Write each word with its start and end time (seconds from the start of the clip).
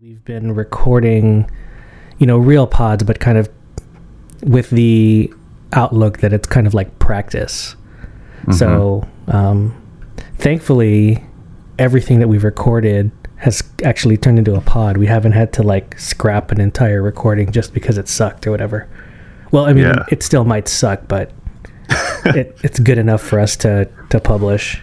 We've 0.00 0.24
been 0.24 0.54
recording, 0.54 1.50
you 2.18 2.26
know, 2.26 2.38
real 2.38 2.66
pods, 2.66 3.02
but 3.02 3.20
kind 3.20 3.36
of 3.36 3.50
with 4.42 4.70
the 4.70 5.30
outlook 5.74 6.20
that 6.20 6.32
it's 6.32 6.48
kind 6.48 6.66
of 6.66 6.72
like 6.72 6.98
practice. 6.98 7.76
So, 8.50 9.06
um, 9.28 9.74
thankfully, 10.38 11.22
everything 11.78 12.18
that 12.20 12.28
we've 12.28 12.44
recorded 12.44 13.10
has 13.36 13.62
actually 13.84 14.16
turned 14.16 14.38
into 14.38 14.54
a 14.54 14.62
pod. 14.62 14.96
We 14.96 15.06
haven't 15.06 15.32
had 15.32 15.52
to 15.54 15.62
like 15.62 15.98
scrap 15.98 16.50
an 16.50 16.62
entire 16.62 17.02
recording 17.02 17.52
just 17.52 17.74
because 17.74 17.98
it 17.98 18.08
sucked 18.08 18.46
or 18.46 18.50
whatever. 18.50 18.88
Well, 19.50 19.66
I 19.66 19.74
mean, 19.74 19.84
Yeah. 19.84 20.04
it 20.10 20.22
still 20.22 20.44
might 20.44 20.66
suck, 20.66 21.08
but 21.08 21.30
it, 22.24 22.56
it's 22.62 22.78
good 22.80 22.96
enough 22.96 23.20
for 23.20 23.38
us 23.38 23.54
to 23.58 23.86
to 24.08 24.18
publish. 24.18 24.82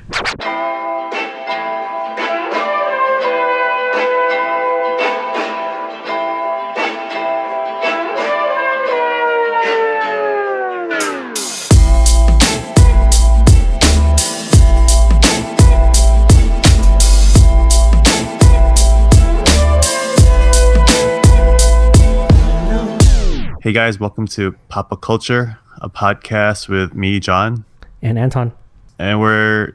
Hey 23.67 23.73
guys, 23.73 23.99
welcome 23.99 24.27
to 24.27 24.53
Papa 24.69 24.95
Culture, 24.95 25.59
a 25.81 25.89
podcast 25.89 26.69
with 26.69 26.93
me, 26.93 27.19
John, 27.19 27.65
And 28.01 28.17
Anton, 28.17 28.53
and 28.97 29.19
we're 29.19 29.73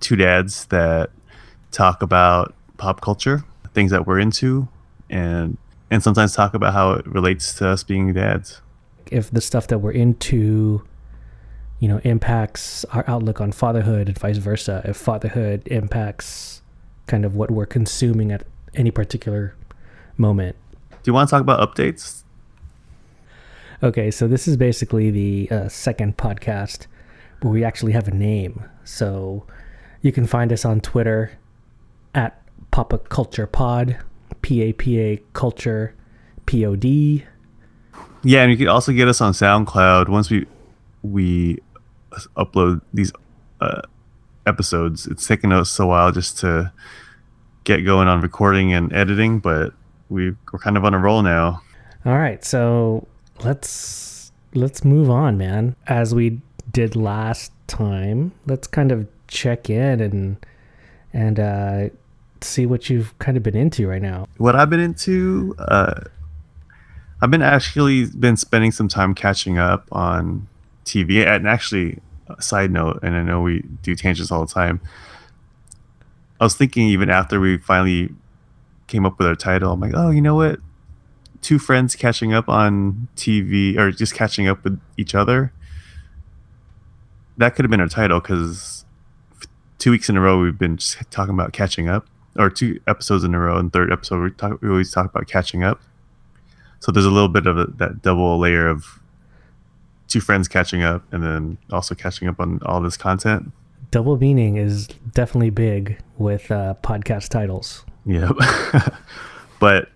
two 0.00 0.16
dads 0.16 0.64
that 0.64 1.10
talk 1.70 2.02
about 2.02 2.56
pop 2.76 3.00
culture, 3.00 3.44
things 3.72 3.92
that 3.92 4.04
we're 4.04 4.18
into, 4.18 4.66
and 5.08 5.58
and 5.92 6.02
sometimes 6.02 6.34
talk 6.34 6.54
about 6.54 6.74
how 6.74 6.94
it 6.94 7.06
relates 7.06 7.54
to 7.58 7.68
us 7.68 7.84
being 7.84 8.12
dads. 8.14 8.62
if 9.12 9.30
the 9.30 9.40
stuff 9.40 9.68
that 9.68 9.78
we're 9.78 9.92
into 9.92 10.84
you 11.78 11.86
know 11.86 12.00
impacts 12.02 12.84
our 12.86 13.04
outlook 13.06 13.40
on 13.40 13.52
fatherhood 13.52 14.08
and 14.08 14.18
vice 14.18 14.38
versa 14.38 14.82
if 14.84 14.96
fatherhood 14.96 15.62
impacts 15.66 16.62
kind 17.06 17.24
of 17.24 17.36
what 17.36 17.48
we're 17.48 17.64
consuming 17.64 18.32
at 18.32 18.42
any 18.74 18.90
particular 18.90 19.54
moment 20.16 20.56
Do 21.04 21.10
you 21.10 21.14
want 21.14 21.28
to 21.28 21.30
talk 21.30 21.42
about 21.42 21.60
updates? 21.60 22.24
Okay 23.82 24.10
so 24.10 24.28
this 24.28 24.46
is 24.46 24.56
basically 24.56 25.10
the 25.10 25.50
uh, 25.50 25.68
second 25.68 26.16
podcast 26.16 26.86
where 27.42 27.52
we 27.52 27.64
actually 27.64 27.92
have 27.92 28.08
a 28.08 28.14
name 28.14 28.64
so 28.84 29.46
you 30.02 30.12
can 30.12 30.26
find 30.26 30.52
us 30.52 30.64
on 30.64 30.80
twitter 30.80 31.32
at 32.14 32.42
papa 32.70 32.98
culture 32.98 33.46
pod 33.46 33.96
p-a-p-a 34.42 35.22
culture 35.32 35.94
p-o-d 36.46 37.24
Yeah, 38.22 38.42
and 38.42 38.50
you 38.50 38.56
can 38.56 38.68
also 38.68 38.92
get 38.92 39.08
us 39.08 39.20
on 39.20 39.32
SoundCloud 39.32 40.08
once 40.08 40.30
we 40.30 40.46
we 41.02 41.58
upload 42.36 42.80
these 42.92 43.12
uh, 43.60 43.82
episodes. 44.46 45.06
It's 45.06 45.26
taken 45.26 45.52
us 45.52 45.78
a 45.78 45.86
while 45.86 46.12
just 46.12 46.38
to 46.38 46.72
get 47.64 47.84
going 47.84 48.08
on 48.08 48.20
recording 48.20 48.72
and 48.72 48.92
editing, 48.92 49.38
but 49.38 49.72
we 50.08 50.34
we're 50.52 50.58
kind 50.58 50.76
of 50.76 50.84
on 50.84 50.94
a 50.94 50.98
roll 50.98 51.22
now. 51.22 51.62
All 52.04 52.18
right, 52.18 52.44
so 52.44 53.06
let's 53.44 54.32
let's 54.54 54.84
move 54.84 55.10
on, 55.10 55.38
man. 55.38 55.76
As 55.86 56.14
we 56.14 56.40
did 56.70 56.96
last 56.96 57.52
time, 57.66 58.32
let's 58.46 58.66
kind 58.66 58.92
of 58.92 59.06
check 59.28 59.70
in 59.70 60.00
and 60.00 60.36
and 61.12 61.40
uh, 61.40 61.88
see 62.40 62.66
what 62.66 62.88
you've 62.88 63.18
kind 63.18 63.36
of 63.36 63.42
been 63.42 63.56
into 63.56 63.88
right 63.88 64.02
now. 64.02 64.26
What 64.38 64.56
I've 64.56 64.70
been 64.70 64.80
into, 64.80 65.54
uh, 65.58 66.00
I've 67.20 67.30
been 67.30 67.42
actually 67.42 68.06
been 68.06 68.36
spending 68.36 68.72
some 68.72 68.88
time 68.88 69.14
catching 69.14 69.58
up 69.58 69.86
on 69.92 70.48
TV. 70.84 71.26
And 71.26 71.48
actually, 71.48 71.98
side 72.38 72.70
note, 72.70 73.00
and 73.02 73.14
I 73.14 73.22
know 73.22 73.40
we 73.40 73.62
do 73.82 73.94
tangents 73.94 74.30
all 74.30 74.44
the 74.44 74.52
time. 74.52 74.80
I 76.40 76.44
was 76.44 76.54
thinking 76.54 76.88
even 76.88 77.10
after 77.10 77.38
we 77.38 77.58
finally 77.58 78.10
came 78.86 79.04
up 79.04 79.18
with 79.18 79.26
our 79.26 79.34
title, 79.34 79.72
I'm 79.72 79.80
like, 79.80 79.92
oh, 79.94 80.10
you 80.10 80.22
know 80.22 80.34
what? 80.34 80.58
Two 81.42 81.58
friends 81.58 81.96
catching 81.96 82.32
up 82.32 82.48
on 82.48 83.08
TV 83.16 83.76
or 83.76 83.90
just 83.90 84.14
catching 84.14 84.46
up 84.46 84.62
with 84.64 84.80
each 84.96 85.14
other. 85.14 85.52
That 87.36 87.54
could 87.54 87.64
have 87.64 87.70
been 87.70 87.80
our 87.80 87.88
title 87.88 88.20
because 88.20 88.84
two 89.78 89.90
weeks 89.90 90.08
in 90.08 90.16
a 90.16 90.20
row 90.20 90.40
we've 90.40 90.58
been 90.58 90.76
just 90.76 90.98
talking 91.10 91.34
about 91.34 91.52
catching 91.52 91.88
up, 91.88 92.06
or 92.38 92.50
two 92.50 92.78
episodes 92.86 93.24
in 93.24 93.34
a 93.34 93.38
row. 93.38 93.56
And 93.56 93.72
third 93.72 93.92
episode 93.92 94.22
we 94.22 94.30
talk, 94.30 94.62
we 94.62 94.68
always 94.68 94.92
talk 94.92 95.06
about 95.06 95.26
catching 95.26 95.64
up. 95.64 95.80
So 96.78 96.92
there's 96.92 97.06
a 97.06 97.10
little 97.10 97.28
bit 97.28 97.46
of 97.46 97.58
a, 97.58 97.66
that 97.76 98.02
double 98.02 98.38
layer 98.38 98.68
of 98.68 99.00
two 100.06 100.20
friends 100.20 100.46
catching 100.48 100.82
up, 100.82 101.02
and 101.12 101.22
then 101.22 101.58
also 101.72 101.94
catching 101.94 102.28
up 102.28 102.38
on 102.38 102.60
all 102.64 102.80
this 102.80 102.96
content. 102.96 103.52
Double 103.90 104.16
meaning 104.16 104.56
is 104.56 104.86
definitely 105.14 105.50
big 105.50 105.98
with 106.18 106.50
uh, 106.50 106.74
podcast 106.82 107.28
titles. 107.30 107.84
Yep. 108.06 108.36
but 109.58 109.88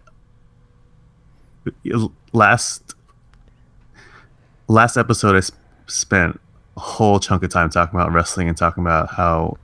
last 2.32 2.94
last 4.68 4.96
episode, 4.96 5.34
I 5.34 5.38
s- 5.38 5.52
spent 5.86 6.40
a 6.76 6.80
whole 6.80 7.18
chunk 7.20 7.42
of 7.42 7.50
time 7.50 7.70
talking 7.70 7.98
about 7.98 8.12
wrestling 8.12 8.48
and 8.48 8.56
talking 8.56 8.82
about 8.82 9.10
how 9.12 9.56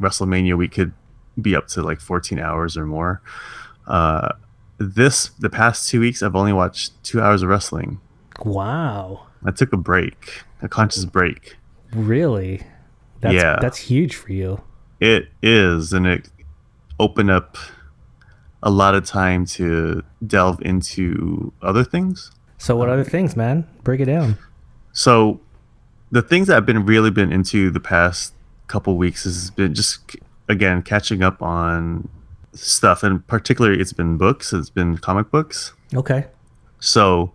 WrestleMania 0.00 0.56
we 0.56 0.68
could 0.68 0.92
be 1.40 1.54
up 1.56 1.68
to 1.68 1.82
like 1.82 2.00
14 2.00 2.38
hours 2.38 2.76
or 2.76 2.84
more. 2.84 3.20
Uh, 3.86 4.30
this 4.78 5.28
the 5.38 5.48
past 5.50 5.88
two 5.88 6.00
weeks, 6.00 6.22
I've 6.22 6.36
only 6.36 6.52
watched 6.52 7.02
two 7.04 7.20
hours 7.20 7.42
of 7.42 7.48
wrestling. 7.48 8.00
Wow, 8.44 9.26
I 9.44 9.50
took 9.50 9.72
a 9.72 9.76
break, 9.76 10.42
a 10.62 10.68
conscious 10.68 11.04
break. 11.04 11.56
really? 11.92 12.62
That's, 13.20 13.34
Yeah. 13.34 13.58
that's 13.60 13.78
huge 13.78 14.14
for 14.14 14.30
you. 14.32 14.60
It 15.00 15.28
is, 15.42 15.92
and 15.92 16.06
it 16.06 16.28
opened 17.00 17.30
up 17.32 17.56
a 18.62 18.70
lot 18.70 18.94
of 18.94 19.04
time 19.04 19.44
to 19.46 20.02
delve 20.26 20.60
into 20.62 21.52
other 21.62 21.84
things. 21.84 22.30
So 22.58 22.76
what 22.76 22.88
other 22.88 23.04
things, 23.04 23.36
man? 23.36 23.66
Break 23.84 24.00
it 24.00 24.06
down. 24.06 24.36
So, 24.92 25.40
the 26.10 26.22
things 26.22 26.48
that 26.48 26.56
I've 26.56 26.66
been 26.66 26.86
really 26.86 27.10
been 27.10 27.32
into 27.32 27.70
the 27.70 27.80
past 27.80 28.32
couple 28.66 28.96
weeks 28.96 29.24
has 29.24 29.50
been 29.50 29.74
just 29.74 30.16
again 30.48 30.82
catching 30.82 31.22
up 31.22 31.40
on 31.42 32.08
stuff, 32.52 33.02
and 33.02 33.24
particularly 33.26 33.80
it's 33.80 33.92
been 33.92 34.16
books. 34.16 34.52
It's 34.52 34.70
been 34.70 34.98
comic 34.98 35.30
books. 35.30 35.72
Okay. 35.94 36.26
So, 36.80 37.32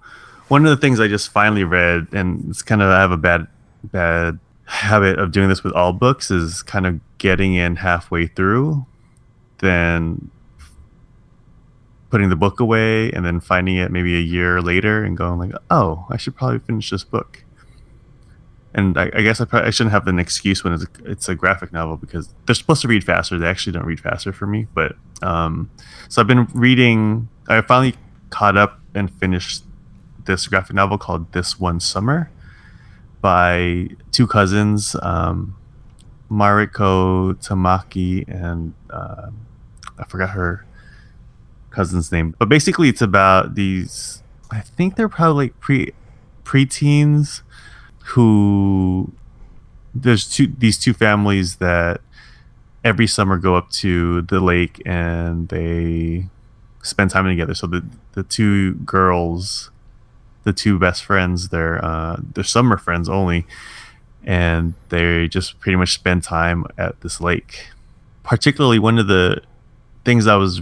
one 0.48 0.66
of 0.66 0.72
the 0.72 0.78
things 0.78 1.00
I 1.00 1.08
just 1.08 1.30
finally 1.32 1.64
read, 1.64 2.08
and 2.12 2.50
it's 2.50 2.62
kind 2.62 2.82
of 2.82 2.90
I 2.90 3.00
have 3.00 3.12
a 3.12 3.18
bad 3.18 3.48
bad 3.84 4.40
habit 4.66 5.20
of 5.20 5.32
doing 5.32 5.50
this 5.50 5.64
with 5.64 5.74
all 5.74 5.94
books, 5.94 6.32
is 6.32 6.64
kind 6.64 6.86
of 6.86 7.00
getting 7.18 7.54
in 7.54 7.78
halfway 7.78 8.28
through, 8.28 8.86
then 9.60 10.32
putting 12.14 12.30
the 12.30 12.36
book 12.36 12.60
away, 12.60 13.12
and 13.12 13.26
then 13.26 13.40
finding 13.40 13.76
it 13.76 13.90
maybe 13.90 14.16
a 14.16 14.22
year 14.22 14.62
later 14.62 15.04
and 15.04 15.18
going 15.18 15.40
like, 15.40 15.52
oh, 15.72 16.06
I 16.12 16.18
should 16.18 16.36
probably 16.36 16.60
finish 16.60 16.92
this 16.92 17.04
book. 17.04 17.44
And 18.76 19.00
I, 19.00 19.10
I 19.16 19.24
guess 19.24 19.42
I, 19.42 19.46
probably, 19.46 19.68
I 19.68 19.72
shouldn't 19.72 19.94
have 19.94 20.08
an 20.08 20.20
excuse 20.20 20.64
when 20.64 20.74
it's 20.74 20.84
a, 20.84 20.88
it's 21.06 21.28
a 21.28 21.34
graphic 21.34 21.74
novel 21.74 21.98
because 21.98 22.32
they're 22.46 22.54
supposed 22.54 22.84
to 22.84 22.88
read 22.88 23.04
faster. 23.04 23.40
They 23.40 23.48
actually 23.48 23.74
don't 23.74 23.88
read 23.88 24.00
faster 24.00 24.32
for 24.32 24.46
me. 24.46 24.68
But 24.76 24.96
um, 25.24 25.72
so 26.08 26.22
I've 26.22 26.28
been 26.28 26.46
reading. 26.54 27.30
I 27.48 27.62
finally 27.62 27.96
caught 28.30 28.58
up 28.58 28.80
and 28.94 29.12
finished 29.20 29.64
this 30.26 30.46
graphic 30.46 30.76
novel 30.76 31.00
called 31.00 31.32
This 31.32 31.60
One 31.60 31.80
Summer 31.80 32.30
by 33.22 33.88
two 34.12 34.28
cousins, 34.28 34.96
um, 35.02 35.56
Mariko 36.30 37.34
Tamaki 37.34 38.24
and 38.28 38.76
uh, 38.92 39.32
I 39.98 40.04
forgot 40.06 40.30
her 40.30 40.64
cousin's 41.74 42.12
name. 42.12 42.36
But 42.38 42.50
basically, 42.50 42.88
it's 42.88 43.02
about 43.02 43.56
these. 43.56 44.24
I 44.52 44.62
think 44.62 44.96
they're 44.96 45.10
probably 45.10 45.48
like 45.48 45.60
pre 45.60 45.94
preteens 46.46 47.42
who 48.06 49.12
there's 49.94 50.30
two 50.30 50.48
these 50.58 50.78
two 50.78 50.94
families 50.94 51.58
that 51.58 52.02
every 52.84 53.08
summer 53.08 53.38
go 53.38 53.56
up 53.56 53.70
to 53.72 54.22
the 54.24 54.40
lake 54.40 54.82
and 54.86 55.48
they 55.50 56.28
spend 56.82 57.10
time 57.10 57.26
together. 57.26 57.54
So 57.54 57.68
the 57.68 57.84
the 58.14 58.24
two 58.24 58.76
girls, 58.76 59.72
the 60.44 60.54
two 60.54 60.78
best 60.78 61.04
friends, 61.04 61.50
they're 61.50 61.84
uh, 61.84 62.18
they're 62.34 62.44
summer 62.44 62.78
friends 62.78 63.10
only, 63.10 63.46
and 64.24 64.74
they 64.90 65.28
just 65.28 65.60
pretty 65.60 65.76
much 65.76 65.94
spend 65.94 66.24
time 66.24 66.66
at 66.78 67.02
this 67.02 67.20
lake. 67.20 67.68
Particularly, 68.24 68.80
one 68.80 69.00
of 69.00 69.08
the 69.08 69.42
things 70.06 70.28
I 70.28 70.36
was 70.36 70.62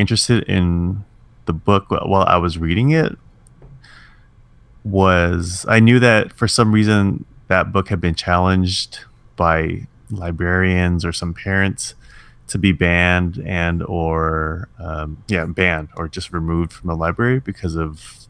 interested 0.00 0.42
in 0.44 1.04
the 1.46 1.52
book 1.52 1.90
while 1.90 2.24
I 2.26 2.36
was 2.36 2.58
reading 2.58 2.90
it 2.90 3.16
was 4.84 5.66
I 5.68 5.80
knew 5.80 5.98
that 6.00 6.32
for 6.32 6.48
some 6.48 6.72
reason 6.72 7.24
that 7.48 7.72
book 7.72 7.88
had 7.88 8.00
been 8.00 8.14
challenged 8.14 9.00
by 9.36 9.86
librarians 10.10 11.04
or 11.04 11.12
some 11.12 11.34
parents 11.34 11.94
to 12.48 12.58
be 12.58 12.72
banned 12.72 13.42
and 13.46 13.82
or 13.84 14.68
um, 14.78 15.22
yeah 15.28 15.44
banned 15.44 15.88
or 15.96 16.08
just 16.08 16.32
removed 16.32 16.72
from 16.72 16.88
the 16.88 16.96
library 16.96 17.40
because 17.40 17.76
of 17.76 18.26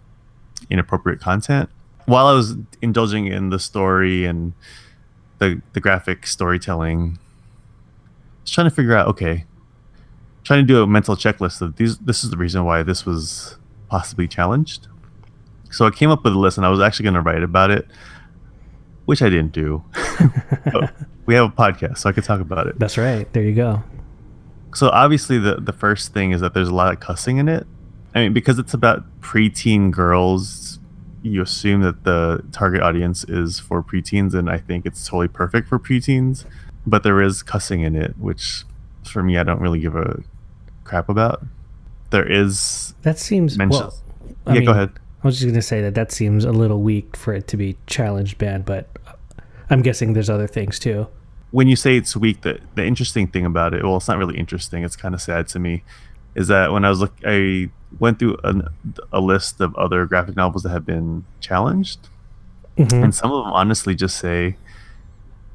inappropriate 0.68 1.20
content. 1.20 1.70
While 2.06 2.26
i 2.26 2.32
was 2.32 2.56
indulging 2.82 3.26
in 3.26 3.50
the 3.50 3.58
story 3.58 4.24
and 4.24 4.52
the 5.38 5.62
the 5.72 5.80
graphic 5.80 6.26
storytelling 6.26 7.18
i 7.18 8.42
was 8.42 8.50
trying 8.50 8.68
to 8.68 8.74
figure 8.74 8.96
out 8.96 9.06
okay 9.06 9.44
trying 10.44 10.66
to 10.66 10.66
do 10.66 10.82
a 10.82 10.86
mental 10.86 11.16
checklist 11.16 11.60
of 11.60 11.76
these 11.76 11.98
this 11.98 12.24
is 12.24 12.30
the 12.30 12.36
reason 12.36 12.64
why 12.64 12.82
this 12.82 13.04
was 13.06 13.56
possibly 13.88 14.26
challenged 14.28 14.86
so 15.70 15.86
i 15.86 15.90
came 15.90 16.10
up 16.10 16.24
with 16.24 16.32
a 16.32 16.38
list 16.38 16.56
and 16.56 16.66
i 16.66 16.68
was 16.70 16.80
actually 16.80 17.04
going 17.04 17.14
to 17.14 17.20
write 17.20 17.42
about 17.42 17.70
it 17.70 17.86
which 19.04 19.22
i 19.22 19.28
didn't 19.28 19.52
do 19.52 19.82
we 21.26 21.34
have 21.34 21.44
a 21.46 21.54
podcast 21.54 21.98
so 21.98 22.08
i 22.08 22.12
could 22.12 22.24
talk 22.24 22.40
about 22.40 22.66
it 22.66 22.78
That's 22.78 22.96
right. 22.98 23.30
There 23.32 23.42
you 23.42 23.54
go. 23.54 23.82
so 24.74 24.88
obviously 24.90 25.38
the 25.38 25.56
the 25.56 25.72
first 25.72 26.12
thing 26.12 26.32
is 26.32 26.40
that 26.40 26.54
there's 26.54 26.68
a 26.68 26.74
lot 26.74 26.92
of 26.92 27.00
cussing 27.00 27.38
in 27.38 27.48
it. 27.48 27.66
I 28.14 28.20
mean, 28.22 28.32
because 28.32 28.58
it's 28.58 28.74
about 28.74 29.04
preteen 29.20 29.92
girls, 29.92 30.80
you 31.22 31.42
assume 31.42 31.82
that 31.82 32.02
the 32.02 32.42
target 32.50 32.82
audience 32.82 33.22
is 33.24 33.60
for 33.60 33.82
preteens, 33.84 34.34
and 34.34 34.50
I 34.50 34.58
think 34.58 34.84
it's 34.84 35.04
totally 35.06 35.28
perfect 35.28 35.68
for 35.68 35.78
preteens. 35.78 36.44
But 36.84 37.04
there 37.04 37.20
is 37.22 37.42
cussing 37.44 37.82
in 37.82 37.94
it, 37.94 38.18
which 38.18 38.64
for 39.04 39.22
me 39.22 39.38
I 39.38 39.42
don't 39.42 39.60
really 39.60 39.80
give 39.80 39.96
a 39.96 40.20
crap 40.84 41.08
about. 41.08 41.44
There 42.10 42.26
is 42.30 42.94
That 43.02 43.18
seems 43.18 43.56
mentions. 43.56 43.80
well. 43.80 43.94
I 44.46 44.52
yeah, 44.54 44.58
mean, 44.60 44.66
go 44.66 44.72
ahead. 44.72 44.90
I 45.22 45.26
was 45.26 45.38
just 45.38 45.48
gonna 45.48 45.62
say 45.62 45.80
that 45.82 45.94
that 45.94 46.12
seems 46.12 46.44
a 46.44 46.52
little 46.52 46.82
weak 46.82 47.16
for 47.16 47.32
it 47.34 47.46
to 47.48 47.56
be 47.56 47.76
challenged 47.86 48.38
banned, 48.38 48.64
but 48.64 48.88
I'm 49.68 49.82
guessing 49.82 50.12
there's 50.14 50.30
other 50.30 50.46
things 50.48 50.78
too. 50.78 51.06
when 51.52 51.66
you 51.66 51.74
say 51.76 51.96
it's 51.96 52.16
weak, 52.16 52.42
the 52.42 52.58
the 52.76 52.84
interesting 52.86 53.26
thing 53.26 53.44
about 53.44 53.74
it, 53.74 53.82
well, 53.84 53.96
it's 53.96 54.08
not 54.08 54.18
really 54.18 54.38
interesting. 54.38 54.84
It's 54.84 54.96
kind 54.96 55.14
of 55.14 55.20
sad 55.20 55.48
to 55.48 55.58
me, 55.58 55.82
is 56.36 56.46
that 56.48 56.72
when 56.72 56.84
I 56.84 56.90
was 56.90 57.00
look, 57.00 57.12
I 57.26 57.70
went 57.98 58.18
through 58.20 58.36
an, 58.44 58.68
a 59.12 59.20
list 59.20 59.60
of 59.60 59.74
other 59.74 60.06
graphic 60.06 60.36
novels 60.36 60.62
that 60.62 60.70
have 60.70 60.86
been 60.86 61.24
challenged, 61.40 62.08
Mhm. 62.78 63.02
and 63.04 63.14
some 63.14 63.32
of 63.32 63.44
them 63.44 63.52
honestly 63.52 63.94
just 63.96 64.16
say 64.16 64.56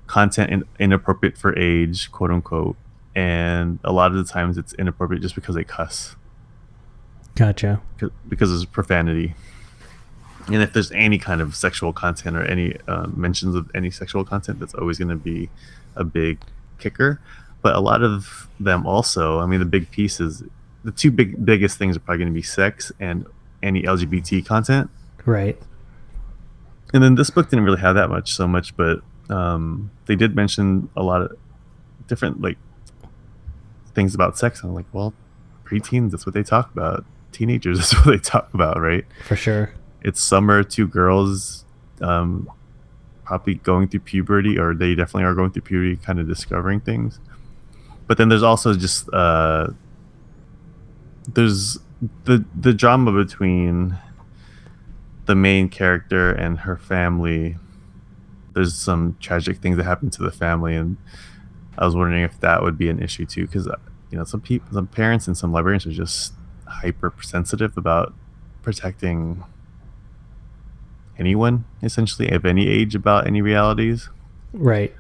content 0.08 0.52
in, 0.52 0.64
inappropriate 0.80 1.38
for 1.38 1.58
age, 1.58 2.12
quote 2.12 2.30
unquote, 2.32 2.76
and 3.16 3.80
a 3.84 3.92
lot 3.92 4.12
of 4.12 4.18
the 4.18 4.32
times 4.32 4.58
it's 4.58 4.74
inappropriate 4.74 5.22
just 5.22 5.36
because 5.36 5.56
they 5.56 5.64
cuss 5.64 6.16
Gotcha. 7.36 7.82
because 8.28 8.54
it's 8.54 8.66
profanity. 8.66 9.36
And 10.48 10.62
if 10.62 10.74
there's 10.74 10.92
any 10.92 11.18
kind 11.18 11.42
of 11.42 11.56
sexual 11.56 11.92
content 11.92 12.38
or 12.38 12.44
any 12.44 12.78
uh, 12.88 13.08
mentions 13.08 13.56
of 13.56 13.70
any 13.76 13.92
sexual 13.92 14.24
content, 14.24 14.60
that's 14.60 14.74
always 14.74 14.98
going 14.98 15.10
to 15.10 15.16
be 15.16 15.50
a 15.96 16.04
big 16.04 16.40
kicker. 16.80 17.20
But 17.62 17.76
a 17.76 17.80
lot 17.80 18.04
of 18.04 18.48
them 18.60 18.86
also, 18.86 19.40
I 19.40 19.48
mean, 19.48 19.60
the 19.60 19.66
big 19.66 19.92
pieces, 19.92 20.44
the 20.84 20.92
two 20.92 21.12
big 21.12 21.44
biggest 21.44 21.78
things 21.78 21.98
are 21.98 22.00
probably 22.00 22.20
going 22.20 22.34
to 22.34 22.38
be 22.38 22.44
sex 22.44 22.92
and 23.00 23.26
any 23.62 23.82
LGBT 23.82 24.46
content. 24.46 24.90
Right. 25.26 25.60
And 26.94 27.04
then 27.04 27.16
this 27.16 27.32
book 27.32 27.50
didn't 27.50 27.66
really 27.66 27.82
have 27.82 27.96
that 27.96 28.10
much, 28.10 28.34
so 28.34 28.48
much, 28.48 28.78
but 28.78 29.02
um, 29.30 29.92
they 30.06 30.16
did 30.16 30.36
mention 30.36 30.90
a 30.96 31.04
lot 31.04 31.24
of 31.24 31.36
different 32.08 32.40
like 32.40 32.58
things 33.96 34.14
about 34.14 34.38
sex. 34.38 34.62
I'm 34.64 34.74
like, 34.76 34.86
well, 34.94 35.14
preteens, 35.66 36.12
that's 36.12 36.26
what 36.26 36.34
they 36.36 36.44
talk 36.44 36.72
about. 36.72 37.06
Teenagers, 37.32 37.78
that's 37.80 37.94
what 37.96 38.12
they 38.12 38.18
talk 38.20 38.54
about, 38.54 38.80
right? 38.80 39.06
For 39.28 39.36
sure. 39.36 39.74
it's 40.02 40.22
summer 40.22 40.64
two 40.64 40.88
girls 40.88 41.66
um 42.02 42.50
probably 43.24 43.56
going 43.56 43.88
through 43.88 44.02
puberty 44.02 44.60
or 44.60 44.76
they 44.76 44.94
definitely 44.94 45.24
are 45.24 45.34
going 45.34 45.50
through 45.50 45.62
puberty 45.64 45.96
kind 45.96 46.20
of 46.20 46.28
discovering 46.28 46.80
things 46.82 47.20
but 48.06 48.18
then 48.18 48.28
there's 48.30 48.44
also 48.44 48.74
just 48.76 49.10
uh 49.14 49.68
there's 51.34 51.80
the 52.26 52.44
the 52.60 52.74
drama 52.74 53.12
between 53.12 53.98
the 55.26 55.34
main 55.36 55.70
character 55.70 56.32
and 56.32 56.60
her 56.60 56.76
family 56.78 57.56
there's 58.54 58.76
some 58.76 59.16
tragic 59.20 59.58
things 59.58 59.78
that 59.78 59.86
happen 59.86 60.10
to 60.10 60.22
the 60.22 60.32
family 60.32 60.76
and 60.76 60.98
i 61.78 61.86
was 61.86 61.96
wondering 61.96 62.22
if 62.24 62.40
that 62.42 62.62
would 62.62 62.78
be 62.78 62.90
an 62.90 63.02
issue 63.02 63.26
too 63.26 63.46
because 63.48 63.68
you 64.10 64.18
know 64.18 64.24
some 64.24 64.42
people 64.42 64.68
some 64.74 64.88
parents 64.88 65.28
and 65.28 65.38
some 65.38 65.52
librarians 65.52 65.86
are 65.86 65.92
just 65.92 66.34
hyper 66.68 67.14
sensitive 67.22 67.78
about 67.78 68.14
protecting 68.62 69.44
anyone 71.18 71.66
essentially 71.82 72.30
of 72.30 72.46
any 72.46 72.68
age 72.68 72.96
about 72.96 73.28
any 73.28 73.42
realities. 73.42 74.10
Right. 74.54 74.94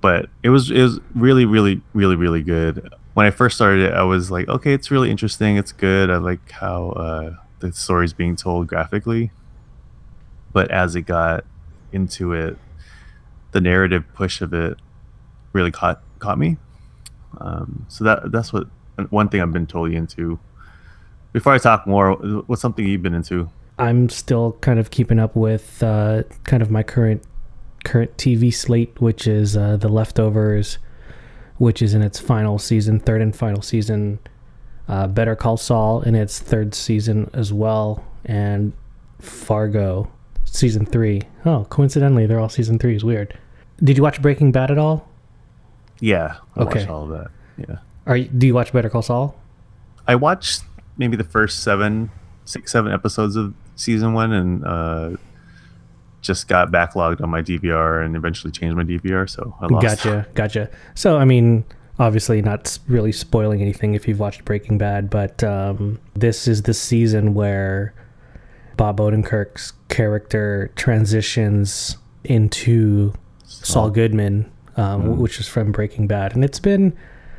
but 0.00 0.28
it 0.42 0.50
was 0.50 0.70
it 0.70 0.82
was 0.82 1.00
really 1.14 1.44
really 1.44 1.80
really 1.94 2.16
really 2.16 2.42
good. 2.42 2.92
When 3.14 3.26
i 3.26 3.30
first 3.30 3.56
started 3.56 3.90
it 3.90 3.92
i 3.92 4.02
was 4.02 4.30
like 4.30 4.48
okay 4.48 4.72
it's 4.72 4.90
really 4.90 5.10
interesting. 5.10 5.56
It's 5.56 5.72
good. 5.72 6.10
I 6.10 6.16
like 6.16 6.50
how 6.50 6.90
uh, 6.90 7.34
the 7.60 7.72
story's 7.72 8.12
being 8.12 8.36
told 8.36 8.66
graphically. 8.66 9.30
But 10.52 10.70
as 10.70 10.94
it 10.96 11.02
got 11.02 11.44
into 11.92 12.32
it 12.32 12.58
the 13.52 13.60
narrative 13.60 14.04
push 14.14 14.40
of 14.40 14.52
it 14.54 14.78
really 15.52 15.70
caught 15.70 16.02
caught 16.18 16.38
me 16.38 16.56
um, 17.40 17.86
so 17.88 18.04
that 18.04 18.30
that's 18.32 18.52
what 18.52 18.66
one 19.10 19.28
thing 19.28 19.40
i've 19.40 19.52
been 19.52 19.66
totally 19.66 19.96
into 19.96 20.38
before 21.32 21.52
i 21.52 21.58
talk 21.58 21.86
more 21.86 22.12
what's 22.46 22.62
something 22.62 22.86
you've 22.86 23.02
been 23.02 23.14
into 23.14 23.48
I'm 23.78 24.08
still 24.08 24.52
kind 24.60 24.78
of 24.78 24.90
keeping 24.90 25.18
up 25.18 25.34
with 25.34 25.82
uh, 25.82 26.22
kind 26.44 26.62
of 26.62 26.70
my 26.70 26.82
current 26.82 27.22
current 27.84 28.16
TV 28.16 28.52
slate, 28.54 29.00
which 29.00 29.26
is 29.26 29.56
uh, 29.56 29.76
The 29.76 29.88
Leftovers, 29.88 30.78
which 31.56 31.82
is 31.82 31.94
in 31.94 32.02
its 32.02 32.18
final 32.18 32.58
season, 32.58 33.00
third 33.00 33.20
and 33.22 33.34
final 33.34 33.62
season. 33.62 34.18
Uh, 34.88 35.06
Better 35.06 35.34
Call 35.34 35.56
Saul 35.56 36.02
in 36.02 36.14
its 36.14 36.38
third 36.38 36.74
season 36.74 37.30
as 37.32 37.52
well, 37.52 38.04
and 38.24 38.72
Fargo 39.20 40.10
season 40.44 40.84
three. 40.84 41.22
Oh, 41.44 41.66
coincidentally, 41.70 42.26
they're 42.26 42.40
all 42.40 42.48
season 42.48 42.78
three. 42.78 42.94
Is 42.94 43.04
weird. 43.04 43.38
Did 43.82 43.96
you 43.96 44.02
watch 44.02 44.20
Breaking 44.20 44.52
Bad 44.52 44.70
at 44.70 44.78
all? 44.78 45.08
Yeah 46.02 46.34
i 46.56 46.60
Okay. 46.62 46.80
watched 46.80 46.90
all 46.90 47.04
of 47.04 47.10
that 47.10 47.30
yeah 47.56 47.76
Are 48.06 48.16
you, 48.16 48.26
do 48.28 48.46
you 48.48 48.54
watch 48.54 48.72
Better 48.72 48.90
Call 48.90 49.02
Saul? 49.02 49.34
I 50.08 50.16
watched 50.16 50.64
maybe 50.98 51.16
the 51.16 51.22
first 51.24 51.62
seven, 51.62 52.10
six, 52.44 52.72
seven 52.72 52.92
episodes 52.92 53.36
of 53.36 53.54
season 53.76 54.12
one, 54.12 54.32
and 54.32 54.64
uh, 54.64 55.10
just 56.20 56.48
got 56.48 56.72
backlogged 56.72 57.20
on 57.22 57.30
my 57.30 57.42
DVR, 57.42 58.04
and 58.04 58.16
eventually 58.16 58.50
changed 58.50 58.76
my 58.76 58.82
DVR. 58.82 59.30
So 59.30 59.54
I 59.60 59.66
lost. 59.66 59.86
Gotcha, 59.86 60.26
gotcha. 60.34 60.68
So, 60.96 61.18
I 61.18 61.24
mean, 61.24 61.64
obviously, 62.00 62.42
not 62.42 62.76
really 62.88 63.12
spoiling 63.12 63.62
anything 63.62 63.94
if 63.94 64.08
you've 64.08 64.18
watched 64.18 64.44
Breaking 64.44 64.76
Bad, 64.78 65.08
but 65.08 65.44
um, 65.44 66.00
this 66.14 66.48
is 66.48 66.62
the 66.62 66.74
season 66.74 67.34
where 67.34 67.94
Bob 68.76 68.98
Odenkirk's 68.98 69.72
character 69.88 70.72
transitions 70.74 71.96
into 72.24 73.12
Saul 73.44 73.90
Goodman, 73.90 74.50
um, 74.76 75.18
which 75.18 75.38
is 75.40 75.48
from 75.48 75.72
Breaking 75.72 76.06
Bad, 76.06 76.34
and 76.34 76.44
it's 76.44 76.60
been 76.60 76.96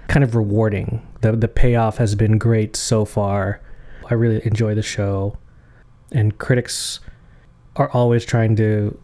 kind 0.07 0.23
of 0.23 0.35
rewarding. 0.35 1.05
the 1.21 1.31
The 1.33 1.47
payoff 1.47 1.97
has 1.97 2.15
been 2.15 2.37
great 2.37 2.75
so 2.75 3.05
far. 3.05 3.61
I 4.09 4.13
really 4.15 4.45
enjoy 4.45 4.75
the 4.75 4.81
show, 4.83 5.37
and 6.11 6.37
critics 6.37 6.99
are 7.75 7.89
always 7.91 8.25
trying 8.25 8.55
to 8.57 8.97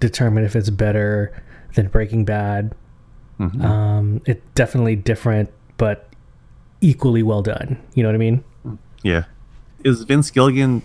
determine 0.00 0.44
if 0.44 0.56
it's 0.56 0.70
better 0.70 1.42
than 1.74 1.88
Breaking 1.88 2.24
Bad. 2.24 2.74
Mhm. 3.38 3.62
Um, 3.64 4.20
it's 4.26 4.40
definitely 4.54 4.96
different, 4.96 5.50
but 5.76 6.08
equally 6.80 7.22
well 7.22 7.42
done. 7.42 7.78
You 7.94 8.02
know 8.02 8.08
what 8.08 8.14
I 8.14 8.18
mean? 8.18 8.44
yeah, 9.02 9.24
is 9.84 10.02
Vince 10.02 10.30
Gilligan 10.30 10.82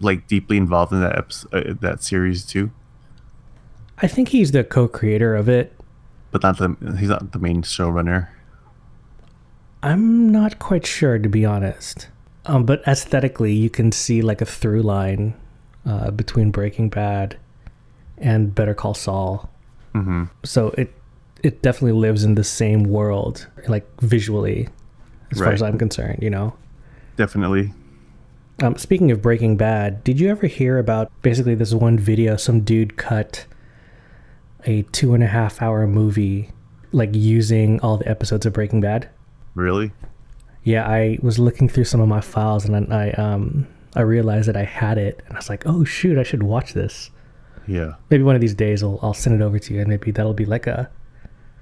like 0.00 0.28
deeply 0.28 0.56
involved 0.56 0.92
in 0.92 1.00
that 1.00 1.18
episode, 1.18 1.52
uh, 1.52 1.74
that 1.80 2.02
series 2.02 2.44
too? 2.44 2.70
I 4.00 4.06
think 4.06 4.28
he's 4.28 4.52
the 4.52 4.64
co-creator 4.64 5.34
of 5.34 5.48
it. 5.48 5.72
But 6.30 6.42
not 6.42 6.58
the 6.58 6.76
he's 6.98 7.08
not 7.08 7.32
the 7.32 7.38
main 7.38 7.62
showrunner. 7.62 8.28
I'm 9.82 10.30
not 10.30 10.58
quite 10.58 10.86
sure, 10.86 11.18
to 11.18 11.28
be 11.28 11.44
honest. 11.44 12.08
Um, 12.46 12.64
but 12.64 12.82
aesthetically, 12.86 13.52
you 13.52 13.70
can 13.70 13.92
see 13.92 14.22
like 14.22 14.40
a 14.40 14.46
through 14.46 14.82
line 14.82 15.34
uh, 15.86 16.10
between 16.10 16.50
Breaking 16.50 16.88
Bad 16.88 17.36
and 18.16 18.54
Better 18.54 18.74
Call 18.74 18.94
Saul. 18.94 19.50
Mm-hmm. 19.94 20.24
So 20.44 20.74
it 20.78 20.94
it 21.42 21.62
definitely 21.62 21.98
lives 21.98 22.24
in 22.24 22.34
the 22.34 22.44
same 22.44 22.84
world, 22.84 23.46
like 23.68 23.86
visually, 24.00 24.68
as 25.30 25.38
far 25.38 25.52
as 25.52 25.62
I'm 25.62 25.78
concerned. 25.78 26.22
You 26.22 26.30
know. 26.30 26.54
Definitely. 27.16 27.72
Um, 28.60 28.76
speaking 28.76 29.10
of 29.12 29.22
Breaking 29.22 29.56
Bad, 29.56 30.02
did 30.02 30.18
you 30.18 30.30
ever 30.30 30.46
hear 30.46 30.78
about 30.78 31.10
basically 31.22 31.54
this 31.54 31.72
one 31.72 31.98
video? 31.98 32.36
Some 32.36 32.60
dude 32.60 32.96
cut 32.96 33.46
a 34.68 34.82
two 34.82 35.14
and 35.14 35.24
a 35.24 35.26
half 35.26 35.62
hour 35.62 35.86
movie, 35.86 36.50
like 36.92 37.10
using 37.14 37.80
all 37.80 37.96
the 37.96 38.08
episodes 38.08 38.46
of 38.46 38.52
Breaking 38.52 38.80
Bad. 38.80 39.08
Really? 39.54 39.92
Yeah, 40.62 40.86
I 40.86 41.18
was 41.22 41.38
looking 41.38 41.68
through 41.68 41.84
some 41.84 42.00
of 42.00 42.08
my 42.08 42.20
files 42.20 42.64
and 42.64 42.74
then 42.74 42.92
I 42.92 43.10
um 43.12 43.66
I 43.96 44.02
realized 44.02 44.48
that 44.48 44.56
I 44.56 44.64
had 44.64 44.98
it, 44.98 45.22
and 45.26 45.34
I 45.34 45.38
was 45.38 45.48
like, 45.48 45.66
oh 45.66 45.82
shoot, 45.82 46.18
I 46.18 46.22
should 46.22 46.42
watch 46.42 46.74
this. 46.74 47.10
Yeah. 47.66 47.94
Maybe 48.10 48.22
one 48.22 48.34
of 48.34 48.40
these 48.40 48.54
days 48.54 48.82
I'll 48.82 48.98
I'll 49.02 49.14
send 49.14 49.40
it 49.40 49.44
over 49.44 49.58
to 49.58 49.74
you, 49.74 49.80
and 49.80 49.88
maybe 49.88 50.10
that'll 50.10 50.34
be 50.34 50.44
like 50.44 50.66
a 50.66 50.90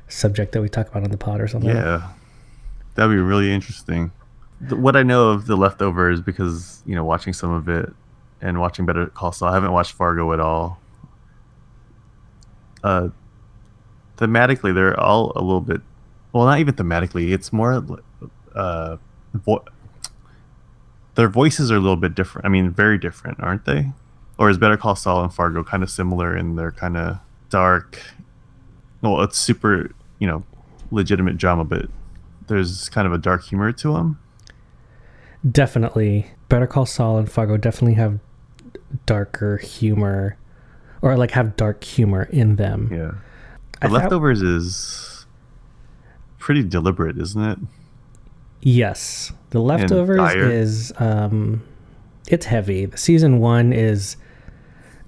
subject 0.09 0.53
that 0.53 0.61
we 0.61 0.69
talk 0.69 0.89
about 0.89 1.05
on 1.05 1.11
the 1.11 1.17
pod 1.17 1.41
or 1.41 1.49
something. 1.49 1.71
Yeah, 1.71 2.09
that'd 2.95 3.15
be 3.15 3.21
really 3.21 3.53
interesting. 3.53 4.11
What 4.71 4.97
I 4.97 5.03
know 5.03 5.31
of 5.31 5.47
the 5.47 5.57
leftovers 5.57 6.21
because 6.21 6.83
you 6.85 6.97
know 6.97 7.05
watching 7.05 7.33
some 7.33 7.51
of 7.51 7.69
it 7.69 7.93
and 8.41 8.61
watching 8.61 8.85
Better 8.85 9.07
Call 9.07 9.33
Saul. 9.33 9.49
I 9.49 9.55
haven't 9.55 9.73
watched 9.73 9.93
Fargo 9.93 10.33
at 10.33 10.41
all. 10.41 10.81
Uh, 12.83 13.09
thematically, 14.17 14.75
they're 14.75 14.99
all 14.99 15.33
a 15.37 15.43
little 15.43 15.61
bit. 15.61 15.81
Well, 16.33 16.45
not 16.45 16.59
even 16.59 16.75
thematically. 16.75 17.33
It's 17.33 17.53
more. 17.53 17.85
Uh, 18.55 18.97
vo- 19.35 19.65
their 21.15 21.29
voices 21.29 21.71
are 21.71 21.77
a 21.77 21.81
little 21.81 21.97
bit 21.97 22.15
different. 22.15 22.47
I 22.47 22.49
mean, 22.49 22.71
very 22.71 22.99
different, 22.99 23.41
aren't 23.41 23.65
they? 23.65 23.93
Or 24.39 24.51
is 24.51 24.59
Better 24.59 24.77
Call 24.77 24.97
Saul 24.97 25.23
and 25.23 25.33
Fargo 25.33 25.65
kind 25.65 25.83
of 25.83 25.91
similar 25.91 26.37
in 26.37 26.57
their 26.57 26.71
kind 26.71 26.97
of 26.97 27.19
dark? 27.49 28.01
Well, 29.01 29.23
it's 29.23 29.39
super, 29.39 29.91
you 30.19 30.27
know, 30.27 30.45
legitimate 30.91 31.39
drama, 31.39 31.65
but 31.65 31.87
there's 32.49 32.89
kind 32.91 33.07
of 33.07 33.13
a 33.13 33.19
dark 33.19 33.45
humor 33.45 33.73
to 33.73 33.93
them. 33.95 34.19
Definitely, 35.51 36.31
Better 36.49 36.67
Call 36.67 36.87
Saul 36.87 37.19
and 37.19 37.31
Fargo 37.31 37.57
definitely 37.57 37.95
have 37.95 38.19
darker 39.07 39.57
humor, 39.59 40.37
or 41.03 41.17
like 41.17 41.31
have 41.33 41.57
dark 41.57 41.83
humor 41.85 42.25
in 42.31 42.57
them. 42.57 42.89
Yeah, 42.93 43.13
I 43.83 43.87
the 43.87 43.93
thought- 43.95 44.03
leftovers 44.03 44.43
is 44.43 45.27
pretty 46.39 46.63
deliberate, 46.63 47.19
isn't 47.19 47.43
it? 47.43 47.59
Yes, 48.63 49.33
the 49.51 49.61
leftovers 49.61 50.35
is 50.35 50.93
um, 50.99 51.63
it's 52.29 52.47
heavy. 52.47 52.87
The 52.87 52.97
season 52.99 53.39
one 53.39 53.73
is 53.73 54.17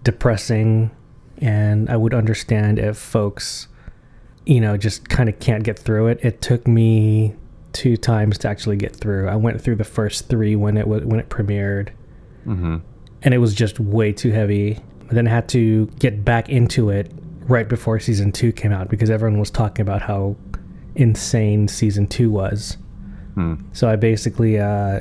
depressing, 0.04 0.90
and 1.38 1.88
I 1.90 1.96
would 1.96 2.14
understand 2.14 2.78
if 2.78 2.96
folks, 2.96 3.68
you 4.46 4.60
know, 4.60 4.76
just 4.76 5.08
kind 5.08 5.28
of 5.28 5.38
can't 5.40 5.64
get 5.64 5.78
through 5.78 6.08
it. 6.08 6.20
It 6.22 6.40
took 6.40 6.66
me 6.68 7.34
two 7.72 7.96
times 7.96 8.38
to 8.38 8.48
actually 8.48 8.76
get 8.76 8.94
through. 8.94 9.28
I 9.28 9.36
went 9.36 9.60
through 9.60 9.76
the 9.76 9.84
first 9.84 10.28
three 10.28 10.54
when 10.56 10.76
it 10.76 10.86
was 10.86 11.04
when 11.04 11.18
it 11.20 11.28
premiered, 11.28 11.88
Mm-hmm. 12.46 12.76
and 13.22 13.34
it 13.34 13.38
was 13.38 13.54
just 13.54 13.78
way 13.80 14.12
too 14.12 14.30
heavy. 14.30 14.78
Then 15.10 15.26
had 15.26 15.48
to 15.50 15.86
get 15.98 16.24
back 16.24 16.48
into 16.48 16.90
it 16.90 17.10
right 17.46 17.68
before 17.68 17.98
season 17.98 18.30
two 18.30 18.52
came 18.52 18.72
out 18.72 18.88
because 18.90 19.08
everyone 19.08 19.38
was 19.40 19.50
talking 19.50 19.80
about 19.82 20.02
how 20.02 20.36
insane 20.94 21.66
season 21.68 22.06
two 22.06 22.30
was. 22.30 22.76
Hmm. 23.34 23.54
So 23.72 23.88
I 23.88 23.96
basically 23.96 24.58
uh, 24.58 25.00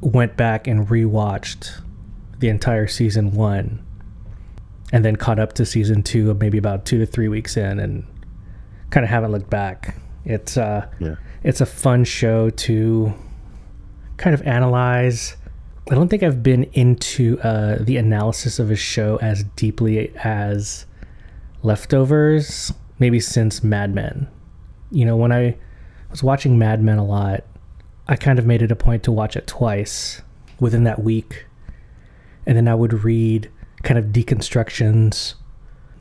went 0.00 0.36
back 0.36 0.66
and 0.66 0.88
rewatched 0.88 1.80
the 2.38 2.48
entire 2.48 2.86
season 2.86 3.32
one, 3.32 3.84
and 4.92 5.04
then 5.04 5.16
caught 5.16 5.38
up 5.38 5.52
to 5.54 5.66
season 5.66 6.02
two, 6.02 6.32
maybe 6.34 6.56
about 6.58 6.84
two 6.84 6.98
to 6.98 7.06
three 7.06 7.28
weeks 7.28 7.56
in, 7.56 7.78
and 7.78 8.06
kind 8.90 9.04
of 9.04 9.10
haven't 9.10 9.32
looked 9.32 9.50
back. 9.50 9.96
It's 10.24 10.56
uh, 10.56 10.86
Yeah. 10.98 11.16
it's 11.42 11.60
a 11.60 11.66
fun 11.66 12.04
show 12.04 12.50
to 12.50 13.12
kind 14.16 14.34
of 14.34 14.42
analyze. 14.46 15.36
I 15.90 15.94
don't 15.94 16.08
think 16.08 16.22
I've 16.22 16.42
been 16.42 16.64
into 16.74 17.38
uh, 17.40 17.78
the 17.80 17.96
analysis 17.96 18.58
of 18.58 18.70
a 18.70 18.76
show 18.76 19.18
as 19.22 19.44
deeply 19.56 20.12
as 20.16 20.84
Leftovers, 21.62 22.72
maybe 22.98 23.20
since 23.20 23.64
Mad 23.64 23.94
Men. 23.94 24.28
You 24.90 25.04
know, 25.06 25.16
when 25.16 25.32
I 25.32 25.56
was 26.10 26.22
watching 26.22 26.58
Mad 26.58 26.82
Men 26.82 26.98
a 26.98 27.04
lot, 27.04 27.44
I 28.06 28.16
kind 28.16 28.38
of 28.38 28.46
made 28.46 28.62
it 28.62 28.70
a 28.70 28.76
point 28.76 29.02
to 29.04 29.12
watch 29.12 29.34
it 29.36 29.46
twice 29.46 30.22
within 30.60 30.84
that 30.84 31.02
week. 31.02 31.46
And 32.46 32.56
then 32.56 32.68
I 32.68 32.74
would 32.74 33.04
read 33.04 33.50
kind 33.82 33.98
of 33.98 34.06
deconstructions 34.06 35.34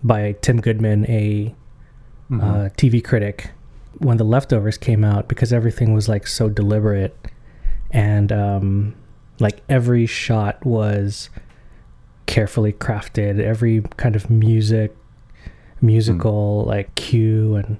by 0.03 0.33
Tim 0.41 0.59
Goodman, 0.61 1.05
a 1.09 1.55
Mhm. 2.29 2.43
uh, 2.43 2.69
TV 2.75 3.01
critic, 3.01 3.51
when 3.99 4.17
the 4.17 4.23
leftovers 4.25 4.77
came 4.77 5.03
out 5.03 5.27
because 5.29 5.53
everything 5.53 5.93
was 5.93 6.09
like 6.09 6.27
so 6.27 6.49
deliberate 6.49 7.15
and 7.91 8.31
um, 8.33 8.93
like 9.39 9.61
every 9.69 10.05
shot 10.05 10.65
was 10.65 11.29
carefully 12.25 12.73
crafted. 12.73 13.39
Every 13.39 13.81
kind 13.97 14.15
of 14.15 14.29
music 14.29 14.95
musical 15.79 16.63
hmm. 16.63 16.69
like 16.69 16.95
cue 16.95 17.55
and 17.55 17.79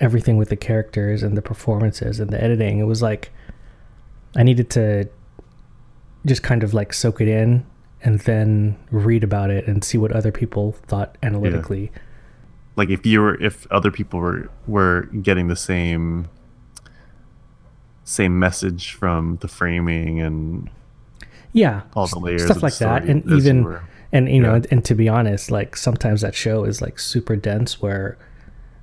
everything 0.00 0.36
with 0.38 0.48
the 0.48 0.56
characters 0.56 1.22
and 1.22 1.36
the 1.36 1.42
performances 1.42 2.18
and 2.18 2.30
the 2.30 2.42
editing 2.42 2.78
it 2.78 2.84
was 2.84 3.02
like 3.02 3.30
i 4.34 4.42
needed 4.42 4.70
to 4.70 5.06
just 6.24 6.42
kind 6.42 6.62
of 6.62 6.72
like 6.72 6.92
soak 6.92 7.20
it 7.20 7.28
in 7.28 7.64
and 8.02 8.20
then 8.20 8.76
read 8.90 9.24
about 9.24 9.50
it 9.50 9.66
and 9.66 9.84
see 9.84 9.98
what 9.98 10.12
other 10.12 10.32
people 10.32 10.72
thought 10.86 11.16
analytically. 11.22 11.90
Like 12.76 12.90
if 12.90 13.06
you 13.06 13.20
were 13.20 13.40
if 13.40 13.66
other 13.70 13.90
people 13.90 14.18
were 14.18 14.50
were 14.66 15.02
getting 15.22 15.48
the 15.48 15.56
same 15.56 16.28
same 18.04 18.38
message 18.38 18.92
from 18.92 19.36
the 19.40 19.48
framing 19.48 20.20
and 20.20 20.68
yeah 21.52 21.82
all 21.94 22.06
the 22.06 22.18
layers 22.18 22.44
stuff 22.44 22.62
like 22.62 22.76
that. 22.78 23.04
and 23.04 23.24
even 23.30 23.64
were- 23.64 23.82
and 24.12 24.28
you 24.28 24.40
know 24.40 24.54
and, 24.54 24.66
and 24.70 24.84
to 24.84 24.94
be 24.94 25.08
honest 25.08 25.50
like 25.50 25.76
sometimes 25.76 26.20
that 26.22 26.34
show 26.34 26.64
is 26.64 26.80
like 26.82 26.98
super 26.98 27.36
dense 27.36 27.80
where 27.80 28.18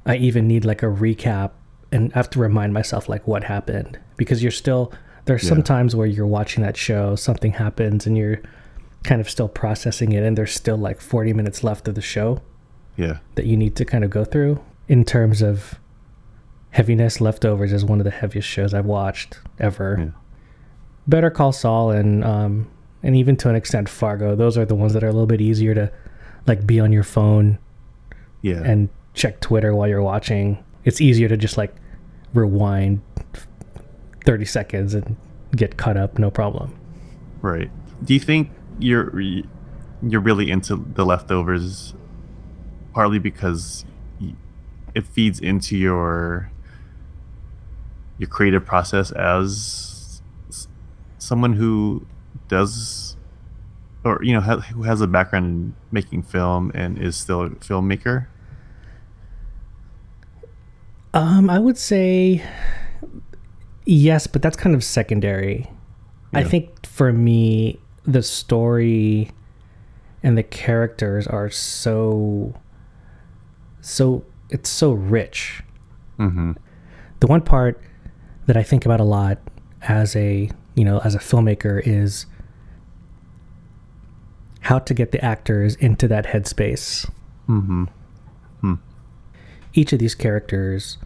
i 0.06 0.16
even 0.16 0.48
need 0.48 0.64
like 0.66 0.82
a 0.84 0.88
recap 0.88 1.52
and 1.92 2.12
i 2.14 2.18
have 2.18 2.30
to 2.30 2.40
remind 2.40 2.74
myself 2.74 3.10
like 3.10 3.28
what 3.28 3.44
happened 3.44 4.00
because 4.18 4.42
you're 4.42 4.52
still 4.52 4.92
there's 5.26 5.44
Yeah. 5.44 5.50
some 5.50 5.64
times 5.64 5.96
where 5.96 6.08
you're 6.08 6.26
watching 6.28 6.64
that 6.64 6.78
show 6.78 7.16
something 7.16 7.54
happens 7.54 8.06
and 8.08 8.18
you're 8.18 8.42
kind 9.04 9.22
of 9.22 9.30
still 9.30 9.48
processing 9.48 10.12
it 10.12 10.24
and 10.24 10.38
there's 10.38 10.54
still 10.54 10.78
like 10.78 11.00
40 11.02 11.34
minutes 11.34 11.64
left 11.64 11.88
of 11.88 11.96
the 11.96 12.02
show 12.02 12.42
yeah. 12.98 13.20
that 13.36 13.46
you 13.46 13.56
need 13.56 13.76
to 13.78 13.86
kind 13.86 14.04
of 14.04 14.10
go 14.10 14.26
through 14.26 14.60
in 14.90 15.06
terms 15.06 15.42
of 15.42 15.79
heaviness 16.72 17.20
leftovers 17.20 17.74
is 17.74 17.84
one 17.84 18.00
of 18.00 18.04
the 18.06 18.12
heaviest 18.12 18.48
shows 18.48 18.74
i've 18.74 18.86
watched 18.86 19.40
ever. 19.60 19.98
Yeah. 20.00 20.20
better 21.08 21.30
call 21.30 21.52
saul 21.52 21.92
and 21.92 22.24
um 22.24 22.70
and 23.02 23.16
even 23.16 23.38
to 23.38 23.50
an 23.50 23.56
extent 23.56 23.88
fargo. 23.88 24.36
Those 24.36 24.58
are 24.58 24.66
the 24.66 24.76
ones 24.76 24.94
that 24.94 25.04
are 25.04 25.08
a 25.08 25.12
little 25.12 25.26
bit 25.26 25.42
easier 25.42 25.74
to 25.74 25.92
like 26.48 26.68
be 26.68 26.80
on 26.80 26.92
your 26.92 27.04
phone 27.04 27.58
yeah. 28.42 28.62
and 28.64 28.90
check 29.14 29.40
twitter 29.40 29.74
while 29.76 29.88
you're 29.88 30.02
watching. 30.02 30.64
It's 30.86 31.02
easier 31.02 31.28
to 31.28 31.38
just 31.38 31.58
like 31.58 31.74
rewind 32.34 33.02
30 34.26 34.46
seconds 34.46 34.94
and 34.94 35.16
get 35.56 35.78
caught 35.78 35.98
up 35.98 36.20
no 36.20 36.30
problem. 36.30 36.78
Right. 37.42 37.72
Do 38.04 38.14
you 38.14 38.20
think 38.20 38.52
you're 38.80 39.12
you're 40.02 40.22
really 40.22 40.52
into 40.52 40.76
the 40.76 41.06
leftovers 41.06 41.94
partly 42.94 43.20
because 43.20 43.86
it 44.96 45.06
feeds 45.06 45.40
into 45.40 45.78
your 45.78 46.52
your 48.20 48.30
creative 48.30 48.66
process 48.66 49.12
as 49.12 50.22
someone 51.18 51.54
who 51.54 52.06
does 52.48 53.18
or 54.04 54.20
you 54.22 54.34
know 54.34 54.42
ha- 54.42 54.60
who 54.60 54.84
has 54.84 55.02
a 55.02 55.08
background 55.08 55.46
in 55.46 55.76
making 55.92 56.22
film 56.22 56.72
and 56.76 56.98
is 56.98 57.16
still 57.16 57.42
a 57.44 57.50
filmmaker 57.50 58.28
Um, 61.14 61.50
I 61.50 61.58
would 61.58 61.78
say 61.78 62.44
yes, 63.86 64.28
but 64.28 64.42
that's 64.42 64.56
kind 64.56 64.76
of 64.76 64.84
secondary. 64.84 65.70
I 66.32 66.44
think 66.44 66.86
for 66.86 67.12
me, 67.12 67.80
the 68.04 68.22
story 68.22 69.32
and 70.22 70.38
the 70.38 70.44
characters 70.44 71.26
are 71.26 71.50
so, 71.50 72.54
so 73.82 74.24
it's 74.52 74.70
so 74.70 74.92
rich. 74.92 75.64
mm-hmm. 76.20 76.52
The 77.20 77.28
one 77.28 77.42
part 77.42 77.82
that 78.50 78.58
I 78.58 78.64
think 78.64 78.84
about 78.84 79.00
a 79.00 79.04
lot 79.04 79.38
as 79.84 80.16
a 80.16 80.50
you 80.74 80.84
know 80.84 80.98
as 81.04 81.14
a 81.14 81.20
filmmaker 81.20 81.80
is 81.86 82.26
how 84.62 84.80
to 84.80 84.94
get 84.96 85.12
the 85.12 85.24
actors 85.24 85.76
into 85.76 86.08
that 86.08 86.26
headspace. 86.26 87.08
Mm-hmm. 87.48 88.74
each 89.76 89.94
of 89.94 90.00
these 90.00 90.16
characters 90.16 90.98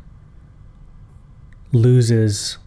loses 1.73 2.57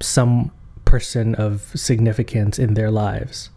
some 0.00 0.50
person 0.86 1.34
of 1.34 1.70
significance 1.74 2.58
in 2.58 2.74
their 2.74 2.90
lives 2.90 3.48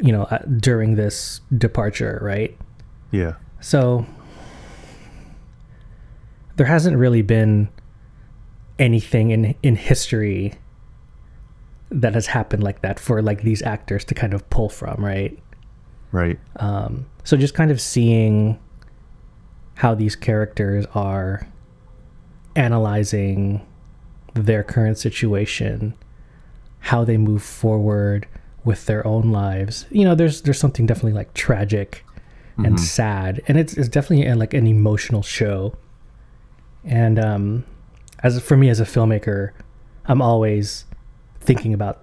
you 0.00 0.12
know 0.12 0.24
uh, 0.24 0.38
during 0.58 0.94
this 0.94 1.40
departure 1.58 2.20
right? 2.22 2.56
Yeah. 3.10 3.34
So 3.60 4.06
there 6.54 6.66
hasn't 6.66 6.96
really 6.96 7.22
been 7.22 7.68
anything 8.78 9.30
in 9.30 9.54
in 9.62 9.76
history 9.76 10.54
that 11.90 12.14
has 12.14 12.26
happened 12.26 12.62
like 12.62 12.82
that 12.82 12.98
for 12.98 13.22
like 13.22 13.42
these 13.42 13.62
actors 13.62 14.04
to 14.04 14.14
kind 14.14 14.34
of 14.34 14.48
pull 14.50 14.68
from 14.68 15.04
right? 15.04 15.38
Right. 16.12 16.38
Um, 16.56 17.06
so 17.24 17.36
just 17.36 17.54
kind 17.54 17.70
of 17.70 17.80
seeing 17.80 18.58
how 19.74 19.94
these 19.94 20.14
characters 20.14 20.86
are 20.94 21.46
analyzing 22.54 23.66
their 24.34 24.62
current 24.62 24.98
situation, 24.98 25.94
how 26.80 27.04
they 27.04 27.16
move 27.16 27.42
forward 27.42 28.28
with 28.64 28.86
their 28.86 29.06
own 29.06 29.30
lives. 29.30 29.86
You 29.90 30.04
know, 30.04 30.14
there's 30.14 30.42
there's 30.42 30.58
something 30.58 30.86
definitely 30.86 31.12
like 31.12 31.34
tragic 31.34 32.04
and 32.56 32.78
sad, 32.78 33.42
and 33.48 33.58
it's 33.58 33.74
it's 33.74 33.88
definitely 33.88 34.28
uh, 34.28 34.36
like 34.36 34.54
an 34.54 34.66
emotional 34.66 35.22
show. 35.22 35.74
And 36.84 37.18
um, 37.18 37.64
as 38.24 38.40
for 38.42 38.56
me 38.56 38.68
as 38.70 38.80
a 38.80 38.84
filmmaker, 38.84 39.52
I'm 40.06 40.20
always 40.20 40.86
thinking 41.40 41.72
about 41.72 42.02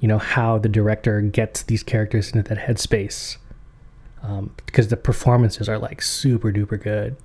you 0.00 0.08
know 0.08 0.18
how 0.18 0.58
the 0.58 0.68
director 0.68 1.20
gets 1.22 1.62
these 1.62 1.82
characters 1.82 2.32
into 2.32 2.46
that 2.54 2.58
headspace 2.58 3.38
um, 4.22 4.50
because 4.66 4.88
the 4.88 4.96
performances 4.96 5.68
are 5.68 5.78
like 5.78 6.02
super 6.02 6.52
duper 6.52 6.80
good. 6.80 7.16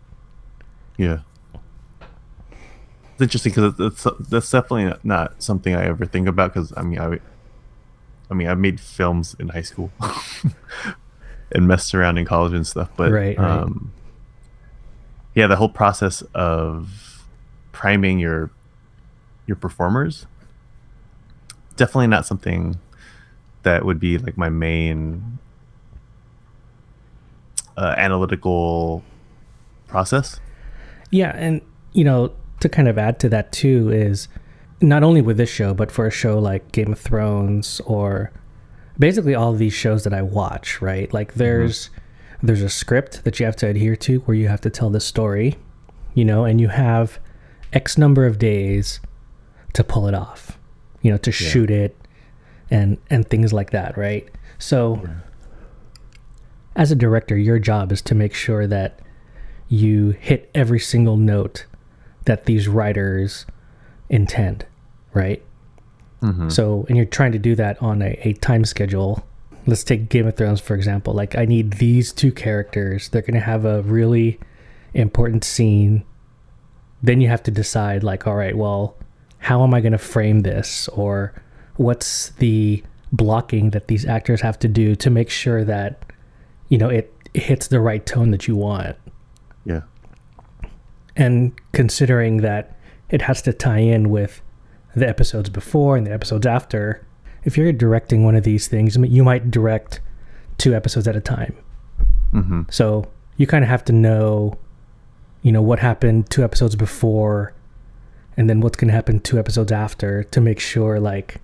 Yeah. 0.97 1.19
It's 3.13 3.21
interesting 3.21 3.51
because 3.51 3.75
that's 3.75 4.07
that's 4.29 4.49
definitely 4.49 4.93
not 5.03 5.41
something 5.41 5.75
I 5.75 5.85
ever 5.85 6.05
think 6.05 6.27
about 6.27 6.53
because 6.53 6.71
I 6.77 6.83
mean 6.83 6.99
I, 6.99 7.19
I 8.29 8.33
mean 8.33 8.47
I 8.47 8.53
made 8.55 8.79
films 8.79 9.35
in 9.39 9.49
high 9.49 9.61
school 9.61 9.91
and 11.51 11.67
messed 11.67 11.93
around 11.93 12.17
in 12.17 12.25
college 12.25 12.53
and 12.53 12.65
stuff, 12.65 12.89
but 12.95 13.11
Right, 13.11 13.37
right. 13.37 13.49
um, 13.49 13.91
yeah, 15.35 15.47
the 15.47 15.55
whole 15.55 15.69
process 15.69 16.21
of 16.33 17.02
priming 17.73 18.19
your 18.19 18.49
your 19.45 19.57
performers 19.57 20.25
definitely 21.75 22.07
not 22.07 22.25
something 22.25 22.79
that 23.63 23.85
would 23.85 23.99
be 23.99 24.17
like 24.17 24.37
my 24.37 24.49
main 24.49 25.39
uh, 27.77 27.95
analytical 27.97 29.03
process. 29.87 30.39
Yeah, 31.11 31.33
and 31.35 31.61
you 31.93 32.03
know, 32.03 32.33
to 32.59 32.69
kind 32.69 32.87
of 32.87 32.97
add 32.97 33.19
to 33.19 33.29
that 33.29 33.51
too 33.51 33.89
is 33.89 34.27
not 34.81 35.03
only 35.03 35.21
with 35.21 35.37
this 35.37 35.49
show, 35.49 35.73
but 35.73 35.91
for 35.91 36.05
a 36.07 36.11
show 36.11 36.39
like 36.39 36.71
Game 36.71 36.91
of 36.91 36.99
Thrones 36.99 37.79
or 37.85 38.31
basically 38.99 39.33
all 39.33 39.53
these 39.53 39.73
shows 39.73 40.03
that 40.03 40.13
I 40.13 40.21
watch, 40.21 40.81
right? 40.81 41.11
Like 41.13 41.35
there's 41.35 41.89
there's 42.41 42.61
a 42.61 42.69
script 42.69 43.23
that 43.23 43.39
you 43.39 43.45
have 43.45 43.55
to 43.57 43.67
adhere 43.67 43.95
to 43.95 44.19
where 44.19 44.35
you 44.35 44.49
have 44.49 44.61
to 44.61 44.69
tell 44.69 44.89
the 44.89 44.99
story, 44.99 45.55
you 46.13 46.25
know, 46.25 46.43
and 46.43 46.59
you 46.59 46.67
have 46.67 47.19
X 47.73 47.97
number 47.97 48.25
of 48.25 48.39
days 48.39 48.99
to 49.73 49.83
pull 49.83 50.07
it 50.07 50.13
off, 50.13 50.57
you 51.01 51.11
know, 51.11 51.17
to 51.17 51.31
shoot 51.31 51.69
it 51.69 51.97
and 52.69 52.97
and 53.09 53.27
things 53.27 53.51
like 53.51 53.71
that, 53.71 53.97
right? 53.97 54.29
So 54.59 55.01
as 56.75 56.91
a 56.91 56.95
director, 56.95 57.37
your 57.37 57.59
job 57.59 57.91
is 57.91 58.01
to 58.03 58.15
make 58.15 58.33
sure 58.33 58.67
that 58.67 58.99
you 59.67 60.11
hit 60.11 60.49
every 60.53 60.79
single 60.79 61.17
note 61.17 61.65
that 62.25 62.45
these 62.45 62.67
writers 62.67 63.45
intend, 64.09 64.65
right? 65.13 65.43
Mm-hmm. 66.21 66.49
So, 66.49 66.85
and 66.87 66.95
you're 66.95 67.05
trying 67.05 67.33
to 67.33 67.39
do 67.39 67.55
that 67.55 67.81
on 67.81 68.01
a, 68.01 68.17
a 68.21 68.33
time 68.33 68.65
schedule. 68.65 69.25
Let's 69.65 69.83
take 69.83 70.09
Game 70.09 70.27
of 70.27 70.37
Thrones, 70.37 70.61
for 70.61 70.75
example. 70.75 71.13
Like, 71.13 71.37
I 71.37 71.45
need 71.45 71.73
these 71.73 72.13
two 72.13 72.31
characters. 72.31 73.09
They're 73.09 73.21
going 73.21 73.33
to 73.33 73.39
have 73.39 73.65
a 73.65 73.81
really 73.81 74.39
important 74.93 75.43
scene. 75.43 76.05
Then 77.03 77.22
you 77.22 77.27
have 77.27 77.43
to 77.43 77.51
decide, 77.51 78.01
like, 78.03 78.25
all 78.25 78.36
right, 78.36 78.57
well, 78.57 78.95
how 79.39 79.62
am 79.63 79.74
I 79.74 79.81
going 79.81 79.91
to 79.91 79.98
frame 79.98 80.41
this? 80.41 80.88
Or 80.89 81.33
what's 81.75 82.29
the 82.39 82.81
blocking 83.12 83.69
that 83.72 83.88
these 83.89 84.05
actors 84.05 84.41
have 84.41 84.57
to 84.60 84.67
do 84.67 84.95
to 84.95 85.10
make 85.10 85.29
sure 85.29 85.63
that, 85.65 86.03
you 86.69 86.77
know, 86.77 86.89
it 86.89 87.13
hits 87.33 87.67
the 87.67 87.79
right 87.81 88.05
tone 88.05 88.31
that 88.31 88.48
you 88.48 88.55
want? 88.55 88.95
Yeah. 89.65 89.81
and 91.15 91.51
considering 91.74 92.38
that 92.38 92.75
it 93.10 93.22
has 93.22 93.41
to 93.43 93.53
tie 93.53 93.77
in 93.79 94.10
with 94.10 94.41
the 94.95 95.07
episodes 95.07 95.50
before 95.50 95.95
and 95.95 96.05
the 96.07 96.12
episodes 96.12 96.45
after 96.45 97.05
if 97.43 97.57
you're 97.57 97.72
directing 97.72 98.24
one 98.24 98.36
of 98.36 98.43
these 98.43 98.67
things 98.67 98.98
you 98.98 99.24
might 99.24 99.50
direct 99.51 100.01
two 100.57 100.74
episodes 100.75 101.07
at 101.07 101.15
a 101.15 101.22
time 101.22 101.55
hmm 102.31 102.62
so 102.69 103.05
you 103.38 103.48
kind 103.48 103.63
of 103.63 103.69
have 103.69 103.86
to 103.86 103.93
know 103.93 104.57
you 105.43 105.51
know 105.51 105.62
what 105.62 105.77
happened 105.79 106.29
two 106.31 106.43
episodes 106.43 106.75
before 106.75 107.53
and 108.35 108.50
then 108.50 108.59
what's 108.62 108.75
going 108.77 108.88
to 108.88 108.93
happen 108.93 109.19
two 109.19 109.38
episodes 109.38 109.71
after 109.71 110.23
to 110.23 110.41
make 110.41 110.59
sure 110.59 111.00
like 111.00 111.39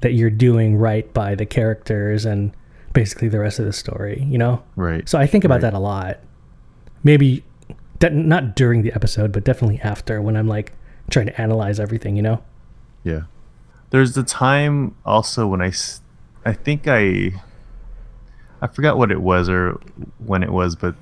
that 0.00 0.12
you're 0.14 0.30
doing 0.30 0.76
right 0.76 1.12
by 1.12 1.34
the 1.34 1.44
characters 1.44 2.24
and 2.24 2.52
basically 2.94 3.28
the 3.28 3.38
rest 3.38 3.58
of 3.58 3.66
the 3.66 3.72
story 3.72 4.22
you 4.28 4.38
know 4.38 4.62
Right. 4.76 5.06
so 5.08 5.18
I 5.18 5.26
think 5.26 5.44
about 5.44 5.56
Right. 5.56 5.60
that 5.72 5.74
a 5.74 5.78
lot. 5.78 6.18
Maybe 7.04 7.44
not 8.02 8.56
during 8.56 8.82
the 8.82 8.92
episode, 8.92 9.32
but 9.32 9.44
definitely 9.44 9.80
after 9.80 10.20
when 10.22 10.36
I'm 10.36 10.48
like 10.48 10.72
trying 11.10 11.26
to 11.26 11.40
analyze 11.40 11.78
everything, 11.78 12.16
you 12.16 12.22
know? 12.22 12.42
Yeah. 13.04 13.22
There's 13.90 14.12
the 14.14 14.22
time 14.22 14.94
also 15.04 15.46
when 15.46 15.60
i 15.62 15.72
i 16.44 16.52
think 16.52 16.86
I, 16.88 17.32
I 18.60 18.66
forgot 18.66 18.96
what 18.98 19.10
it 19.10 19.20
was 19.20 19.48
or 19.48 19.80
when 20.18 20.42
it 20.42 20.50
was, 20.52 20.74
but 20.76 20.94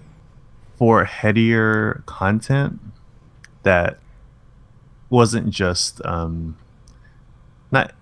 for 0.76 1.04
headier 1.04 2.02
content 2.06 2.80
that 3.62 3.98
wasn't 5.10 5.50
just 5.50 6.04
um, 6.04 6.56
not 7.70 7.92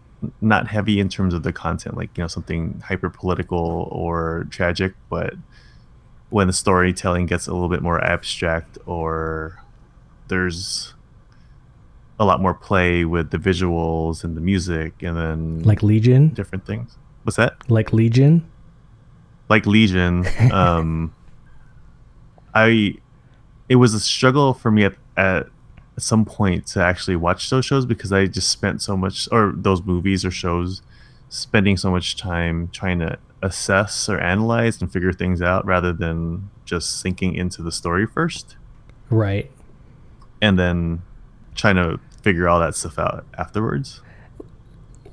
not 0.40 0.68
heavy 0.68 1.00
in 1.00 1.08
terms 1.08 1.34
of 1.34 1.42
the 1.42 1.52
content, 1.52 1.96
like 1.96 2.16
you 2.16 2.22
know 2.22 2.28
something 2.28 2.82
hyper 2.86 3.10
political 3.10 3.88
or 3.90 4.46
tragic, 4.50 4.94
but 5.10 5.34
when 6.30 6.46
the 6.46 6.52
storytelling 6.52 7.26
gets 7.26 7.46
a 7.46 7.52
little 7.52 7.68
bit 7.68 7.82
more 7.82 8.02
abstract 8.02 8.78
or 8.86 9.62
there's 10.28 10.94
a 12.18 12.24
lot 12.24 12.40
more 12.40 12.54
play 12.54 13.04
with 13.04 13.30
the 13.30 13.36
visuals 13.36 14.24
and 14.24 14.36
the 14.36 14.40
music 14.40 15.02
and 15.02 15.16
then 15.16 15.62
Like 15.62 15.82
Legion, 15.82 16.28
different 16.28 16.64
things. 16.64 16.96
What's 17.24 17.36
that? 17.36 17.68
like 17.70 17.92
Legion. 17.92 18.48
Like 19.48 19.66
Legion. 19.66 20.24
um 20.52 21.12
I 22.54 22.96
it 23.68 23.76
was 23.76 23.94
a 23.94 24.00
struggle 24.00 24.52
for 24.54 24.70
me 24.70 24.84
at, 24.84 24.94
at 25.16 25.46
some 25.98 26.24
point 26.24 26.66
to 26.68 26.82
actually 26.82 27.16
watch 27.16 27.48
those 27.50 27.64
shows 27.64 27.86
because 27.86 28.12
I 28.12 28.26
just 28.26 28.50
spent 28.50 28.82
so 28.82 28.96
much 28.96 29.28
or 29.32 29.52
those 29.56 29.82
movies 29.82 30.24
or 30.24 30.30
shows 30.30 30.82
spending 31.28 31.76
so 31.76 31.90
much 31.90 32.16
time 32.16 32.68
trying 32.72 32.98
to 32.98 33.18
assess 33.42 34.08
or 34.08 34.18
analyze 34.18 34.80
and 34.80 34.92
figure 34.92 35.12
things 35.12 35.40
out 35.42 35.64
rather 35.64 35.92
than 35.92 36.50
just 36.64 37.00
sinking 37.00 37.34
into 37.34 37.62
the 37.62 37.72
story 37.72 38.06
first 38.06 38.56
Right. 39.10 39.50
and 40.40 40.58
then 40.58 41.02
trying 41.54 41.76
to 41.76 41.98
figure 42.22 42.48
all 42.48 42.60
that 42.60 42.74
stuff 42.74 42.98
out 42.98 43.24
afterwards. 43.38 44.00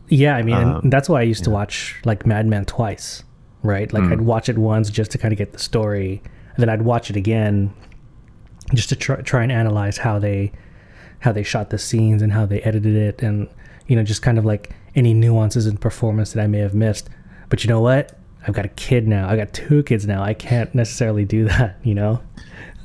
Yeah, 0.09 0.35
I 0.35 0.41
mean, 0.41 0.55
Um, 0.55 0.89
that's 0.89 1.07
why 1.09 1.19
I 1.19 1.23
used 1.23 1.43
to 1.45 1.49
watch 1.49 1.95
like 2.05 2.25
Mad 2.25 2.47
Men 2.47 2.65
twice, 2.65 3.23
right? 3.63 3.91
Like 3.93 4.03
Mm. 4.03 4.11
I'd 4.13 4.21
watch 4.21 4.49
it 4.49 4.57
once 4.57 4.89
just 4.89 5.11
to 5.11 5.17
kind 5.17 5.31
of 5.31 5.37
get 5.37 5.53
the 5.53 5.59
story, 5.59 6.21
then 6.61 6.69
I'd 6.69 6.83
watch 6.83 7.09
it 7.09 7.15
again 7.15 7.73
just 8.73 8.89
to 8.89 8.95
try, 8.95 9.17
try 9.21 9.43
and 9.43 9.51
analyze 9.51 9.97
how 9.97 10.19
they 10.19 10.51
how 11.21 11.33
they 11.33 11.43
shot 11.43 11.69
the 11.69 11.77
scenes 11.77 12.21
and 12.21 12.31
how 12.31 12.45
they 12.45 12.61
edited 12.61 12.95
it, 12.95 13.21
and 13.21 13.49
you 13.87 13.95
know, 13.95 14.03
just 14.03 14.21
kind 14.21 14.37
of 14.37 14.45
like 14.45 14.71
any 14.95 15.13
nuances 15.13 15.65
in 15.65 15.77
performance 15.77 16.33
that 16.33 16.43
I 16.43 16.47
may 16.47 16.59
have 16.59 16.73
missed. 16.73 17.09
But 17.49 17.63
you 17.63 17.69
know 17.69 17.81
what? 17.81 18.17
I've 18.47 18.53
got 18.53 18.65
a 18.65 18.69
kid 18.69 19.07
now. 19.07 19.29
I 19.29 19.35
got 19.35 19.53
two 19.53 19.83
kids 19.83 20.05
now. 20.05 20.23
I 20.23 20.33
can't 20.33 20.73
necessarily 20.73 21.25
do 21.25 21.45
that. 21.45 21.77
You 21.83 21.95
know. 21.95 22.21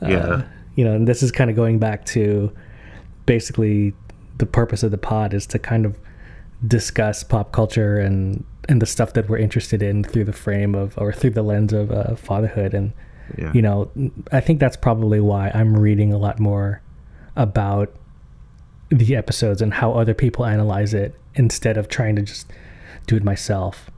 Yeah. 0.03 0.17
Uh, 0.17 0.43
you 0.75 0.85
know, 0.85 0.95
and 0.95 1.07
this 1.07 1.23
is 1.23 1.31
kind 1.31 1.51
of 1.51 1.57
going 1.57 1.79
back 1.79 2.05
to 2.07 2.53
basically 3.27 3.95
the 4.39 4.47
purpose 4.47 4.83
of 4.83 4.91
the 4.91 4.99
pod 4.99 5.33
is 5.33 5.47
to 5.47 5.59
kind 5.59 5.87
of 5.87 5.99
discuss 6.67 7.23
pop 7.23 7.53
culture 7.53 7.99
and 7.99 8.45
and 8.69 8.81
the 8.81 8.87
stuff 8.87 9.13
that 9.13 9.29
we're 9.29 9.39
interested 9.39 9.83
in 9.83 10.03
through 10.03 10.25
the 10.25 10.33
frame 10.33 10.75
of 10.75 10.97
or 10.97 11.13
through 11.13 11.31
the 11.31 11.43
lens 11.43 11.73
of 11.73 11.91
uh, 11.91 12.17
fatherhood 12.17 12.73
and 12.73 12.93
Yeah. 13.39 13.53
you 13.53 13.63
know 13.63 13.91
i 14.33 14.41
think 14.41 14.61
that's 14.61 14.77
probably 14.77 15.21
why 15.21 15.51
i'm 15.55 15.77
reading 15.79 16.13
a 16.13 16.19
lot 16.19 16.39
more 16.39 16.83
about 17.37 17.95
the 18.91 19.17
episodes 19.17 19.63
and 19.63 19.73
how 19.75 19.93
other 19.93 20.15
people 20.15 20.45
analyze 20.45 20.95
it 20.95 21.15
instead 21.35 21.77
of 21.77 21.89
trying 21.89 22.17
to 22.17 22.23
just 22.23 22.53
do 23.07 23.17
it 23.17 23.25
myself 23.25 23.91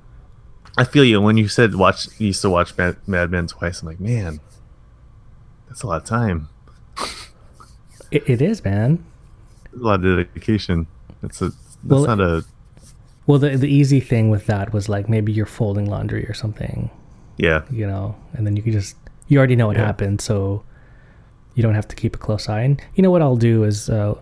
I 0.78 0.84
feel 0.84 1.04
you 1.04 1.22
when 1.22 1.38
you 1.38 1.48
said 1.48 1.74
watch 1.74 2.06
you 2.18 2.26
used 2.28 2.42
to 2.42 2.50
watch 2.50 2.76
Mad, 2.76 2.96
Mad 3.06 3.30
Men 3.30 3.46
twice. 3.46 3.80
I'm 3.80 3.88
like, 3.88 3.98
man, 3.98 4.40
that's 5.68 5.82
a 5.82 5.86
lot 5.86 6.02
of 6.02 6.04
time. 6.06 6.50
it, 8.10 8.28
it 8.28 8.42
is 8.42 8.62
man 8.62 9.02
That's 9.64 9.82
a 9.82 9.86
lot 9.86 10.04
of 10.04 10.18
dedication. 10.18 10.86
That's 11.22 11.40
a 11.40 11.46
that's 11.46 11.56
Well, 11.82 12.04
not 12.04 12.20
a 12.20 12.44
well 13.26 13.38
the, 13.38 13.56
the 13.56 13.68
easy 13.68 14.00
thing 14.00 14.28
with 14.28 14.44
that 14.46 14.74
was 14.74 14.86
like 14.88 15.08
maybe 15.08 15.32
you're 15.32 15.46
folding 15.46 15.86
laundry 15.88 16.26
or 16.26 16.34
something 16.34 16.90
yeah. 17.38 17.62
you 17.70 17.86
know, 17.86 18.16
and 18.32 18.46
then 18.46 18.56
you 18.56 18.62
can 18.62 18.72
just 18.72 18.96
you 19.28 19.38
already 19.38 19.56
know 19.56 19.66
what 19.66 19.76
Yeah. 19.76 19.86
happened, 19.86 20.20
so 20.20 20.62
you 21.54 21.62
don't 21.62 21.74
have 21.74 21.88
to 21.88 21.96
keep 21.96 22.14
a 22.14 22.18
close 22.18 22.48
eye. 22.48 22.62
And 22.62 22.80
you 22.94 23.02
know 23.02 23.10
what 23.10 23.22
I'll 23.22 23.36
do 23.36 23.64
is, 23.64 23.88
uh, 23.88 24.14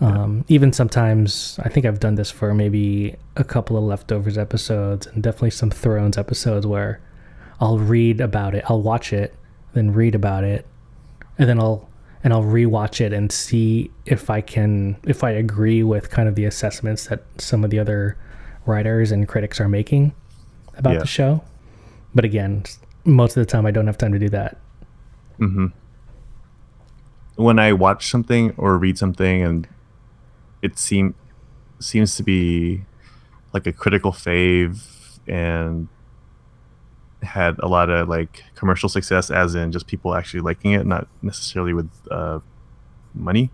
um, 0.00 0.44
even 0.48 0.72
sometimes 0.72 1.58
I 1.62 1.68
think 1.68 1.86
I've 1.86 2.00
done 2.00 2.14
this 2.16 2.30
for 2.30 2.54
maybe 2.54 3.14
a 3.36 3.44
couple 3.44 3.76
of 3.76 3.84
leftovers 3.84 4.36
episodes, 4.38 5.06
and 5.06 5.22
definitely 5.22 5.50
some 5.50 5.70
Thrones 5.70 6.16
episodes 6.18 6.66
where 6.66 7.00
I'll 7.60 7.78
read 7.78 8.20
about 8.20 8.54
it, 8.54 8.64
I'll 8.68 8.82
watch 8.82 9.12
it, 9.12 9.34
then 9.74 9.92
read 9.92 10.14
about 10.14 10.44
it, 10.44 10.66
and 11.38 11.48
then 11.48 11.58
I'll 11.58 11.88
and 12.24 12.32
I'll 12.32 12.44
rewatch 12.44 13.00
it 13.00 13.12
and 13.12 13.32
see 13.32 13.90
if 14.06 14.30
I 14.30 14.40
can 14.40 14.96
if 15.04 15.24
I 15.24 15.30
agree 15.30 15.82
with 15.82 16.10
kind 16.10 16.28
of 16.28 16.36
the 16.36 16.44
assessments 16.44 17.06
that 17.06 17.24
some 17.38 17.64
of 17.64 17.70
the 17.70 17.80
other 17.80 18.16
writers 18.64 19.10
and 19.10 19.26
critics 19.26 19.60
are 19.60 19.68
making 19.68 20.12
about 20.76 20.92
Yeah. 20.94 20.98
the 21.00 21.06
show. 21.06 21.42
But 22.14 22.24
again, 22.24 22.62
most 23.04 23.36
of 23.36 23.40
the 23.40 23.50
time 23.50 23.66
I 23.66 23.70
don't 23.70 23.86
have 23.86 23.98
time 23.98 24.12
to 24.12 24.18
do 24.18 24.28
that. 24.30 24.58
hmm 25.38 25.66
when 27.36 27.58
I 27.58 27.72
watch 27.72 28.10
something 28.10 28.52
or 28.58 28.76
read 28.76 28.98
something 28.98 29.42
and 29.42 29.66
it 30.60 30.78
seem 30.78 31.14
seems 31.80 32.14
to 32.16 32.22
be 32.22 32.84
like 33.54 33.66
a 33.66 33.72
critical 33.72 34.12
fave 34.12 35.18
and 35.26 35.88
had 37.22 37.56
a 37.60 37.66
lot 37.68 37.88
of 37.88 38.06
like 38.08 38.44
commercial 38.54 38.88
success 38.88 39.30
as 39.30 39.54
in 39.54 39.72
just 39.72 39.86
people 39.86 40.14
actually 40.14 40.40
liking 40.40 40.72
it 40.72 40.84
not 40.86 41.08
necessarily 41.22 41.72
with 41.72 41.90
uh, 42.10 42.38
money 43.14 43.50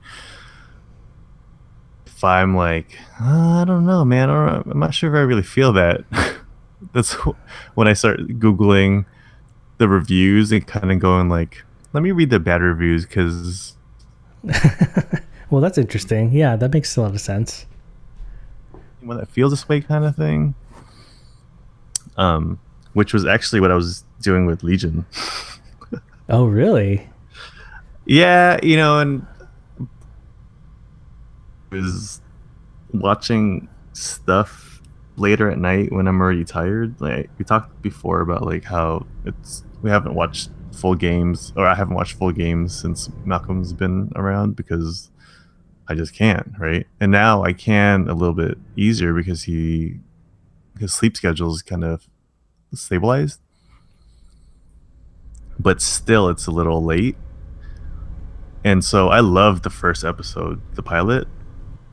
if 2.06 2.24
i'm 2.24 2.56
like 2.56 2.98
"Uh, 3.20 3.62
i 3.62 3.64
don't 3.64 3.86
know 3.86 4.04
man. 4.04 4.28
I 4.28 4.56
i'm 4.66 4.78
not 4.80 4.92
sure 4.92 5.14
if 5.14 5.16
i 5.16 5.20
really 5.22 5.42
feel 5.42 5.72
that. 5.74 6.04
That's 6.92 7.12
when 7.74 7.86
i 7.88 7.92
start 7.92 8.20
googling 8.40 9.06
the 9.78 9.88
reviews 9.88 10.52
and 10.52 10.66
kind 10.66 10.90
of 10.92 10.98
going 10.98 11.28
like 11.28 11.64
let 11.92 12.02
me 12.02 12.10
read 12.12 12.30
the 12.30 12.38
bad 12.40 12.60
reviews 12.62 13.06
because 13.06 13.76
Well, 15.50 15.62
that's 15.62 15.78
interesting. 15.78 16.30
Yeah, 16.32 16.56
that 16.56 16.72
makes 16.74 16.94
a 16.96 17.00
lot 17.00 17.14
of 17.14 17.20
sense. 17.22 17.64
when 19.00 19.16
that 19.16 19.30
feels 19.30 19.50
this 19.52 19.66
way 19.68 19.80
kind 19.80 20.04
of 20.04 20.14
thing 20.14 20.54
um 22.16 22.58
which 22.94 23.12
was 23.14 23.24
actually 23.24 23.60
what 23.60 23.70
i 23.70 23.74
was 23.74 24.04
doing 24.20 24.44
with 24.46 24.62
legion 24.64 25.06
Oh, 26.28 26.46
really? 26.46 27.08
yeah 28.04 28.58
you 28.62 28.76
know 28.76 28.98
and 28.98 29.24
was 31.70 32.20
watching 32.92 33.68
stuff 33.92 34.80
later 35.16 35.50
at 35.50 35.58
night 35.58 35.92
when 35.92 36.06
i'm 36.08 36.20
already 36.20 36.44
tired 36.44 37.00
like 37.00 37.30
we 37.38 37.44
talked 37.44 37.80
before 37.82 38.20
about 38.20 38.42
like 38.42 38.64
how 38.64 39.06
it's 39.24 39.62
we 39.82 39.90
haven't 39.90 40.14
watched 40.14 40.50
full 40.72 40.94
games 40.94 41.52
or 41.56 41.66
i 41.66 41.74
haven't 41.74 41.94
watched 41.94 42.14
full 42.14 42.32
games 42.32 42.78
since 42.78 43.10
malcolm's 43.24 43.72
been 43.72 44.12
around 44.16 44.54
because 44.54 45.10
i 45.88 45.94
just 45.94 46.14
can't 46.14 46.52
right? 46.58 46.86
And 47.00 47.10
now 47.10 47.42
i 47.42 47.52
can 47.52 48.08
a 48.08 48.14
little 48.14 48.34
bit 48.34 48.58
easier 48.76 49.12
because 49.12 49.44
he 49.44 49.98
his 50.78 50.92
sleep 50.92 51.16
schedule 51.16 51.52
is 51.52 51.62
kind 51.62 51.84
of 51.84 52.08
stabilized. 52.74 53.40
But 55.58 55.80
still 55.80 56.28
it's 56.28 56.46
a 56.46 56.50
little 56.50 56.84
late. 56.84 57.16
And 58.64 58.84
so 58.84 59.08
i 59.08 59.20
love 59.20 59.62
the 59.62 59.70
first 59.70 60.04
episode 60.04 60.60
the 60.74 60.82
pilot 60.82 61.26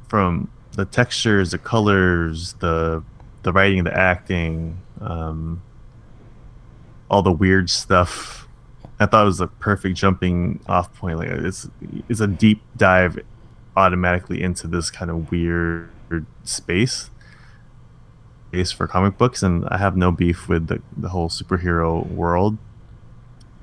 from 0.07 0.51
the 0.73 0.85
textures 0.85 1.51
the 1.51 1.57
colors 1.57 2.53
the 2.53 3.03
the 3.43 3.53
writing 3.53 3.83
the 3.83 3.97
acting 3.97 4.81
um 4.99 5.61
all 7.09 7.21
the 7.21 7.31
weird 7.31 7.69
stuff. 7.69 8.47
I 8.99 9.05
thought 9.05 9.23
it 9.23 9.25
was 9.25 9.41
a 9.41 9.47
perfect 9.47 9.97
jumping 9.97 10.59
off 10.67 10.93
point. 10.95 11.17
Like 11.17 11.29
it's 11.29 11.69
it's 12.09 12.19
a 12.19 12.27
deep 12.27 12.61
dive 12.77 13.19
automatically 13.75 14.41
into 14.41 14.67
this 14.67 14.89
kind 14.89 15.11
of 15.11 15.31
weird 15.31 15.89
space 16.43 17.09
space 18.47 18.71
for 18.71 18.87
comic 18.87 19.17
books 19.17 19.43
and 19.43 19.67
i 19.69 19.77
have 19.77 19.97
no 19.97 20.11
beef 20.11 20.47
with 20.47 20.67
the, 20.67 20.81
the 20.95 21.09
whole 21.09 21.29
superhero 21.29 22.07
world. 22.09 22.57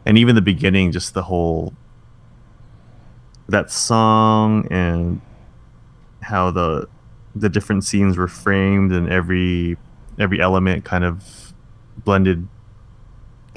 And 0.05 0.19
even 0.19 0.35
the 0.35 0.43
beginning 0.43 0.93
just 0.93 1.15
the 1.15 1.23
whole 1.23 1.73
that 3.49 3.71
song 3.71 4.67
and 4.71 5.21
how 6.23 6.51
the 6.51 6.89
the 7.35 7.49
different 7.49 7.85
scenes 7.85 8.17
were 8.17 8.29
framed 8.29 8.93
and 8.93 9.09
every 9.09 9.77
every 10.19 10.41
element 10.41 10.85
kind 10.85 11.05
of 11.05 11.55
blended 12.05 12.49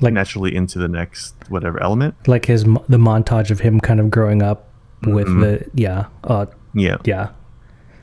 Like 0.01 0.13
naturally 0.13 0.53
into 0.55 0.77
the 0.79 0.87
next 0.89 1.33
whatever 1.47 1.81
element 1.81 2.15
like 2.27 2.45
his 2.45 2.63
the 2.65 2.97
montage 2.97 3.49
of 3.49 3.61
him 3.61 3.79
kind 3.79 3.99
of 4.01 4.11
growing 4.11 4.41
up 4.43 4.67
with 5.03 5.27
Mhm. 5.27 5.41
the 5.41 5.69
yeah, 5.73 6.07
uh 6.25 6.47
yeah 6.73 6.97
yeah. 7.05 7.29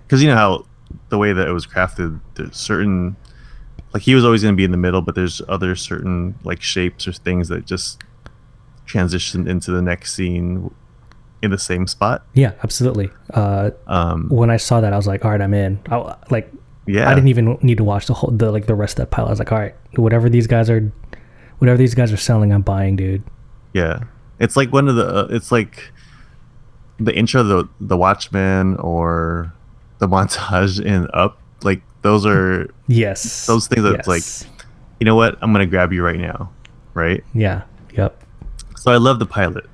because 0.06 0.22
you 0.22 0.28
know 0.28 0.36
how 0.36 0.66
the 1.10 1.18
way 1.18 1.32
that 1.34 1.46
it 1.46 1.52
was 1.52 1.66
crafted 1.66 2.18
there's 2.36 2.56
certain 2.56 3.16
like 3.92 4.02
he 4.04 4.14
was 4.14 4.24
always 4.24 4.42
going 4.42 4.54
to 4.54 4.56
be 4.56 4.64
in 4.64 4.70
the 4.70 4.76
middle 4.78 5.02
but 5.02 5.14
there's 5.14 5.42
other 5.48 5.74
certain 5.76 6.34
like 6.44 6.62
shapes 6.62 7.06
or 7.06 7.12
things 7.12 7.48
that 7.48 7.66
just 7.66 8.02
transitioned 8.86 9.48
into 9.48 9.70
the 9.70 9.82
next 9.82 10.14
scene 10.14 10.72
in 11.42 11.50
the 11.50 11.58
same 11.58 11.86
spot 11.86 12.24
Yeah, 12.34 12.52
absolutely. 12.62 13.10
Uh 13.34 13.70
um 13.86 14.28
when 14.30 14.48
I 14.50 14.56
saw 14.56 14.80
that 14.80 14.92
I 14.92 14.96
was 14.96 15.06
like, 15.06 15.24
"All 15.24 15.30
right, 15.32 15.40
I'm 15.40 15.54
in." 15.54 15.78
I, 15.90 16.16
like 16.30 16.50
yeah 16.86 17.08
I 17.10 17.14
didn't 17.14 17.28
even 17.28 17.58
need 17.62 17.78
to 17.78 17.84
watch 17.84 18.06
the 18.06 18.14
whole 18.14 18.30
the 18.30 18.50
like 18.50 18.66
the 18.66 18.74
rest 18.74 18.94
of 18.98 19.04
that 19.04 19.10
pilot. 19.10 19.28
I 19.28 19.30
was 19.32 19.38
like, 19.40 19.52
"All 19.52 19.58
right, 19.58 19.74
whatever 19.96 20.30
these 20.30 20.46
guys 20.46 20.70
are 20.70 20.90
whatever 21.62 21.78
these 21.78 21.94
guys 21.94 22.12
are 22.12 22.16
selling, 22.16 22.52
I'm 22.52 22.62
buying, 22.62 22.96
dude." 22.96 23.22
Yeah, 23.72 24.00
it's 24.40 24.56
like 24.56 24.72
one 24.72 24.88
of 24.88 24.96
the. 24.96 25.06
Uh, 25.06 25.26
it's 25.30 25.52
like 25.52 25.92
the 26.98 27.14
intro, 27.16 27.42
the 27.44 27.68
the 27.80 27.96
Watchmen, 27.96 28.76
or 28.76 29.52
the 29.98 30.08
montage 30.08 30.84
in 30.84 31.06
Up. 31.14 31.38
Like 31.62 31.82
those 32.02 32.26
are, 32.26 32.68
Yes. 32.88 33.46
Those 33.46 33.68
things 33.68 33.82
that's 33.84 34.08
like- 34.08 34.24
you 34.98 35.04
know 35.04 35.14
what? 35.14 35.38
I'm 35.40 35.52
gonna 35.52 35.66
grab 35.66 35.92
you 35.92 36.02
right 36.04 36.18
now, 36.18 36.50
right? 36.94 37.22
Yeah. 37.34 37.62
Yep. 37.96 38.20
So 38.76 38.90
I 38.92 38.96
love 38.96 39.18
the 39.20 39.26
pilot. 39.26 39.64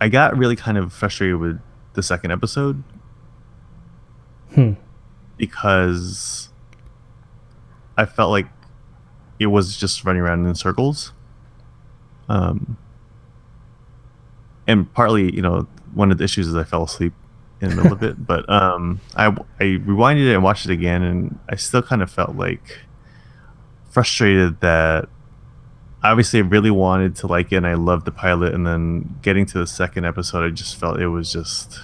I 0.00 0.08
got 0.08 0.36
really 0.36 0.54
kind 0.56 0.76
of 0.78 0.92
frustrated 0.92 1.36
with 1.36 1.60
the 1.94 2.02
second 2.02 2.30
episode 2.30 2.82
Hmm. 4.54 4.72
because 5.38 6.48
I 7.96 8.04
felt 8.06 8.30
like 8.30 8.46
it 9.38 9.46
was 9.46 9.76
just 9.76 10.04
running 10.04 10.22
around 10.22 10.46
in 10.46 10.54
circles. 10.54 11.12
Um, 12.28 12.76
and 14.66 14.92
partly, 14.92 15.34
you 15.34 15.42
know, 15.42 15.66
one 15.94 16.10
of 16.12 16.18
the 16.18 16.24
issues 16.24 16.48
is 16.48 16.54
I 16.54 16.64
fell 16.64 16.84
asleep 16.84 17.14
in 17.60 17.70
the 17.70 17.76
middle 17.76 17.92
of 17.92 18.02
it. 18.02 18.16
But 18.26 18.48
um, 18.50 19.00
I 19.16 19.26
I 19.58 19.64
rewinded 19.64 20.28
it 20.28 20.34
and 20.34 20.42
watched 20.42 20.66
it 20.66 20.72
again, 20.72 21.02
and 21.02 21.38
I 21.48 21.56
still 21.56 21.82
kind 21.82 22.02
of 22.02 22.10
felt 22.10 22.36
like 22.36 22.78
frustrated 23.90 24.60
that 24.60 25.08
obviously 26.02 26.40
I 26.40 26.42
really 26.42 26.70
wanted 26.70 27.16
to 27.16 27.26
like 27.26 27.52
it, 27.52 27.56
and 27.56 27.66
I 27.66 27.74
loved 27.74 28.04
the 28.04 28.12
pilot, 28.12 28.54
and 28.54 28.66
then 28.66 29.18
getting 29.22 29.46
to 29.46 29.58
the 29.58 29.66
second 29.66 30.04
episode, 30.04 30.44
I 30.44 30.50
just 30.50 30.76
felt 30.76 31.00
it 31.00 31.08
was 31.08 31.32
just 31.32 31.80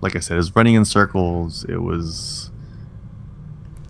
like 0.00 0.14
I 0.16 0.20
said, 0.20 0.34
it 0.34 0.38
was 0.38 0.54
running 0.54 0.74
in 0.74 0.84
circles. 0.84 1.64
It 1.64 1.82
was. 1.82 2.50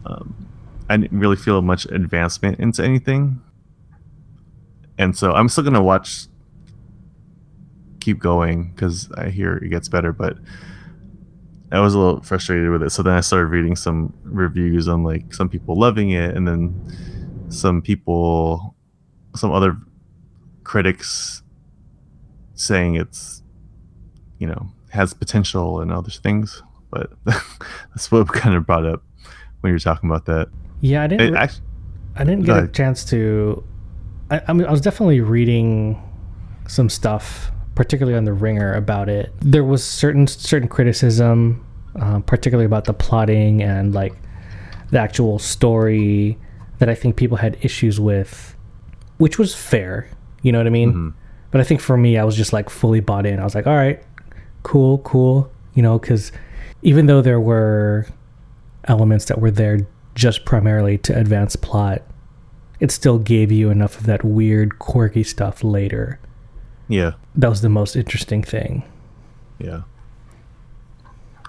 Um, 0.06 0.47
I 0.88 0.96
didn't 0.96 1.18
really 1.18 1.36
feel 1.36 1.60
much 1.62 1.84
advancement 1.86 2.58
into 2.58 2.82
anything, 2.82 3.40
and 4.96 5.16
so 5.16 5.32
I'm 5.32 5.48
still 5.48 5.64
gonna 5.64 5.82
watch. 5.82 6.26
Keep 8.00 8.20
going 8.20 8.70
because 8.70 9.10
I 9.12 9.28
hear 9.28 9.56
it 9.56 9.68
gets 9.68 9.88
better, 9.88 10.12
but 10.12 10.38
I 11.70 11.80
was 11.80 11.94
a 11.94 11.98
little 11.98 12.22
frustrated 12.22 12.70
with 12.70 12.82
it. 12.82 12.90
So 12.90 13.02
then 13.02 13.12
I 13.12 13.20
started 13.20 13.46
reading 13.46 13.76
some 13.76 14.14
reviews 14.22 14.88
on 14.88 15.04
like 15.04 15.34
some 15.34 15.48
people 15.48 15.78
loving 15.78 16.10
it, 16.10 16.34
and 16.34 16.48
then 16.48 16.74
some 17.50 17.82
people, 17.82 18.74
some 19.34 19.52
other 19.52 19.76
critics 20.64 21.42
saying 22.54 22.96
it's, 22.96 23.42
you 24.38 24.46
know, 24.46 24.70
has 24.90 25.12
potential 25.12 25.80
and 25.80 25.92
other 25.92 26.10
things. 26.10 26.62
But 26.90 27.12
that's 27.24 28.10
what 28.10 28.28
kind 28.32 28.54
of 28.54 28.66
brought 28.66 28.86
up 28.86 29.02
when 29.60 29.70
you're 29.70 29.78
talking 29.78 30.08
about 30.08 30.24
that. 30.26 30.48
Yeah, 30.80 31.02
I 31.02 31.06
didn't. 31.06 31.28
It 31.28 31.32
re- 31.32 31.38
actually, 31.38 31.62
I 32.16 32.24
didn't 32.24 32.44
get 32.44 32.56
a 32.64 32.68
chance 32.68 33.04
to. 33.06 33.62
I, 34.30 34.40
I 34.48 34.52
mean, 34.52 34.66
I 34.66 34.70
was 34.70 34.80
definitely 34.80 35.20
reading 35.20 36.00
some 36.66 36.88
stuff, 36.88 37.50
particularly 37.74 38.16
on 38.16 38.24
the 38.24 38.32
Ringer, 38.32 38.74
about 38.74 39.08
it. 39.08 39.32
There 39.40 39.64
was 39.64 39.82
certain 39.84 40.26
certain 40.26 40.68
criticism, 40.68 41.64
um, 41.96 42.22
particularly 42.22 42.66
about 42.66 42.84
the 42.84 42.92
plotting 42.94 43.62
and 43.62 43.94
like 43.94 44.14
the 44.90 44.98
actual 44.98 45.38
story 45.38 46.38
that 46.78 46.88
I 46.88 46.94
think 46.94 47.16
people 47.16 47.36
had 47.36 47.56
issues 47.62 47.98
with, 48.00 48.56
which 49.18 49.38
was 49.38 49.54
fair. 49.54 50.08
You 50.42 50.52
know 50.52 50.58
what 50.58 50.66
I 50.66 50.70
mean? 50.70 50.92
Mhm. 50.94 51.14
But 51.50 51.60
I 51.60 51.64
think 51.64 51.80
for 51.80 51.96
me, 51.96 52.18
I 52.18 52.24
was 52.24 52.36
just 52.36 52.52
like 52.52 52.68
fully 52.70 53.00
bought 53.00 53.26
in. 53.26 53.40
I 53.40 53.44
was 53.44 53.54
like, 53.54 53.66
all 53.66 53.74
right, 53.76 54.02
cool, 54.62 54.98
cool. 54.98 55.50
You 55.74 55.82
know, 55.82 55.98
because 55.98 56.30
even 56.82 57.06
though 57.06 57.20
there 57.22 57.40
were 57.40 58.06
elements 58.84 59.24
that 59.26 59.40
were 59.40 59.50
there 59.50 59.86
just 60.18 60.44
primarily 60.44 60.98
to 60.98 61.16
advance 61.16 61.54
plot, 61.54 62.02
it 62.80 62.90
still 62.90 63.18
gave 63.20 63.52
you 63.52 63.70
enough 63.70 63.98
of 64.00 64.06
that 64.06 64.24
weird, 64.24 64.78
quirky 64.80 65.22
stuff 65.22 65.62
later. 65.62 66.18
yeah, 66.88 67.12
That 67.36 67.48
was 67.50 67.60
the 67.60 67.68
most 67.68 67.94
interesting 67.96 68.42
thing. 68.42 68.82
yeah. 69.58 69.82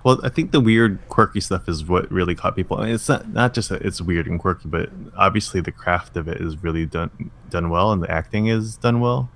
Well, 0.06 0.22
I 0.24 0.30
think 0.30 0.52
the 0.52 0.62
weird, 0.62 0.98
quirky 1.10 1.42
stuff 1.42 1.68
is 1.68 1.84
what 1.84 2.10
really 2.10 2.34
caught 2.34 2.56
people. 2.56 2.78
I 2.78 2.86
mean, 2.86 2.96
it's 2.96 3.10
not 3.10 3.28
not 3.34 3.54
just 3.54 3.68
that 3.70 3.82
it's 3.82 4.00
weird 4.00 4.28
and 4.28 4.40
quirky, 4.40 4.70
but 4.70 4.90
obviously 5.18 5.60
the 5.60 5.74
craft 5.74 6.16
of 6.16 6.28
it 6.30 6.40
is 6.40 6.64
really 6.64 6.86
done 6.86 7.10
done 7.50 7.70
well, 7.70 7.92
and 7.92 8.02
the 8.02 8.10
acting 8.10 8.48
is 8.48 8.78
done 8.78 9.02
well. 9.02 9.30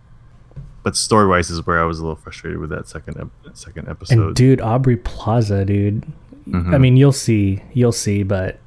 But 0.84 0.96
story 0.96 1.28
wise 1.28 1.50
is 1.50 1.66
where 1.68 1.82
I 1.82 1.84
was 1.84 2.00
a 2.00 2.04
little 2.04 2.16
frustrated 2.16 2.60
with 2.60 2.70
that 2.70 2.88
second 2.88 3.18
ep- 3.20 3.56
second 3.58 3.90
episode. 3.90 4.20
And 4.28 4.36
dude, 4.38 4.62
Aubrey 4.62 4.96
Plaza, 4.96 5.66
dude. 5.66 6.06
I 6.48 6.50
Mhm. 6.52 6.80
mean, 6.80 6.96
you'll 6.98 7.12
see, 7.12 7.62
you'll 7.74 7.92
see, 7.92 8.24
but 8.24 8.60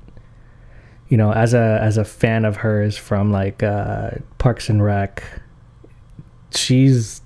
you 1.09 1.17
know, 1.17 1.33
as 1.33 1.55
a 1.55 1.79
as 1.83 1.97
a 1.97 2.05
fan 2.05 2.45
of 2.45 2.57
hers 2.57 2.97
from 2.97 3.31
like 3.33 3.63
uh, 3.63 4.11
Parks 4.39 4.69
and 4.69 4.83
Rec, 4.83 5.23
she's 6.55 7.23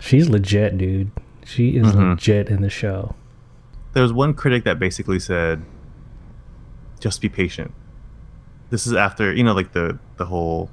She's 0.00 0.28
legit, 0.28 0.76
dude. 0.78 1.12
She 1.44 1.76
is 1.76 1.86
Mhm. 1.92 2.10
legit 2.10 2.48
in 2.48 2.60
the 2.60 2.68
show. 2.70 3.14
There 3.92 4.02
was 4.02 4.12
one 4.12 4.34
critic 4.34 4.64
that 4.64 4.80
basically 4.80 5.20
said, 5.20 5.62
"Just 6.98 7.20
be 7.20 7.28
patient." 7.28 7.72
This 8.70 8.84
is 8.84 8.94
after 8.94 9.32
you 9.32 9.44
know, 9.44 9.52
like 9.54 9.72
the 9.72 9.98
the 10.16 10.26
whole 10.26 10.70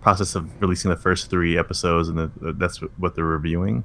process 0.00 0.34
of 0.34 0.48
releasing 0.62 0.90
the 0.90 0.96
first 0.96 1.28
three 1.28 1.58
episodes, 1.58 2.08
and 2.08 2.16
the, 2.16 2.30
that's 2.54 2.80
what- 2.80 2.92
what 2.98 3.14
they're 3.14 3.24
reviewing. 3.26 3.84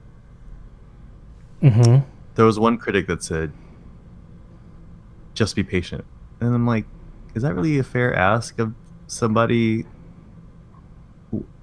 Mm-hmm. 1.62 2.06
There 2.36 2.46
was 2.46 2.58
one 2.58 2.78
critic 2.78 3.08
that 3.08 3.24
said, 3.24 3.52
"Just 5.34 5.56
be 5.56 5.64
patient," 5.64 6.06
and 6.40 6.54
I'm 6.54 6.66
like, 6.66 6.86
"Is 7.36 7.44
that 7.44 7.54
really 7.54 7.78
a 7.78 7.84
fair 7.84 8.16
ask 8.16 8.58
of 8.60 8.74
somebody 9.08 9.86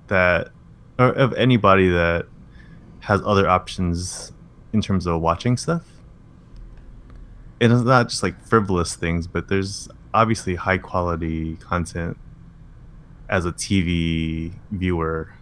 that, 0.07 0.51
or 0.99 1.09
of 1.09 1.33
anybody 1.35 1.89
that 1.89 2.27
has 3.01 3.21
other 3.25 3.49
options 3.49 4.33
in 4.73 4.81
terms 4.81 5.07
of 5.07 5.21
watching 5.21 5.57
stuff?" 5.57 5.85
And 7.61 7.73
it's 7.73 7.83
not 7.83 8.09
just 8.09 8.23
like 8.23 8.41
frivolous 8.45 8.95
things, 8.95 9.27
but 9.27 9.49
there's 9.49 9.89
obviously 10.15 10.55
high 10.55 10.79
quality 10.79 11.57
content 11.57 12.17
as 13.29 13.47
a 13.47 13.53
TV 13.53 14.53
viewer. 14.71 15.33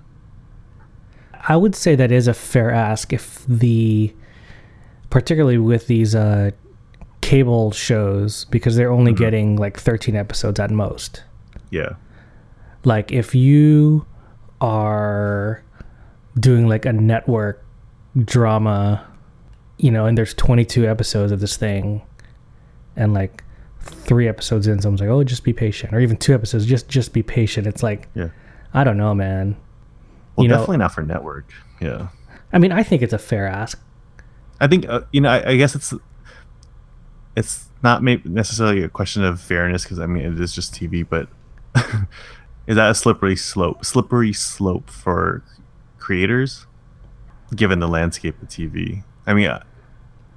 I 1.49 1.57
would 1.57 1.75
say 1.75 1.95
that 1.97 2.13
is 2.13 2.29
a 2.29 2.35
fair 2.35 2.71
ask 2.71 3.13
if 3.13 3.45
the, 3.49 4.15
particularly 5.09 5.59
with 5.59 5.87
these 5.87 6.15
uh, 6.15 6.51
cable 7.31 7.71
shows, 7.71 8.45
because 8.47 8.75
they're 8.77 8.91
only 8.91 9.13
Mhm. 9.13 9.17
getting 9.19 9.57
like 9.57 9.77
13 9.79 10.17
episodes 10.17 10.59
at 10.59 10.71
most. 10.71 11.23
Yeah. 11.71 11.91
Like 12.85 13.13
if 13.13 13.35
you 13.35 14.05
are 14.61 15.63
doing 16.39 16.67
like 16.69 16.85
a 16.87 16.93
network 16.93 17.65
drama, 18.25 19.05
you 19.79 19.91
know, 19.91 20.07
and 20.07 20.19
there's 20.19 20.35
22 20.35 20.87
episodes 20.89 21.31
of 21.33 21.41
this 21.41 21.57
thing, 21.57 22.03
and 22.97 23.15
like 23.15 23.45
three 23.81 24.27
episodes 24.29 24.67
in, 24.67 24.81
someone's 24.81 25.01
like, 25.01 25.09
"Oh, 25.11 25.23
just 25.25 25.45
be 25.45 25.53
patient," 25.53 25.93
or 25.95 26.01
even 26.01 26.17
two 26.17 26.35
episodes, 26.35 26.67
just 26.67 26.89
just 26.89 27.13
be 27.13 27.23
patient. 27.23 27.67
It's 27.67 27.83
like, 27.83 28.09
Yeah. 28.15 28.29
I 28.75 28.83
don't 28.85 28.97
know, 28.99 29.15
man. 29.15 29.57
Well, 30.37 30.45
You 30.45 30.49
know- 30.49 30.57
definitely 30.57 30.79
not 30.79 30.93
for 30.93 31.03
network. 31.03 31.47
Yeah. 31.81 32.09
I 32.53 32.59
mean, 32.59 32.73
I 32.73 32.83
think 32.83 33.03
it's 33.03 33.13
a 33.13 33.19
fair 33.19 33.47
ask. 33.47 33.81
I 34.61 34.67
think 34.67 34.87
uh, 34.89 35.01
you 35.13 35.21
know. 35.21 35.31
I, 35.31 35.51
I 35.53 35.57
guess 35.57 35.75
it's 35.75 35.95
it's 37.37 37.69
not 37.83 38.03
maybe 38.03 38.29
necessarily 38.29 38.83
a 38.83 38.89
question 38.89 39.25
of 39.25 39.41
fairness 39.41 39.85
because 39.85 39.99
I 39.99 40.07
mean 40.07 40.25
it 40.25 40.41
is 40.41 40.55
just 40.55 40.75
TV, 40.75 41.07
but 41.09 41.29
is 42.67 42.77
that 42.77 42.91
a 42.91 42.95
slippery 42.95 43.37
slope? 43.37 43.85
Slippery 43.85 44.33
slope 44.33 44.91
for 44.91 45.43
creators, 45.99 46.67
given 47.55 47.79
the 47.79 47.89
landscape 47.89 48.41
of 48.43 48.49
TV. 48.49 49.05
I 49.27 49.35
mean, 49.35 49.47
uh, 49.49 49.63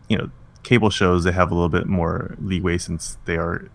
you 0.07 0.17
know, 0.17 0.29
cable 0.63 0.89
shows 0.89 1.23
they 1.23 1.31
have 1.31 1.51
a 1.51 1.53
little 1.55 1.69
bit 1.69 1.87
more 1.87 2.35
leeway 2.39 2.77
since 2.77 3.17
they 3.25 3.35
are 3.37 3.69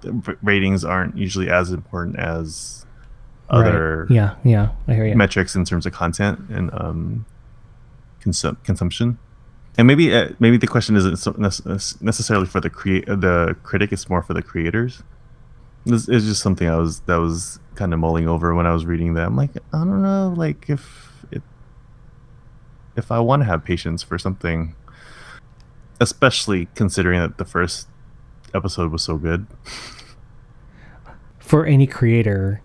the 0.00 0.36
ratings 0.42 0.84
aren't 0.84 1.16
usually 1.16 1.50
as 1.50 1.70
important 1.70 2.18
as 2.18 2.86
Right. 3.50 3.66
other 3.66 4.06
Yeah, 4.08 4.36
yeah, 4.44 4.70
I 4.88 4.94
hear 4.94 5.06
you. 5.06 5.14
metrics 5.14 5.54
in 5.54 5.64
terms 5.66 5.84
of 5.84 5.92
content 5.92 6.38
and 6.48 6.70
um, 6.72 7.26
consum- 8.22 8.56
consumption. 8.64 9.18
And 9.78 9.86
maybe 9.86 10.14
uh, 10.14 10.30
maybe 10.38 10.58
the 10.58 10.66
question 10.66 10.96
isn't 10.96 11.38
necessarily 12.02 12.46
for 12.46 12.60
the 12.60 12.68
create 12.68 13.06
the 13.06 13.56
critic; 13.62 13.92
it's 13.92 14.08
more 14.08 14.22
for 14.22 14.34
the 14.34 14.42
creators. 14.42 15.02
This 15.86 16.08
is 16.08 16.26
just 16.26 16.42
something 16.42 16.68
I 16.68 16.76
was 16.76 17.00
that 17.00 17.16
was 17.16 17.58
kind 17.74 17.94
of 17.94 17.98
mulling 17.98 18.28
over 18.28 18.54
when 18.54 18.66
I 18.66 18.72
was 18.72 18.84
reading 18.84 19.14
that. 19.14 19.26
I'm 19.26 19.36
like, 19.36 19.50
I 19.72 19.78
don't 19.78 20.02
know, 20.02 20.34
like 20.36 20.68
if 20.68 21.24
it 21.30 21.42
if 22.96 23.10
I 23.10 23.18
want 23.20 23.42
to 23.42 23.46
have 23.46 23.64
patience 23.64 24.02
for 24.02 24.18
something, 24.18 24.74
especially 26.00 26.68
considering 26.74 27.20
that 27.20 27.38
the 27.38 27.44
first 27.46 27.88
episode 28.54 28.92
was 28.92 29.02
so 29.02 29.16
good. 29.16 29.46
For 31.38 31.64
any 31.64 31.86
creator, 31.86 32.60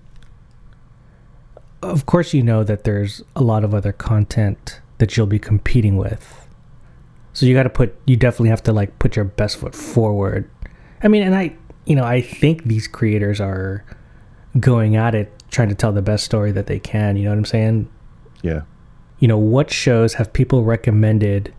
of 1.82 2.06
course, 2.06 2.34
you 2.34 2.44
know 2.44 2.64
that 2.64 2.84
there's 2.84 3.22
a 3.36 3.42
lot 3.42 3.64
of 3.64 3.74
other 3.74 3.94
content 3.94 4.82
that 4.98 5.16
you'll 5.16 5.28
be 5.28 5.40
competing 5.40 5.98
with. 5.98 6.47
So 7.38 7.46
you 7.46 7.54
got 7.54 7.64
to 7.64 7.70
put, 7.70 7.94
you 8.08 8.16
definitely 8.16 8.50
have 8.50 8.64
to 8.64 8.74
like 8.74 8.98
put 8.98 9.16
your 9.16 9.26
best 9.26 9.58
foot 9.58 9.76
forward. 9.76 10.50
I 11.04 11.08
mean, 11.08 11.22
and 11.22 11.36
I, 11.36 11.56
you 11.86 11.96
know, 11.96 12.04
I 12.04 12.20
think 12.20 12.64
these 12.64 12.88
creators 12.88 13.40
are 13.40 13.86
going 14.60 14.96
at 14.96 15.14
it 15.14 15.32
trying 15.52 15.70
to 15.70 15.76
tell 15.76 15.92
the 15.92 16.02
best 16.02 16.26
story 16.26 16.52
that 16.54 16.66
they 16.66 16.80
can. 16.80 17.16
You 17.16 17.26
know 17.26 17.30
what 17.30 17.38
I'm 17.38 17.46
saying? 17.46 17.90
Yeah. 18.42 18.62
you 19.20 19.28
know, 19.28 19.38
what 19.38 19.70
shows 19.70 20.16
have 20.16 20.34
people 20.34 20.64
recommended 20.64 21.54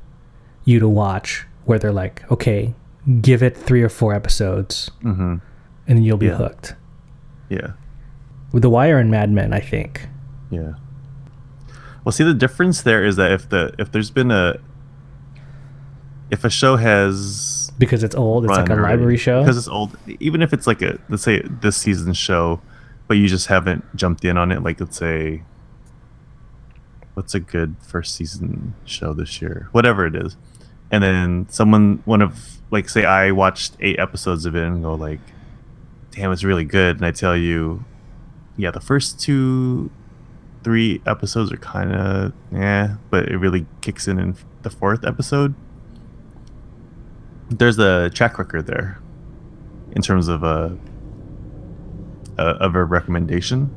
you 0.64 0.80
to 0.80 0.88
watch 0.88 1.46
where 1.64 1.78
they're 1.78 1.92
like, 1.92 2.28
okay, 2.28 2.74
give 3.20 3.40
it 3.40 3.56
three 3.56 3.82
or 3.84 3.88
four 3.88 4.12
episodes 4.14 4.90
Mm-hmm. 5.04 5.22
and 5.22 5.40
then 5.86 6.02
you'll 6.02 6.16
be 6.16 6.26
Yeah. 6.26 6.38
hooked. 6.38 6.74
Yeah. 7.48 7.74
With 8.50 8.62
The 8.62 8.70
Wire 8.70 8.98
and 8.98 9.12
Mad 9.12 9.30
Men, 9.30 9.52
I 9.52 9.60
think. 9.60 10.08
Yeah. 10.50 10.72
Well, 12.04 12.10
see, 12.12 12.24
the 12.24 12.34
difference 12.34 12.82
there 12.82 13.04
is 13.04 13.14
that 13.14 13.30
if 13.30 13.48
the 13.48 13.72
if 13.78 13.92
there's 13.92 14.10
been 14.10 14.32
a 14.32 14.58
if 16.30 16.44
a 16.44 16.50
show 16.50 16.76
has 16.76 17.70
Because 17.78 18.02
it's 18.02 18.14
old, 18.14 18.44
it's 18.44 18.50
like 18.52 18.68
a 18.68 18.74
library 18.74 19.16
show. 19.16 19.40
because 19.42 19.56
it's 19.56 19.68
old, 19.68 19.96
even 20.20 20.42
if 20.42 20.52
it's 20.52 20.66
like 20.66 20.82
a 20.82 20.98
let's 21.08 21.22
say 21.22 21.42
this 21.42 21.76
season's 21.76 22.16
show, 22.18 22.60
but 23.06 23.16
you 23.16 23.28
just 23.28 23.46
haven't 23.46 23.84
jumped 23.96 24.24
in 24.24 24.36
on 24.36 24.52
it, 24.52 24.62
like 24.62 24.80
let's 24.80 24.96
say 24.96 25.42
what's 27.14 27.34
a 27.34 27.40
good 27.40 27.74
first 27.80 28.14
season 28.14 28.74
show 28.84 29.12
this 29.12 29.40
year, 29.42 29.68
whatever 29.72 30.06
it 30.06 30.14
is, 30.14 30.36
and 30.90 31.02
then 31.02 31.46
someone 31.48 32.02
one 32.04 32.22
of 32.22 32.58
like 32.70 32.88
say 32.88 33.04
I 33.04 33.30
watched 33.32 33.76
eight 33.80 33.98
episodes 33.98 34.44
of 34.44 34.54
it 34.54 34.62
and 34.64 34.82
go 34.82 34.94
like, 34.94 35.20
damn, 36.10 36.30
it's 36.32 36.44
really 36.44 36.64
good, 36.64 36.96
and 36.96 37.06
I 37.06 37.10
tell 37.12 37.36
you, 37.36 37.84
yeah, 38.56 38.70
the 38.70 38.80
first 38.80 39.18
two, 39.20 39.90
three 40.62 41.00
episodes 41.06 41.50
are 41.52 41.56
kind 41.56 41.92
of 41.94 42.32
yeah, 42.52 42.96
but 43.10 43.28
it 43.28 43.38
really 43.38 43.66
kicks 43.80 44.06
in 44.06 44.18
in 44.18 44.36
the 44.62 44.70
fourth 44.70 45.04
episode. 45.04 45.54
There's 47.50 47.78
a 47.78 48.10
track 48.10 48.38
record 48.38 48.66
there, 48.66 49.00
in 49.92 50.02
terms 50.02 50.28
of 50.28 50.42
a, 50.42 50.76
a 52.36 52.42
of 52.42 52.74
a 52.74 52.84
recommendation. 52.84 53.70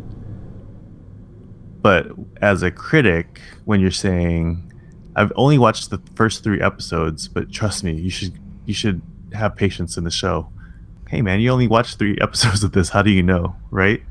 But 1.81 2.07
as 2.41 2.61
a 2.63 2.69
critic, 2.71 3.41
when 3.65 3.79
you're 3.79 3.91
saying, 3.91 4.71
"I've 5.15 5.31
only 5.35 5.57
watched 5.57 5.89
the 5.89 6.01
first 6.15 6.43
three 6.43 6.61
episodes, 6.61 7.27
but 7.27 7.51
trust 7.51 7.83
me, 7.83 7.93
you 7.93 8.09
should 8.09 8.37
you 8.65 8.73
should 8.73 9.01
have 9.33 9.55
patience 9.55 9.97
in 9.97 10.03
the 10.03 10.11
show." 10.11 10.51
Hey 11.09 11.21
man, 11.21 11.39
you 11.41 11.49
only 11.49 11.67
watched 11.67 11.97
three 11.97 12.17
episodes 12.21 12.63
of 12.63 12.73
this. 12.73 12.89
How 12.89 13.01
do 13.01 13.09
you 13.09 13.23
know, 13.23 13.55
right? 13.71 14.01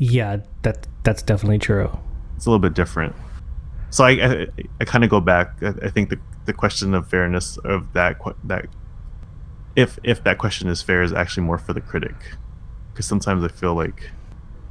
yeah, 0.00 0.38
that 0.62 0.86
that's 1.04 1.22
definitely 1.22 1.58
true. 1.58 1.90
it's 2.36 2.46
a 2.46 2.50
little 2.50 2.58
bit 2.58 2.74
different. 2.74 3.14
So 3.90 4.04
I 4.04 4.10
I, 4.10 4.46
I 4.80 4.84
kind 4.84 5.04
of 5.04 5.10
go 5.10 5.20
back. 5.20 5.62
I, 5.62 5.74
I 5.82 5.90
think 5.90 6.08
the 6.08 6.18
the 6.46 6.54
question 6.54 6.94
of 6.94 7.08
fairness 7.08 7.58
of 7.58 7.92
that 7.92 8.18
that 8.44 8.66
if 9.76 9.98
if 10.02 10.22
that 10.24 10.38
question 10.38 10.68
is 10.68 10.82
fair 10.82 11.02
is 11.02 11.12
actually 11.12 11.44
more 11.44 11.58
for 11.58 11.72
the 11.72 11.80
critic, 11.80 12.14
because 12.92 13.06
sometimes 13.06 13.44
I 13.44 13.48
feel 13.48 13.74
like 13.74 14.10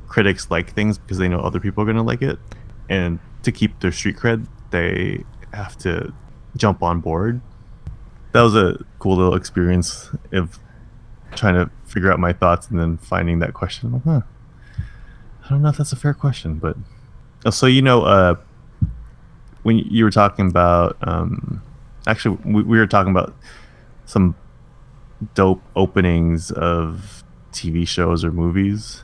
critics 0.07 0.49
like 0.49 0.73
things 0.73 0.97
because 0.97 1.17
they 1.17 1.27
know 1.27 1.39
other 1.39 1.59
people 1.59 1.83
are 1.83 1.87
gonna 1.87 2.03
like 2.03 2.21
it, 2.21 2.39
and 2.89 3.19
to 3.43 3.51
keep 3.51 3.79
their 3.79 3.91
street 3.91 4.17
cred, 4.17 4.47
they 4.71 5.23
have 5.53 5.77
to 5.79 6.13
jump 6.57 6.83
on 6.83 6.99
board. 6.99 7.41
That 8.31 8.41
was 8.41 8.55
a 8.55 8.83
cool 8.99 9.17
little 9.17 9.35
experience 9.35 10.09
of 10.31 10.59
trying 11.35 11.55
to 11.55 11.71
figure 11.85 12.11
out 12.11 12.19
my 12.19 12.33
thoughts 12.33 12.67
and 12.69 12.79
then 12.79 12.97
finding 12.97 13.39
that 13.39 13.53
question. 13.53 13.91
Like, 13.93 14.03
huh. 14.03 14.21
I 15.43 15.49
don't 15.49 15.63
know 15.63 15.69
if 15.69 15.77
that's 15.77 15.91
a 15.91 15.95
fair 15.95 16.13
question, 16.13 16.55
but 16.55 16.77
Oh, 17.45 17.51
so 17.51 17.67
you 17.67 17.81
know, 17.81 18.03
uh, 18.03 18.35
when 19.63 19.77
you 19.77 20.03
were 20.03 20.11
talking 20.11 20.49
about, 20.49 20.97
um, 21.01 21.61
actually, 22.05 22.37
we, 22.43 22.63
we 22.63 22.77
were 22.77 22.87
talking 22.87 23.11
about 23.11 23.33
some 24.05 24.35
dope 25.35 25.61
openings 25.75 26.51
of 26.51 27.23
TV 27.51 27.87
shows 27.87 28.23
or 28.23 28.31
movies, 28.31 29.03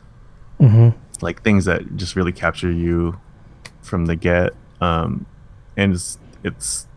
hmm 0.60 0.89
like 1.21 1.41
things 1.43 1.63
that 1.65 1.95
just 1.95 2.15
really 2.17 2.34
capture 2.34 2.69
you 2.71 3.17
from 3.82 4.06
the 4.06 4.15
get, 4.17 4.54
um, 4.82 5.25
and 5.78 5.93
it's 5.93 6.17
it's 6.43 6.88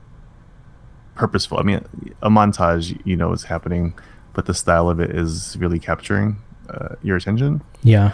purposeful. 1.14 1.58
I 1.58 1.62
mean, 1.62 1.84
a 2.22 2.28
montage, 2.30 3.00
you 3.04 3.16
know, 3.16 3.32
is 3.32 3.44
happening, 3.44 3.94
but 4.34 4.46
the 4.46 4.54
style 4.54 4.88
of 4.88 5.00
it 5.00 5.10
is 5.10 5.56
really 5.58 5.78
capturing 5.78 6.36
uh, 6.68 6.96
your 7.02 7.16
attention 7.16 7.62
Yeah. 7.82 8.12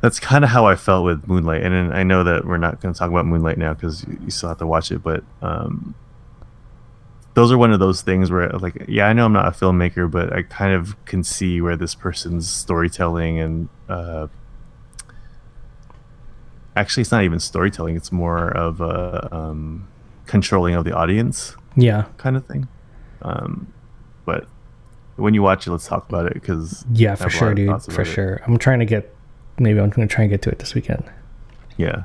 that's 0.00 0.20
kind 0.20 0.44
of 0.44 0.50
how 0.50 0.66
I 0.66 0.74
felt 0.76 1.04
with 1.04 1.26
Moonlight, 1.28 1.62
and 1.62 1.94
I 1.94 2.02
know 2.02 2.24
that 2.24 2.44
we're 2.44 2.56
not 2.58 2.80
going 2.80 2.92
to 2.92 2.98
talk 2.98 3.08
about 3.10 3.24
Moonlight 3.26 3.58
now 3.58 3.74
because 3.74 4.04
you, 4.04 4.18
you 4.24 4.30
still 4.30 4.48
have 4.48 4.58
to 4.58 4.66
watch 4.66 4.90
it. 4.92 4.98
But 5.02 5.22
um, 5.42 5.94
those 7.34 7.50
are 7.50 7.56
one 7.58 7.72
of 7.72 7.80
those 7.80 8.02
things 8.02 8.30
where, 8.30 8.48
like, 8.50 8.84
yeah, 8.88 9.06
I 9.06 9.12
know 9.14 9.24
I'm 9.24 9.32
not 9.32 9.46
a 9.46 9.50
filmmaker, 9.52 10.10
but 10.10 10.32
I 10.32 10.42
kind 10.42 10.74
of 10.74 11.02
can 11.06 11.24
see 11.24 11.60
where 11.60 11.76
this 11.76 11.94
person's 11.94 12.48
storytelling 12.48 13.38
and 13.40 13.68
uh, 13.88 14.26
actually 16.76 17.02
it's 17.02 17.12
not 17.12 17.22
even 17.24 17.38
storytelling 17.38 17.96
it's 17.96 18.10
more 18.12 18.48
of 18.56 18.80
a 18.80 19.28
um, 19.34 19.86
controlling 20.26 20.74
of 20.74 20.84
the 20.84 20.92
audience 20.92 21.54
Yeah. 21.76 22.06
kind 22.16 22.36
of 22.36 22.46
thing 22.46 22.66
um, 23.20 23.72
but 24.24 24.46
when 25.16 25.34
you 25.34 25.42
watch 25.42 25.66
it 25.66 25.70
let's 25.70 25.86
talk 25.86 26.08
about 26.08 26.26
it 26.26 26.34
because 26.34 26.84
Yeah, 26.92 27.14
for 27.14 27.28
sure, 27.30 27.54
dude. 27.54 27.82
For 27.82 28.04
sure. 28.04 28.40
I'm 28.46 28.56
trying 28.58 28.78
to 28.80 28.86
get. 28.86 29.14
Maybe 29.58 29.78
I'm 29.80 29.90
gonna 29.90 30.06
try 30.08 30.24
and 30.24 30.30
get 30.30 30.40
to 30.42 30.50
it 30.50 30.58
this 30.58 30.74
weekend. 30.74 31.04
yeah 31.76 32.04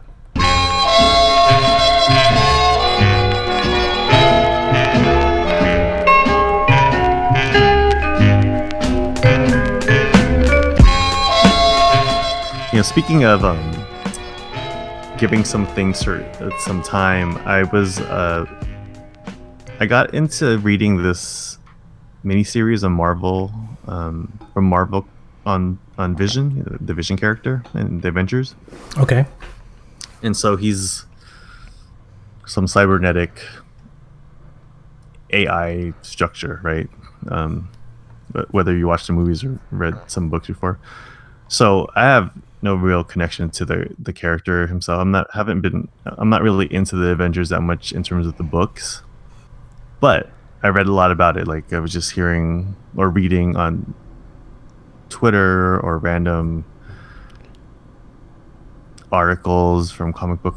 you 12.72 12.78
know 12.78 12.82
speaking 12.82 13.24
of 13.24 13.44
um 13.44 13.72
giving 15.18 15.44
some 15.44 15.66
things 15.68 16.08
uh, 16.08 16.50
some 16.60 16.82
time 16.84 17.38
i 17.48 17.64
was 17.64 18.00
uh 18.02 18.46
i 19.80 19.86
got 19.86 20.14
into 20.14 20.58
reading 20.60 21.02
this 21.02 21.58
miniseries 22.24 22.84
on 22.84 22.92
marvel 22.92 23.52
um 23.88 24.32
from 24.54 24.66
marvel 24.66 25.06
on 25.46 25.80
on 25.98 26.16
vision 26.16 26.78
the 26.82 26.94
vision 26.94 27.18
character 27.18 27.64
in 27.74 28.00
the 28.02 28.08
avengers 28.10 28.56
Okay. 28.98 29.26
and 30.22 30.36
so 30.36 30.56
he's 30.56 31.06
some 32.46 32.66
cybernetic 32.66 33.42
AI 35.34 35.92
structure, 36.02 36.62
right? 36.64 36.90
Um, 37.30 37.68
but 38.32 38.54
whether 38.54 38.74
you 38.78 38.88
watched 38.88 39.08
the 39.08 39.12
movies 39.14 39.44
or 39.44 39.60
read 39.72 39.96
some 40.08 40.30
books 40.30 40.48
before, 40.48 40.80
so 41.50 41.90
I 41.94 42.04
have 42.04 42.32
no 42.62 42.76
real 42.76 43.04
connection 43.04 43.50
to 43.52 43.66
the 43.66 43.96
the 44.00 44.14
character 44.14 44.68
himself. 44.68 45.00
I'm 45.00 45.12
not 45.12 45.28
haven't 45.34 45.62
been 45.62 45.88
I'm 46.06 46.30
not 46.30 46.42
really 46.42 46.72
into 46.74 46.96
the 46.96 47.10
Avengers 47.10 47.50
that 47.50 47.62
much 47.62 47.92
in 47.92 48.04
terms 48.04 48.26
of 48.28 48.38
the 48.38 48.44
books, 48.44 49.04
but 50.00 50.30
I 50.64 50.70
read 50.70 50.88
a 50.88 50.94
lot 50.94 51.12
about 51.12 51.38
it. 51.38 51.48
Like 51.48 51.72
I 51.72 51.80
was 51.80 51.94
just 51.94 52.12
hearing 52.12 52.76
or 52.96 53.10
reading 53.10 53.56
on 53.56 53.94
Twitter 55.10 55.80
or 55.80 55.98
random 55.98 56.66
articles 59.12 59.92
from 59.92 60.12
comic 60.14 60.42
book 60.42 60.56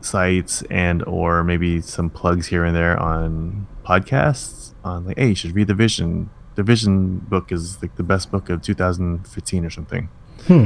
sites 0.00 0.62
and 0.70 1.02
or 1.04 1.42
maybe 1.42 1.80
some 1.80 2.10
plugs 2.10 2.46
here 2.46 2.64
and 2.64 2.76
there 2.76 2.96
on 3.00 3.66
podcasts 3.84 4.74
on 4.84 5.06
like 5.06 5.18
hey 5.18 5.28
you 5.28 5.34
should 5.34 5.54
read 5.54 5.66
the 5.66 5.74
vision 5.74 6.28
the 6.56 6.62
vision 6.62 7.18
book 7.18 7.50
is 7.50 7.80
like 7.82 7.96
the 7.96 8.02
best 8.02 8.30
book 8.30 8.48
of 8.50 8.62
2015 8.62 9.64
or 9.64 9.70
something 9.70 10.08
Hmm. 10.46 10.64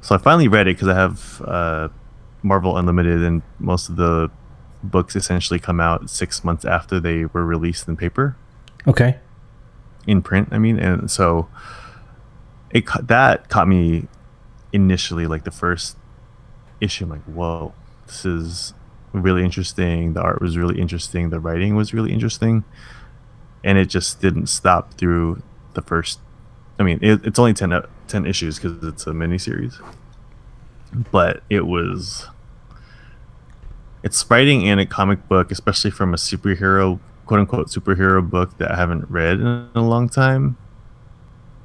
So 0.00 0.14
i 0.14 0.18
finally 0.18 0.48
read 0.48 0.66
it 0.66 0.76
because 0.76 0.88
i 0.88 0.94
have 0.94 1.42
uh, 1.46 1.88
marvel 2.42 2.76
unlimited 2.76 3.22
and 3.22 3.42
most 3.58 3.88
of 3.88 3.96
the 3.96 4.30
books 4.82 5.16
essentially 5.16 5.58
come 5.58 5.80
out 5.80 6.08
six 6.08 6.44
months 6.44 6.64
after 6.64 7.00
they 7.00 7.24
were 7.24 7.44
released 7.44 7.88
in 7.88 7.96
paper. 7.96 8.36
Okay. 8.86 9.18
in 10.06 10.22
print 10.22 10.48
i 10.52 10.58
mean 10.58 10.78
and 10.78 11.10
so 11.10 11.48
it 12.70 12.84
that 13.02 13.48
caught 13.48 13.66
me 13.66 14.06
initially 14.72 15.26
like 15.26 15.44
the 15.44 15.50
first 15.50 15.96
issue 16.80 17.04
i'm 17.04 17.10
like 17.10 17.24
whoa 17.24 17.72
this 18.06 18.24
is 18.24 18.74
really 19.12 19.44
interesting. 19.44 20.12
The 20.12 20.20
art 20.20 20.40
was 20.40 20.56
really 20.56 20.80
interesting. 20.80 21.30
The 21.30 21.40
writing 21.40 21.74
was 21.74 21.94
really 21.94 22.12
interesting. 22.12 22.64
And 23.64 23.78
it 23.78 23.86
just 23.86 24.20
didn't 24.20 24.46
stop 24.48 24.94
through 24.94 25.42
the 25.74 25.82
first 25.82 26.20
i 26.78 26.82
mean 26.82 26.98
it, 27.02 27.24
it's 27.24 27.38
only 27.38 27.52
10, 27.52 27.70
10 28.08 28.26
issues 28.26 28.58
because 28.58 28.82
it's 28.82 29.06
a 29.06 29.14
mini 29.14 29.38
series 29.38 29.78
but 31.10 31.42
it 31.50 31.66
was 31.66 32.26
it's 34.02 34.28
writing 34.30 34.62
in 34.62 34.78
a 34.78 34.86
comic 34.86 35.26
book 35.28 35.50
especially 35.50 35.90
from 35.90 36.14
a 36.14 36.16
superhero 36.16 36.98
quote 37.26 37.40
unquote 37.40 37.68
superhero 37.68 38.28
book 38.28 38.56
that 38.58 38.70
i 38.70 38.76
haven't 38.76 39.08
read 39.10 39.40
in 39.40 39.68
a 39.74 39.82
long 39.82 40.08
time 40.08 40.56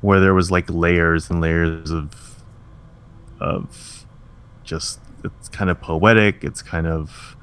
where 0.02 0.20
there 0.20 0.34
was 0.34 0.50
like 0.50 0.70
layers 0.70 1.30
and 1.30 1.42
layers 1.42 1.92
of 1.92 2.44
of 3.40 4.06
just 4.64 5.00
it's 5.24 5.50
kind 5.50 5.70
of 5.70 5.80
poetic 5.80 6.44
it's 6.44 6.62
kind 6.62 6.88
of 6.88 7.36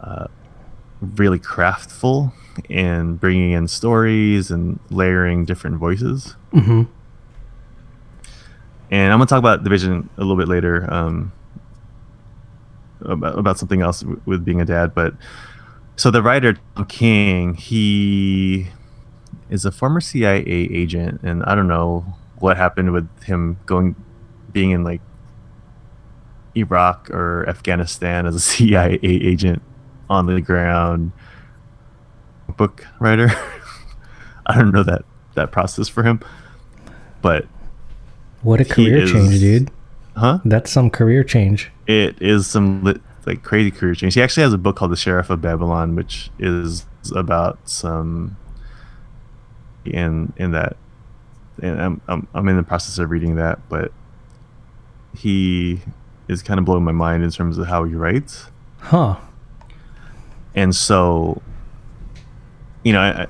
uh, 0.00 0.26
really 1.00 1.38
craftful 1.38 2.32
and 2.70 3.20
bringing 3.20 3.50
in 3.50 3.66
stories 3.68 4.50
and 4.50 4.78
layering 4.90 5.44
different 5.44 5.76
voices 5.76 6.36
Mm-hmm. 6.56 6.84
And 8.90 9.12
i'm 9.12 9.18
gonna 9.18 9.26
talk 9.26 9.38
about 9.38 9.64
division 9.64 10.08
a 10.16 10.20
little 10.20 10.36
bit 10.36 10.48
later 10.48 10.86
um, 10.92 11.32
about, 13.00 13.38
about 13.38 13.58
something 13.58 13.82
else 13.82 14.00
w- 14.00 14.20
with 14.26 14.44
being 14.44 14.60
a 14.60 14.64
dad 14.64 14.94
but 14.94 15.14
so 15.96 16.10
the 16.10 16.22
writer 16.22 16.56
king 16.88 17.54
he 17.54 18.68
is 19.50 19.64
a 19.64 19.72
former 19.72 20.00
cia 20.00 20.42
agent 20.46 21.20
and 21.22 21.42
i 21.44 21.54
don't 21.54 21.68
know 21.68 22.04
what 22.38 22.56
happened 22.56 22.92
with 22.92 23.08
him 23.24 23.58
going 23.66 23.94
being 24.52 24.70
in 24.70 24.84
like 24.84 25.00
iraq 26.56 27.10
or 27.10 27.48
afghanistan 27.48 28.26
as 28.26 28.34
a 28.34 28.40
cia 28.40 28.98
agent 29.02 29.62
on 30.08 30.26
the 30.26 30.40
ground. 30.40 31.12
Book 32.56 32.86
writer. 33.00 33.28
I 34.46 34.56
don't 34.56 34.70
know 34.70 34.84
that 34.84 35.04
that 35.34 35.50
process 35.50 35.88
for 35.88 36.02
him 36.02 36.20
but 37.20 37.46
What 38.46 38.60
a 38.60 38.64
career 38.64 38.98
is- 38.98 39.10
change, 39.12 39.40
dude. 39.40 39.70
huh 40.16 40.38
That's 40.44 40.70
some 40.70 40.88
career 40.90 41.24
change. 41.24 41.70
it 41.86 42.20
is 42.22 42.46
some 42.46 42.82
lit, 42.84 43.00
like 43.26 43.42
crazy 43.42 43.70
career 43.70 43.94
change. 43.94 44.14
He 44.14 44.22
actually 44.22 44.44
has 44.44 44.52
a 44.52 44.58
book 44.58 44.76
called 44.76 44.92
The 44.92 44.96
Sheriff 44.96 45.30
of 45.30 45.40
Babylon, 45.42 45.94
which 45.96 46.30
is 46.38 46.86
about 47.14 47.58
some 47.68 48.36
in 49.84 50.32
in 50.36 50.52
that. 50.52 50.76
And 51.62 51.80
I'm 51.82 52.00
I'm, 52.08 52.28
I'm 52.34 52.48
in 52.48 52.56
the 52.56 52.62
process 52.62 52.98
of 52.98 53.10
reading 53.10 53.36
that, 53.36 53.58
but 53.68 53.90
he 55.16 55.80
is 56.28 56.42
kind 56.42 56.58
of 56.58 56.64
blowing 56.66 56.84
my 56.84 56.92
mind 56.92 57.24
in 57.24 57.30
terms 57.30 57.56
of 57.58 57.66
how 57.66 57.84
he 57.84 57.94
writes, 57.94 58.46
Huh. 58.80 59.16
and 60.54 60.74
so 60.74 61.40
you 62.84 62.92
know, 62.92 63.00
I, 63.00 63.22
I, 63.22 63.26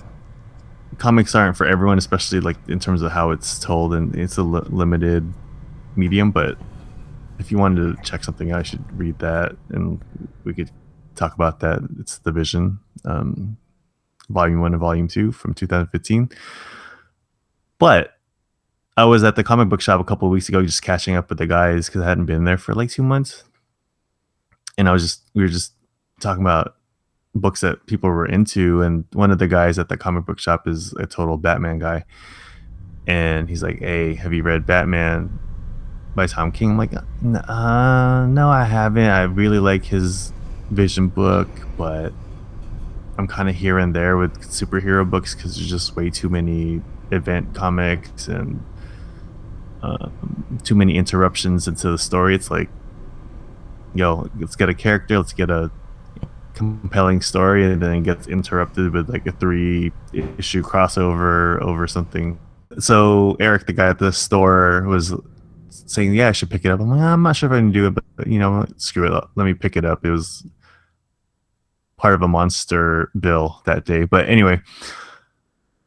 comics 0.99 1.35
aren't 1.35 1.57
for 1.57 1.67
everyone, 1.67 1.99
especially 1.99 2.41
like 2.41 2.57
in 2.69 2.79
terms 2.79 3.03
of 3.03 3.13
how 3.13 3.31
it's 3.31 3.59
told, 3.59 3.95
and 3.95 4.15
it's 4.17 4.37
a 4.37 4.43
li- 4.43 4.67
limited 4.69 5.33
medium, 5.97 6.31
but 6.31 6.57
if 7.39 7.51
you 7.51 7.59
wanted 7.59 7.97
to 7.97 8.03
check 8.03 8.25
something 8.25 8.53
I 8.53 8.63
should 8.63 8.85
read 8.99 9.19
that, 9.19 9.57
and 9.71 10.01
we 10.45 10.55
could 10.55 10.71
talk 11.15 11.35
about 11.35 11.61
that. 11.61 11.81
It's 11.99 12.19
the 12.19 12.33
Vision, 12.33 12.79
um, 13.05 13.57
Volume 14.29 14.61
One 14.61 14.73
and 14.73 14.81
Volume 14.81 15.09
Two 15.09 15.33
from 15.33 15.55
2015. 15.55 16.31
But 17.79 18.15
I 18.97 19.05
was 19.05 19.25
at 19.25 19.37
the 19.37 19.45
comic 19.45 19.69
book 19.69 19.81
shop 19.81 20.01
a 20.01 20.05
couple 20.05 20.29
of 20.29 20.33
weeks 20.33 20.49
ago, 20.49 20.63
just 20.63 20.83
catching 20.83 21.15
up 21.15 21.29
with 21.29 21.39
the 21.39 21.47
guys 21.47 21.87
because 21.87 22.03
I 22.03 22.09
hadn't 22.09 22.27
been 22.27 22.45
there 22.45 22.59
for 22.59 22.75
like 22.75 22.91
two 22.91 23.03
months, 23.03 23.45
and 24.79 24.89
I 24.89 24.93
was 24.93 25.03
just 25.03 25.23
we 25.35 25.43
were 25.43 25.49
just 25.49 25.73
talking 26.21 26.43
about 26.43 26.76
books 27.41 27.61
that 27.61 27.87
people 27.87 28.11
were 28.11 28.27
into, 28.27 28.83
and 28.83 29.05
one 29.13 29.31
of 29.31 29.39
the 29.39 29.49
guys 29.49 29.79
at 29.79 29.89
the 29.89 29.97
comic 29.97 30.27
book 30.27 30.39
shop 30.39 30.67
is 30.67 30.93
a 30.95 31.07
total 31.07 31.37
Batman 31.37 31.79
guy, 31.79 32.05
and 33.07 33.49
he's 33.49 33.63
like, 33.63 33.79
"Hey, 33.79 34.15
have 34.15 34.33
you 34.33 34.43
read 34.43 34.67
Batman?" 34.67 35.39
by 36.17 36.27
Tom 36.27 36.51
King. 36.51 36.71
I'm 36.73 36.79
like, 36.79 36.95
uh, 36.95 38.27
no, 38.27 38.49
I 38.49 38.65
haven't. 38.65 39.05
I 39.05 39.25
really 39.25 39.59
like 39.61 39.85
his 39.85 40.33
Vision 40.71 41.09
book, 41.09 41.49
but 41.77 42.13
I'm 43.19 43.29
kind 43.29 43.49
of 43.49 43.55
here 43.55 43.79
and 43.79 43.95
there 43.95 44.17
with 44.17 44.41
superhero 44.51 45.09
books 45.09 45.35
because 45.35 45.57
there's 45.57 45.69
just 45.69 45.95
way 45.95 46.11
too 46.11 46.29
many 46.29 46.83
event 47.13 47.55
comics 47.55 48.27
and 48.27 48.65
uh, 49.83 50.09
too 50.65 50.75
many 50.75 50.97
interruptions 50.97 51.69
into 51.69 51.89
the 51.89 51.99
story. 51.99 52.35
It's 52.35 52.51
like, 52.51 52.69
yo, 53.95 54.29
let's 54.41 54.57
get 54.57 54.69
a 54.69 54.75
character, 54.75 55.19
let's 55.19 55.33
get 55.33 55.51
a 55.51 55.71
compelling 56.57 57.21
story, 57.21 57.71
and 57.71 57.81
then 57.81 58.03
gets 58.03 58.27
interrupted 58.27 58.93
with 58.93 59.09
like 59.09 59.27
a 59.27 59.33
three 59.33 59.93
issue 60.39 60.63
crossover 60.63 61.61
over 61.63 61.87
something. 61.87 62.39
So 62.79 63.37
Eric, 63.39 63.67
the 63.67 63.73
guy 63.73 63.89
at 63.89 63.99
the 63.99 64.13
store, 64.13 64.83
was 64.87 65.15
saying, 65.69 66.15
"Yeah, 66.15 66.29
I 66.29 66.33
should 66.33 66.51
pick 66.51 66.65
it 66.65 66.71
up." 66.71 66.81
I'm 66.81 66.91
like, 66.91 67.01
"I'm 67.01 67.23
not 67.23 67.37
sure 67.37 67.49
if 67.49 67.53
I 67.53 67.59
can 67.59 67.71
do 67.71 67.87
it, 67.87 67.95
but, 67.95 68.05
but, 68.17 68.27
you 68.27 68.39
know, 68.39 68.67
screw 68.77 69.07
it. 69.07 69.13
Up. 69.13 69.31
Let 69.37 69.45
me 69.45 69.55
pick 69.55 69.77
it 69.77 69.85
up." 69.85 70.05
It 70.05 70.11
was 70.11 70.45
part 71.97 72.15
of 72.15 72.23
a 72.23 72.29
monster 72.29 73.11
bill 73.19 73.63
that 73.65 73.85
day, 73.85 74.05
but 74.05 74.29
anyway, 74.29 74.61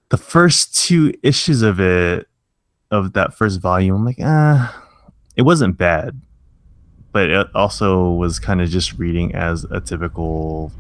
the 0.10 0.18
first 0.18 0.76
two 0.76 1.14
issues 1.22 1.62
of 1.62 1.80
it, 1.80 2.28
of 2.90 3.14
that 3.14 3.36
first 3.36 3.62
volume, 3.62 3.96
I'm 3.96 4.06
like, 4.06 4.18
ah, 4.24 4.84
it 5.36 5.44
wasn't 5.44 5.78
bad, 5.78 6.20
but 7.12 7.30
it 7.30 7.48
also 7.56 8.12
was 8.12 8.40
kind 8.40 8.62
of 8.62 8.70
just 8.70 8.98
reading 9.00 9.34
as 9.36 9.64
a 9.66 9.80
typical 9.80 10.72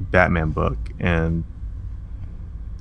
Batman 0.00 0.50
book, 0.50 0.76
and 1.00 1.44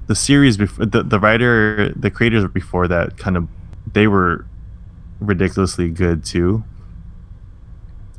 the 0.07 0.15
series 0.15 0.57
before 0.57 0.85
the, 0.85 1.03
the 1.03 1.19
writer, 1.19 1.93
the 1.95 2.11
creators 2.11 2.45
before 2.51 2.87
that, 2.87 3.17
kind 3.17 3.37
of 3.37 3.47
they 3.93 4.07
were 4.07 4.45
ridiculously 5.19 5.89
good 5.89 6.25
too. 6.25 6.63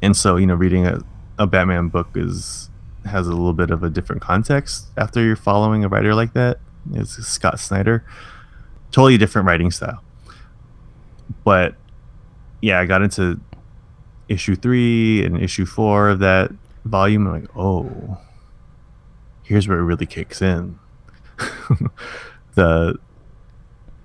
and 0.01 0.17
so 0.17 0.37
you 0.37 0.47
know 0.47 0.55
reading 0.55 0.87
a, 0.87 1.01
a 1.39 1.47
batman 1.47 1.89
book 1.89 2.09
is 2.15 2.71
has 3.05 3.27
a 3.27 3.31
little 3.31 3.53
bit 3.53 3.71
of 3.71 3.83
a 3.83 3.91
different 3.91 4.23
context 4.23 4.87
after 4.97 5.21
you're 5.23 5.35
following 5.37 5.85
a 5.85 5.89
writer 5.89 6.15
like 6.15 6.33
that. 6.35 6.59
It's 6.95 7.13
scott 7.27 7.59
snyder. 7.59 8.05
Totally 8.93 9.19
different 9.19 9.47
writing 9.49 9.71
style. 9.73 10.03
But 11.45 11.75
yeah 12.61 12.79
i 12.79 12.87
got 12.87 13.03
into 13.03 13.41
issue 14.29 14.55
three 14.57 15.25
and 15.25 15.37
issue 15.41 15.67
four 15.67 16.09
of 16.09 16.19
that 16.21 16.51
volume 16.85 17.27
I'm 17.27 17.43
like 17.43 17.57
oh 17.57 18.19
here's 19.43 19.69
where 19.69 19.79
it 19.79 19.83
really 19.85 20.07
kicks 20.07 20.41
in 20.43 20.79
the 22.55 22.97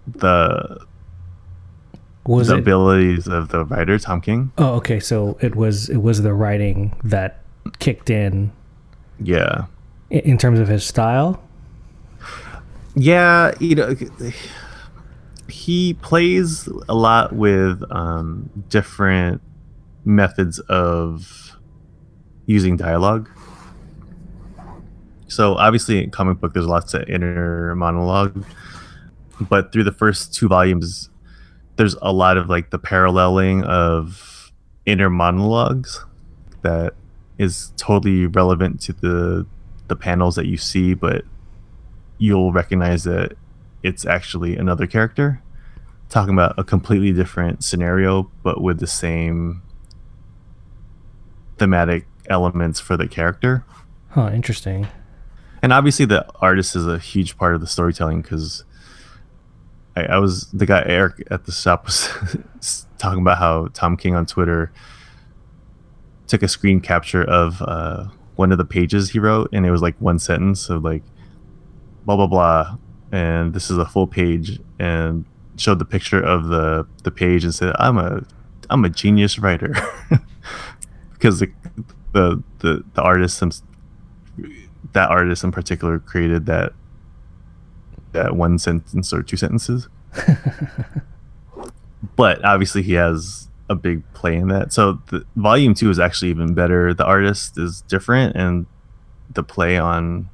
the 0.07 0.86
Was 2.26 2.47
the 2.47 2.55
it? 2.55 2.59
abilities 2.59 3.28
of 3.28 3.49
the 3.49 3.65
writer 3.65 3.99
Tom 3.99 4.22
King. 4.22 4.51
Oh, 4.57 4.76
okay. 4.76 4.99
So 4.99 5.38
it 5.41 5.55
was 5.55 5.89
it 5.89 5.97
was 5.97 6.22
the 6.22 6.34
writing 6.34 6.95
that 7.03 7.41
kicked 7.80 8.09
in 8.09 8.51
Yeah, 9.20 9.65
in 10.09 10.38
terms 10.38 10.59
of 10.59 10.68
his 10.70 10.84
style. 10.86 11.41
yeah. 12.95 13.53
You 13.59 13.76
know, 13.76 13.95
he 15.49 15.93
plays 15.95 16.68
a 16.89 16.95
lot 16.95 17.34
with 17.34 17.84
um, 17.91 18.49
different 18.70 19.41
methods 20.08 20.60
of 20.60 21.58
using 22.45 22.78
dialogue. 22.78 23.30
So 25.28 25.55
obviously, 25.55 26.03
in 26.03 26.12
comic 26.12 26.39
book, 26.39 26.53
there's 26.53 26.66
lots 26.66 26.93
of 26.93 27.08
inner 27.10 27.76
monologue, 27.76 28.45
but 29.41 29.72
through 29.72 29.84
the 29.84 29.91
first 29.91 30.34
two 30.34 30.47
volumes, 30.47 31.10
there's 31.76 31.95
a 32.01 32.14
lot 32.14 32.38
of 32.38 32.49
like 32.49 32.70
the 32.70 32.80
paralleling 32.80 33.64
of 33.64 34.53
inner 34.86 35.10
monologues 35.10 36.03
that 36.62 36.93
is 37.38 37.74
totally 37.76 38.26
relevant 38.26 38.82
to 38.82 38.93
the 38.93 39.45
the 39.89 39.95
panels 39.95 40.36
that 40.36 40.47
you 40.47 40.58
see, 40.58 40.93
but 40.93 41.24
you'll 42.18 42.51
recognize 42.51 43.03
that 43.03 43.34
it's 43.84 44.05
actually 44.05 44.58
another 44.58 44.88
character 44.88 45.41
talking 46.10 46.34
about 46.34 46.58
a 46.58 46.64
completely 46.64 47.12
different 47.12 47.64
scenario, 47.64 48.32
but 48.43 48.62
with 48.62 48.80
the 48.80 48.88
same 48.88 49.62
thematic 51.58 52.05
elements 52.30 52.80
for 52.80 52.97
the 52.97 53.08
character 53.08 53.64
Huh. 54.10 54.32
Interesting. 54.34 54.88
and 55.62 55.72
obviously 55.74 56.05
the 56.05 56.26
artist 56.41 56.76
is 56.76 56.88
a 56.88 56.97
huge 56.97 57.38
part 57.38 57.53
of 57.55 57.62
the 57.62 57.68
storytelling 57.68 58.22
because 58.22 58.64
I, 59.95 60.03
I 60.05 60.18
was 60.20 60.49
the 60.51 60.66
guy 60.66 60.84
Eric 60.86 61.24
at 61.32 61.45
the 61.45 61.51
shop 61.51 61.86
was 61.86 62.10
talking 62.97 63.22
about 63.22 63.38
how 63.38 63.68
Tom 63.74 63.97
King 63.97 64.16
on 64.16 64.26
Twitter 64.26 64.72
took 66.28 66.43
a 66.43 66.47
screen 66.47 66.82
capture 66.82 67.24
of 67.24 67.62
uh, 67.62 68.05
one 68.36 68.51
of 68.51 68.58
the 68.58 68.66
pages 68.66 69.12
he 69.12 69.20
wrote, 69.20 69.49
and 69.53 69.66
it 69.66 69.72
was 69.72 69.82
like 69.82 69.95
one 69.99 70.20
sentence 70.20 70.70
of 70.70 70.84
like 70.84 71.03
blah 72.05 72.16
blah 72.16 72.28
blah, 72.28 72.78
and 73.12 73.53
this 73.53 73.70
is 73.72 73.78
a 73.78 73.86
full 73.86 74.08
page, 74.08 74.60
and 74.80 75.26
showed 75.58 75.80
the 75.80 75.86
picture 75.86 76.22
of 76.22 76.47
the 76.47 76.86
the 77.03 77.12
page 77.12 77.43
and 77.43 77.53
said, 77.55 77.74
"I'm 77.80 77.97
a 77.97 78.24
I'm 78.70 78.84
a 78.86 78.89
genius 78.89 79.39
writer," 79.39 79.74
because 81.18 81.39
the 81.39 81.51
the 82.13 82.43
the, 82.59 82.84
the 82.93 83.01
artist 83.01 83.43
that 84.93 85.09
artist 85.09 85.43
in 85.43 85.51
particular 85.51 85.99
created 85.99 86.45
that 86.45 86.74
that 88.13 88.36
one 88.36 88.57
sentence 88.57 89.13
or 89.13 89.22
two 89.22 89.38
sentences. 89.38 89.88
but 92.15 92.43
obviously 92.43 92.82
he 92.82 92.93
has 92.93 93.47
a 93.70 93.76
big 93.76 94.01
play 94.13 94.36
in 94.36 94.47
that. 94.47 94.72
So 94.72 94.99
the 95.07 95.26
volume 95.36 95.74
2 95.74 95.89
is 95.89 95.99
actually 95.99 96.30
even 96.30 96.53
better. 96.53 96.93
The 96.93 97.05
artist 97.05 97.57
is 97.57 97.82
different 97.82 98.36
and 98.36 98.65
the 99.34 99.43
play 99.43 99.78
on 99.78 100.30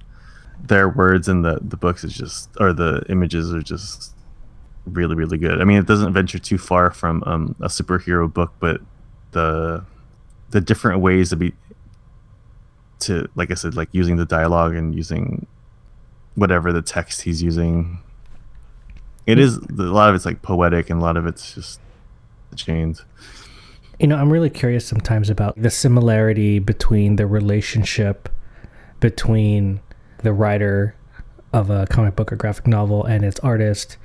their 0.62 0.88
words 0.88 1.28
in 1.28 1.42
the 1.42 1.60
the 1.62 1.76
books 1.76 2.06
is 2.06 2.14
just 2.14 2.50
or 2.58 2.72
the 2.72 3.04
images 3.10 3.54
are 3.54 3.62
just 3.62 4.14
really 4.86 5.16
really 5.16 5.38
good. 5.38 5.60
I 5.60 5.66
mean 5.66 5.78
it 5.78 5.88
doesn't 5.88 6.14
venture 6.14 6.40
too 6.40 6.58
far 6.58 6.92
from 6.92 7.24
um, 7.26 7.56
a 7.60 7.68
superhero 7.68 8.32
book 8.32 8.54
but 8.60 8.80
the 9.32 9.84
the 10.54 10.62
different 10.62 11.02
ways 11.02 11.32
to 11.32 11.36
be 11.36 11.52
to 13.00 13.28
like 13.36 13.52
I 13.52 13.56
said, 13.56 13.76
like 13.76 13.90
using 13.92 14.18
the 14.18 14.26
dialogue 14.26 14.76
and 14.76 14.96
using 14.96 15.48
whatever 16.36 16.72
the 16.72 16.82
text 16.82 17.24
he's 17.24 17.42
using. 17.42 18.00
It 19.26 19.40
is 19.40 19.58
a 19.58 19.74
lot 19.74 20.10
of 20.10 20.16
it's 20.16 20.26
like 20.26 20.42
poetic 20.42 20.90
and 20.90 21.00
a 21.00 21.04
lot 21.04 21.18
of 21.18 21.26
it's 21.26 21.56
just 21.56 21.80
chains. 22.56 23.04
You 24.00 24.08
know, 24.08 24.16
I'm 24.16 24.32
really 24.32 24.50
curious 24.50 24.86
sometimes 24.86 25.30
about 25.30 25.60
the 25.60 25.70
similarity 25.70 26.60
between 26.60 27.16
the 27.16 27.26
relationship 27.26 28.30
between 29.00 29.82
the 30.20 30.34
writer 30.34 30.96
of 31.52 31.70
a 31.70 31.88
comic 31.88 32.16
book 32.16 32.32
or 32.32 32.36
graphic 32.36 32.68
novel 32.68 33.04
and 33.04 33.26
its 33.26 33.40
artist, 33.40 33.98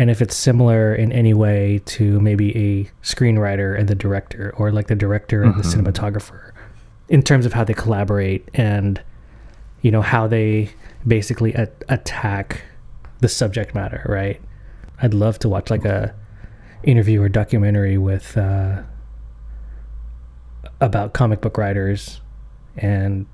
and 0.00 0.08
if 0.08 0.22
it's 0.22 0.34
similar 0.34 0.94
in 0.94 1.12
any 1.12 1.34
way 1.34 1.82
to 1.84 2.18
maybe 2.20 2.56
a 2.56 2.90
screenwriter 3.04 3.78
and 3.78 3.86
the 3.86 3.94
director, 3.94 4.54
or 4.56 4.72
like 4.72 4.86
the 4.86 4.94
director 4.94 5.42
and 5.42 5.54
the 5.56 5.62
cinematographer, 5.62 6.52
in 7.10 7.22
terms 7.22 7.44
of 7.44 7.52
how 7.52 7.64
they 7.64 7.74
collaborate 7.74 8.48
and, 8.54 9.02
you 9.82 9.90
know, 9.90 10.00
how 10.00 10.26
they 10.26 10.70
basically 11.06 11.52
a- 11.52 11.68
attack 11.90 12.62
the 13.18 13.28
subject 13.28 13.74
matter, 13.74 14.02
right? 14.08 14.40
I'd 15.02 15.12
love 15.12 15.38
to 15.40 15.50
watch 15.50 15.68
like 15.68 15.84
a 15.84 16.14
interview 16.82 17.20
or 17.20 17.28
documentary 17.28 17.98
with 17.98 18.38
uh, 18.38 18.80
about 20.80 21.12
comic 21.12 21.42
book 21.42 21.58
writers 21.58 22.22
and 22.74 23.26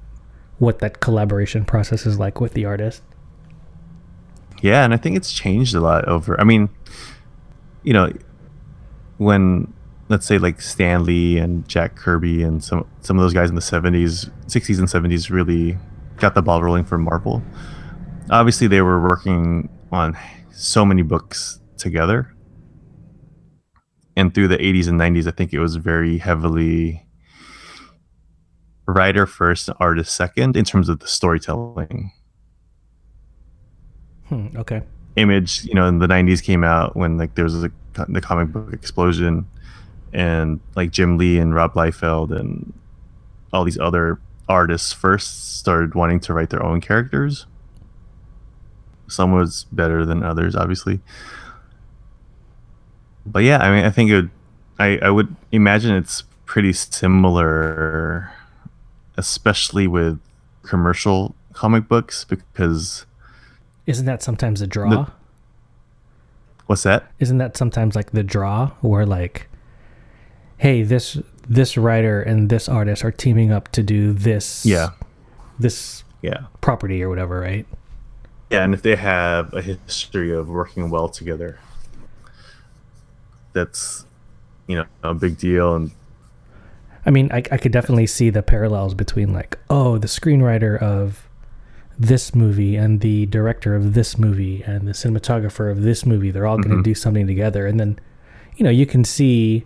what 0.58 0.80
that 0.80 0.98
collaboration 0.98 1.64
process 1.64 2.06
is 2.06 2.18
like 2.18 2.40
with 2.40 2.54
the 2.54 2.64
artist. 2.64 3.04
Yeah, 4.66 4.84
and 4.84 4.92
I 4.92 4.96
think 4.96 5.16
it's 5.16 5.32
changed 5.32 5.76
a 5.76 5.80
lot 5.80 6.08
over. 6.08 6.40
I 6.40 6.42
mean, 6.42 6.68
you 7.84 7.92
know, 7.92 8.12
when 9.18 9.72
let's 10.08 10.26
say 10.26 10.38
like 10.38 10.60
Stan 10.60 11.04
Lee 11.04 11.38
and 11.38 11.68
Jack 11.68 11.94
Kirby 11.94 12.42
and 12.42 12.64
some 12.64 12.84
some 13.00 13.16
of 13.16 13.22
those 13.22 13.32
guys 13.32 13.48
in 13.48 13.54
the 13.54 13.60
seventies, 13.60 14.28
sixties, 14.48 14.80
and 14.80 14.90
seventies 14.90 15.30
really 15.30 15.78
got 16.16 16.34
the 16.34 16.42
ball 16.42 16.64
rolling 16.64 16.82
for 16.82 16.98
Marvel. 16.98 17.44
Obviously, 18.28 18.66
they 18.66 18.82
were 18.82 19.00
working 19.00 19.68
on 19.92 20.18
so 20.50 20.84
many 20.84 21.02
books 21.02 21.60
together, 21.76 22.34
and 24.16 24.34
through 24.34 24.48
the 24.48 24.60
eighties 24.60 24.88
and 24.88 24.98
nineties, 24.98 25.28
I 25.28 25.30
think 25.30 25.52
it 25.52 25.60
was 25.60 25.76
very 25.76 26.18
heavily 26.18 27.06
writer 28.88 29.26
first, 29.28 29.70
artist 29.78 30.16
second 30.16 30.56
in 30.56 30.64
terms 30.64 30.88
of 30.88 30.98
the 30.98 31.06
storytelling 31.06 32.10
Hmm, 34.28 34.48
okay. 34.56 34.82
image 35.14 35.64
you 35.64 35.74
know 35.74 35.86
in 35.86 35.98
the 36.00 36.06
90s 36.06 36.42
came 36.42 36.64
out 36.64 36.96
when 36.96 37.16
like 37.16 37.34
there 37.36 37.44
was 37.44 37.62
a, 37.62 37.70
the 38.08 38.20
comic 38.20 38.48
book 38.48 38.72
explosion 38.72 39.46
and 40.12 40.60
like 40.74 40.90
jim 40.90 41.16
lee 41.16 41.38
and 41.38 41.54
rob 41.54 41.74
liefeld 41.74 42.36
and 42.36 42.72
all 43.52 43.64
these 43.64 43.78
other 43.78 44.18
artists 44.48 44.92
first 44.92 45.56
started 45.58 45.94
wanting 45.94 46.20
to 46.20 46.34
write 46.34 46.50
their 46.50 46.62
own 46.62 46.80
characters 46.80 47.46
some 49.08 49.32
was 49.32 49.64
better 49.72 50.04
than 50.04 50.22
others 50.22 50.56
obviously 50.56 51.00
but 53.24 53.42
yeah 53.44 53.58
i 53.58 53.74
mean 53.74 53.84
i 53.84 53.90
think 53.90 54.10
it 54.10 54.14
would 54.16 54.30
i 54.78 54.98
i 55.02 55.10
would 55.10 55.34
imagine 55.52 55.94
it's 55.94 56.24
pretty 56.44 56.72
similar 56.72 58.30
especially 59.16 59.86
with 59.86 60.20
commercial 60.62 61.34
comic 61.52 61.88
books 61.88 62.24
because 62.24 63.05
Isn't 63.86 64.06
that 64.06 64.22
sometimes 64.22 64.60
a 64.60 64.66
draw? 64.66 65.06
what's 66.66 66.82
that 66.82 67.10
Isn't 67.20 67.38
that 67.38 67.56
sometimes 67.56 67.94
like 67.94 68.10
the 68.10 68.22
draw 68.22 68.72
where 68.80 69.06
like, 69.06 69.48
hey, 70.58 70.82
this 70.82 71.18
this 71.48 71.76
writer 71.76 72.20
and 72.20 72.48
this 72.48 72.68
artist 72.68 73.04
are 73.04 73.12
teaming 73.12 73.52
up 73.52 73.68
to 73.70 73.82
do 73.82 74.12
this 74.12 74.66
yeah 74.66 74.88
this 75.58 76.02
yeah 76.22 76.46
property 76.60 77.02
or 77.02 77.08
whatever, 77.08 77.40
right? 77.40 77.66
Yeah, 78.50 78.64
and 78.64 78.74
if 78.74 78.82
they 78.82 78.96
have 78.96 79.52
a 79.54 79.62
history 79.62 80.32
of 80.32 80.48
working 80.48 80.90
well 80.90 81.08
together, 81.08 81.58
that's 83.52 84.04
you 84.66 84.76
know 84.76 84.86
a 85.02 85.14
big 85.14 85.38
deal. 85.38 85.74
And 85.74 85.90
I 87.04 87.10
mean, 87.10 87.30
I, 87.32 87.38
I 87.50 87.56
could 87.58 87.72
definitely 87.72 88.06
see 88.06 88.30
the 88.30 88.42
parallels 88.42 88.94
between 88.94 89.32
like, 89.32 89.58
oh, 89.70 89.98
the 89.98 90.08
screenwriter 90.08 90.80
of 90.80 91.25
this 91.98 92.34
movie 92.34 92.76
and 92.76 93.00
the 93.00 93.26
director 93.26 93.74
of 93.74 93.94
this 93.94 94.18
movie 94.18 94.62
and 94.62 94.86
the 94.86 94.92
cinematographer 94.92 95.70
of 95.70 95.82
this 95.82 96.04
movie, 96.04 96.30
they're 96.30 96.46
all 96.46 96.58
going 96.58 96.76
to 96.76 96.82
do 96.82 96.94
something 96.94 97.26
together. 97.26 97.66
And 97.66 97.80
then, 97.80 97.98
you 98.56 98.64
know, 98.64 98.70
you 98.70 98.86
can 98.86 99.04
see, 99.04 99.64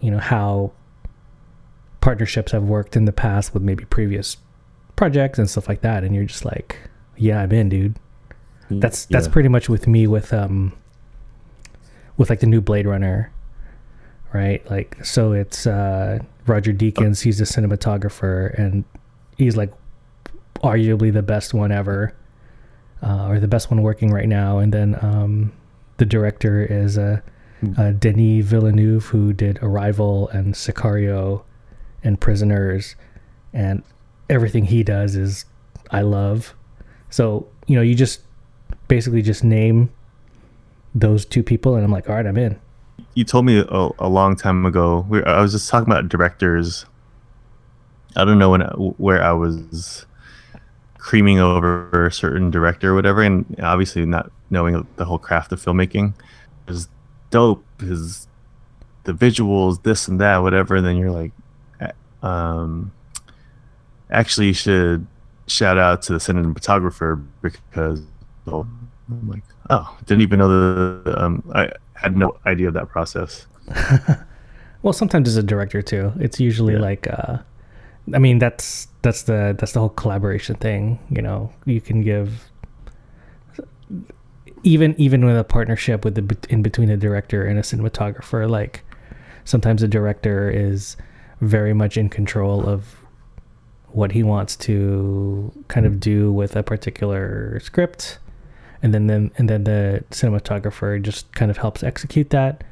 you 0.00 0.10
know, 0.10 0.18
how 0.18 0.72
partnerships 2.00 2.52
have 2.52 2.64
worked 2.64 2.96
in 2.96 3.04
the 3.04 3.12
past 3.12 3.54
with 3.54 3.62
maybe 3.62 3.84
previous 3.84 4.36
projects 4.96 5.38
and 5.38 5.48
stuff 5.48 5.68
like 5.68 5.82
that. 5.82 6.02
And 6.02 6.14
you're 6.14 6.24
just 6.24 6.44
like, 6.44 6.78
yeah, 7.16 7.40
I'm 7.40 7.52
in, 7.52 7.68
dude. 7.68 7.98
That's 8.68 9.06
that's 9.06 9.26
yeah. 9.26 9.32
pretty 9.32 9.48
much 9.48 9.68
with 9.68 9.86
me 9.86 10.08
with 10.08 10.32
um 10.32 10.72
with 12.16 12.30
like 12.30 12.40
the 12.40 12.46
new 12.46 12.60
Blade 12.60 12.86
Runner, 12.86 13.30
right? 14.32 14.68
Like 14.68 15.04
so 15.04 15.32
it's 15.32 15.68
uh 15.68 16.18
Roger 16.46 16.72
Deakins, 16.72 17.22
he's 17.22 17.40
a 17.40 17.44
cinematographer, 17.44 18.58
and 18.58 18.84
he's 19.36 19.56
like 19.56 19.72
arguably 20.62 21.12
the 21.12 21.22
best 21.22 21.54
one 21.54 21.72
ever, 21.72 22.14
uh, 23.02 23.28
or 23.28 23.40
the 23.40 23.48
best 23.48 23.70
one 23.70 23.82
working 23.82 24.12
right 24.12 24.28
now. 24.28 24.58
And 24.58 24.72
then 24.72 24.98
um, 25.02 25.52
the 25.96 26.04
director 26.04 26.64
is 26.64 26.98
uh, 26.98 27.20
uh, 27.76 27.92
Denis 27.92 28.44
Villeneuve, 28.44 29.06
who 29.06 29.32
did 29.32 29.58
Arrival 29.62 30.28
and 30.28 30.54
Sicario 30.54 31.42
and 32.02 32.20
Prisoners, 32.20 32.96
and 33.52 33.82
everything 34.28 34.64
he 34.64 34.82
does 34.82 35.16
is 35.16 35.44
I 35.90 36.02
love. 36.02 36.54
So 37.10 37.46
you 37.66 37.76
know, 37.76 37.82
you 37.82 37.94
just 37.94 38.20
basically 38.88 39.22
just 39.22 39.44
name 39.44 39.90
those 40.94 41.24
two 41.24 41.42
people, 41.42 41.74
and 41.74 41.84
I'm 41.84 41.92
like, 41.92 42.08
all 42.08 42.16
right, 42.16 42.26
I'm 42.26 42.36
in. 42.36 42.58
You 43.14 43.24
told 43.24 43.44
me 43.44 43.58
a, 43.58 43.88
a 43.98 44.08
long 44.08 44.36
time 44.36 44.64
ago. 44.66 45.06
We, 45.08 45.22
I 45.24 45.40
was 45.40 45.52
just 45.52 45.68
talking 45.68 45.90
about 45.90 46.08
directors. 46.08 46.86
I 48.14 48.24
don't 48.24 48.38
know 48.38 48.50
when 48.50 48.60
where 48.60 49.22
I 49.22 49.32
was 49.32 50.06
creaming 51.06 51.38
over 51.38 52.04
a 52.04 52.10
certain 52.10 52.50
director 52.50 52.90
or 52.90 52.94
whatever, 52.96 53.22
and 53.22 53.46
obviously 53.62 54.04
not 54.04 54.28
knowing 54.50 54.84
the 54.96 55.04
whole 55.04 55.20
craft 55.20 55.52
of 55.52 55.64
filmmaking 55.64 56.12
is 56.66 56.88
dope. 57.30 57.64
His 57.80 58.26
the 59.04 59.12
visuals, 59.12 59.80
this 59.84 60.08
and 60.08 60.20
that, 60.20 60.38
whatever. 60.38 60.74
And 60.74 60.84
then 60.84 60.96
you're 60.96 61.12
like, 61.12 61.30
um, 62.24 62.90
actually, 64.10 64.48
you 64.48 64.52
should 64.52 65.06
shout 65.46 65.78
out 65.78 66.02
to 66.02 66.12
the 66.12 66.18
cinematographer 66.18 67.24
because 67.40 68.02
well, 68.44 68.66
I'm 69.08 69.28
like, 69.28 69.44
oh, 69.70 69.96
didn't 70.06 70.22
even 70.22 70.40
know 70.40 70.48
the. 71.04 71.24
Um, 71.24 71.48
I 71.54 71.70
had 71.94 72.16
no 72.16 72.36
idea 72.46 72.66
of 72.66 72.74
that 72.74 72.88
process. 72.88 73.46
well, 74.82 74.92
sometimes 74.92 75.28
as 75.28 75.36
a 75.36 75.42
director 75.44 75.82
too, 75.82 76.12
it's 76.18 76.40
usually 76.40 76.74
yeah. 76.74 76.80
like, 76.80 77.06
uh, 77.06 77.38
I 78.14 78.18
mean, 78.18 78.38
that's 78.38 78.88
that's 79.02 79.24
the 79.24 79.56
that's 79.58 79.72
the 79.72 79.80
whole 79.80 79.88
collaboration 79.90 80.56
thing. 80.56 80.98
You 81.10 81.22
know, 81.22 81.52
you 81.64 81.80
can 81.80 82.02
give 82.02 82.50
even 84.62 84.94
even 84.98 85.24
with 85.24 85.38
a 85.38 85.44
partnership 85.44 86.04
with 86.04 86.14
the 86.14 86.36
in 86.48 86.62
between 86.62 86.90
a 86.90 86.96
director 86.96 87.44
and 87.44 87.58
a 87.58 87.62
cinematographer, 87.62 88.48
like 88.48 88.84
sometimes 89.44 89.82
a 89.82 89.88
director 89.88 90.50
is 90.50 90.96
very 91.40 91.72
much 91.72 91.96
in 91.96 92.08
control 92.08 92.66
of 92.68 92.96
what 93.88 94.12
he 94.12 94.22
wants 94.22 94.56
to 94.56 95.52
kind 95.68 95.86
of 95.86 96.00
do 96.00 96.32
with 96.32 96.56
a 96.56 96.62
particular 96.62 97.58
script 97.60 98.18
and 98.82 98.92
then 98.92 99.06
then 99.06 99.30
and 99.38 99.48
then 99.48 99.64
the 99.64 100.04
cinematographer 100.10 101.00
just 101.00 101.32
kind 101.32 101.50
of 101.50 101.56
helps 101.56 101.82
execute 101.82 102.30
that 102.30 102.62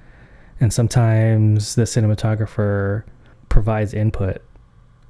and 0.61 0.73
sometimes 0.73 1.75
the 1.77 1.83
cinematographer 1.83 3.05
provides 3.49 3.95
input 3.95 4.43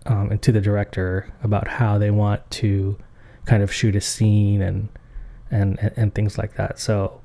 um, 0.07 0.31
and 0.31 0.43
to 0.43 0.53
the 0.53 0.61
director 0.61 1.33
about 1.43 1.69
how 1.69 1.99
they 1.99 2.11
want 2.11 2.49
to 2.51 2.97
kind 3.47 3.63
of 3.63 3.73
shoot 3.73 3.97
a 3.97 4.01
scene 4.01 4.63
and 4.63 4.89
and 5.51 5.93
and 5.97 6.15
things 6.15 6.39
like 6.39 6.55
that 6.57 6.79
so 6.79 7.21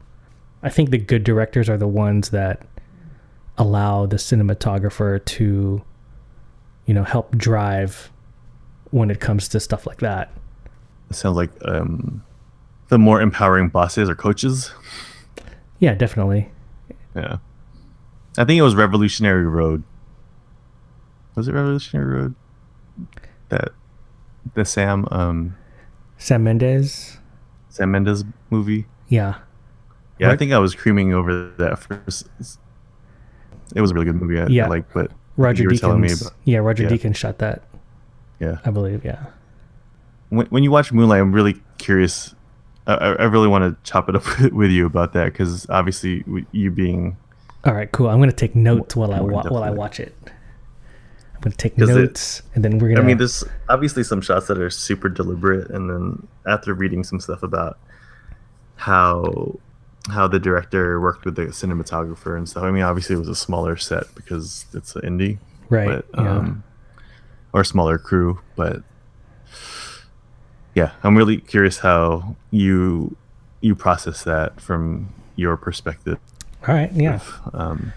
i 0.63 0.69
think 0.69 0.89
the 0.89 0.97
good 0.97 1.23
directors 1.23 1.69
are 1.69 1.77
the 1.77 1.87
ones 1.87 2.29
that 2.29 2.61
allow 3.57 4.05
the 4.05 4.15
cinematographer 4.15 5.23
to 5.25 5.81
you 6.85 6.93
know 6.93 7.03
help 7.03 7.37
drive 7.37 8.11
when 8.91 9.11
it 9.11 9.19
comes 9.19 9.47
to 9.49 9.59
stuff 9.59 9.85
like 9.85 9.99
that. 9.99 10.31
It 11.11 11.15
sounds 11.15 11.35
like 11.35 11.51
um, 11.65 12.23
the 12.87 12.97
more 12.97 13.21
empowering 13.21 13.69
bosses 13.69 14.09
or 14.09 14.15
coaches. 14.15 14.71
Yeah, 15.79 15.93
definitely. 15.93 16.49
Yeah, 17.15 17.37
I 18.37 18.45
think 18.45 18.57
it 18.57 18.63
was 18.63 18.75
Revolutionary 18.75 19.45
Road. 19.45 19.83
Was 21.35 21.47
it 21.47 21.53
Revolutionary 21.53 22.11
Road? 22.11 22.35
That 23.49 23.69
the 24.53 24.65
Sam 24.65 25.07
um, 25.11 25.55
Sam 26.17 26.43
Mendes. 26.43 27.17
Sam 27.69 27.91
Mendes 27.91 28.23
movie. 28.49 28.85
Yeah. 29.07 29.35
Yeah, 30.19 30.27
right. 30.27 30.33
I 30.33 30.37
think 30.37 30.51
I 30.51 30.59
was 30.59 30.75
creaming 30.75 31.13
over 31.13 31.49
that 31.57 31.79
first. 31.79 32.27
It 33.75 33.81
was 33.81 33.91
a 33.91 33.93
really 33.93 34.05
good 34.05 34.15
movie. 34.15 34.39
I, 34.39 34.47
yeah, 34.47 34.65
I 34.65 34.67
like, 34.67 34.93
but 34.93 35.11
Roger 35.37 35.63
Deakins. 35.63 36.29
yeah, 36.43 36.57
Roger 36.59 36.83
yeah. 36.83 36.89
Deakins 36.89 37.15
shot 37.15 37.37
that. 37.37 37.63
Yeah, 38.39 38.57
I 38.65 38.71
believe. 38.71 39.05
Yeah. 39.05 39.27
When 40.29 40.47
when 40.47 40.63
you 40.63 40.71
watch 40.71 40.91
Moonlight, 40.91 41.21
I'm 41.21 41.31
really 41.31 41.61
curious. 41.77 42.35
I, 42.85 42.93
I 42.95 43.23
really 43.25 43.47
want 43.47 43.63
to 43.63 43.89
chop 43.89 44.09
it 44.09 44.15
up 44.15 44.23
with 44.51 44.71
you 44.71 44.85
about 44.85 45.13
that 45.13 45.25
because 45.25 45.69
obviously 45.69 46.23
you 46.51 46.71
being. 46.71 47.15
All 47.63 47.73
right, 47.73 47.91
cool. 47.91 48.09
I'm 48.09 48.19
gonna 48.19 48.31
take 48.31 48.55
notes 48.55 48.95
while 48.95 49.13
I 49.13 49.21
wa- 49.21 49.43
while 49.47 49.63
I 49.63 49.69
watch 49.69 49.99
it. 49.99 50.15
I'm 51.39 51.43
gonna 51.43 51.55
take 51.55 51.77
notes, 51.77 52.39
it, 52.39 52.45
and 52.55 52.65
then 52.65 52.79
we're 52.79 52.89
gonna. 52.89 53.01
I 53.01 53.03
mean, 53.05 53.17
there's 53.17 53.45
obviously 53.69 54.03
some 54.03 54.19
shots 54.19 54.47
that 54.47 54.57
are 54.57 54.69
super 54.69 55.07
deliberate, 55.07 55.69
and 55.69 55.89
then 55.89 56.27
after 56.45 56.73
reading 56.73 57.05
some 57.05 57.21
stuff 57.21 57.43
about 57.43 57.77
how 58.75 59.57
how 60.09 60.27
the 60.27 60.39
director 60.39 60.99
worked 60.99 61.23
with 61.23 61.35
the 61.35 61.43
cinematographer 61.43 62.35
and 62.37 62.47
stuff. 62.49 62.63
I 62.63 62.71
mean, 62.71 62.83
obviously 62.83 63.15
it 63.15 63.19
was 63.19 63.29
a 63.29 63.35
smaller 63.35 63.77
set 63.77 64.13
because 64.15 64.65
it's 64.73 64.95
an 64.95 65.03
indie, 65.03 65.37
right? 65.69 66.03
But, 66.11 66.19
um, 66.19 66.63
or 67.53 67.63
smaller 67.63 67.97
crew. 67.97 68.41
But 68.55 68.83
yeah, 70.75 70.91
I'm 71.03 71.17
really 71.17 71.37
curious 71.37 71.79
how 71.79 72.35
you 72.51 73.15
you 73.61 73.75
process 73.75 74.23
that 74.23 74.59
from 74.59 75.13
your 75.35 75.55
perspective. 75.55 76.17
All 76.67 76.75
right, 76.75 76.91
yeah. 76.91 77.15
If, 77.15 77.39
um, 77.53 77.93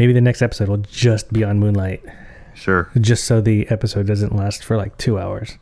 Maybe 0.00 0.14
the 0.14 0.22
next 0.22 0.40
episode 0.40 0.70
will 0.70 0.78
just 0.78 1.30
be 1.30 1.44
on 1.44 1.58
Moonlight. 1.58 2.02
Sure. 2.54 2.88
Just 2.98 3.24
so 3.24 3.42
the 3.42 3.68
episode 3.68 4.06
doesn't 4.06 4.34
last 4.34 4.64
for 4.64 4.78
like 4.78 4.96
two 4.96 5.18
hours. 5.18 5.58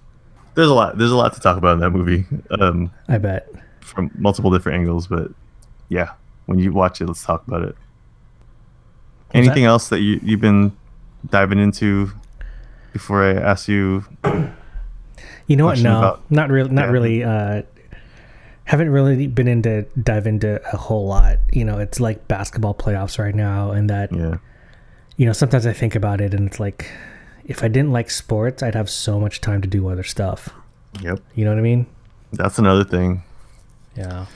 There's 0.55 0.69
a 0.69 0.75
lot. 0.75 0.97
There's 0.97 1.11
a 1.11 1.17
lot 1.17 1.33
to 1.33 1.41
talk 1.41 1.57
about 1.57 1.73
in 1.73 1.81
that 1.81 1.91
movie. 1.91 2.25
Um, 2.53 2.93
I 3.09 3.19
bet. 3.19 3.49
From 3.81 4.13
multiple 4.15 4.53
different 4.53 4.79
angles, 4.79 5.09
but 5.09 5.33
yeah, 5.89 6.13
when 6.47 6.61
you 6.61 6.73
watch 6.73 7.01
it, 7.01 7.07
let's 7.09 7.25
talk 7.25 7.45
about 7.49 7.63
it. 7.63 7.75
Anything 9.35 9.65
that? 9.65 9.71
else 9.71 9.89
that 9.89 10.03
you 10.03 10.21
you've 10.23 10.41
been 10.41 10.71
diving 11.29 11.59
into 11.59 12.13
before 12.93 13.25
I 13.25 13.33
ask 13.33 13.67
you? 13.67 14.05
You 15.49 15.57
know 15.57 15.65
what? 15.65 15.81
No, 15.81 16.21
not 16.31 16.49
really. 16.49 16.71
Not 16.71 16.85
yeah. 16.85 16.93
really. 16.93 17.25
Uh, 17.25 17.63
haven't 18.69 18.91
really 18.91 19.27
been 19.27 19.49
into 19.49 19.87
dive 20.03 20.27
into 20.27 20.61
a 20.73 20.77
whole 20.77 21.07
lot. 21.07 21.39
You 21.53 21.65
know, 21.65 21.79
it's 21.79 22.01
like 22.01 22.29
basketball 22.29 22.75
playoffs 22.75 23.19
right 23.19 23.35
now, 23.35 23.71
and 23.71 23.89
that. 23.91 24.13
Yeah. 24.13 24.37
You 25.17 25.27
know, 25.27 25.33
sometimes 25.33 25.67
I 25.67 25.73
think 25.73 25.97
about 25.97 26.21
it, 26.21 26.33
and 26.33 26.47
it's 26.47 26.61
like, 26.61 26.89
if 27.45 27.65
I 27.65 27.69
didn't 27.69 27.91
like 27.91 28.09
sports, 28.09 28.63
I'd 28.63 28.77
have 28.77 28.89
so 28.89 29.19
much 29.19 29.41
time 29.41 29.61
to 29.63 29.67
do 29.67 29.89
other 29.89 30.05
stuff. 30.05 30.49
Yep. 31.01 31.19
You 31.35 31.45
know 31.45 31.51
what 31.51 31.59
I 31.59 31.63
mean? 31.63 31.87
That's 32.33 32.59
another 32.61 32.85
thing. 32.85 33.25
Yeah. 33.97 34.27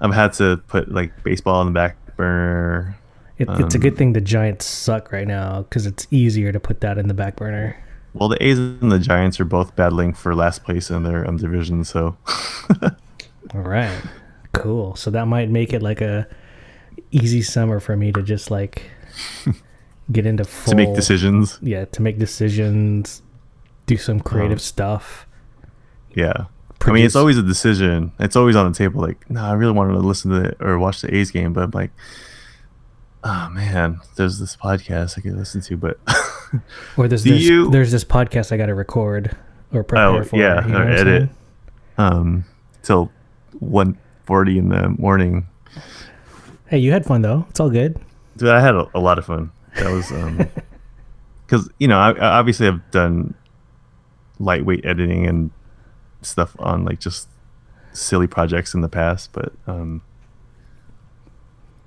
I've 0.00 0.14
had 0.14 0.32
to 0.34 0.56
put 0.68 0.90
like 0.90 1.22
baseball 1.24 1.56
on 1.56 1.66
the 1.66 1.72
back 1.72 1.96
burner 2.16 2.96
it, 3.38 3.48
um, 3.48 3.62
it's 3.62 3.74
a 3.74 3.78
good 3.78 3.92
um, 3.92 3.96
thing 3.96 4.12
the 4.12 4.20
Giants 4.20 4.66
suck 4.66 5.12
right 5.12 5.26
now 5.26 5.62
because 5.62 5.86
it's 5.86 6.06
easier 6.10 6.52
to 6.52 6.60
put 6.60 6.80
that 6.80 6.98
in 6.98 7.08
the 7.08 7.14
back 7.14 7.36
burner. 7.36 7.76
Well, 8.12 8.28
the 8.28 8.42
A's 8.42 8.58
and 8.58 8.90
the 8.90 8.98
Giants 8.98 9.38
are 9.38 9.44
both 9.44 9.76
battling 9.76 10.12
for 10.12 10.34
last 10.34 10.64
place 10.64 10.90
in 10.90 11.04
their 11.04 11.26
um, 11.26 11.36
division, 11.36 11.84
so. 11.84 12.16
All 13.54 13.60
right, 13.60 14.00
cool. 14.52 14.96
So 14.96 15.10
that 15.10 15.26
might 15.26 15.50
make 15.50 15.72
it 15.72 15.82
like 15.82 16.00
a 16.00 16.26
easy 17.10 17.42
summer 17.42 17.80
for 17.80 17.96
me 17.96 18.12
to 18.12 18.22
just 18.22 18.50
like 18.50 18.82
get 20.12 20.26
into 20.26 20.44
full, 20.44 20.72
to 20.72 20.76
make 20.76 20.94
decisions. 20.94 21.58
Yeah, 21.62 21.84
to 21.86 22.02
make 22.02 22.18
decisions, 22.18 23.22
do 23.86 23.96
some 23.96 24.20
creative 24.20 24.58
um, 24.58 24.58
stuff. 24.58 25.26
Yeah. 26.14 26.46
Produce. 26.78 26.92
I 26.92 26.94
mean, 26.94 27.06
it's 27.06 27.16
always 27.16 27.36
a 27.38 27.42
decision. 27.42 28.12
It's 28.20 28.36
always 28.36 28.54
on 28.54 28.70
the 28.70 28.76
table. 28.76 29.00
Like, 29.00 29.28
no, 29.28 29.40
nah, 29.40 29.50
I 29.50 29.54
really 29.54 29.72
wanted 29.72 29.94
to 29.94 29.98
listen 29.98 30.30
to 30.30 30.50
it 30.50 30.56
or 30.60 30.78
watch 30.78 31.00
the 31.00 31.12
A's 31.12 31.30
game, 31.32 31.52
but 31.52 31.64
I'm 31.64 31.70
like, 31.72 31.90
oh 33.24 33.48
man, 33.50 34.00
there's 34.16 34.38
this 34.38 34.56
podcast 34.56 35.18
I 35.18 35.22
could 35.22 35.36
listen 35.36 35.60
to, 35.62 35.76
but 35.76 35.98
or 36.96 37.08
there's 37.08 37.24
this, 37.24 37.42
you, 37.42 37.70
there's 37.70 37.90
this 37.90 38.04
podcast 38.04 38.52
I 38.52 38.56
got 38.56 38.66
to 38.66 38.74
record 38.74 39.36
or 39.72 39.82
prepare 39.82 40.06
oh, 40.08 40.24
for. 40.24 40.36
Yeah, 40.36 40.64
you 40.64 40.72
know 40.72 40.78
or 40.78 40.88
edit. 40.88 41.30
Um, 41.96 42.44
till 42.82 43.10
one 43.60 43.98
forty 44.24 44.58
in 44.58 44.68
the 44.68 44.88
morning. 44.98 45.46
Hey, 46.66 46.78
you 46.78 46.92
had 46.92 47.04
fun 47.04 47.22
though. 47.22 47.46
It's 47.50 47.60
all 47.60 47.70
good. 47.70 47.98
Dude, 48.36 48.48
I 48.48 48.60
had 48.60 48.74
a, 48.74 48.88
a 48.94 49.00
lot 49.00 49.18
of 49.18 49.26
fun. 49.26 49.50
That 49.76 49.90
was 49.90 50.10
um, 50.12 50.48
because 51.46 51.68
you 51.78 51.88
know, 51.88 51.98
I, 51.98 52.12
I 52.12 52.38
obviously 52.38 52.66
have 52.66 52.90
done 52.90 53.34
lightweight 54.38 54.84
editing 54.84 55.26
and 55.26 55.50
stuff 56.22 56.54
on 56.58 56.84
like 56.84 57.00
just 57.00 57.28
silly 57.92 58.26
projects 58.26 58.74
in 58.74 58.80
the 58.80 58.88
past, 58.88 59.32
but 59.32 59.52
um 59.66 60.02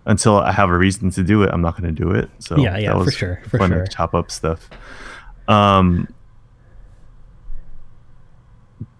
until 0.05 0.37
I 0.37 0.51
have 0.51 0.69
a 0.69 0.77
reason 0.77 1.11
to 1.11 1.23
do 1.23 1.43
it, 1.43 1.49
I'm 1.53 1.61
not 1.61 1.79
going 1.79 1.93
to 1.93 2.03
do 2.03 2.11
it. 2.11 2.29
So 2.39 2.57
yeah, 2.57 2.77
yeah, 2.77 3.03
for 3.03 3.11
sure, 3.11 3.41
for 3.47 3.59
sure. 3.67 3.85
chop 3.87 4.13
up 4.13 4.31
stuff. 4.31 4.69
Um, 5.47 6.07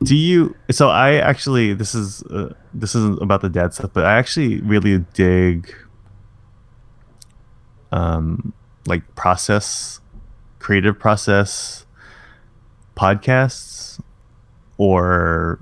do 0.04 0.16
you? 0.16 0.56
So 0.72 0.90
I 0.90 1.16
actually, 1.16 1.74
this 1.74 1.94
is 1.94 2.24
uh, 2.24 2.54
this 2.74 2.96
isn't 2.96 3.22
about 3.22 3.42
the 3.42 3.50
dad 3.50 3.74
stuff, 3.74 3.92
but 3.94 4.06
I 4.06 4.18
actually 4.18 4.62
really 4.62 5.00
dig, 5.14 5.74
um, 7.92 8.54
like 8.86 9.16
process 9.16 10.00
creative 10.60 10.98
process 10.98 11.86
podcasts 12.96 14.00
or 14.78 15.60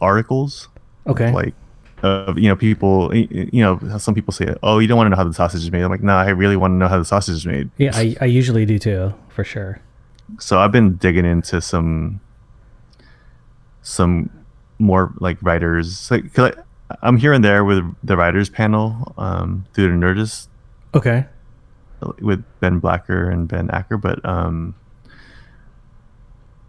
articles. 0.00 0.68
Okay. 1.06 1.32
Like, 1.32 1.54
uh, 2.02 2.34
you 2.36 2.48
know, 2.48 2.56
people, 2.56 3.14
you 3.14 3.62
know, 3.62 3.78
some 3.98 4.14
people 4.14 4.32
say, 4.32 4.54
"Oh, 4.62 4.78
you 4.78 4.88
don't 4.88 4.96
want 4.96 5.06
to 5.06 5.10
know 5.10 5.16
how 5.16 5.24
the 5.24 5.32
sausage 5.32 5.62
is 5.62 5.70
made." 5.70 5.82
I'm 5.82 5.90
like, 5.90 6.02
"No, 6.02 6.12
nah, 6.12 6.20
I 6.20 6.30
really 6.30 6.56
want 6.56 6.72
to 6.72 6.76
know 6.76 6.88
how 6.88 6.98
the 6.98 7.04
sausage 7.04 7.36
is 7.36 7.46
made." 7.46 7.70
Yeah, 7.78 7.92
I, 7.94 8.16
I 8.20 8.24
usually 8.26 8.66
do 8.66 8.78
too, 8.78 9.14
for 9.28 9.44
sure. 9.44 9.80
So 10.38 10.58
I've 10.58 10.72
been 10.72 10.96
digging 10.96 11.24
into 11.24 11.60
some 11.60 12.20
some 13.84 14.28
more 14.80 15.12
like 15.20 15.40
writers, 15.40 16.10
like 16.10 16.34
cause 16.34 16.52
I, 16.90 16.96
I'm 17.02 17.16
here 17.16 17.32
and 17.32 17.44
there 17.44 17.64
with 17.64 17.84
the 18.02 18.16
writers 18.16 18.48
panel 18.50 19.14
um, 19.16 19.64
through 19.72 19.88
the 19.98 20.04
Nerdist 20.06 20.48
Okay. 20.94 21.26
with 22.20 22.44
Ben 22.60 22.78
Blacker 22.80 23.30
and 23.30 23.46
Ben 23.46 23.70
Acker, 23.70 23.96
but 23.96 24.24
um, 24.24 24.74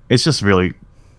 it's 0.10 0.24
just 0.24 0.42
really 0.42 0.74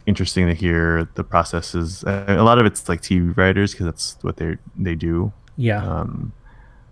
interesting 0.06 0.46
to 0.46 0.54
hear 0.54 1.08
the 1.14 1.24
processes. 1.24 2.04
A 2.04 2.42
lot 2.42 2.58
of 2.58 2.66
it's 2.66 2.88
like 2.88 3.02
TV 3.02 3.36
writers 3.36 3.72
because 3.72 3.86
that's 3.86 4.18
what 4.22 4.36
they 4.36 4.56
they 4.76 4.94
do. 4.94 5.32
Yeah. 5.56 5.84
Um, 5.84 6.32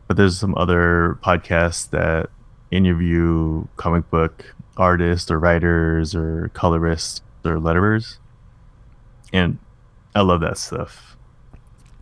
but 0.09 0.17
there's 0.17 0.39
some 0.39 0.55
other 0.57 1.19
podcasts 1.23 1.89
that 1.91 2.31
interview 2.71 3.67
comic 3.77 4.11
book 4.11 4.55
artists 4.77 5.31
or 5.31 5.39
writers 5.39 6.15
or 6.15 6.51
colorists 6.55 7.23
or 7.45 7.57
letterers, 7.59 8.19
and 9.35 9.59
I 10.15 10.23
love 10.23 10.41
that 10.41 10.57
stuff. 10.57 11.17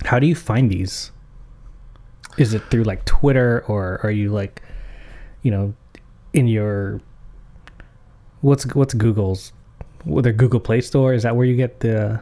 How 0.04 0.18
do 0.20 0.26
you 0.26 0.34
find 0.36 0.70
these? 0.70 1.10
Is 2.38 2.54
it 2.54 2.62
through 2.70 2.84
like 2.84 3.04
Twitter 3.04 3.64
or 3.66 4.00
are 4.04 4.10
you 4.10 4.30
like, 4.30 4.62
you 5.42 5.50
know, 5.50 5.74
in 6.32 6.46
your 6.46 7.00
what's 8.42 8.64
what's 8.74 8.94
Google's 8.94 9.52
their 10.06 10.32
Google 10.32 10.60
Play 10.60 10.80
Store? 10.82 11.14
Is 11.14 11.22
that 11.24 11.34
where 11.36 11.46
you 11.46 11.56
get 11.56 11.80
the 11.80 12.20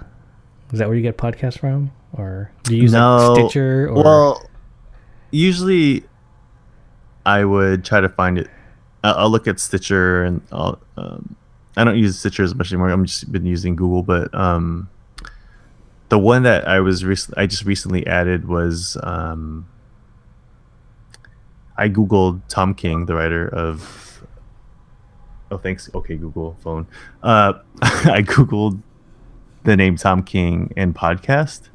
is 0.72 0.78
that 0.78 0.88
where 0.88 0.96
you 0.96 1.02
get 1.02 1.16
podcasts 1.18 1.58
from? 1.58 1.90
Or 2.12 2.50
do 2.64 2.76
you 2.76 2.82
use 2.82 2.92
No. 2.92 3.32
like 3.32 3.40
Stitcher 3.50 3.88
or 3.88 4.02
Well, 4.02 4.50
usually 5.30 6.04
I 7.26 7.44
would 7.44 7.84
try 7.84 8.00
to 8.00 8.08
find 8.08 8.38
it. 8.38 8.48
I'll, 9.02 9.14
I'll 9.14 9.30
look 9.30 9.46
at 9.48 9.58
Stitcher 9.60 10.22
and 10.24 10.40
I'll. 10.52 10.78
Um, 10.96 11.36
I 11.76 11.84
don't 11.84 11.96
use 11.96 12.18
Stitcher 12.18 12.42
as 12.42 12.54
much 12.54 12.72
anymore. 12.72 12.90
I'm 12.90 13.04
just 13.06 13.30
been 13.30 13.46
using 13.46 13.76
Google, 13.76 14.02
but 14.02 14.34
um, 14.34 14.88
the 16.10 16.18
one 16.18 16.42
that 16.42 16.68
I 16.68 16.80
was 16.80 17.04
rec- 17.04 17.36
I 17.36 17.46
just 17.46 17.64
recently 17.64 18.06
added 18.06 18.46
was 18.46 18.98
um, 19.02 19.66
I 21.76 21.88
googled 21.88 22.42
Tom 22.48 22.74
King, 22.74 23.06
the 23.06 23.14
writer 23.14 23.48
of. 23.48 24.26
Oh, 25.52 25.58
thanks. 25.58 25.90
Okay, 25.94 26.16
Google 26.16 26.56
phone. 26.60 26.86
Uh, 27.22 27.54
I 27.82 28.22
googled 28.22 28.82
the 29.64 29.76
name 29.76 29.96
Tom 29.96 30.22
King 30.22 30.72
and 30.76 30.94
podcast, 30.94 31.70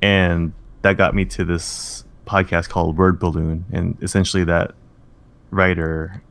and 0.00 0.52
that 0.82 0.96
got 0.96 1.14
me 1.14 1.24
to 1.26 1.44
this 1.44 2.04
podcast 2.26 2.68
called 2.68 2.96
Word 2.96 3.18
Balloon, 3.18 3.64
and 3.72 3.98
essentially 4.00 4.44
that 4.44 4.74
writer 5.50 6.22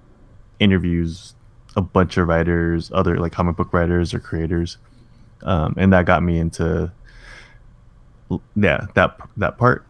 interviews 0.59 1.35
a 1.75 1.81
bunch 1.81 2.17
of 2.17 2.27
writers, 2.27 2.91
other 2.93 3.17
like 3.17 3.31
comic 3.31 3.55
book 3.55 3.73
writers 3.73 4.13
or 4.13 4.19
creators, 4.19 4.77
um, 5.43 5.75
and 5.77 5.93
that 5.93 6.05
got 6.05 6.23
me 6.23 6.37
into 6.37 6.91
yeah 8.55 8.87
that 8.93 9.17
that 9.37 9.57
part. 9.57 9.85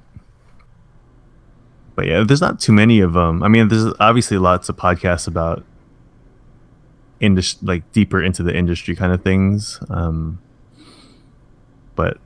But 1.95 2.07
yeah, 2.07 2.23
there's 2.23 2.41
not 2.41 2.59
too 2.59 2.71
many 2.71 3.01
of 3.01 3.13
them. 3.13 3.43
I 3.43 3.47
mean, 3.47 3.67
there's 3.67 3.93
obviously 3.99 4.37
lots 4.37 4.69
of 4.69 4.77
podcasts 4.77 5.27
about 5.27 5.63
industry, 7.19 7.67
like 7.67 7.91
deeper 7.91 8.21
into 8.21 8.43
the 8.43 8.55
industry 8.55 8.95
kind 8.95 9.13
of 9.13 9.23
things. 9.23 9.79
Um, 9.89 10.39
but 11.95 12.17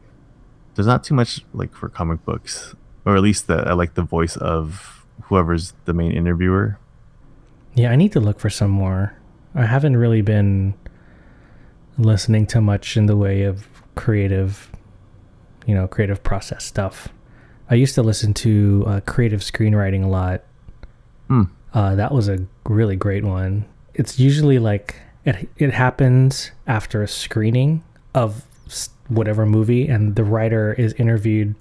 there's 0.75 0.87
not 0.87 1.03
too 1.03 1.13
much 1.13 1.41
like 1.53 1.73
for 1.73 1.89
comic 1.89 2.23
books, 2.25 2.75
or 3.05 3.15
at 3.15 3.21
least 3.21 3.47
that 3.47 3.67
I 3.67 3.73
like 3.73 3.95
the 3.95 4.03
voice 4.03 4.37
of 4.37 5.05
whoever's 5.23 5.73
the 5.85 5.93
main 5.93 6.11
interviewer. 6.11 6.77
Yeah, 7.73 7.91
I 7.91 7.95
need 7.95 8.11
to 8.13 8.19
look 8.19 8.39
for 8.39 8.49
some 8.49 8.71
more. 8.71 9.15
I 9.53 9.65
haven't 9.65 9.97
really 9.97 10.21
been 10.21 10.73
listening 11.97 12.45
to 12.47 12.61
much 12.61 12.97
in 12.97 13.05
the 13.05 13.15
way 13.15 13.43
of 13.43 13.67
creative, 13.95 14.71
you 15.65 15.73
know, 15.73 15.87
creative 15.87 16.23
process 16.23 16.63
stuff. 16.65 17.09
I 17.69 17.75
used 17.75 17.95
to 17.95 18.03
listen 18.03 18.33
to 18.35 18.83
uh, 18.87 18.99
creative 19.01 19.39
screenwriting 19.41 20.03
a 20.03 20.07
lot. 20.07 20.43
Hmm. 21.27 21.43
Uh, 21.73 21.95
that 21.95 22.11
was 22.13 22.29
a 22.29 22.45
really 22.65 22.95
great 22.95 23.23
one. 23.23 23.65
It's 23.93 24.19
usually 24.19 24.59
like 24.59 24.95
it 25.25 25.49
it 25.57 25.73
happens 25.73 26.51
after 26.67 27.01
a 27.01 27.07
screening 27.07 27.83
of 28.13 28.43
whatever 29.07 29.45
movie, 29.45 29.87
and 29.87 30.15
the 30.15 30.23
writer 30.23 30.73
is 30.73 30.93
interviewed 30.93 31.55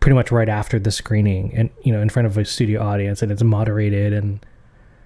pretty 0.00 0.14
much 0.14 0.30
right 0.30 0.48
after 0.48 0.78
the 0.78 0.90
screening, 0.90 1.52
and 1.54 1.70
you 1.82 1.92
know, 1.92 2.00
in 2.00 2.08
front 2.08 2.26
of 2.26 2.36
a 2.36 2.44
studio 2.44 2.82
audience, 2.82 3.22
and 3.22 3.30
it's 3.32 3.42
moderated 3.42 4.12
and 4.12 4.44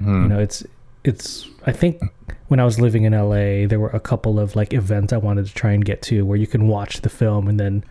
Hmm. 0.01 0.23
you 0.23 0.29
know 0.29 0.39
it's 0.39 0.65
it's 1.05 1.49
i 1.67 1.73
think 1.73 2.03
when 2.49 2.61
i 2.61 2.65
was 2.65 2.81
living 2.81 3.05
in 3.05 3.13
la 3.13 3.67
there 3.67 3.81
were 3.81 3.91
a 3.91 4.01
couple 4.01 4.39
of 4.39 4.55
like 4.57 4.73
events 4.73 5.13
i 5.13 5.17
wanted 5.17 5.47
to 5.47 5.55
try 5.55 5.73
and 5.73 5.85
get 5.85 6.03
to 6.03 6.25
where 6.25 6.37
you 6.37 6.47
can 6.47 6.69
watch 6.69 7.01
the 7.01 7.09
film 7.09 7.49
and 7.49 7.59
then 7.59 7.85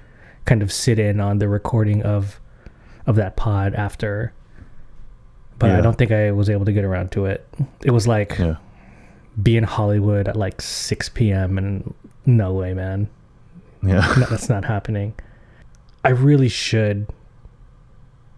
kind 0.45 0.61
of 0.61 0.71
sit 0.71 0.99
in 0.99 1.19
on 1.19 1.39
the 1.39 1.47
recording 1.47 2.03
of 2.03 2.39
of 3.07 3.15
that 3.15 3.35
pod 3.35 3.73
after 3.73 4.33
but 5.57 5.71
i 5.71 5.81
don't 5.81 5.97
think 5.97 6.11
i 6.11 6.31
was 6.31 6.49
able 6.49 6.65
to 6.65 6.71
get 6.71 6.85
around 6.85 7.11
to 7.11 7.25
it 7.25 7.47
it 7.83 7.91
was 7.91 8.07
like 8.07 8.37
yeah. 8.37 8.55
be 9.41 9.57
in 9.57 9.63
hollywood 9.63 10.27
at 10.27 10.35
like 10.35 10.61
6 10.61 11.09
p.m 11.09 11.57
and 11.57 11.93
no 12.25 12.53
way 12.53 12.73
man 12.73 13.09
Yeah. 13.83 14.13
no, 14.19 14.25
that's 14.25 14.49
not 14.49 14.65
happening. 14.65 15.13
I 16.03 16.09
really 16.09 16.49
should, 16.49 17.07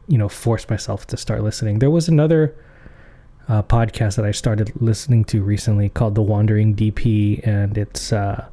you 0.07 0.17
know, 0.17 0.29
force 0.29 0.69
myself 0.69 1.07
to 1.07 1.17
start 1.17 1.43
listening. 1.43 1.79
There 1.79 1.89
was 1.89 2.07
another 2.07 2.55
uh, 3.51 3.61
podcast 3.63 4.15
that 4.15 4.23
I 4.23 4.31
started 4.31 4.71
listening 4.81 5.25
to 5.25 5.43
recently 5.43 5.89
called 5.89 6.15
The 6.15 6.21
Wandering 6.21 6.73
DP, 6.73 7.45
and 7.45 7.77
it's 7.77 8.13
uh, 8.13 8.45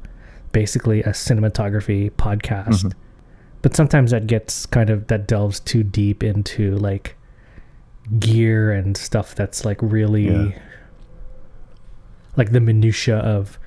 basically 0.51 1.01
a 1.03 1.11
cinematography 1.11 2.11
podcast. 2.11 2.83
Mhm. 2.83 2.93
But 3.61 3.75
sometimes 3.77 4.11
that 4.11 4.27
gets 4.27 4.65
kind 4.65 4.89
of 4.89 5.07
that 5.07 5.25
delves 5.25 5.61
too 5.61 5.83
deep 5.83 6.21
into 6.21 6.75
like 6.77 7.15
gear 8.19 8.71
and 8.73 8.97
stuff 8.97 9.35
that's 9.35 9.63
like 9.63 9.77
really 9.81 10.27
Yeah. 10.27 10.59
like 12.35 12.51
the 12.51 12.59
minutia 12.59 13.17
of 13.19 13.57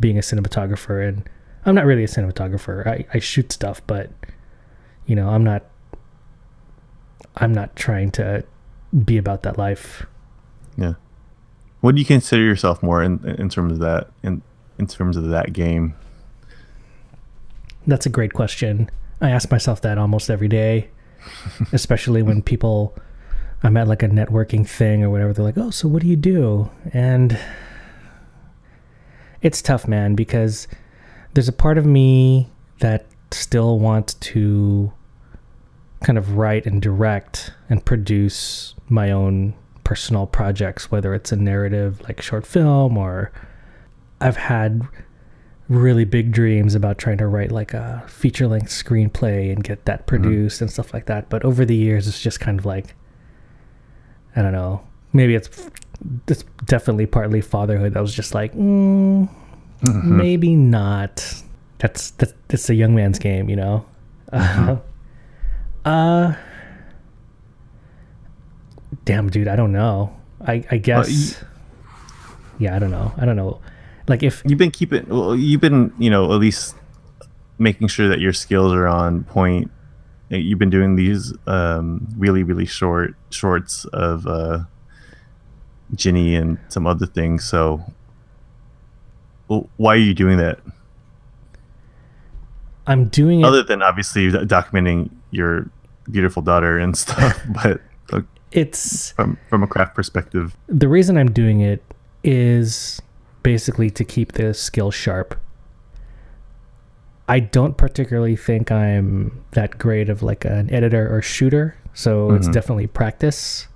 being 0.00 0.16
a 0.18 0.22
cinematographer 0.22 1.06
and 1.06 1.28
I'm 1.66 1.74
not 1.74 1.84
really 1.84 2.04
a 2.04 2.08
cinematographer. 2.08 2.86
I, 2.86 3.04
I 3.12 3.18
shoot 3.18 3.52
stuff, 3.52 3.82
but 3.86 4.10
you 5.06 5.14
know, 5.14 5.28
I'm 5.28 5.44
not 5.44 5.64
I'm 7.36 7.52
not 7.52 7.76
trying 7.76 8.10
to 8.12 8.42
be 9.04 9.18
about 9.18 9.42
that 9.44 9.56
life. 9.58 10.06
Yeah. 10.80 10.94
What 11.82 11.94
do 11.94 12.00
you 12.00 12.06
consider 12.06 12.42
yourself 12.42 12.82
more 12.82 13.02
in 13.02 13.24
in 13.38 13.48
terms 13.48 13.74
of 13.74 13.78
that 13.80 14.10
in 14.22 14.42
in 14.78 14.86
terms 14.86 15.16
of 15.16 15.28
that 15.28 15.52
game? 15.52 15.94
That's 17.86 18.06
a 18.06 18.10
great 18.10 18.32
question. 18.32 18.90
I 19.20 19.30
ask 19.30 19.50
myself 19.50 19.82
that 19.82 19.98
almost 19.98 20.30
every 20.30 20.48
day, 20.48 20.88
especially 21.72 22.22
when 22.22 22.42
people 22.42 22.96
I'm 23.62 23.76
at 23.76 23.88
like 23.88 24.02
a 24.02 24.08
networking 24.08 24.66
thing 24.66 25.04
or 25.04 25.10
whatever. 25.10 25.32
They're 25.32 25.44
like, 25.44 25.58
"Oh, 25.58 25.70
so 25.70 25.86
what 25.86 26.02
do 26.02 26.08
you 26.08 26.16
do?" 26.16 26.70
And 26.92 27.38
it's 29.42 29.60
tough, 29.60 29.86
man, 29.86 30.14
because 30.14 30.66
there's 31.34 31.48
a 31.48 31.52
part 31.52 31.76
of 31.76 31.84
me 31.84 32.50
that 32.78 33.06
still 33.30 33.78
wants 33.78 34.14
to 34.14 34.92
kind 36.02 36.16
of 36.16 36.36
write 36.36 36.64
and 36.64 36.80
direct 36.80 37.52
and 37.68 37.84
produce 37.84 38.74
my 38.88 39.10
own 39.10 39.54
personal 39.90 40.24
projects, 40.24 40.88
whether 40.92 41.16
it's 41.16 41.32
a 41.32 41.36
narrative 41.36 42.00
like 42.02 42.22
short 42.22 42.46
film 42.46 42.96
or 42.96 43.32
I've 44.20 44.36
had 44.36 44.82
really 45.68 46.04
big 46.04 46.30
dreams 46.30 46.76
about 46.76 46.96
trying 46.96 47.18
to 47.18 47.26
write 47.26 47.50
like 47.50 47.74
a 47.74 48.04
feature 48.06 48.46
length 48.46 48.70
screenplay 48.70 49.50
and 49.50 49.64
get 49.64 49.86
that 49.86 50.06
produced 50.06 50.60
and 50.60 50.70
stuff 50.70 50.94
like 50.94 51.06
that. 51.06 51.28
But 51.28 51.44
over 51.44 51.64
the 51.64 51.74
years, 51.74 52.06
it's 52.06 52.22
just 52.22 52.38
kind 52.38 52.56
of 52.56 52.64
like, 52.64 52.94
I 54.36 54.42
don't 54.42 54.52
know. 54.52 54.80
Maybe 55.12 55.34
it's 55.34 55.68
it's 56.28 56.44
definitely 56.66 57.06
partly 57.06 57.40
fatherhood. 57.40 57.96
I 57.96 58.00
was 58.00 58.14
just 58.14 58.32
like, 58.32 58.54
mm, 58.54 59.28
maybe 60.04 60.54
not. 60.54 61.16
That's 61.78 62.12
that's 62.12 62.32
it's 62.48 62.70
a 62.70 62.76
young 62.76 62.94
man's 62.94 63.18
game, 63.18 63.48
you 63.50 63.56
know. 63.56 63.84
Uh, 65.82 65.88
uh, 65.88 66.34
damn, 69.10 69.28
dude, 69.28 69.48
I 69.48 69.56
don't 69.56 69.72
know. 69.72 70.14
I 70.46 70.64
I 70.70 70.76
guess. 70.76 71.42
yeah, 72.60 72.76
I 72.76 72.78
don't 72.78 72.92
know. 72.92 73.12
I 73.18 73.24
don't 73.24 73.34
know. 73.34 73.60
Like 74.06 74.22
if 74.22 74.40
You've 74.46 74.58
been 74.58 74.70
keeping 74.70 75.04
well, 75.08 75.34
you've 75.34 75.60
been, 75.60 75.92
you 75.98 76.10
know, 76.10 76.32
at 76.32 76.38
least 76.38 76.76
making 77.58 77.88
sure 77.88 78.08
that 78.08 78.20
your 78.20 78.32
skills 78.32 78.72
are 78.72 78.86
on 78.86 79.24
point. 79.24 79.68
Uh, 80.32 80.36
You've 80.36 80.60
been 80.60 80.70
doing 80.70 80.94
these 80.94 81.34
um 81.48 82.06
really 82.16 82.44
really 82.44 82.66
short 82.66 83.16
shorts 83.30 83.84
of 83.86 84.28
uh 84.28 84.60
Ginny 85.96 86.36
and 86.36 86.58
some 86.68 86.86
other 86.86 87.06
things. 87.06 87.42
So, 87.44 87.82
well, 89.48 89.68
why 89.76 89.94
are 89.94 90.06
you 90.08 90.14
doing 90.14 90.38
that? 90.38 90.60
I'm 92.86 93.08
doing 93.08 93.40
it. 93.40 93.44
Other 93.44 93.64
than 93.64 93.82
obviously 93.82 94.30
documenting 94.30 95.10
your 95.32 95.68
beautiful 96.08 96.42
daughter 96.42 96.78
and 96.78 96.96
stuff, 97.04 97.42
but 97.52 97.80
it's 98.52 99.12
from 99.12 99.38
from 99.48 99.62
a 99.62 99.66
craft 99.66 99.94
perspective, 99.94 100.56
the 100.66 100.88
reason 100.88 101.16
I'm 101.16 101.30
doing 101.30 101.60
it 101.60 101.82
is 102.24 103.00
basically 103.42 103.90
to 103.90 104.04
keep 104.04 104.32
the 104.32 104.52
skill 104.54 104.90
sharp. 104.90 105.34
I 107.28 107.38
don't 107.40 107.76
particularly 107.76 108.34
think 108.36 108.72
I'm 108.72 109.42
that 109.52 109.78
great 109.78 110.08
of 110.08 110.22
like 110.22 110.44
an 110.44 110.68
editor 110.72 111.14
or 111.14 111.22
shooter, 111.22 111.76
so 111.94 112.32
it's 112.32 112.48
Mhm. 112.48 112.52
definitely 112.52 112.86
practice. 112.88 113.68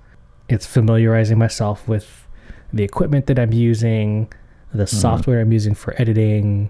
It's 0.49 0.65
familiarizing 0.65 1.37
myself 1.39 1.87
with 1.87 2.27
the 2.73 2.83
equipment 2.83 3.27
that 3.27 3.39
I'm 3.39 3.53
using, 3.53 4.27
the 4.73 4.85
software 4.85 5.39
I'm 5.39 5.53
using 5.53 5.73
for 5.73 5.95
editing. 5.99 6.69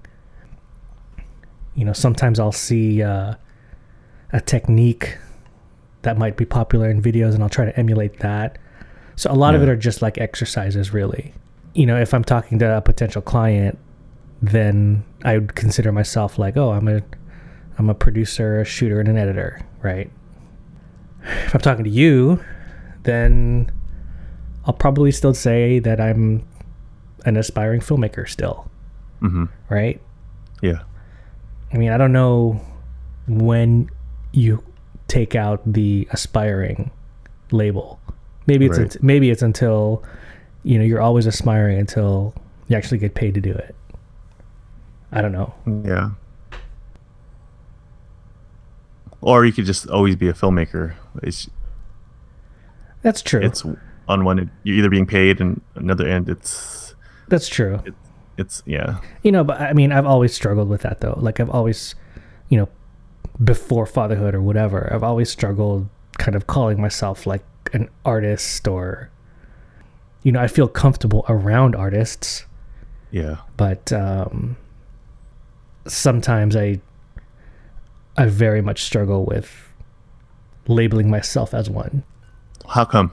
You 1.73 1.85
know, 1.85 1.93
sometimes 1.93 2.39
I'll 2.39 2.51
see 2.51 3.01
uh, 3.01 3.33
a 4.31 4.39
technique 4.41 5.17
that 6.05 6.17
might 6.17 6.37
be 6.37 6.45
popular 6.45 6.89
in 6.89 7.01
videos 7.01 7.33
and 7.33 7.43
I'll 7.43 7.49
try 7.49 7.65
to 7.65 7.77
emulate 7.77 8.19
that. 8.19 8.57
So 9.15 9.31
a 9.31 9.33
lot 9.33 9.55
of 9.55 9.61
it 9.63 9.69
are 9.69 9.75
just 9.75 10.01
like 10.01 10.17
exercises, 10.17 10.93
really. 10.93 11.33
You 11.73 11.85
know, 11.85 11.99
if 11.99 12.13
I'm 12.13 12.23
talking 12.23 12.59
to 12.59 12.77
a 12.77 12.81
potential 12.81 13.21
client, 13.21 13.77
then 14.41 15.03
I 15.23 15.37
would 15.37 15.55
consider 15.55 15.91
myself 15.91 16.37
like, 16.37 16.57
oh, 16.57 16.71
I'm 16.71 16.87
a, 16.87 17.01
I'm 17.77 17.89
a 17.89 17.95
producer, 17.95 18.61
a 18.61 18.65
shooter, 18.65 18.99
and 18.99 19.09
an 19.09 19.17
editor, 19.17 19.65
right? 19.81 20.09
If 21.23 21.55
I'm 21.55 21.61
talking 21.61 21.83
to 21.85 21.89
you, 21.89 22.43
then 23.03 23.71
I'll 24.65 24.73
probably 24.73 25.11
still 25.11 25.33
say 25.33 25.79
that 25.79 25.99
I'm 25.99 26.45
an 27.25 27.37
aspiring 27.37 27.81
filmmaker 27.81 28.29
still, 28.29 28.69
hmm 29.19 29.45
right? 29.69 29.99
yeah, 30.61 30.83
I 31.73 31.77
mean, 31.77 31.91
I 31.91 31.97
don't 31.97 32.11
know 32.13 32.61
when 33.27 33.89
you 34.33 34.63
take 35.07 35.35
out 35.35 35.61
the 35.65 36.07
aspiring 36.11 36.91
label. 37.51 37.99
Maybe 38.47 38.65
it's 38.65 38.77
Right. 38.77 38.97
maybe 39.03 39.29
it's 39.29 39.41
until 39.41 40.03
you 40.63 40.77
know 40.77 40.83
you're 40.83 41.01
always 41.01 41.25
aspiring 41.25 41.77
until 41.79 42.33
you 42.67 42.75
actually 42.77 42.97
get 42.97 43.13
paid 43.15 43.33
to 43.35 43.41
do 43.41 43.51
it. 43.51 43.75
I 45.11 45.21
don't 45.21 45.31
know. 45.31 45.53
yeah. 45.85 46.11
Or 49.21 49.45
you 49.45 49.51
could 49.53 49.65
just 49.65 49.87
always 49.89 50.15
be 50.15 50.27
a 50.27 50.33
filmmaker. 50.33 50.93
It's 51.23 51.49
That's 53.01 53.21
true. 53.21 53.41
it's 53.41 53.63
on 54.07 54.23
one 54.23 54.39
end, 54.39 54.49
you're 54.63 54.75
either 54.77 54.89
being 54.89 55.07
paid, 55.07 55.41
and 55.41 55.61
another 55.75 56.07
end, 56.07 56.29
it's 56.29 56.93
That's 57.27 57.47
true. 57.47 57.79
it's 58.37 58.61
yeah, 58.65 58.99
You 59.23 59.31
know, 59.31 59.43
but 59.43 59.59
I 59.61 59.73
mean, 59.73 59.91
I've 59.91 60.05
always 60.05 60.33
struggled 60.33 60.69
with 60.69 60.81
that 60.81 61.01
though. 61.01 61.17
Like 61.19 61.39
I've 61.39 61.49
always, 61.49 61.95
you 62.49 62.57
know, 62.57 62.69
before 63.43 63.85
fatherhood 63.85 64.35
or 64.35 64.41
whatever, 64.41 64.91
I've 64.93 65.03
always 65.03 65.29
struggled 65.29 65.87
kind 66.17 66.35
of 66.35 66.47
calling 66.47 66.79
myself 66.81 67.25
like 67.25 67.43
an 67.73 67.89
artist 68.05 68.67
or 68.67 69.09
you 70.23 70.31
know, 70.31 70.39
I 70.39 70.47
feel 70.47 70.67
comfortable 70.67 71.23
around 71.29 71.75
artists, 71.75 72.45
yeah. 73.11 73.37
but 73.57 73.91
um 73.93 74.57
sometimes 75.87 76.55
I 76.55 76.79
I 78.17 78.25
very 78.25 78.61
much 78.61 78.83
struggle 78.83 79.25
with 79.25 79.71
labeling 80.67 81.09
myself 81.09 81.53
as 81.53 81.69
one. 81.69 82.03
How 82.67 82.85
come? 82.85 83.11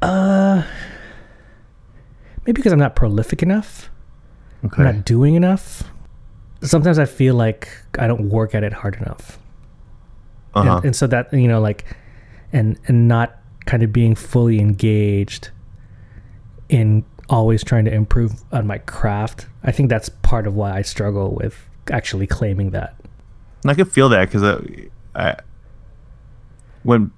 Uh 0.00 0.62
maybe 2.46 2.52
because 2.52 2.72
I'm 2.72 2.78
not 2.78 2.96
prolific 2.96 3.42
enough. 3.42 3.90
Okay. 4.64 4.82
I'm 4.82 4.96
not 4.96 5.04
doing 5.04 5.34
enough. 5.34 5.82
Sometimes 6.62 6.98
I 6.98 7.04
feel 7.04 7.34
like 7.34 7.68
I 7.98 8.06
don't 8.06 8.28
work 8.28 8.54
at 8.54 8.64
it 8.64 8.72
hard 8.72 8.96
enough. 8.96 9.38
And- 10.54 10.68
Uh-huh. 10.68 10.80
And, 10.84 10.96
so 10.96 11.06
that 11.06 11.32
you 11.32 11.48
know, 11.48 11.60
like, 11.60 11.84
and 12.52 12.78
and 12.86 13.08
not 13.08 13.36
kind 13.66 13.82
of 13.82 13.92
being 13.92 14.14
fully 14.14 14.58
engaged 14.60 15.50
in 16.68 17.04
always 17.28 17.62
trying 17.64 17.84
to 17.84 17.92
improve 17.92 18.32
on 18.52 18.66
my 18.66 18.78
craft. 18.78 19.46
I 19.64 19.72
think 19.72 19.88
that's 19.88 20.08
part 20.08 20.46
of 20.46 20.54
why 20.54 20.76
I 20.76 20.82
struggle 20.82 21.34
with 21.34 21.56
actually 21.90 22.26
claiming 22.26 22.70
that. 22.70 22.94
And 23.62 23.70
I 23.70 23.74
could 23.74 23.90
feel 23.90 24.08
that 24.10 24.26
because 24.30 24.42
I, 24.44 24.88
I, 25.14 25.36
when 26.84 27.10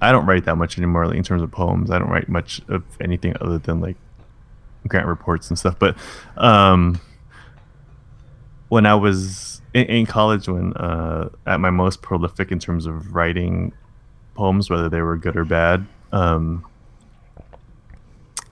I 0.00 0.10
don't 0.10 0.26
write 0.26 0.44
that 0.46 0.56
much 0.56 0.76
anymore 0.76 1.06
like, 1.06 1.16
in 1.16 1.22
terms 1.22 1.42
of 1.42 1.52
poems. 1.52 1.90
I 1.90 1.98
don't 2.00 2.08
write 2.10 2.28
much 2.28 2.60
of 2.68 2.82
anything 3.00 3.34
other 3.40 3.58
than 3.58 3.80
like 3.80 3.96
grant 4.88 5.06
reports 5.06 5.48
and 5.48 5.56
stuff. 5.58 5.78
But 5.78 5.96
um, 6.36 7.00
when 8.72 8.86
I 8.86 8.94
was 8.94 9.60
in, 9.74 9.84
in 9.84 10.06
college, 10.06 10.48
when 10.48 10.72
uh, 10.72 11.28
at 11.44 11.60
my 11.60 11.68
most 11.68 12.00
prolific 12.00 12.50
in 12.50 12.58
terms 12.58 12.86
of 12.86 13.14
writing 13.14 13.74
poems, 14.32 14.70
whether 14.70 14.88
they 14.88 15.02
were 15.02 15.18
good 15.18 15.36
or 15.36 15.44
bad, 15.44 15.86
um, 16.10 16.64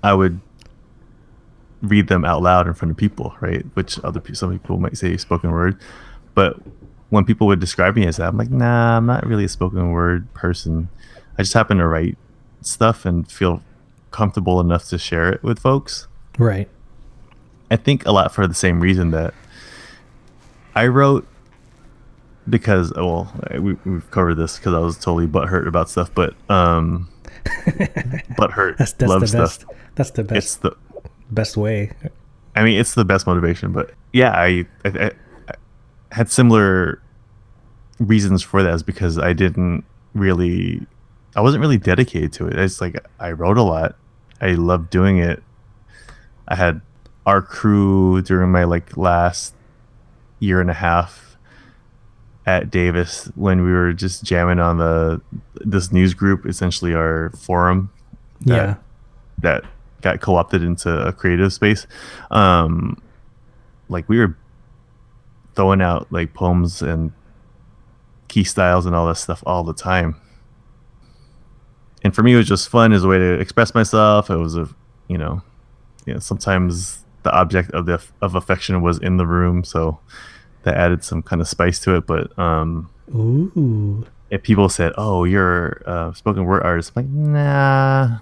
I 0.05 0.13
would 0.13 0.39
read 1.81 2.09
them 2.09 2.27
out 2.27 2.43
loud 2.43 2.67
in 2.67 2.75
front 2.75 2.91
of 2.91 2.99
people, 2.99 3.35
right? 3.41 3.65
Which 3.73 3.99
other 4.05 4.21
people, 4.21 4.35
some 4.35 4.53
people 4.53 4.77
might 4.77 4.99
say 4.99 5.17
spoken 5.17 5.53
word, 5.53 5.81
but 6.35 6.61
when 7.09 7.25
people 7.25 7.47
would 7.47 7.59
describe 7.59 7.97
me 7.97 8.07
as 8.07 8.19
that, 8.19 8.29
I'm 8.29 8.37
like, 8.37 8.51
nah, 8.51 8.99
I'm 8.99 9.07
not 9.07 9.25
really 9.25 9.47
a 9.47 9.49
spoken 9.49 9.91
word 9.91 10.31
person. 10.35 10.91
I 11.39 11.45
just 11.45 11.55
happen 11.55 11.79
to 11.79 11.87
write 11.87 12.19
stuff 12.61 13.07
and 13.07 13.27
feel 13.27 13.63
comfortable 14.11 14.61
enough 14.61 14.87
to 14.91 14.99
share 14.99 15.33
it 15.33 15.43
with 15.43 15.59
folks. 15.59 16.09
Right. 16.39 16.69
I 17.71 17.77
think 17.77 18.05
a 18.05 18.13
lot 18.13 18.35
for 18.35 18.47
the 18.47 18.53
same 18.53 18.81
reason 18.81 19.13
that 19.13 19.33
I 20.75 20.87
wrote 20.87 21.27
because 22.49 22.93
oh, 22.97 23.07
well 23.07 23.61
we, 23.61 23.75
we've 23.85 24.11
covered 24.11 24.35
this 24.35 24.57
because 24.57 24.75
I 24.75 24.79
was 24.79 24.97
totally 24.97 25.27
butthurt 25.27 25.67
about 25.67 25.89
stuff, 25.91 26.11
but 26.15 26.35
um, 26.51 27.09
butthurt 27.45 28.77
That's 28.79 28.93
that's 28.93 29.09
love 29.09 29.21
the 29.21 29.27
stuff. 29.27 29.41
best. 29.41 29.65
That's 29.95 30.11
the 30.11 30.25
best 30.25 30.37
It's 30.37 30.57
the 30.57 30.77
best 31.31 31.57
way. 31.57 31.93
I 32.57 32.65
mean, 32.65 32.79
it's 32.79 32.95
the 32.95 33.05
best 33.05 33.27
motivation, 33.27 33.73
but 33.73 33.93
yeah, 34.13 34.33
I, 34.33 34.67
I, 34.85 34.89
I 34.89 35.13
I 35.49 35.55
had 36.13 36.31
similar 36.31 37.01
reasons 38.01 38.43
for 38.43 38.63
that 38.63 38.75
is 38.75 38.83
because 38.83 39.19
I 39.19 39.33
didn't 39.33 39.85
really, 40.15 40.85
I 41.37 41.41
wasn't 41.43 41.61
really 41.61 41.79
dedicated 41.79 42.33
to 42.35 42.49
it. 42.49 42.59
It's 42.59 42.81
like 42.81 42.97
I 43.21 43.33
wrote 43.33 43.59
a 43.59 43.63
lot. 43.63 43.97
I 44.41 44.53
loved 44.53 44.91
doing 44.91 45.19
it. 45.19 45.43
I 46.49 46.57
had 46.57 46.81
our 47.27 47.43
crew 47.43 48.23
during 48.23 48.51
my 48.51 48.65
like 48.65 48.97
last 48.97 49.55
year 50.41 50.61
and 50.61 50.71
a 50.71 50.75
half 50.75 51.37
at 52.47 52.71
Davis 52.71 53.31
when 53.37 53.63
we 53.63 53.71
were 53.71 53.93
just 53.93 54.25
jamming 54.25 54.59
on 54.59 54.79
the 54.79 55.21
this 55.57 55.93
news 55.93 56.15
group, 56.15 56.47
essentially 56.47 56.95
our 56.95 57.31
forum 57.39 57.91
that- 58.47 58.55
yeah. 58.57 58.75
that 59.39 59.65
got 60.01 60.21
co-opted 60.21 60.63
into 60.63 60.91
a 61.07 61.13
creative 61.13 61.53
space. 61.53 61.87
Um 62.31 63.01
like 63.89 64.09
we 64.09 64.19
were 64.19 64.37
throwing 65.55 65.83
out 65.83 66.07
like 66.11 66.33
poems 66.33 66.81
and 66.81 67.13
key 68.29 68.45
styles 68.45 68.87
and 68.87 68.95
all 68.95 69.07
that 69.09 69.17
stuff 69.17 69.43
all 69.47 69.63
the 69.65 69.75
time. 69.75 70.17
And 72.03 72.15
for 72.15 72.23
me 72.23 72.33
it 72.33 72.37
was 72.37 72.49
just 72.49 72.69
fun. 72.69 72.93
As 72.93 73.05
a 73.05 73.09
way 73.09 73.19
to 73.19 73.33
express 73.39 73.75
myself. 73.75 74.31
It 74.31 74.37
was 74.37 74.57
a 74.57 74.69
you 75.09 75.19
know 75.19 75.43
you 76.07 76.15
know 76.15 76.21
sometimes 76.21 77.00
the 77.23 77.33
object 77.33 77.71
of 77.73 77.87
the 77.87 78.03
of 78.23 78.35
affection 78.35 78.81
was 78.83 78.99
in 78.99 79.17
the 79.17 79.27
room 79.27 79.65
so 79.65 79.99
that 80.63 80.77
added 80.77 81.03
some 81.05 81.23
kind 81.23 81.41
of 81.41 81.49
spice 81.49 81.79
to 81.79 81.97
it 81.97 82.07
but 82.07 82.37
um 82.39 82.89
Ooh. 83.15 84.07
if 84.31 84.43
people 84.43 84.69
said, 84.69 84.93
"Oh, 84.97 85.25
you're 85.25 85.83
a 85.87 86.13
spoken 86.15 86.45
word 86.45 86.63
artist," 86.63 86.93
I'm 86.95 87.03
like, 87.03 87.13
"Nah." 87.13 88.19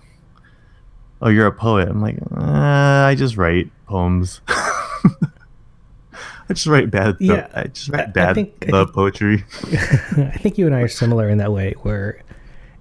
Oh, 1.21 1.29
you're 1.29 1.47
a 1.47 1.53
poet. 1.53 1.89
I'm 1.89 2.01
like, 2.01 2.19
uh, 2.35 3.05
I 3.07 3.15
just 3.17 3.37
write 3.37 3.71
poems. 3.87 4.41
I 4.49 6.55
just 6.55 6.67
write 6.67 6.91
bad. 6.91 7.17
Yeah, 7.21 7.49
I 7.55 7.65
just 7.65 7.91
write 7.91 8.15
bad 8.15 8.35
think- 8.35 8.67
I 8.69 8.71
love 8.71 8.93
poetry. 8.93 9.45
I 9.73 10.37
think 10.41 10.57
you 10.57 10.67
and 10.67 10.75
I 10.75 10.81
are 10.81 10.89
similar 10.89 11.29
in 11.29 11.39
that 11.39 11.53
way, 11.53 11.75
where 11.83 12.23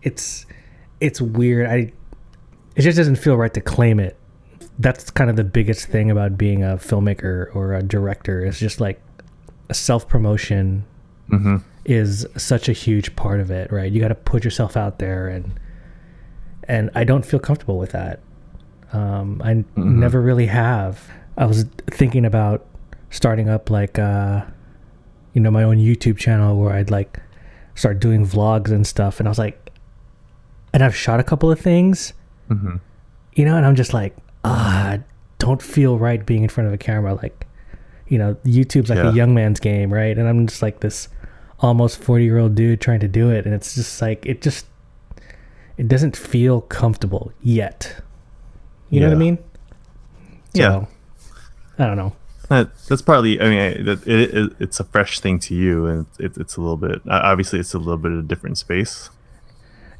it's 0.03 0.45
it's 1.01 1.20
weird. 1.20 1.68
I 1.68 1.91
it 2.76 2.82
just 2.82 2.97
doesn't 2.97 3.18
feel 3.18 3.36
right 3.36 3.53
to 3.53 3.61
claim 3.61 3.99
it. 3.99 4.16
That's 4.80 5.09
kind 5.09 5.30
of 5.30 5.36
the 5.36 5.43
biggest 5.43 5.88
thing 5.88 6.11
about 6.11 6.38
being 6.38 6.63
a 6.63 6.78
filmmaker 6.78 7.53
or 7.55 7.73
a 7.73 7.82
director. 7.82 8.43
Is 8.45 8.59
just 8.59 8.80
like 8.80 9.01
self 9.71 10.07
promotion 10.07 10.86
hmm 11.30 11.57
is 11.86 12.28
such 12.36 12.67
a 12.67 12.73
huge 12.73 13.15
part 13.15 13.39
of 13.39 13.49
it, 13.49 13.71
right? 13.71 13.89
You 13.91 14.01
got 14.01 14.09
to 14.09 14.15
put 14.15 14.43
yourself 14.43 14.75
out 14.78 14.99
there, 14.99 15.28
and 15.30 15.57
and 16.67 16.89
I 16.95 17.03
don't 17.05 17.25
feel 17.25 17.39
comfortable 17.39 17.78
with 17.78 17.91
that. 17.91 18.19
Um, 18.93 19.41
I 19.43 19.63
never 19.75 20.21
really 20.21 20.47
have. 20.47 21.09
I 21.38 21.45
was 21.45 21.63
thinking 21.91 22.25
about 22.25 22.65
starting 23.09 23.47
up 23.49 23.69
like 23.69 23.97
uh, 23.97 24.43
you 25.34 25.41
know 25.41 25.49
my 25.51 25.63
own 25.63 25.78
YouTube 25.78 26.17
channel 26.17 26.57
where 26.59 26.73
I'd 26.73 26.91
like 26.91 27.19
start 27.75 27.99
doing 27.99 28.25
vlogs 28.28 28.69
and 28.69 28.86
stuff, 28.86 29.19
and 29.19 29.28
I 29.28 29.32
was 29.32 29.39
like, 29.39 29.71
and 30.73 30.84
I've 30.84 30.95
shot 30.95 31.19
a 31.19 31.23
couple 31.23 31.49
of 31.49 31.59
things, 31.59 32.13
Mhm. 32.49 32.80
you 33.34 33.45
know, 33.45 33.55
and 33.55 33.65
I'm 33.65 33.75
just 33.75 33.93
like, 33.93 34.15
ah, 34.48 34.98
don't 35.39 35.62
feel 35.62 35.98
right 36.00 36.26
being 36.26 36.43
in 36.43 36.50
front 36.50 36.68
of 36.68 36.74
a 36.74 36.78
camera. 36.78 37.14
Like, 37.16 37.45
you 38.08 38.18
know, 38.18 38.36
YouTube's 38.45 38.89
like 38.89 38.98
Yeah. 38.98 39.10
a 39.12 39.14
young 39.14 39.34
man's 39.34 39.60
game, 39.60 39.93
right? 39.93 40.18
And 40.18 40.28
I'm 40.28 40.48
just 40.48 40.62
like 40.62 40.80
this 40.80 41.10
almost 41.60 42.02
40 42.02 42.24
year 42.24 42.38
old 42.38 42.56
dude 42.56 42.80
trying 42.82 43.00
to 43.02 43.08
do 43.08 43.30
it. 43.30 43.45
And 43.45 43.54
it's 43.54 43.76
just 43.76 44.02
like, 44.02 44.26
it 44.26 44.41
just, 44.41 44.66
it 45.78 45.88
doesn't 45.88 46.16
feel 46.16 46.62
comfortable 46.62 47.32
yet. 47.41 48.02
You 48.89 49.02
know 49.02 49.08
what 49.08 49.12
I 49.12 49.16
Yeah. 49.16 49.20
mean? 49.32 49.38
Yeah. 50.54 50.86
I 51.78 51.86
don't 51.86 51.98
know. 51.98 52.14
That, 52.50 52.70
that's 52.88 53.02
partly. 53.02 53.39
I 53.41 53.43
mean, 53.50 53.60
I- 53.60 53.84
that 53.84 54.08
it, 54.08 54.34
it, 54.34 54.52
it's 54.60 54.80
a 54.80 54.86
fresh 54.86 55.20
thing 55.20 55.38
to 55.39 55.54
you, 55.54 55.86
and 55.86 56.06
it, 56.18 56.38
it's 56.38 56.56
a 56.56 56.62
little 56.62 56.78
bit. 56.78 57.02
uh, 57.06 57.20
Obviously, 57.24 57.60
it's 57.60 57.74
a 57.74 57.78
little 57.78 57.98
bit 57.98 58.14
of 58.14 58.20
a 58.20 58.24
different 58.24 58.58
space. 58.58 59.10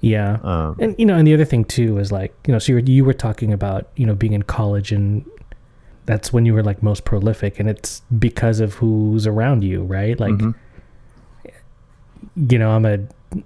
Yeah. 0.02 0.38
Um, 0.44 0.76
And 0.80 0.96
you 0.98 1.06
know, 1.06 1.16
and 1.16 1.28
the 1.28 1.34
other 1.34 1.46
thing 1.46 1.66
too 1.66 1.98
is 1.98 2.12
like, 2.12 2.34
you 2.46 2.54
know, 2.54 2.60
so 2.60 2.72
you 2.72 2.76
were, 2.76 2.82
you 2.82 3.04
were 3.06 3.14
talking 3.14 3.52
about, 3.52 3.90
you 3.96 4.06
know, 4.06 4.14
being 4.16 4.34
in 4.34 4.44
college 4.44 4.92
and 4.92 5.26
that's 6.06 6.32
when 6.32 6.46
you 6.46 6.54
were 6.54 6.64
like 6.64 6.82
most 6.84 7.04
prolific 7.04 7.60
and 7.60 7.70
it's 7.70 8.02
because 8.18 8.60
of 8.60 8.76
who's 8.76 9.26
around 9.28 9.64
you, 9.64 9.84
right? 9.84 10.18
Like, 10.20 10.36
mhm. 10.36 10.54
you 12.36 12.60
know, 12.60 12.72
I'm 12.72 12.86
a 12.86 13.00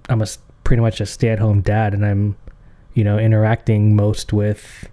I'm 0.08 0.22
a 0.22 0.26
pretty 0.64 0.80
much 0.80 1.00
a 1.00 1.06
stay-at-home 1.06 1.62
dad 1.62 1.92
and 1.94 2.04
I'm, 2.06 2.36
you 2.94 3.02
know, 3.04 3.18
interacting 3.18 3.96
most 3.96 4.32
with 4.32 4.88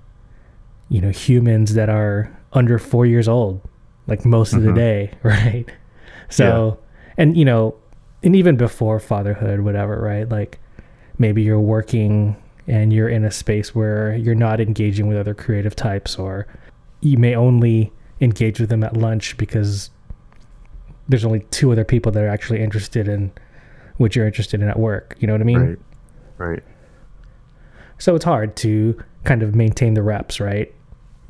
you 0.92 1.00
know, 1.02 1.10
humans 1.12 1.76
that 1.76 1.88
are 1.90 2.36
under 2.54 2.80
4 2.80 3.06
years 3.06 3.28
old 3.28 3.62
like 4.08 4.26
most 4.26 4.54
of 4.54 4.64
the 4.64 4.72
Mhm. 4.72 4.76
day, 4.76 5.12
right? 5.24 5.66
So, 6.30 6.80
and 7.18 7.38
you 7.38 7.46
know, 7.46 7.76
and 8.24 8.36
even 8.36 8.56
before 8.58 9.00
fatherhood 9.00 9.60
whatever, 9.60 10.00
right? 10.02 10.28
Like 10.28 10.58
maybe 11.20 11.44
you're 11.44 11.60
working 11.60 12.36
and 12.68 12.92
you're 12.92 13.10
in 13.10 13.24
a 13.24 13.32
space 13.32 13.76
where 13.76 14.16
you're 14.16 14.36
not 14.36 14.60
engaging 14.60 15.08
with 15.08 15.18
other 15.18 15.34
creative 15.34 15.76
types 15.76 16.18
or 16.18 16.48
you 17.02 17.18
may 17.18 17.36
only 17.36 17.92
engage 18.22 18.60
with 18.60 18.70
them 18.70 18.84
at 18.84 18.98
lunch 18.98 19.38
because 19.38 19.92
there's 21.08 21.26
only 21.26 21.42
two 21.52 21.72
other 21.72 21.84
people 21.84 22.12
that 22.12 22.24
are 22.24 22.28
actually 22.28 22.62
interested 22.62 23.08
in 23.08 23.32
what 23.98 24.16
you're 24.16 24.26
interested 24.26 24.62
in 24.62 24.70
at 24.70 24.80
work. 24.80 25.16
You 25.20 25.28
know 25.28 25.34
what 25.34 25.42
i 25.42 25.46
mean? 25.46 25.60
Right, 25.60 25.80
right, 26.38 26.64
so 28.00 28.16
it's 28.16 28.26
hard 28.26 28.56
to 28.58 29.02
kind 29.26 29.44
of 29.44 29.54
maintain 29.54 29.94
the 29.94 30.02
reps 30.02 30.40
right? 30.40 30.74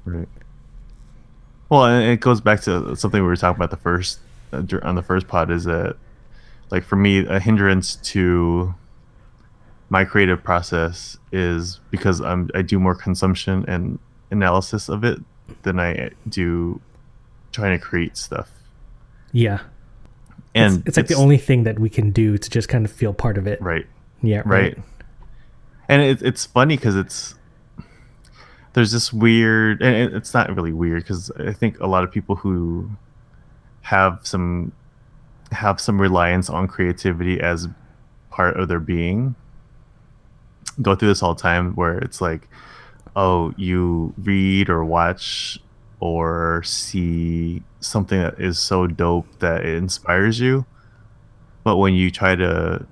Right. 0.06 0.28
Well, 1.70 1.86
and 1.86 2.12
it 2.12 2.20
goes 2.20 2.42
back 2.42 2.62
to 2.62 2.96
something 2.96 3.22
we 3.22 3.28
were 3.28 3.36
talking 3.36 3.58
about 3.58 3.72
the 3.72 3.78
first 3.78 4.20
uh, 4.54 4.64
on 4.82 4.96
the 4.96 5.04
first 5.04 5.28
pod 5.28 5.52
is 5.52 5.66
that, 5.66 5.98
like 6.72 6.84
for 6.84 6.96
me, 6.96 7.26
a 7.26 7.40
hindrance 7.40 7.96
to 7.98 8.74
my 9.90 10.06
creative 10.06 10.44
process 10.44 11.18
is 11.32 11.80
because 11.92 12.22
I'm 12.22 12.50
I 12.54 12.62
do 12.62 12.80
more 12.80 12.96
consumption 12.96 13.66
and 13.68 14.00
analysis 14.32 14.90
of 14.90 15.04
it 15.04 15.20
than 15.64 15.80
I 15.80 16.12
do 16.28 16.80
trying 17.52 17.78
to 17.78 17.84
create 17.84 18.16
stuff. 18.16 18.50
yeah 19.32 19.60
And 20.54 20.78
it's, 20.78 20.90
it's 20.90 20.98
like 20.98 21.08
the 21.08 21.16
only 21.16 21.38
thing 21.38 21.64
that 21.64 21.80
we 21.80 21.90
can 21.90 22.12
do 22.12 22.38
to 22.38 22.50
just 22.50 22.70
kind 22.70 22.86
of 22.86 22.92
feel 22.92 23.14
part 23.14 23.38
of 23.38 23.48
it 23.48 23.62
right, 23.62 23.88
yeah 24.22 24.44
right. 24.46 24.78
And 25.88 26.04
it, 26.04 26.22
it's 26.22 26.46
funny 26.46 26.76
because 26.76 26.96
it's 26.96 27.34
there's 28.74 28.92
this 28.92 29.12
weird, 29.12 29.82
and 29.82 30.14
it's 30.14 30.34
not 30.34 30.56
really 30.56 30.72
weird 30.72 31.04
because 31.04 31.32
I 31.32 31.54
think 31.54 31.80
a 31.80 31.88
lot 31.88 32.04
of 32.04 32.12
people 32.12 32.36
who 32.36 32.92
have 33.82 34.20
some 34.24 34.72
have 35.52 35.82
some 35.82 36.00
reliance 36.00 36.50
on 36.50 36.68
creativity 36.68 37.42
as 37.42 37.68
part 38.30 38.58
of 38.58 38.68
their 38.68 38.80
being 38.80 39.36
go 40.82 40.96
through 40.96 41.10
this 41.10 41.22
all 41.22 41.34
the 41.34 41.42
time 41.42 41.74
where 41.74 41.98
it's 42.00 42.22
like 42.22 42.48
oh 43.16 43.54
you 43.58 44.14
read 44.18 44.70
or 44.70 44.84
watch 44.86 45.60
or 46.00 46.64
see 46.64 47.62
something 47.82 48.20
that 48.22 48.40
is 48.40 48.58
so 48.58 48.88
dope 48.88 49.28
that 49.40 49.66
it 49.66 49.76
inspires 49.76 50.40
you. 50.40 50.66
But 51.64 51.78
when 51.78 51.94
you 51.94 52.10
try 52.10 52.36
to 52.36 52.86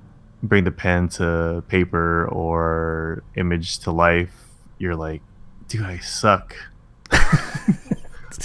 bring 0.43 0.63
the 0.63 0.71
pen 0.71 1.09
to 1.09 1.63
paper 1.67 2.27
or 2.27 3.23
image 3.35 3.79
to 3.79 3.91
life 3.91 4.33
you're 4.77 4.95
like 4.95 5.21
dude 5.67 5.83
i 5.83 5.97
suck. 5.99 6.55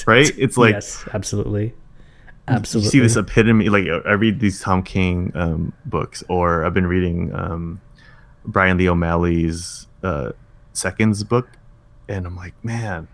Right? 0.06 0.32
It's 0.38 0.56
like 0.56 0.74
yes 0.74 1.04
absolutely. 1.12 1.66
you 1.66 1.74
absolutely. 2.48 2.90
see 2.90 3.00
this 3.00 3.16
epitome 3.16 3.68
like 3.68 3.86
i 4.06 4.12
read 4.12 4.40
these 4.40 4.60
tom 4.60 4.82
king 4.82 5.32
um, 5.34 5.72
books 5.84 6.24
or 6.28 6.64
i've 6.64 6.72
been 6.72 6.86
reading 6.86 7.34
um, 7.34 7.80
brian 8.44 8.76
lee 8.76 8.88
o'malley's 8.88 9.86
uh, 10.02 10.32
seconds 10.72 11.22
book 11.24 11.48
and 12.08 12.26
i'm 12.26 12.36
like 12.36 12.54
man 12.64 13.08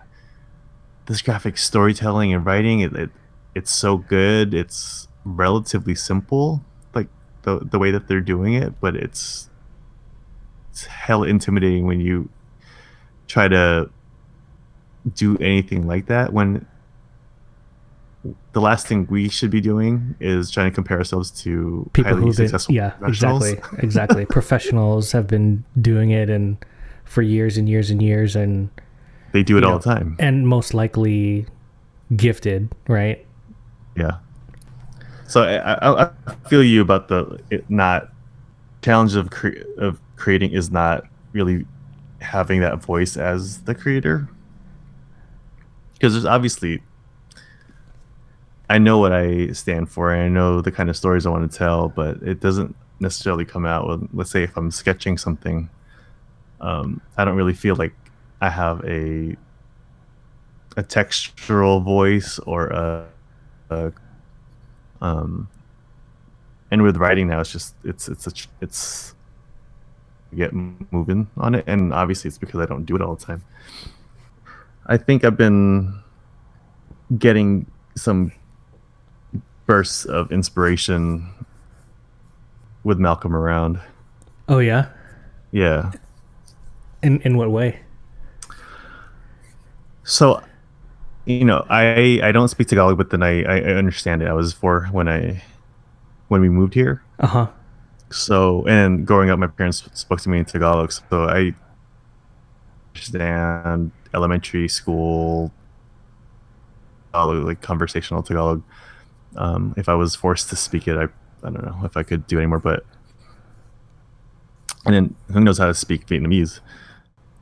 this 1.06 1.22
graphic 1.22 1.56
storytelling 1.56 2.32
and 2.32 2.44
writing 2.44 2.80
it, 2.80 2.94
it 2.94 3.10
it's 3.54 3.72
so 3.72 3.96
good. 3.96 4.54
It's 4.54 5.08
relatively 5.24 5.94
simple 5.94 6.62
like 6.94 7.08
the, 7.42 7.58
the 7.58 7.78
way 7.78 7.90
that 7.90 8.08
they're 8.08 8.20
doing 8.20 8.54
it 8.54 8.80
but 8.80 8.96
it's 8.96 9.50
it's 10.70 10.86
hell 10.86 11.22
intimidating 11.22 11.86
when 11.86 12.00
you 12.00 12.30
try 13.26 13.46
to 13.46 13.90
do 15.14 15.36
anything 15.38 15.86
like 15.86 16.06
that 16.06 16.32
when 16.32 16.66
the 18.52 18.60
last 18.60 18.86
thing 18.86 19.06
we 19.10 19.28
should 19.28 19.50
be 19.50 19.60
doing 19.60 20.14
is 20.20 20.50
trying 20.50 20.70
to 20.70 20.74
compare 20.74 20.98
ourselves 20.98 21.30
to 21.30 21.88
people 21.92 22.12
highly 22.12 22.22
who've 22.26 22.36
been 22.36 22.48
successful 22.48 22.74
yeah 22.74 22.92
exactly 23.06 23.60
exactly 23.78 24.24
professionals 24.26 25.12
have 25.12 25.26
been 25.26 25.64
doing 25.80 26.10
it 26.10 26.28
and 26.30 26.56
for 27.04 27.22
years 27.22 27.56
and 27.56 27.68
years 27.68 27.90
and 27.90 28.02
years 28.02 28.36
and 28.36 28.68
They 29.32 29.42
do 29.42 29.56
it 29.58 29.64
all 29.64 29.72
know, 29.72 29.78
the 29.78 29.94
time. 29.94 30.16
and 30.18 30.46
most 30.48 30.74
likely 30.74 31.46
gifted 32.16 32.68
right 32.88 33.24
Yeah. 33.96 34.18
So 35.26 35.42
I, 35.42 35.74
I, 35.74 36.10
I 36.26 36.34
feel 36.48 36.62
you 36.62 36.80
about 36.80 37.08
the 37.08 37.38
it 37.50 37.68
not 37.68 38.10
challenge 38.82 39.14
of 39.14 39.30
cre- 39.30 39.58
of 39.76 40.00
creating 40.16 40.52
is 40.52 40.70
not 40.70 41.04
really 41.32 41.66
having 42.20 42.60
that 42.60 42.82
voice 42.82 43.16
as 43.16 43.62
the 43.62 43.74
creator 43.74 44.28
because 45.94 46.12
there's 46.14 46.24
obviously 46.24 46.80
I 48.70 48.78
know 48.78 48.98
what 48.98 49.12
I 49.12 49.52
stand 49.52 49.90
for 49.90 50.12
and 50.12 50.22
I 50.22 50.28
know 50.28 50.60
the 50.60 50.70
kind 50.70 50.90
of 50.90 50.96
stories 50.96 51.26
I 51.26 51.30
want 51.30 51.50
to 51.50 51.58
tell, 51.58 51.88
but 51.88 52.22
it 52.22 52.40
doesn't 52.40 52.76
necessarily 53.00 53.44
come 53.44 53.64
out 53.64 53.88
when 53.88 54.08
let's 54.12 54.30
say 54.30 54.42
if 54.42 54.56
I'm 54.56 54.70
sketching 54.70 55.16
something, 55.16 55.70
um, 56.60 57.00
I 57.16 57.24
don't 57.24 57.36
really 57.36 57.54
feel 57.54 57.76
like 57.76 57.94
I 58.40 58.50
have 58.50 58.84
a 58.84 59.36
a 60.76 60.82
textural 60.82 61.82
voice 61.82 62.38
or 62.40 62.68
a, 62.68 63.08
a 63.70 63.92
um 65.00 65.48
and 66.70 66.82
with 66.82 66.96
writing 66.96 67.26
now 67.26 67.40
it's 67.40 67.50
just 67.50 67.74
it's 67.82 68.08
it's 68.08 68.26
a, 68.28 68.32
it's 68.60 69.14
get 70.36 70.52
moving 70.52 71.26
on 71.38 71.54
it 71.54 71.64
and 71.66 71.92
obviously 71.92 72.28
it's 72.28 72.38
because 72.38 72.60
I 72.60 72.66
don't 72.66 72.84
do 72.84 72.94
it 72.94 73.02
all 73.02 73.16
the 73.16 73.24
time. 73.24 73.42
I 74.86 74.96
think 74.96 75.24
I've 75.24 75.36
been 75.36 76.00
getting 77.18 77.66
some 77.96 78.32
bursts 79.68 80.04
of 80.06 80.32
inspiration 80.32 81.28
with 82.84 82.98
Malcolm 82.98 83.36
around. 83.36 83.78
oh 84.48 84.58
yeah 84.58 84.86
Yeah. 85.52 85.92
in 87.02 87.20
in 87.20 87.36
what 87.36 87.50
way 87.50 87.78
So, 90.04 90.42
you 91.26 91.44
know, 91.44 91.66
I 91.68 92.18
I 92.24 92.32
don't 92.32 92.48
speak 92.48 92.68
Tagalog, 92.68 92.96
but 92.96 93.10
then 93.10 93.22
I 93.22 93.44
I 93.44 93.60
understand 93.76 94.22
it. 94.22 94.28
I 94.28 94.32
was 94.32 94.52
four 94.54 94.88
when 94.90 95.06
I 95.08 95.42
when 96.28 96.40
we 96.40 96.48
moved 96.48 96.72
here. 96.74 97.02
uh-huh 97.20 97.46
So, 98.10 98.64
and 98.66 99.06
growing 99.06 99.28
up, 99.30 99.38
my 99.38 99.48
parents 99.48 99.84
spoke 99.92 100.20
to 100.24 100.30
me 100.30 100.38
in 100.38 100.46
Tagalog. 100.46 100.92
So 100.92 101.28
I 101.28 101.52
understand 102.94 103.92
elementary 104.14 104.68
school, 104.68 105.52
Tagalog, 107.12 107.44
like 107.44 107.60
conversational 107.60 108.22
Tagalog. 108.22 108.62
Um, 109.36 109.74
if 109.76 109.88
I 109.88 109.94
was 109.94 110.14
forced 110.14 110.48
to 110.50 110.56
speak 110.56 110.88
it, 110.88 110.96
I 110.96 111.04
I 111.46 111.50
don't 111.50 111.64
know 111.64 111.80
if 111.84 111.96
I 111.96 112.02
could 112.02 112.26
do 112.26 112.38
anymore. 112.38 112.58
But 112.58 112.84
and 114.84 114.94
then 114.94 115.14
who 115.32 115.40
knows 115.40 115.58
how 115.58 115.66
to 115.66 115.74
speak 115.74 116.06
Vietnamese? 116.06 116.60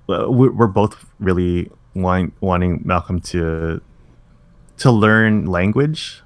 We- 0.08 0.48
we're 0.48 0.66
both 0.66 1.04
really 1.18 1.70
want, 1.94 2.32
wanting 2.40 2.82
Malcolm 2.84 3.20
to 3.32 3.80
to 4.78 4.90
learn 4.90 5.46
language 5.46 6.22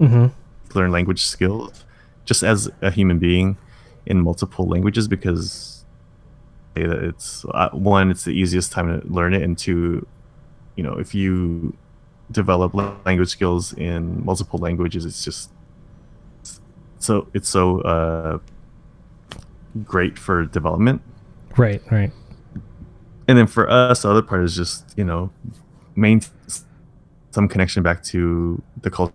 mm-hmm 0.00 0.26
learn 0.74 0.90
language 0.90 1.22
skills 1.22 1.84
just 2.26 2.42
as 2.42 2.70
a 2.82 2.90
human 2.90 3.18
being 3.18 3.56
in 4.06 4.20
multiple 4.20 4.66
languages 4.66 5.08
because 5.08 5.84
it's 6.74 7.44
uh, 7.54 7.70
one 7.70 8.10
it's 8.10 8.24
the 8.24 8.30
easiest 8.32 8.72
time 8.72 9.00
to 9.00 9.06
learn 9.08 9.32
it 9.32 9.42
and 9.42 9.56
two 9.56 10.06
you 10.74 10.82
know 10.82 10.92
if 10.94 11.14
you 11.14 11.74
develop 12.30 12.74
language 13.04 13.28
skills 13.28 13.72
in 13.74 14.24
multiple 14.24 14.58
languages 14.58 15.04
it's 15.04 15.24
just 15.24 15.50
so 16.98 17.28
it's 17.34 17.48
so 17.48 17.80
uh, 17.82 18.38
great 19.84 20.18
for 20.18 20.44
development 20.44 21.00
Right, 21.56 21.82
right. 21.90 22.12
And 23.28 23.38
then 23.38 23.46
for 23.46 23.68
us, 23.68 24.02
the 24.02 24.10
other 24.10 24.22
part 24.22 24.44
is 24.44 24.54
just 24.54 24.94
you 24.96 25.04
know, 25.04 25.30
main 25.94 26.20
some 27.30 27.48
connection 27.48 27.82
back 27.82 28.02
to 28.04 28.62
the 28.82 28.90
cultures 28.90 29.12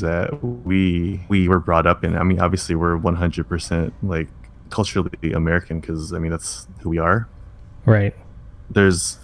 that 0.00 0.42
we 0.42 1.24
we 1.28 1.48
were 1.48 1.60
brought 1.60 1.86
up 1.86 2.02
in. 2.04 2.16
I 2.16 2.22
mean, 2.22 2.40
obviously 2.40 2.74
we're 2.74 2.98
100% 2.98 3.92
like 4.02 4.28
culturally 4.70 5.32
American 5.32 5.80
because 5.80 6.12
I 6.12 6.18
mean 6.18 6.30
that's 6.32 6.66
who 6.80 6.88
we 6.88 6.98
are. 6.98 7.28
Right. 7.86 8.14
There's 8.70 9.18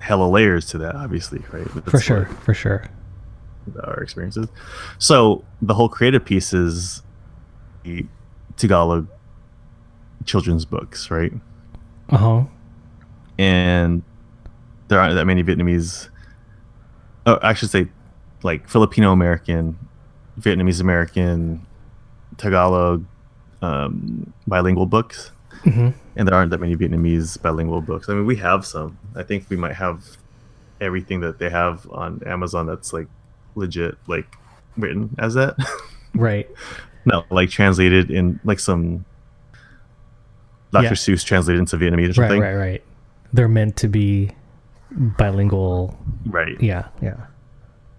hella 0.00 0.28
layers 0.28 0.66
to 0.66 0.78
that, 0.78 0.94
obviously, 0.94 1.42
right? 1.52 1.66
That's 1.74 1.90
for 1.90 2.00
sure, 2.00 2.26
for 2.26 2.54
sure. 2.54 2.84
Our 3.84 4.02
experiences. 4.02 4.48
So 4.98 5.44
the 5.60 5.74
whole 5.74 5.88
creative 5.88 6.24
piece 6.24 6.52
is 6.54 7.02
the 7.82 8.06
Tagalog 8.56 9.08
children's 10.24 10.64
books, 10.64 11.10
right? 11.10 11.32
Uh 12.08 12.16
huh. 12.16 12.44
And 13.38 14.02
there 14.88 14.98
aren't 15.00 15.14
that 15.14 15.26
many 15.26 15.42
Vietnamese. 15.42 16.08
Oh, 17.26 17.38
I 17.42 17.52
should 17.54 17.70
say, 17.70 17.88
like 18.42 18.68
Filipino 18.68 19.12
American, 19.12 19.78
Vietnamese 20.40 20.80
American, 20.80 21.66
Tagalog, 22.36 23.04
um, 23.62 24.32
bilingual 24.46 24.86
books. 24.86 25.32
Mm-hmm. 25.64 25.90
And 26.18 26.28
there 26.28 26.34
aren't 26.34 26.50
that 26.50 26.60
many 26.60 26.74
Vietnamese 26.76 27.40
bilingual 27.40 27.80
books. 27.80 28.08
I 28.10 28.12
mean, 28.14 28.26
we 28.26 28.36
have 28.36 28.66
some. 28.66 28.98
I 29.14 29.22
think 29.22 29.48
we 29.48 29.56
might 29.56 29.74
have 29.74 30.04
everything 30.80 31.20
that 31.20 31.38
they 31.38 31.48
have 31.48 31.88
on 31.90 32.20
Amazon 32.26 32.66
that's 32.66 32.92
like 32.92 33.06
legit, 33.54 33.96
like 34.08 34.26
written 34.76 35.14
as 35.18 35.32
that. 35.34 35.56
Right. 36.14 36.50
no, 37.04 37.24
like 37.30 37.48
translated 37.50 38.10
in 38.10 38.40
like 38.42 38.58
some 38.58 39.04
Dr. 40.72 40.84
Yeah. 40.86 40.90
Seuss 40.92 41.24
translated 41.24 41.60
into 41.60 41.76
Vietnamese 41.76 42.18
or 42.18 42.22
Right, 42.22 42.28
something. 42.28 42.40
right, 42.40 42.54
right. 42.54 42.82
They're 43.32 43.46
meant 43.48 43.76
to 43.76 43.88
be 43.88 44.30
bilingual. 44.90 45.96
Right. 46.26 46.60
Yeah, 46.60 46.88
yeah. 47.00 47.26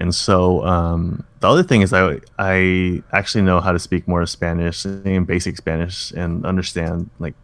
And 0.02 0.14
so 0.14 0.66
um, 0.66 1.24
the 1.40 1.48
other 1.50 1.64
thing 1.64 1.82
is 1.82 1.94
I 1.94 2.20
I 2.40 3.02
actually 3.14 3.44
know 3.44 3.60
how 3.62 3.72
to 3.72 3.80
speak 3.80 4.08
more 4.08 4.26
Spanish 4.26 4.84
and 4.86 5.26
basic 5.28 5.56
Spanish 5.58 6.12
and 6.12 6.46
understand 6.46 7.10
like 7.20 7.36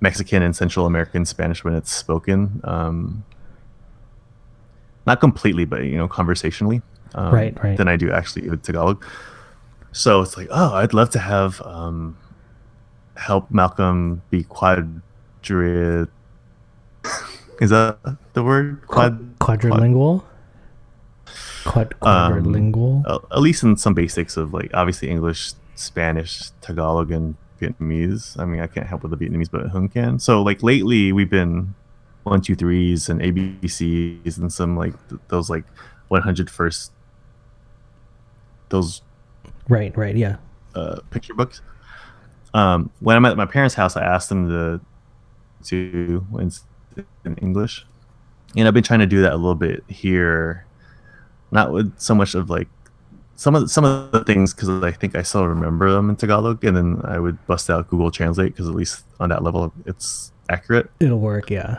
Mexican 0.00 0.42
and 0.42 0.54
Central 0.54 0.86
American 0.86 1.24
Spanish 1.24 1.64
when 1.64 1.74
it's 1.74 1.92
spoken. 1.92 2.60
Um, 2.64 3.24
not 5.06 5.20
completely, 5.20 5.64
but 5.64 5.84
you 5.84 5.96
know, 5.96 6.08
conversationally. 6.08 6.82
Um, 7.14 7.32
Right, 7.34 7.64
right. 7.64 7.76
Than 7.76 7.88
I 7.88 7.96
do 7.96 8.10
actually 8.12 8.48
with 8.48 8.62
Tagalog. 8.62 9.04
So 9.92 10.20
it's 10.20 10.36
like, 10.36 10.48
oh, 10.50 10.74
I'd 10.74 10.92
love 10.92 11.08
to 11.10 11.18
have 11.18 11.60
um, 11.62 12.16
help 13.16 13.50
Malcolm 13.50 14.20
be 14.30 14.44
quadri. 14.44 16.06
Is 17.60 17.70
that 17.70 17.98
the 18.34 18.42
word? 18.44 18.86
Quad. 18.86 19.38
Quadrilingual. 19.38 20.22
Quad 21.64 21.94
Um, 22.02 22.32
quadrilingual. 22.34 23.02
uh, 23.06 23.18
at 23.32 23.40
least 23.40 23.62
in 23.62 23.76
some 23.76 23.94
basics 23.94 24.36
of 24.36 24.52
like 24.52 24.70
obviously 24.74 25.08
English, 25.08 25.54
Spanish, 25.74 26.50
Tagalog, 26.60 27.10
and 27.10 27.34
Vietnamese. 27.58 28.38
I 28.38 28.44
mean, 28.44 28.60
I 28.60 28.66
can't 28.66 28.86
help 28.86 29.02
with 29.02 29.10
the 29.10 29.16
Vietnamese, 29.16 29.50
but 29.50 29.66
Hung 29.68 29.88
can. 29.88 30.18
So 30.18 30.42
like 30.42 30.62
lately, 30.62 31.12
we've 31.12 31.30
been 31.30 31.74
one, 32.24 32.40
two, 32.40 32.54
threes, 32.54 33.08
and 33.08 33.20
ABCs, 33.20 34.38
and 34.38 34.52
some 34.52 34.76
like 34.76 34.94
th- 35.08 35.20
those 35.28 35.48
like 35.50 35.64
100 36.08 36.50
first 36.50 36.92
those 38.70 39.02
right, 39.68 39.96
right. 39.96 40.16
Yeah. 40.16 40.36
uh, 40.74 41.00
picture 41.10 41.34
books. 41.34 41.62
Um, 42.54 42.90
when 43.00 43.16
I'm 43.16 43.24
at 43.24 43.36
my 43.36 43.46
parents' 43.46 43.74
house, 43.74 43.96
I 43.96 44.04
asked 44.04 44.28
them 44.28 44.48
to 44.48 44.80
to 45.64 46.26
in, 46.38 46.50
in 47.24 47.36
English, 47.36 47.86
and 48.56 48.66
I've 48.66 48.74
been 48.74 48.82
trying 48.82 49.00
to 49.00 49.06
do 49.06 49.22
that 49.22 49.32
a 49.32 49.36
little 49.36 49.54
bit 49.54 49.84
here, 49.88 50.66
not 51.50 51.72
with 51.72 51.98
so 51.98 52.14
much 52.14 52.34
of 52.34 52.50
like 52.50 52.68
some 53.38 53.54
of 53.54 53.62
the, 53.62 53.68
some 53.68 53.84
of 53.84 54.10
the 54.10 54.24
things 54.24 54.52
because 54.52 54.68
I 54.68 54.90
think 54.90 55.14
I 55.14 55.22
still 55.22 55.46
remember 55.46 55.92
them 55.92 56.10
in 56.10 56.16
Tagalog, 56.16 56.64
and 56.64 56.76
then 56.76 57.00
I 57.04 57.20
would 57.20 57.46
bust 57.46 57.70
out 57.70 57.88
Google 57.88 58.10
Translate 58.10 58.52
because 58.52 58.68
at 58.68 58.74
least 58.74 59.04
on 59.20 59.28
that 59.28 59.44
level 59.44 59.72
it's 59.86 60.32
accurate. 60.50 60.90
It'll 60.98 61.20
work. 61.20 61.48
Yeah. 61.48 61.78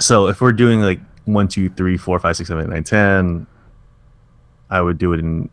So 0.00 0.26
if 0.26 0.40
we're 0.40 0.52
doing 0.52 0.80
like 0.80 0.98
one, 1.24 1.46
two, 1.46 1.68
three, 1.70 1.96
four, 1.96 2.18
five, 2.18 2.36
six, 2.36 2.48
seven, 2.48 2.64
eight, 2.64 2.70
nine, 2.70 2.82
ten, 2.82 3.46
I 4.68 4.80
would 4.80 4.98
do 4.98 5.12
it 5.12 5.20
in 5.20 5.50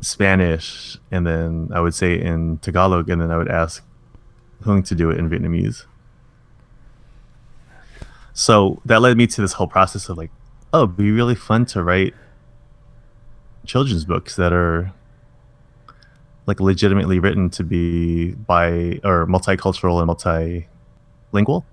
Spanish, 0.00 0.96
and 1.10 1.26
then 1.26 1.68
I 1.74 1.80
would 1.80 1.94
say 1.94 2.18
in 2.18 2.56
Tagalog, 2.58 3.10
and 3.10 3.20
then 3.20 3.30
I 3.30 3.36
would 3.36 3.50
ask 3.50 3.84
Hung 4.64 4.82
to 4.84 4.94
do 4.94 5.10
it 5.10 5.18
in 5.18 5.28
Vietnamese. 5.28 5.84
So 8.32 8.80
that 8.86 9.02
led 9.02 9.18
me 9.18 9.26
to 9.26 9.42
this 9.42 9.52
whole 9.52 9.68
process 9.68 10.08
of 10.08 10.16
like, 10.16 10.30
oh, 10.72 10.84
it'd 10.84 10.96
be 10.96 11.10
really 11.10 11.34
fun 11.34 11.66
to 11.66 11.82
write 11.82 12.14
children's 13.64 14.04
books 14.04 14.36
that 14.36 14.52
are 14.52 14.92
like 16.46 16.60
legitimately 16.60 17.18
written 17.18 17.48
to 17.50 17.64
be 17.64 18.32
by 18.32 19.00
or 19.02 19.26
multicultural 19.26 20.00
and 20.00 20.08
multilingual 20.10 21.64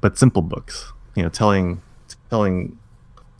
but 0.00 0.16
simple 0.16 0.42
books 0.42 0.92
you 1.16 1.22
know 1.22 1.28
telling 1.28 1.82
telling 2.28 2.78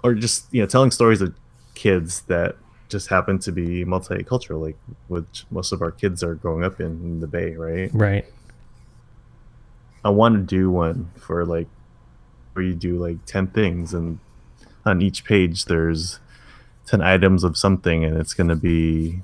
or 0.03 0.14
just 0.14 0.53
you 0.53 0.61
know 0.61 0.66
telling 0.66 0.91
stories 0.91 1.20
of 1.20 1.34
kids 1.74 2.22
that 2.22 2.57
just 2.88 3.09
happen 3.09 3.38
to 3.38 3.53
be 3.53 3.84
multicultural 3.84 4.61
like 4.61 4.76
which 5.09 5.47
most 5.51 5.72
of 5.72 5.80
our 5.80 5.93
kids 5.93 6.22
are 6.24 6.34
growing 6.34 6.64
up 6.64 6.80
in, 6.80 6.86
in 6.86 7.20
the 7.20 7.26
bay 7.28 7.55
right 7.55 7.91
Right. 7.95 8.24
i 10.05 10.11
want 10.11 10.34
to 10.34 10.41
do 10.41 10.70
one 10.70 11.11
for 11.16 11.45
like 11.45 11.68
where 12.55 12.64
you 12.64 12.74
do 12.74 12.99
like 12.99 13.24
10 13.26 13.47
things 13.49 13.95
and 13.95 14.18
on 14.84 15.01
each 15.01 15.24
page 15.24 15.66
there's 15.66 16.18
10 16.91 17.01
items 17.03 17.45
of 17.45 17.57
something 17.57 18.05
and 18.05 18.16
it's 18.16 18.34
going 18.34 18.49
to 18.49 18.57
be 18.57 19.22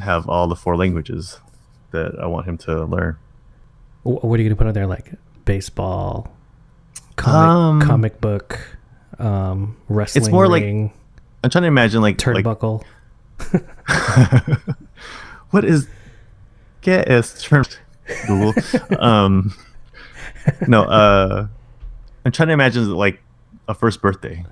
have 0.00 0.28
all 0.28 0.48
the 0.48 0.56
four 0.56 0.76
languages 0.76 1.38
that 1.92 2.18
i 2.20 2.26
want 2.26 2.44
him 2.44 2.58
to 2.58 2.84
learn 2.86 3.16
What 4.02 4.40
are 4.40 4.42
you 4.42 4.48
gonna 4.48 4.56
put 4.56 4.66
on 4.66 4.74
there? 4.74 4.88
Like 4.88 5.12
baseball, 5.44 6.32
comic, 7.14 7.48
Um, 7.48 7.80
comic 7.88 8.20
book, 8.20 8.58
um, 9.20 9.76
wrestling. 9.88 10.24
It's 10.24 10.32
more 10.32 10.48
like 10.48 10.64
i'm 10.64 11.50
trying 11.50 11.62
to 11.62 11.68
imagine 11.68 12.02
like 12.02 12.26
like 12.26 12.44
turnbuckle. 12.44 12.82
what 15.50 15.64
is 15.64 15.86
get 16.80 17.08
is 17.08 17.40
term 17.40 17.64
Google. 18.26 18.54
um, 18.98 19.54
no, 20.66 20.82
uh, 20.82 21.46
I'm 22.24 22.32
trying 22.32 22.48
to 22.48 22.54
imagine 22.54 22.90
like 22.90 23.22
a 23.68 23.74
first 23.74 24.02
birthday. 24.02 24.44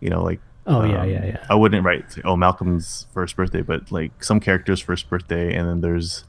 You 0.00 0.10
know, 0.10 0.22
like 0.22 0.40
oh 0.66 0.84
yeah, 0.84 1.02
um, 1.02 1.10
yeah, 1.10 1.24
yeah. 1.26 1.46
I 1.48 1.54
wouldn't 1.54 1.84
write 1.84 2.16
oh 2.24 2.36
Malcolm's 2.36 3.06
first 3.12 3.36
birthday, 3.36 3.62
but 3.62 3.90
like 3.92 4.22
some 4.22 4.40
character's 4.40 4.80
first 4.80 5.08
birthday, 5.08 5.54
and 5.54 5.68
then 5.68 5.80
there's 5.80 6.24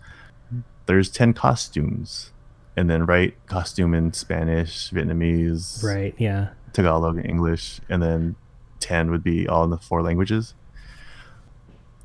there's 0.86 1.10
ten 1.10 1.34
costumes, 1.34 2.32
and 2.76 2.90
then 2.90 3.06
write 3.06 3.36
costume 3.48 3.94
in 3.94 4.14
Spanish, 4.14 4.92
Vietnamese, 4.92 5.84
Right. 5.84 6.16
Yeah. 6.18 6.50
Tagalog, 6.74 7.18
and 7.18 7.26
English, 7.26 7.80
and 7.90 8.04
then 8.04 8.36
ten 8.80 9.10
would 9.12 9.24
be 9.24 9.48
all 9.48 9.64
in 9.64 9.70
the 9.70 9.78
four 9.78 10.02
languages. 10.02 10.54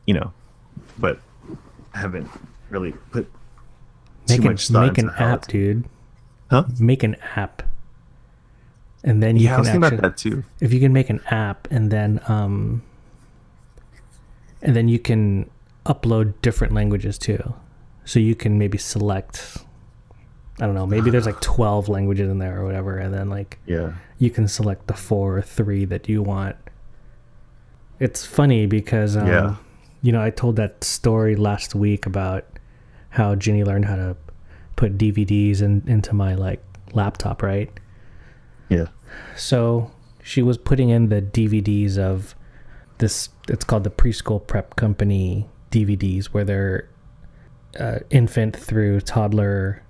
You 0.06 0.14
know, 0.14 0.32
but 0.98 1.20
I 1.94 1.98
haven't 1.98 2.28
really 2.70 2.92
put 3.10 3.30
too 4.26 4.34
Make 4.36 4.44
an 4.44 4.44
much 4.52 4.68
thought 4.68 4.86
make 4.86 4.98
an 4.98 5.10
app, 5.10 5.46
dude. 5.46 5.84
Huh? 6.50 6.64
Make 6.78 7.02
an 7.02 7.16
app. 7.36 7.62
And 9.02 9.22
then 9.22 9.36
you 9.36 9.44
Yeah, 9.44 9.52
I 9.52 9.54
can 9.54 9.60
was 9.60 9.68
thinking 9.68 9.84
actually, 9.84 9.98
about 9.98 10.16
that 10.16 10.16
too. 10.18 10.44
if 10.60 10.72
you 10.72 10.80
can 10.80 10.92
make 10.92 11.08
an 11.10 11.20
app 11.30 11.66
and 11.70 11.90
then 11.90 12.20
um 12.28 12.82
and 14.62 14.76
then 14.76 14.88
you 14.88 14.98
can 14.98 15.48
upload 15.86 16.34
different 16.42 16.74
languages 16.74 17.16
too 17.18 17.54
so 18.04 18.18
you 18.20 18.34
can 18.34 18.58
maybe 18.58 18.76
select 18.76 19.56
i 20.60 20.66
don't 20.66 20.74
know 20.74 20.86
maybe 20.86 21.08
there's 21.10 21.24
like 21.24 21.40
12 21.56 21.88
languages 21.88 22.28
in 22.28 22.38
there 22.38 22.60
or 22.60 22.66
whatever 22.66 22.98
and 22.98 23.14
then 23.14 23.30
like 23.30 23.58
Yeah. 23.66 23.92
you 24.18 24.28
can 24.30 24.46
select 24.46 24.86
the 24.86 24.94
four 24.94 25.38
or 25.38 25.42
three 25.42 25.86
that 25.86 26.08
you 26.08 26.22
want 26.22 26.56
it's 27.98 28.26
funny 28.26 28.66
because 28.66 29.16
um, 29.16 29.26
Yeah. 29.26 29.54
you 30.02 30.12
know 30.12 30.20
i 30.22 30.28
told 30.28 30.56
that 30.56 30.84
story 30.84 31.34
last 31.36 31.74
week 31.74 32.04
about 32.04 32.44
how 33.10 33.34
jenny 33.34 33.64
learned 33.64 33.86
how 33.86 33.96
to 33.96 34.16
put 34.76 34.98
dvds 34.98 35.62
in, 35.62 35.82
into 35.86 36.14
my 36.14 36.34
like 36.34 36.62
laptop 36.92 37.42
right 37.42 37.70
Yeah. 38.70 38.86
so 39.36 39.90
she 40.22 40.42
was 40.42 40.56
putting 40.56 40.88
in 40.90 41.08
the 41.08 41.20
DVDs 41.20 41.98
of 41.98 42.34
this. 42.98 43.28
It's 43.48 43.64
called 43.64 43.84
the 43.84 43.90
Preschool 43.90 44.46
Prep 44.46 44.76
Company 44.76 45.48
DVDs, 45.70 46.26
where 46.26 46.44
they're 46.44 46.88
uh, 47.78 47.98
infant 48.10 48.56
through 48.56 49.00
toddler 49.00 49.82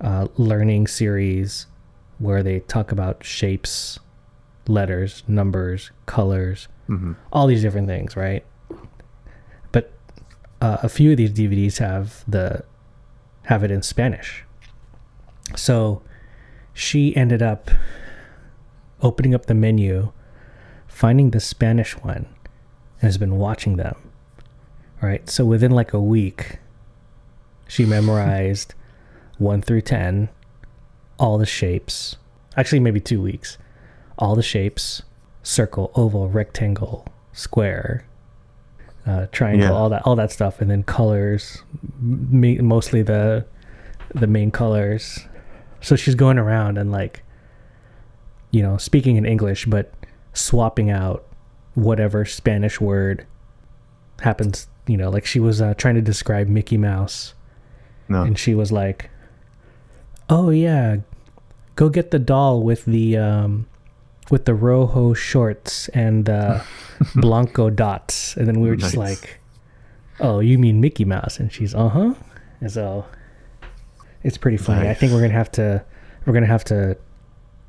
uh, 0.00 0.26
learning 0.36 0.86
series, 0.88 1.66
where 2.18 2.42
they 2.42 2.60
talk 2.60 2.90
about 2.92 3.22
shapes, 3.24 3.98
letters, 4.66 5.22
numbers, 5.28 5.90
colors, 6.06 6.68
hmm 6.86 7.12
all 7.32 7.46
these 7.46 7.62
different 7.62 7.86
things, 7.86 8.16
right? 8.16 8.44
But 9.72 9.92
uh, 10.60 10.78
a 10.82 10.88
few 10.88 11.12
of 11.12 11.16
these 11.16 11.30
DVDs 11.32 11.78
have 11.78 12.24
the 12.26 12.64
have 13.44 13.62
it 13.62 13.70
in 13.70 13.82
Spanish. 13.82 14.44
So 15.56 16.02
she 16.72 17.14
ended 17.16 17.42
up 17.42 17.70
opening 19.02 19.34
up 19.34 19.46
the 19.46 19.54
menu, 19.54 20.12
finding 20.86 21.30
the 21.30 21.40
Spanish 21.40 21.96
one, 21.98 22.26
and 23.00 23.02
has 23.02 23.18
been 23.18 23.36
watching 23.36 23.76
them. 23.76 23.96
Right. 25.00 25.28
So 25.30 25.44
within 25.46 25.70
like 25.70 25.92
a 25.94 26.00
week, 26.00 26.58
she 27.66 27.86
memorized 27.86 28.74
one 29.38 29.62
through 29.62 29.80
10, 29.82 30.28
all 31.18 31.38
the 31.38 31.46
shapes. 31.46 32.16
Actually, 32.56 32.80
maybe 32.80 33.00
two 33.00 33.22
weeks. 33.22 33.56
All 34.18 34.34
the 34.36 34.42
shapes 34.42 35.02
circle, 35.42 35.90
oval, 35.94 36.28
rectangle, 36.28 37.06
square, 37.32 38.04
uh, 39.06 39.26
triangle, 39.32 39.68
Yeah. 39.68 39.72
all 39.72 39.88
that, 39.88 40.02
all 40.04 40.14
that 40.16 40.30
stuff, 40.30 40.60
and 40.60 40.70
then 40.70 40.82
colors, 40.82 41.62
mostly 41.98 43.02
the 43.02 43.46
the 44.14 44.26
main 44.26 44.50
colors. 44.50 45.26
So 45.80 45.96
she's 45.96 46.14
going 46.14 46.38
around 46.38 46.76
and 46.78 46.92
like, 46.92 47.22
you 48.50 48.62
know, 48.62 48.76
speaking 48.76 49.16
in 49.16 49.24
English, 49.24 49.66
but 49.66 49.92
swapping 50.32 50.90
out 50.90 51.24
whatever 51.74 52.24
Spanish 52.24 52.80
word 52.80 53.26
happens. 54.20 54.68
You 54.86 54.96
know, 54.96 55.08
like 55.10 55.24
she 55.24 55.40
was 55.40 55.60
uh, 55.62 55.74
trying 55.74 55.94
to 55.94 56.02
describe 56.02 56.48
Mickey 56.48 56.76
Mouse, 56.76 57.34
No. 58.08 58.22
and 58.22 58.36
she 58.38 58.54
was 58.54 58.72
like, 58.72 59.08
"Oh 60.28 60.50
yeah, 60.50 60.96
go 61.76 61.88
get 61.88 62.10
the 62.10 62.18
doll 62.18 62.62
with 62.62 62.84
the 62.86 63.16
um, 63.16 63.66
with 64.30 64.46
the 64.46 64.54
rojo 64.54 65.14
shorts 65.14 65.88
and 65.90 66.24
the 66.24 66.64
blanco 67.14 67.70
dots." 67.70 68.36
And 68.36 68.48
then 68.48 68.60
we 68.60 68.68
were 68.68 68.76
just 68.76 68.96
Nice. 68.96 69.22
like, 69.22 69.40
"Oh, 70.18 70.40
you 70.40 70.58
mean 70.58 70.80
Mickey 70.80 71.04
Mouse?" 71.04 71.38
And 71.38 71.52
she's, 71.52 71.72
"Uh 71.74 71.88
huh." 71.88 72.14
And 72.60 72.70
so 72.72 73.04
it's 74.22 74.38
pretty 74.38 74.56
funny. 74.56 74.88
I 74.88 74.94
think 74.94 75.12
we're 75.12 75.20
gonna 75.20 75.32
have 75.32 75.50
to 75.52 75.84
we're 76.26 76.32
gonna 76.34 76.46
have 76.46 76.64
to 76.64 76.96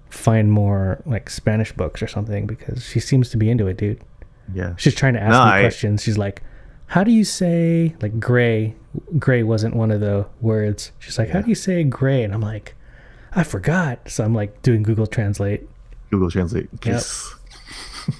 find 0.10 0.52
more 0.52 1.02
like 1.06 1.30
Spanish 1.30 1.72
books 1.72 2.02
or 2.02 2.08
something 2.08 2.46
because 2.46 2.84
she 2.84 3.00
seems 3.00 3.30
to 3.30 3.38
be 3.38 3.50
into 3.50 3.68
it, 3.68 3.78
dude. 3.78 4.02
yeah. 4.54 4.74
She's 4.78 4.94
trying 4.96 5.14
to 5.14 5.22
ask 5.22 5.32
No, 5.32 5.46
me 5.46 5.52
I- 5.52 5.62
questions. 5.62 6.04
She's 6.04 6.18
like, 6.18 6.42
"How 6.88 7.04
do 7.04 7.12
you 7.12 7.24
say 7.24 7.96
like 8.02 8.20
gray?" 8.20 8.76
Gray 9.18 9.42
wasn't 9.44 9.74
one 9.76 9.90
of 9.92 10.02
the 10.02 10.28
words. 10.42 10.92
She's 11.00 11.18
like, 11.18 11.30
"How 11.30 11.42
do 11.42 11.48
you 11.48 11.56
say 11.56 11.84
gray?" 11.86 12.24
And 12.24 12.34
I'm 12.34 12.42
like, 12.42 12.76
"I 13.34 13.44
forgot." 13.44 14.10
So 14.10 14.26
I'm 14.26 14.36
like 14.36 14.62
doing 14.62 14.84
Google 14.84 15.08
Translate. 15.08 15.68
Google 16.10 16.30
Translate. 16.30 16.68
Yes. 16.84 17.34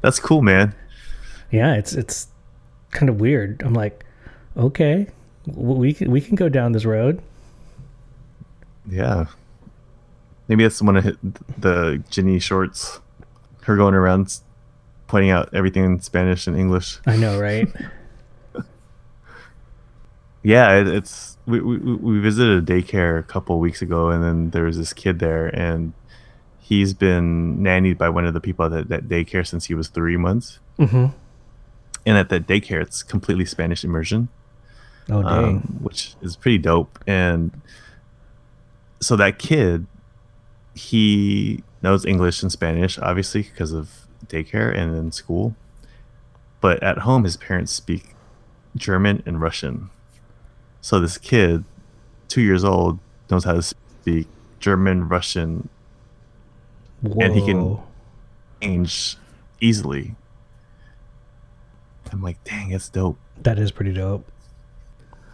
That's 0.00 0.18
cool, 0.18 0.42
man. 0.42 0.74
Yeah, 1.52 1.74
it's 1.74 1.92
it's 1.92 2.26
kind 2.90 3.08
of 3.08 3.20
weird. 3.20 3.62
I'm 3.64 3.74
like, 3.74 4.04
okay, 4.56 5.06
we 5.46 5.92
can 5.92 6.10
we 6.10 6.20
can 6.20 6.34
go 6.34 6.48
down 6.48 6.72
this 6.72 6.84
road. 6.84 7.22
Yeah. 8.88 9.26
Maybe 10.48 10.64
that's 10.64 10.82
one 10.82 10.96
of 10.96 11.04
hit 11.04 11.16
the 11.60 12.02
Ginny 12.10 12.38
shorts. 12.38 13.00
Her 13.62 13.76
going 13.76 13.94
around 13.94 14.40
pointing 15.06 15.30
out 15.30 15.48
everything 15.52 15.84
in 15.84 16.00
Spanish 16.00 16.46
and 16.46 16.58
English. 16.58 16.98
I 17.06 17.16
know, 17.16 17.38
right? 17.38 17.68
Yeah, 20.42 20.80
it, 20.80 20.88
it's 20.88 21.38
we, 21.46 21.60
we 21.60 21.76
we 21.78 22.18
visited 22.18 22.68
a 22.68 22.72
daycare 22.72 23.18
a 23.18 23.22
couple 23.22 23.58
weeks 23.60 23.80
ago, 23.80 24.10
and 24.10 24.22
then 24.22 24.50
there 24.50 24.64
was 24.64 24.76
this 24.76 24.92
kid 24.92 25.18
there, 25.20 25.46
and 25.48 25.92
he's 26.60 26.94
been 26.94 27.58
nannied 27.58 27.98
by 27.98 28.08
one 28.08 28.26
of 28.26 28.34
the 28.34 28.40
people 28.40 28.64
at 28.64 28.72
that, 28.72 28.88
that 28.88 29.08
daycare 29.08 29.46
since 29.46 29.66
he 29.66 29.74
was 29.74 29.88
three 29.88 30.16
months. 30.16 30.58
mm-hmm. 30.78 31.06
And 32.04 32.18
at 32.18 32.30
that 32.30 32.48
daycare, 32.48 32.82
it's 32.82 33.04
completely 33.04 33.44
Spanish 33.44 33.84
immersion. 33.84 34.28
Oh 35.10 35.22
dang. 35.22 35.44
um, 35.44 35.60
which 35.82 36.14
is 36.22 36.36
pretty 36.36 36.58
dope. 36.58 36.98
And 37.06 37.50
so 39.00 39.16
that 39.16 39.38
kid, 39.38 39.86
he 40.74 41.62
knows 41.82 42.04
English 42.06 42.42
and 42.42 42.52
Spanish, 42.52 42.98
obviously, 42.98 43.42
because 43.42 43.72
of 43.72 44.06
daycare 44.26 44.74
and 44.76 44.94
in 44.96 45.10
school. 45.12 45.54
But 46.60 46.82
at 46.82 46.98
home, 46.98 47.24
his 47.24 47.36
parents 47.36 47.72
speak 47.72 48.14
German 48.76 49.22
and 49.26 49.40
Russian. 49.40 49.90
So 50.80 51.00
this 51.00 51.18
kid, 51.18 51.64
two 52.28 52.40
years 52.40 52.64
old, 52.64 52.98
knows 53.30 53.44
how 53.44 53.54
to 53.54 53.62
speak 53.62 54.28
German, 54.60 55.08
Russian, 55.08 55.68
and 57.02 57.34
he 57.34 57.44
can- 57.44 57.78
change 58.62 59.16
easily. 59.60 60.14
I'm 62.12 62.22
like, 62.22 62.42
dang, 62.44 62.70
it's 62.70 62.88
dope. 62.88 63.18
That 63.42 63.58
is 63.58 63.72
pretty 63.72 63.92
dope. 63.92 64.30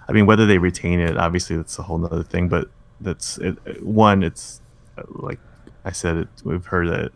I 0.08 0.12
mean, 0.12 0.26
whether 0.26 0.46
they 0.46 0.58
retain 0.58 1.00
it, 1.00 1.16
obviously, 1.16 1.56
that's 1.56 1.78
a 1.78 1.82
whole 1.82 1.98
nother 1.98 2.22
thing. 2.22 2.48
But 2.48 2.68
that's 3.00 3.38
it, 3.38 3.82
one. 3.82 4.22
It's 4.22 4.60
like 5.08 5.38
I 5.84 5.92
said, 5.92 6.16
it, 6.16 6.28
we've 6.44 6.66
heard 6.66 6.88
that 6.88 7.12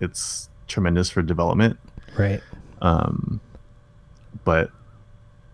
it's 0.00 0.48
tremendous 0.66 1.10
for 1.10 1.22
development. 1.22 1.78
Right. 2.18 2.42
Um, 2.80 3.40
but 4.44 4.70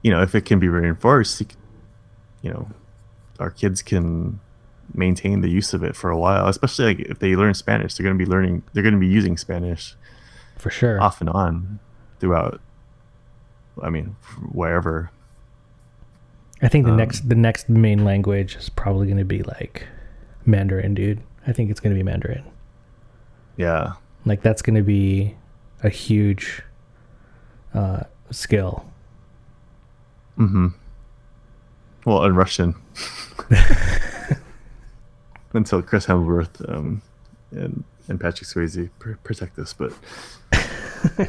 you 0.02 0.10
know, 0.10 0.22
if 0.22 0.34
it 0.34 0.44
can 0.44 0.58
be 0.58 0.68
reinforced, 0.68 1.42
you 2.42 2.50
know, 2.50 2.68
our 3.38 3.50
kids 3.50 3.82
can 3.82 4.40
maintain 4.94 5.40
the 5.40 5.48
use 5.48 5.72
of 5.72 5.82
it 5.82 5.96
for 5.96 6.10
a 6.10 6.18
while. 6.18 6.48
Especially 6.48 6.86
like 6.86 7.00
if 7.00 7.18
they 7.18 7.34
learn 7.36 7.54
Spanish, 7.54 7.94
they're 7.94 8.04
going 8.04 8.18
to 8.18 8.24
be 8.24 8.30
learning. 8.30 8.62
They're 8.72 8.82
going 8.82 8.94
to 8.94 9.00
be 9.00 9.06
using 9.06 9.36
Spanish 9.36 9.96
For 10.58 10.70
sure. 10.70 11.00
off 11.00 11.20
and 11.20 11.30
on 11.30 11.80
throughout. 12.20 12.60
I 13.82 13.90
mean, 13.90 14.16
wherever. 14.50 15.10
I 16.62 16.68
think 16.68 16.86
the 16.86 16.92
um, 16.92 16.96
next 16.96 17.28
the 17.28 17.34
next 17.34 17.68
main 17.68 18.04
language 18.04 18.56
is 18.56 18.68
probably 18.68 19.06
going 19.06 19.18
to 19.18 19.24
be 19.24 19.42
like 19.42 19.86
Mandarin, 20.46 20.94
dude. 20.94 21.20
I 21.46 21.52
think 21.52 21.70
it's 21.70 21.80
going 21.80 21.92
to 21.92 21.98
be 21.98 22.04
Mandarin. 22.04 22.44
Yeah. 23.56 23.94
Like 24.24 24.42
that's 24.42 24.62
going 24.62 24.76
to 24.76 24.82
be 24.82 25.34
a 25.82 25.88
huge 25.88 26.62
uh, 27.74 28.04
skill. 28.30 28.86
Mm-hmm. 30.38 30.68
Well, 32.04 32.24
in 32.24 32.36
Russian. 32.36 32.76
Until 35.52 35.82
Chris 35.82 36.06
Hemsworth 36.06 36.72
um, 36.72 37.02
and 37.50 37.82
and 38.08 38.20
Patrick 38.20 38.48
Swayze 38.48 38.90
pr- 38.98 39.12
protect 39.22 39.58
us, 39.58 39.72
but. 39.72 39.92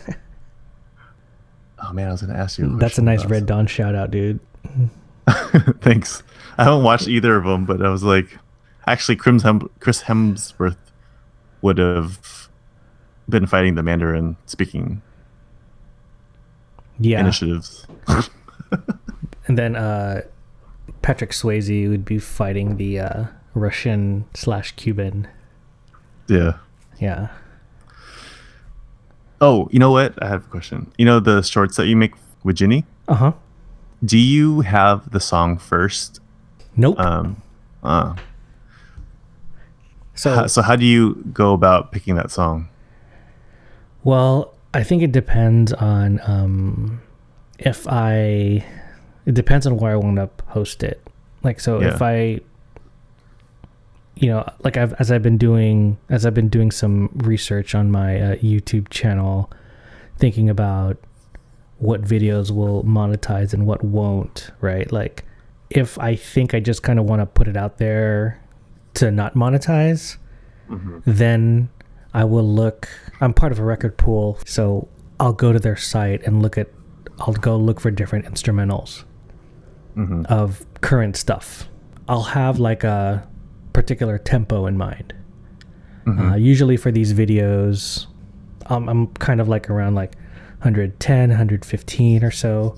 oh 1.84 1.91
man, 1.91 2.07
I 2.07 2.11
was 2.11 2.21
gonna 2.21 2.38
ask 2.38 2.57
you. 2.57 2.77
That's 2.77 2.97
a 2.97 3.01
nice 3.01 3.26
Red 3.26 3.45
Dawn 3.45 3.68
shout 3.68 3.95
out, 3.95 4.11
dude. 4.11 4.39
Thanks. 5.81 6.23
I 6.57 6.63
haven't 6.65 6.83
watched 6.83 7.07
either 7.07 7.35
of 7.35 7.45
them, 7.45 7.65
but 7.65 7.81
I 7.83 7.89
was 7.89 8.03
like, 8.03 8.37
actually, 8.87 9.15
Chris, 9.15 9.43
Chris 9.79 10.03
Hemsworth 10.03 10.77
would 11.61 11.77
have 11.77 12.49
been 13.29 13.45
fighting 13.47 13.75
the 13.75 13.83
Mandarin 13.83 14.35
speaking 14.45 15.01
Yeah. 16.99 17.19
initiatives. 17.21 17.87
And 19.45 19.57
then 19.57 19.75
uh, 19.75 20.21
Patrick 21.01 21.31
Swayze 21.31 21.89
would 21.89 22.05
be 22.05 22.17
fighting 22.17 22.77
the 22.77 22.99
uh, 22.99 23.25
Russian 23.53 24.23
slash 24.33 24.71
Cuban. 24.77 25.27
Yeah. 26.29 26.53
Yeah. 27.01 27.27
Oh, 29.41 29.67
you 29.71 29.79
know 29.79 29.91
what? 29.91 30.13
I 30.23 30.27
have 30.29 30.45
a 30.45 30.47
question. 30.47 30.89
You 30.97 31.05
know 31.05 31.19
the 31.19 31.41
shorts 31.41 31.75
that 31.75 31.87
you 31.87 31.97
make 31.97 32.13
with 32.45 32.55
Ginny? 32.55 32.85
Uh 33.09 33.15
huh. 33.15 33.31
Do 34.03 34.17
you 34.17 34.61
have 34.61 35.11
the 35.11 35.19
song 35.19 35.57
first? 35.57 36.19
Nope. 36.75 36.99
Um, 36.99 37.41
uh, 37.84 38.15
so 40.15 40.34
ho- 40.35 40.47
so 40.47 40.61
how 40.61 40.75
do 40.75 40.85
you 40.85 41.15
go 41.34 41.53
about 41.53 41.91
picking 41.91 42.15
that 42.15 42.31
song? 42.31 42.69
Well, 44.03 44.53
I 44.73 44.84
think 44.84 45.01
it 45.03 45.11
depends 45.11 45.71
on 45.73 46.19
um, 46.27 47.01
if 47.59 47.88
I. 47.88 48.65
It 49.25 49.34
depends 49.35 49.65
on 49.65 49.77
where 49.77 49.93
I 49.93 49.95
want 49.95 50.17
to 50.17 50.27
post 50.27 50.84
it. 50.84 51.01
Like, 51.43 51.61
so 51.61 51.80
Yeah. 51.80 51.93
if 51.93 52.01
I, 52.01 52.41
you 54.15 54.27
know, 54.30 54.45
like 54.63 54.75
I've 54.75 54.93
as 54.93 55.11
I've 55.11 55.23
been 55.23 55.38
doing 55.38 55.97
as 56.09 56.25
I've 56.25 56.34
been 56.34 56.49
doing 56.49 56.71
some 56.71 57.09
research 57.15 57.73
on 57.73 57.89
my 57.89 58.19
uh, 58.19 58.35
YouTube 58.38 58.89
channel, 58.89 59.49
thinking 60.17 60.49
about 60.49 60.97
what 61.84 62.01
videos 62.01 62.49
will 62.51 62.84
monetize 62.84 63.53
and 63.53 63.65
what 63.68 63.84
won't. 63.84 64.51
Right, 64.61 64.91
like 64.91 65.26
if 65.69 65.97
I 65.99 66.15
think 66.15 66.53
I 66.53 66.60
just 66.60 66.84
kind 66.84 66.99
of 66.99 67.05
want 67.05 67.22
to 67.22 67.26
put 67.26 67.47
it 67.47 67.57
out 67.57 67.77
there 67.77 68.39
to 68.95 69.11
not 69.11 69.34
monetize, 69.35 70.18
then 71.05 71.69
I 72.14 72.23
will 72.26 72.47
look. 72.47 72.88
I'm 73.22 73.34
part 73.34 73.51
of 73.51 73.60
a 73.60 73.64
record 73.64 73.97
pool, 73.97 74.38
so 74.45 74.88
I'll 75.19 75.34
go 75.34 75.51
to 75.53 75.60
their 75.60 75.76
site 75.77 76.23
and 76.23 76.41
look 76.41 76.57
at. 76.57 76.68
I'll 77.19 77.34
go 77.34 77.55
look 77.57 77.80
for 77.80 77.91
different 77.91 78.26
instrumentals 78.26 79.03
Mhm. 79.95 80.26
of 80.26 80.65
current 80.81 81.15
stuff. 81.15 81.69
I'll 82.10 82.23
have 82.23 82.60
like 82.60 82.84
a 82.84 83.27
particular 83.72 84.18
tempo 84.18 84.65
in 84.65 84.77
mind. 84.77 85.14
Uh, 86.07 86.35
usually 86.35 86.76
for 86.76 86.91
these 86.91 87.14
videos, 87.14 88.07
um, 88.65 88.89
I'm 88.89 89.07
kind 89.07 89.39
of 89.39 89.47
like 89.47 89.69
around 89.69 89.95
like 89.95 90.15
110, 90.64 91.30
115 91.30 92.23
or 92.23 92.31
so. 92.31 92.77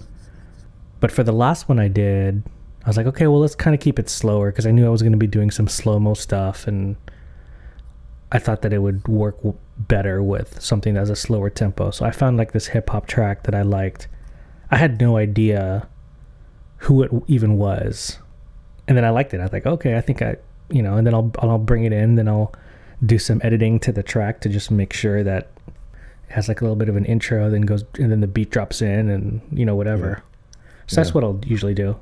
But 1.00 1.12
for 1.12 1.24
the 1.24 1.32
last 1.32 1.70
one 1.70 1.80
I 1.80 1.88
did, 1.88 2.44
I 2.84 2.90
was 2.90 2.98
like, 2.98 3.06
okay, 3.06 3.28
well, 3.28 3.40
let's 3.40 3.56
kind 3.56 3.76
of 3.76 3.80
keep 3.80 4.00
it 4.00 4.10
slower 4.10 4.52
because 4.52 4.66
I 4.66 4.72
knew 4.72 4.86
I 4.86 4.90
was 4.90 5.02
going 5.02 5.12
to 5.12 5.18
be 5.18 5.28
doing 5.28 5.52
some 5.52 5.68
slow 5.68 6.00
mo 6.00 6.14
stuff, 6.16 6.68
and 6.68 6.96
I 8.32 8.40
thought 8.40 8.64
that 8.64 8.74
it 8.74 8.80
would 8.80 9.08
work 9.08 9.38
w- 9.38 9.58
better 9.78 10.24
with 10.24 10.62
something 10.62 10.96
that's 10.96 11.10
a 11.10 11.16
slower 11.16 11.50
tempo. 11.50 11.92
So 11.92 12.06
I 12.06 12.12
found 12.12 12.38
like 12.38 12.54
this 12.54 12.68
hip 12.68 12.90
hop 12.90 13.06
track 13.06 13.44
that 13.44 13.54
I 13.54 13.62
liked. 13.62 14.08
I 14.72 14.78
had 14.78 15.00
no 15.00 15.18
idea 15.18 15.88
who 16.78 17.04
it 17.04 17.12
even 17.28 17.58
was, 17.58 18.18
and 18.88 18.98
then 18.98 19.06
I 19.06 19.12
liked 19.12 19.34
it. 19.34 19.40
I 19.40 19.44
was 19.44 19.54
like, 19.54 19.66
okay, 19.66 19.96
I 19.98 20.02
think 20.02 20.22
I, 20.24 20.38
you 20.70 20.82
know, 20.82 20.98
and 20.98 21.06
then 21.06 21.14
I'll 21.14 21.32
I'll 21.40 21.60
bring 21.60 21.86
it 21.86 21.94
in, 21.94 22.16
then 22.16 22.28
I'll 22.28 22.54
do 23.06 23.20
some 23.20 23.42
editing 23.44 23.80
to 23.82 23.92
the 23.92 24.04
track 24.04 24.42
to 24.42 24.50
just 24.50 24.72
make 24.72 24.94
sure 24.94 25.24
that 25.24 25.52
has 26.30 26.48
like 26.48 26.62
a 26.62 26.64
little 26.64 26.76
bit 26.76 26.90
of 26.90 26.96
an 26.96 27.06
intro, 27.06 27.50
then 27.50 27.62
goes, 27.62 27.84
and 28.00 28.12
then 28.12 28.22
the 28.22 28.28
beat 28.28 28.50
drops 28.50 28.82
in, 28.82 29.10
and 29.10 29.42
you 29.52 29.66
know 29.66 29.76
whatever. 29.76 30.24
So 30.88 30.98
that's 30.98 31.10
Yeah. 31.10 31.14
what 31.14 31.24
I'll 31.24 31.40
usually 31.46 31.74
do. 31.74 31.98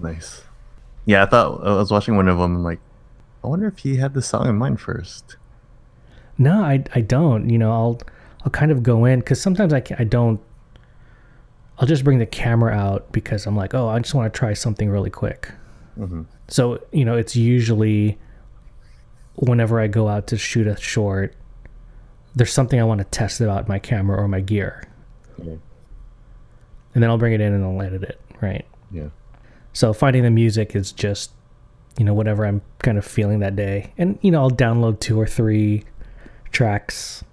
Nice. 0.00 0.42
Yeah, 1.04 1.22
I 1.22 1.26
thought 1.26 1.64
I 1.66 1.74
was 1.74 1.90
watching 1.90 2.16
one 2.16 2.28
of 2.28 2.38
them. 2.38 2.62
like, 2.62 2.80
I 3.44 3.48
wonder 3.48 3.66
if 3.66 3.78
he 3.78 3.96
had 3.96 4.14
the 4.14 4.22
song 4.22 4.48
in 4.48 4.56
mind 4.56 4.80
first. 4.80 5.36
No, 6.38 6.62
I, 6.62 6.84
I 6.94 7.00
don't. 7.00 7.48
You 7.48 7.58
know, 7.58 7.72
I'll 7.72 8.00
I'll 8.44 8.50
kind 8.50 8.70
of 8.70 8.82
go 8.82 9.04
in 9.04 9.20
because 9.20 9.40
sometimes 9.40 9.72
I 9.72 9.82
I 9.98 10.04
don't. 10.04 10.40
I'll 11.78 11.86
just 11.86 12.04
bring 12.04 12.18
the 12.18 12.26
camera 12.26 12.72
out 12.74 13.10
because 13.12 13.46
I'm 13.46 13.54
like, 13.56 13.74
oh, 13.74 13.88
I 13.88 13.98
just 14.00 14.14
want 14.14 14.32
to 14.32 14.38
try 14.38 14.52
something 14.54 14.88
really 14.90 15.10
quick. 15.10 15.52
Mm-hmm. 15.98 16.22
So 16.48 16.80
you 16.92 17.04
know, 17.04 17.16
it's 17.16 17.36
usually 17.36 18.18
whenever 19.36 19.80
I 19.80 19.86
go 19.86 20.08
out 20.08 20.26
to 20.28 20.36
shoot 20.38 20.66
a 20.66 20.76
short, 20.76 21.34
there's 22.36 22.52
something 22.52 22.78
I 22.78 22.84
want 22.84 22.98
to 23.00 23.04
test 23.06 23.40
about 23.40 23.66
my 23.66 23.78
camera 23.80 24.18
or 24.22 24.28
my 24.28 24.40
gear, 24.40 24.84
Yeah. 25.42 25.54
and 26.94 27.02
then 27.02 27.10
I'll 27.10 27.18
bring 27.18 27.32
it 27.32 27.40
in 27.40 27.52
and 27.52 27.64
I'll 27.64 27.82
edit 27.82 28.02
it. 28.04 28.20
Right. 28.40 28.64
Yeah. 28.92 29.08
So 29.72 29.92
finding 29.92 30.22
the 30.22 30.30
music 30.30 30.76
is 30.76 30.92
just, 30.92 31.32
you 31.98 32.04
know, 32.04 32.14
whatever 32.14 32.46
I'm 32.46 32.62
kind 32.80 32.98
of 32.98 33.04
feeling 33.04 33.40
that 33.40 33.56
day. 33.56 33.92
And 33.98 34.18
you 34.22 34.30
know, 34.30 34.42
I'll 34.42 34.50
download 34.50 35.00
two 35.00 35.18
or 35.20 35.26
three 35.26 35.84
tracks. 36.52 37.24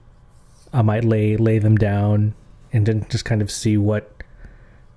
I 0.72 0.82
might 0.82 1.04
lay 1.04 1.38
lay 1.38 1.60
them 1.60 1.76
down 1.78 2.34
and 2.72 2.86
then 2.86 3.06
just 3.10 3.26
kind 3.26 3.42
of 3.42 3.52
see 3.52 3.78
what 3.78 4.10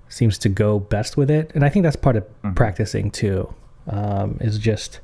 seems 0.08 0.38
to 0.38 0.48
go 0.48 0.78
best 0.78 1.16
with 1.16 1.30
it. 1.30 1.50
And 1.54 1.64
I 1.64 1.68
think 1.68 1.82
that's 1.82 1.96
part 1.96 2.16
of 2.16 2.24
practicing 2.54 3.10
too. 3.10 3.52
Um, 3.88 4.38
is 4.40 4.58
just 4.58 5.00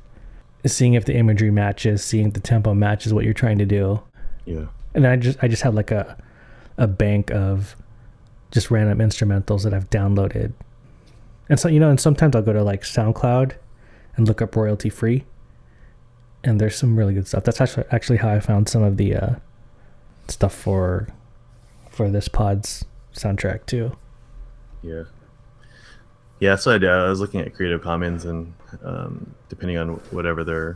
seeing 0.65 0.93
if 0.93 1.05
the 1.05 1.13
imagery 1.15 1.51
matches, 1.51 2.03
seeing 2.03 2.27
if 2.27 2.33
the 2.33 2.39
tempo 2.39 2.73
matches 2.73 3.13
what 3.13 3.23
you're 3.25 3.33
trying 3.33 3.57
to 3.59 3.65
do. 3.65 4.01
Yeah. 4.45 4.65
And 4.93 5.07
I 5.07 5.15
just 5.15 5.37
I 5.41 5.47
just 5.47 5.63
have 5.63 5.73
like 5.73 5.91
a 5.91 6.17
a 6.77 6.87
bank 6.87 7.31
of 7.31 7.75
just 8.51 8.69
random 8.71 8.99
instrumentals 8.99 9.63
that 9.63 9.73
I've 9.73 9.89
downloaded. 9.89 10.53
And 11.49 11.59
so 11.59 11.67
you 11.67 11.79
know, 11.79 11.89
and 11.89 11.99
sometimes 11.99 12.35
I'll 12.35 12.41
go 12.41 12.53
to 12.53 12.63
like 12.63 12.83
SoundCloud 12.83 13.53
and 14.15 14.27
look 14.27 14.41
up 14.41 14.55
royalty 14.55 14.89
free. 14.89 15.25
And 16.43 16.59
there's 16.59 16.75
some 16.75 16.97
really 16.97 17.13
good 17.13 17.27
stuff. 17.27 17.43
That's 17.43 17.61
actually 17.61 17.85
actually 17.91 18.17
how 18.17 18.29
I 18.29 18.39
found 18.39 18.69
some 18.69 18.83
of 18.83 18.97
the 18.97 19.15
uh, 19.15 19.35
stuff 20.27 20.53
for 20.53 21.07
for 21.89 22.09
this 22.09 22.27
pod's 22.27 22.85
soundtrack 23.13 23.65
too. 23.65 23.95
Yeah. 24.81 25.03
Yeah, 26.39 26.57
so 26.57 26.73
I 26.73 26.77
did. 26.77 26.89
I 26.89 27.07
was 27.07 27.21
looking 27.21 27.39
at 27.39 27.53
Creative 27.53 27.81
Commons, 27.81 28.25
and 28.25 28.53
um, 28.83 29.33
depending 29.47 29.77
on 29.77 29.89
whatever 30.11 30.43
their 30.43 30.75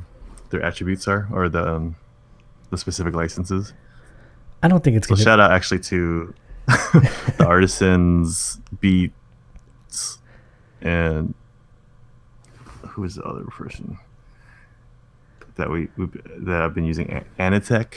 their 0.49 0.63
attributes 0.63 1.07
are 1.07 1.27
or 1.31 1.49
the 1.49 1.67
um, 1.67 1.95
the 2.69 2.77
specific 2.77 3.13
licenses. 3.13 3.73
I 4.63 4.67
don't 4.67 4.83
think 4.83 4.97
it's 4.97 5.07
So 5.07 5.15
gonna 5.15 5.23
shout 5.23 5.39
out 5.39 5.51
actually 5.51 5.79
to 5.79 6.33
the 6.67 7.45
artisans 7.45 8.59
beats 8.81 10.19
and 10.81 11.33
who 12.89 13.03
is 13.03 13.15
the 13.15 13.23
other 13.23 13.43
person 13.45 13.97
that 15.55 15.69
we, 15.69 15.87
we 15.97 16.07
that 16.39 16.61
I've 16.61 16.73
been 16.73 16.85
using 16.85 17.23
Anatech. 17.39 17.93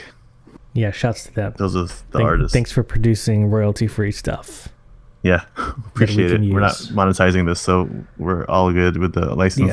Yeah, 0.73 0.91
shouts 0.93 1.25
to 1.25 1.35
them. 1.35 1.55
Those 1.57 1.75
are 1.77 1.85
the 1.85 1.89
Thank- 2.13 2.25
artists. 2.25 2.53
Thanks 2.53 2.71
for 2.73 2.83
producing 2.83 3.47
royalty 3.51 3.87
free 3.87 4.13
stuff. 4.13 4.69
Yeah, 5.23 5.45
appreciate 5.57 6.31
it. 6.31 6.37
can 6.41 6.51
We're 6.51 6.61
not 6.61 6.73
monetizing 6.93 7.45
this, 7.47 7.61
so 7.61 7.91
we're 8.17 8.45
all 8.47 8.73
good 8.73 8.97
with 8.97 9.13
the 9.15 9.35
license. 9.35 9.73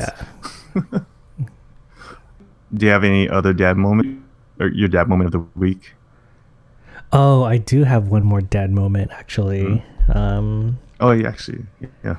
Yeah. 0.74 0.98
Do 2.74 2.84
you 2.84 2.92
have 2.92 3.02
any 3.04 3.28
other 3.30 3.54
dad 3.54 3.78
moment 3.78 4.22
or 4.60 4.68
your 4.68 4.88
dad 4.88 5.08
moment 5.08 5.26
of 5.26 5.32
the 5.32 5.58
week? 5.58 5.94
Oh, 7.12 7.42
I 7.44 7.58
do 7.58 7.84
have 7.84 8.08
one 8.08 8.24
more 8.24 8.40
dad 8.40 8.70
moment 8.70 9.10
actually. 9.12 9.84
Um 10.12 10.78
Oh, 11.00 11.12
yeah, 11.12 11.28
actually, 11.28 11.64
yeah, 12.02 12.16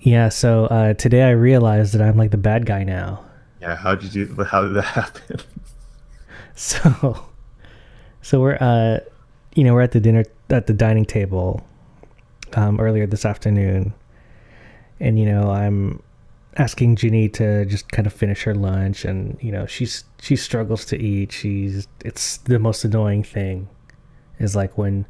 yeah, 0.00 0.28
so 0.28 0.66
uh, 0.66 0.92
today 0.92 1.22
I 1.22 1.30
realized 1.30 1.94
that 1.94 2.02
I'm 2.02 2.18
like 2.18 2.30
the 2.30 2.36
bad 2.36 2.66
guy 2.66 2.84
now. 2.84 3.24
yeah. 3.58 3.74
How 3.74 3.94
did 3.94 4.14
you? 4.14 4.26
How 4.50 4.62
did 4.62 4.74
that 4.74 4.84
happen? 5.00 5.38
So, 6.54 7.24
so 8.20 8.38
we're 8.40 8.58
uh, 8.60 8.98
you 9.54 9.64
know, 9.64 9.72
we're 9.72 9.80
at 9.80 9.92
the 9.92 10.00
dinner 10.00 10.24
at 10.50 10.66
the 10.66 10.74
dining 10.74 11.06
table, 11.06 11.66
um, 12.52 12.78
earlier 12.78 13.06
this 13.06 13.24
afternoon, 13.24 13.94
and 15.00 15.18
you 15.18 15.24
know, 15.24 15.50
I'm 15.50 16.02
asking 16.58 16.96
Ginny 16.96 17.30
to 17.30 17.64
just 17.64 17.90
kind 17.90 18.06
of 18.06 18.12
finish 18.12 18.42
her 18.42 18.54
lunch, 18.54 19.06
and 19.06 19.38
you 19.40 19.50
know, 19.50 19.64
she's 19.64 20.04
she 20.20 20.36
struggles 20.36 20.84
to 20.86 21.00
eat. 21.00 21.32
She's 21.32 21.88
it's 22.04 22.36
the 22.36 22.58
most 22.58 22.84
annoying 22.84 23.22
thing, 23.24 23.68
is 24.38 24.54
like 24.56 24.76
when 24.78 25.06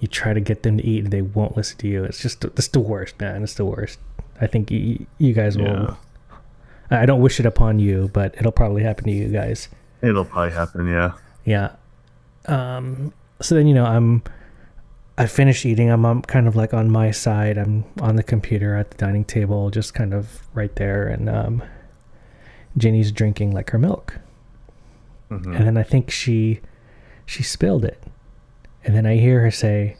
you 0.00 0.08
try 0.08 0.32
to 0.32 0.40
get 0.40 0.62
them 0.64 0.78
to 0.78 0.84
eat 0.84 1.04
and 1.04 1.12
they 1.12 1.22
won't 1.22 1.56
listen 1.56 1.78
to 1.78 1.88
you. 1.88 2.04
It's 2.04 2.20
just 2.20 2.44
it's 2.44 2.68
the 2.68 2.80
worst, 2.80 3.20
man. 3.20 3.42
It's 3.42 3.54
the 3.54 3.64
worst. 3.64 3.98
I 4.40 4.46
think 4.46 4.70
you, 4.70 5.06
you 5.18 5.32
guys 5.32 5.56
Yeah. 5.56 5.62
will. 5.72 5.98
I 6.90 7.06
don't 7.06 7.20
wish 7.20 7.38
it 7.40 7.46
upon 7.46 7.78
you, 7.78 8.10
but 8.12 8.34
it'll 8.36 8.52
probably 8.52 8.82
happen 8.82 9.04
to 9.04 9.10
you 9.12 9.28
guys. 9.28 9.68
It'll 10.02 10.24
probably 10.24 10.52
happen. 10.52 10.86
Yeah. 10.88 11.12
Yeah. 11.44 11.70
Um, 12.46 13.12
so 13.40 13.54
then, 13.54 13.66
you 13.66 13.74
know, 13.74 13.84
I'm, 13.86 14.22
I 15.16 15.26
finished 15.26 15.64
eating. 15.64 15.88
I'm, 15.90 16.04
I'm 16.04 16.20
kind 16.22 16.46
of 16.48 16.56
like 16.56 16.74
on 16.74 16.90
my 16.90 17.10
side. 17.12 17.56
I'm 17.56 17.84
on 18.00 18.16
the 18.16 18.22
computer 18.22 18.74
at 18.76 18.90
the 18.90 18.96
dining 18.98 19.24
table, 19.24 19.70
just 19.70 19.94
kind 19.94 20.12
of 20.12 20.42
right 20.52 20.74
there. 20.76 21.06
And, 21.06 21.30
um, 21.30 21.62
Jenny's 22.76 23.12
drinking 23.12 23.52
like 23.52 23.70
her 23.70 23.78
milk. 23.78 24.18
Mhm. 25.30 25.56
And 25.56 25.66
then 25.66 25.76
I 25.76 25.82
think 25.84 26.10
she, 26.10 26.60
she 27.24 27.42
spilled 27.42 27.84
it. 27.84 28.01
And 28.84 28.94
then 28.94 29.06
I 29.06 29.16
hear 29.16 29.40
her 29.40 29.50
say, 29.50 29.96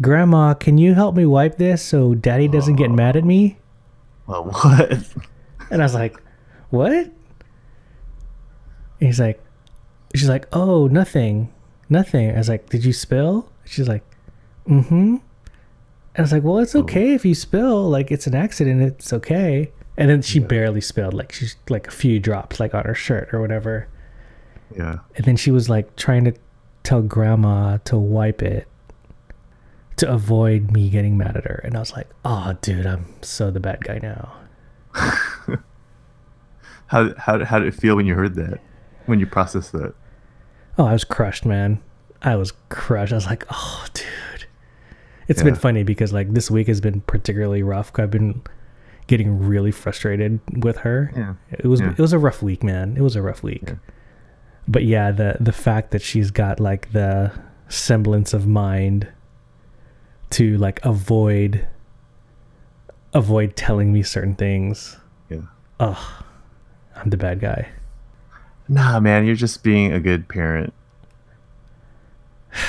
Grandma, 0.00 0.54
can 0.54 0.76
you 0.78 0.94
help 0.94 1.14
me 1.14 1.24
wipe 1.24 1.56
this 1.56 1.82
so 1.82 2.14
daddy 2.14 2.48
doesn't 2.48 2.76
get 2.76 2.90
mad 2.90 3.16
at 3.16 3.24
me? 3.24 3.58
Well, 4.26 4.44
what? 4.44 4.90
And 5.70 5.80
I 5.80 5.84
was 5.84 5.94
like, 5.94 6.20
"What?" 6.70 6.92
And 6.92 7.12
he's 8.98 9.20
like, 9.20 9.42
"She's 10.14 10.28
like, 10.28 10.46
oh, 10.52 10.86
nothing, 10.88 11.52
nothing." 11.88 12.30
I 12.30 12.38
was 12.38 12.48
like, 12.48 12.68
"Did 12.68 12.84
you 12.84 12.92
spill?" 12.92 13.50
She's 13.64 13.88
like, 13.88 14.04
"Mm-hmm." 14.68 15.16
And 15.16 15.22
I 16.18 16.22
was 16.22 16.32
like, 16.32 16.42
"Well, 16.42 16.58
it's 16.58 16.76
okay 16.76 17.14
if 17.14 17.24
you 17.24 17.34
spill. 17.34 17.88
Like, 17.88 18.10
it's 18.10 18.26
an 18.26 18.34
accident. 18.34 18.82
It's 18.82 19.12
okay." 19.12 19.72
And 19.96 20.10
then 20.10 20.22
she 20.22 20.40
barely 20.40 20.82
spilled, 20.82 21.14
like 21.14 21.32
she's 21.32 21.56
like 21.70 21.88
a 21.88 21.90
few 21.90 22.20
drops, 22.20 22.60
like 22.60 22.74
on 22.74 22.84
her 22.84 22.94
shirt 22.94 23.32
or 23.32 23.40
whatever. 23.40 23.88
Yeah. 24.76 24.98
And 25.14 25.24
then 25.24 25.36
she 25.36 25.50
was 25.50 25.70
like 25.70 25.96
trying 25.96 26.24
to 26.24 26.34
tell 26.86 27.02
grandma 27.02 27.78
to 27.84 27.98
wipe 27.98 28.42
it 28.42 28.66
to 29.96 30.10
avoid 30.12 30.70
me 30.70 30.88
getting 30.90 31.16
mad 31.18 31.36
at 31.36 31.44
her. 31.44 31.60
And 31.64 31.74
I 31.76 31.80
was 31.80 31.92
like, 31.92 32.08
"Oh, 32.24 32.54
dude, 32.62 32.86
I'm 32.86 33.06
so 33.22 33.50
the 33.50 33.60
bad 33.60 33.82
guy 33.84 33.98
now." 33.98 34.32
How 36.88 37.12
how 37.18 37.44
how 37.44 37.58
did 37.58 37.66
it 37.68 37.74
feel 37.74 37.96
when 37.96 38.06
you 38.06 38.14
heard 38.14 38.36
that? 38.36 38.60
When 39.06 39.18
you 39.18 39.26
processed 39.26 39.72
that? 39.72 39.94
Oh, 40.78 40.84
I 40.86 40.92
was 40.92 41.02
crushed, 41.04 41.44
man. 41.44 41.80
I 42.22 42.36
was 42.36 42.52
crushed. 42.68 43.12
I 43.12 43.16
was 43.16 43.26
like, 43.26 43.44
oh, 43.50 43.86
dude. 43.92 44.46
It's 45.28 45.42
been 45.42 45.56
funny 45.56 45.82
because 45.82 46.12
like 46.12 46.32
this 46.32 46.48
week 46.50 46.68
has 46.68 46.80
been 46.80 47.00
particularly 47.00 47.62
rough. 47.64 47.90
I've 47.98 48.10
been 48.12 48.40
getting 49.08 49.40
really 49.48 49.72
frustrated 49.72 50.38
with 50.64 50.78
her. 50.78 51.12
Yeah. 51.16 51.34
It 51.50 51.66
was 51.66 51.80
Yeah. 51.80 51.90
it 51.90 51.98
was 51.98 52.12
a 52.12 52.18
rough 52.18 52.40
week, 52.42 52.62
man. 52.62 52.96
It 52.96 53.00
was 53.02 53.16
a 53.16 53.22
rough 53.22 53.42
week. 53.42 53.64
Yeah. 53.66 53.74
But 54.68 54.84
yeah, 54.84 55.10
the 55.12 55.36
the 55.40 55.52
fact 55.52 55.90
that 55.92 56.02
she's 56.02 56.30
got 56.30 56.58
like 56.60 56.92
the 56.92 57.32
semblance 57.68 58.32
of 58.34 58.46
mind 58.46 59.08
to 60.30 60.56
like 60.58 60.84
avoid 60.84 61.66
avoid 63.14 63.56
telling 63.56 63.92
me 63.92 64.02
certain 64.02 64.34
things. 64.34 64.96
Yeah. 65.30 65.42
Ugh. 65.80 66.24
I'm 66.96 67.10
the 67.10 67.16
bad 67.16 67.40
guy. 67.40 67.68
Nah, 68.68 69.00
man, 69.00 69.26
you're 69.26 69.36
just 69.36 69.62
being 69.62 69.92
a 69.92 70.00
good 70.00 70.28
parent. 70.28 70.72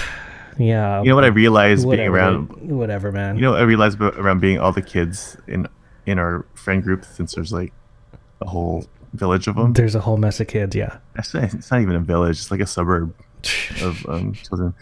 Yeah. 0.60 1.04
You 1.04 1.10
know 1.10 1.16
what 1.16 1.24
I 1.24 1.28
realized 1.28 1.88
being 1.88 2.00
around 2.00 2.48
whatever, 2.68 3.12
man. 3.12 3.36
You 3.36 3.44
know, 3.44 3.52
what 3.52 3.60
I 3.60 3.64
realized 3.64 4.02
around 4.02 4.40
being 4.40 4.60
all 4.60 4.72
the 4.72 4.82
kids 4.82 5.38
in 5.46 5.68
in 6.08 6.18
our 6.18 6.48
friend 6.56 6.82
group, 6.82 7.06
since 7.06 7.36
there's 7.36 7.54
like 7.54 7.74
a 8.42 8.48
whole 8.48 8.88
village 9.18 9.48
of 9.48 9.56
them. 9.56 9.74
There's 9.74 9.96
a 9.96 10.00
whole 10.00 10.18
mess 10.18 10.40
of 10.40 10.48
kids, 10.48 10.76
yeah. 10.76 10.98
Actually, 11.18 11.44
it's 11.44 11.72
not 11.72 11.82
even 11.82 11.96
a 11.96 12.00
village; 12.00 12.38
it's 12.38 12.52
like 12.52 12.60
a 12.60 12.68
suburb 12.68 13.14
of 13.82 14.06
um, 14.08 14.34
children. 14.34 14.74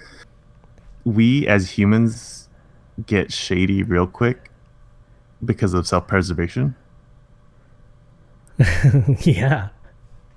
We 1.03 1.47
as 1.47 1.71
humans 1.71 2.49
get 3.05 3.31
shady 3.31 3.83
real 3.83 4.07
quick 4.07 4.49
because 5.43 5.73
of 5.73 5.87
self-preservation. 5.87 6.75
yeah. 9.19 9.69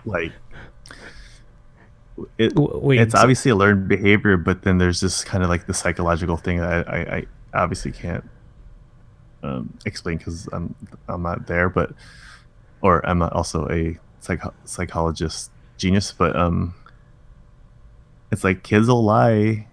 Like, 0.04 0.32
it, 2.36 2.52
wait, 2.56 3.00
it's 3.00 3.14
obviously 3.14 3.50
a 3.50 3.56
learned 3.56 3.88
behavior, 3.88 4.36
but 4.36 4.62
then 4.62 4.78
there's 4.78 5.00
this 5.00 5.24
kind 5.24 5.42
of 5.44 5.48
like 5.48 5.66
the 5.66 5.74
psychological 5.74 6.36
thing 6.36 6.58
that 6.58 6.88
I, 6.88 6.96
I, 6.96 7.16
I 7.16 7.26
obviously 7.62 7.92
can't 7.92 8.28
um, 9.42 9.72
explain 9.86 10.18
because 10.18 10.48
I'm 10.52 10.74
I'm 11.08 11.22
not 11.22 11.46
there, 11.46 11.68
but 11.68 11.92
or 12.82 13.04
I'm 13.08 13.18
not 13.18 13.32
also 13.32 13.68
a 13.68 13.98
psycho- 14.20 14.54
psychologist 14.64 15.50
genius, 15.76 16.12
but 16.12 16.34
um, 16.36 16.74
it's 18.30 18.44
like 18.44 18.62
kids 18.62 18.88
will 18.88 19.04
lie. 19.04 19.66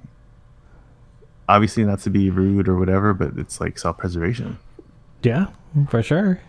Obviously, 1.47 1.83
not 1.83 1.99
to 1.99 2.09
be 2.09 2.29
rude 2.31 2.67
or 2.67 2.77
whatever, 2.79 3.13
but 3.13 3.37
it's 3.37 3.59
like 3.61 3.77
self 3.77 3.97
preservation. 3.97 4.57
Yeah, 5.21 5.47
for 5.89 6.01
sure. 6.01 6.41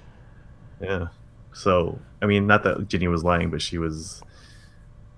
Yeah. 0.80 1.08
So 1.52 1.98
I 2.22 2.26
mean, 2.26 2.46
not 2.46 2.62
that 2.64 2.88
Ginny 2.88 3.08
was 3.08 3.22
lying, 3.24 3.50
but 3.50 3.60
she 3.60 3.78
was. 3.78 4.22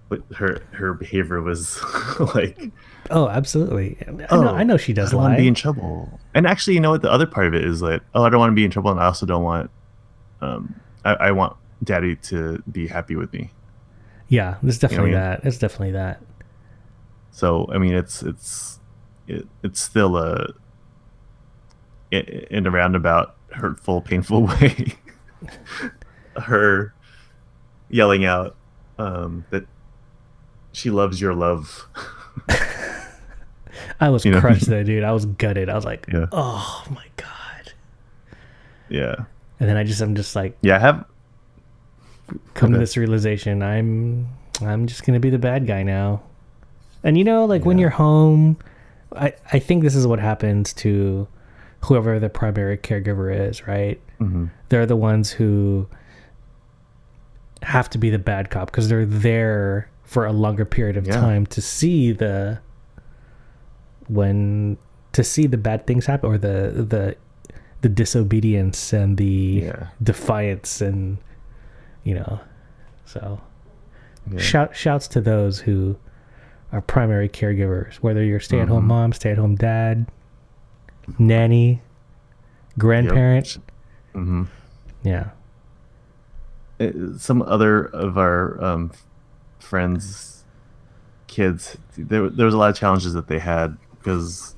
But 0.08 0.22
her 0.36 0.62
her 0.72 0.94
behavior 0.94 1.42
was 1.42 1.78
like 2.34 2.70
Oh, 3.10 3.28
absolutely. 3.28 3.98
I 4.06 4.10
know, 4.10 4.26
Oh, 4.30 4.48
I 4.48 4.64
know 4.64 4.76
she 4.78 4.92
does 4.94 5.10
I 5.10 5.12
don't 5.12 5.20
want 5.20 5.32
lie. 5.32 5.36
to 5.36 5.42
be 5.42 5.48
in 5.48 5.54
trouble. 5.54 6.18
And 6.34 6.46
actually, 6.46 6.74
you 6.74 6.80
know 6.80 6.90
what? 6.90 7.02
The 7.02 7.12
other 7.12 7.26
part 7.26 7.46
of 7.46 7.54
it 7.54 7.62
is 7.64 7.82
like, 7.82 8.00
oh, 8.14 8.22
I 8.24 8.30
don't 8.30 8.38
want 8.40 8.50
to 8.50 8.54
be 8.54 8.64
in 8.64 8.70
trouble, 8.70 8.90
and 8.90 8.98
I 8.98 9.04
also 9.04 9.26
don't 9.26 9.42
want, 9.44 9.70
um, 10.40 10.74
I, 11.08 11.28
I 11.28 11.32
want 11.32 11.56
Daddy 11.82 12.16
to 12.16 12.62
be 12.70 12.86
happy 12.88 13.16
with 13.16 13.32
me. 13.32 13.50
yeah, 14.28 14.56
there's 14.62 14.78
definitely 14.78 15.10
mean? 15.10 15.20
that. 15.20 15.40
It's 15.44 15.58
definitely 15.58 15.92
that. 15.92 16.20
So 17.30 17.68
I 17.72 17.78
mean, 17.78 17.94
it's 17.94 18.22
it's 18.22 18.80
it, 19.26 19.46
it's 19.62 19.80
still 19.80 20.16
a 20.16 20.48
in 22.10 22.66
a 22.66 22.70
roundabout, 22.70 23.36
hurtful, 23.52 24.00
painful 24.00 24.46
way. 24.46 24.94
Her 26.36 26.94
yelling 27.90 28.24
out 28.24 28.56
um, 28.98 29.44
that 29.50 29.66
she 30.72 30.90
loves 30.90 31.20
your 31.20 31.34
love. 31.34 31.86
I 34.00 34.10
was 34.10 34.24
You 34.24 34.32
know? 34.32 34.40
crushed 34.40 34.66
there, 34.66 34.84
dude. 34.84 35.04
I 35.04 35.12
was 35.12 35.26
gutted. 35.26 35.68
I 35.68 35.74
was 35.74 35.84
like, 35.84 36.06
Yeah. 36.12 36.26
oh 36.32 36.84
my 36.90 37.04
god. 37.16 37.72
yeah, 38.88 39.14
And 39.60 39.68
then 39.68 39.76
I 39.76 39.84
just, 39.84 40.00
I'm 40.00 40.14
just 40.14 40.34
like, 40.36 40.56
yeah. 40.60 40.76
I 40.76 40.78
have 40.78 41.04
come 42.54 42.72
to 42.72 42.78
this 42.78 42.96
realization. 42.96 43.62
I'm, 43.62 44.28
I'm 44.60 44.86
just 44.86 45.04
gonna 45.04 45.20
be 45.20 45.30
the 45.30 45.38
bad 45.38 45.66
guy 45.66 45.82
now. 45.82 46.22
And 47.02 47.16
you 47.16 47.24
know, 47.24 47.44
like 47.44 47.64
when 47.64 47.78
you're 47.78 47.90
home, 47.90 48.56
I, 49.16 49.32
I 49.52 49.58
think 49.58 49.82
this 49.82 49.94
is 49.94 50.06
what 50.06 50.18
happens 50.18 50.72
to 50.74 51.26
whoever 51.84 52.18
the 52.18 52.28
primary 52.28 52.76
caregiver 52.76 53.48
is, 53.48 53.66
right? 53.66 54.00
mhm. 54.20 54.50
they're 54.68 54.84
the 54.84 54.96
ones 54.96 55.30
who 55.30 55.86
have 57.62 57.88
to 57.90 57.98
be 57.98 58.10
the 58.10 58.18
bad 58.18 58.50
cop 58.50 58.66
because 58.70 58.88
they're 58.88 59.06
there 59.06 59.88
for 60.02 60.26
a 60.26 60.32
longer 60.32 60.64
period 60.64 60.96
of 60.96 61.06
Yeah. 61.06 61.14
time 61.20 61.46
to 61.46 61.60
see 61.62 62.10
the 62.12 62.58
when 64.08 64.76
to 65.12 65.22
see 65.24 65.46
the 65.46 65.56
bad 65.56 65.86
things 65.86 66.06
happen 66.06 66.30
or 66.30 66.38
the 66.38 66.84
the 66.88 67.16
the 67.80 67.88
disobedience 67.88 68.92
and 68.92 69.16
the 69.16 69.62
Yeah. 69.64 69.86
defiance 70.02 70.80
and 70.80 71.18
you 72.04 72.14
know 72.14 72.40
so 73.04 73.40
yeah. 74.30 74.38
shout 74.38 74.74
shouts 74.76 75.06
to 75.08 75.20
those 75.20 75.60
who 75.60 75.96
are 76.72 76.80
primary 76.80 77.28
caregivers 77.28 77.94
whether 77.96 78.22
you're 78.24 78.40
stay-at-home 78.40 78.84
Mhm. 78.84 78.88
mom 78.88 79.12
stay-at-home 79.12 79.54
dad 79.56 80.06
nanny 81.18 81.80
grandparent 82.78 83.58
hmm 84.12 84.44
yeah 85.02 85.30
uh, 86.80 86.90
some 87.16 87.42
other 87.42 87.84
of 87.86 88.16
our 88.18 88.62
um, 88.62 88.92
friends' 89.58 90.44
kids, 91.26 91.76
there, 91.96 92.30
there 92.30 92.46
was 92.46 92.54
a 92.54 92.58
lot 92.58 92.70
of 92.70 92.76
challenges 92.76 93.14
that 93.14 93.26
they 93.26 93.40
had 93.40 93.76
because, 93.90 94.54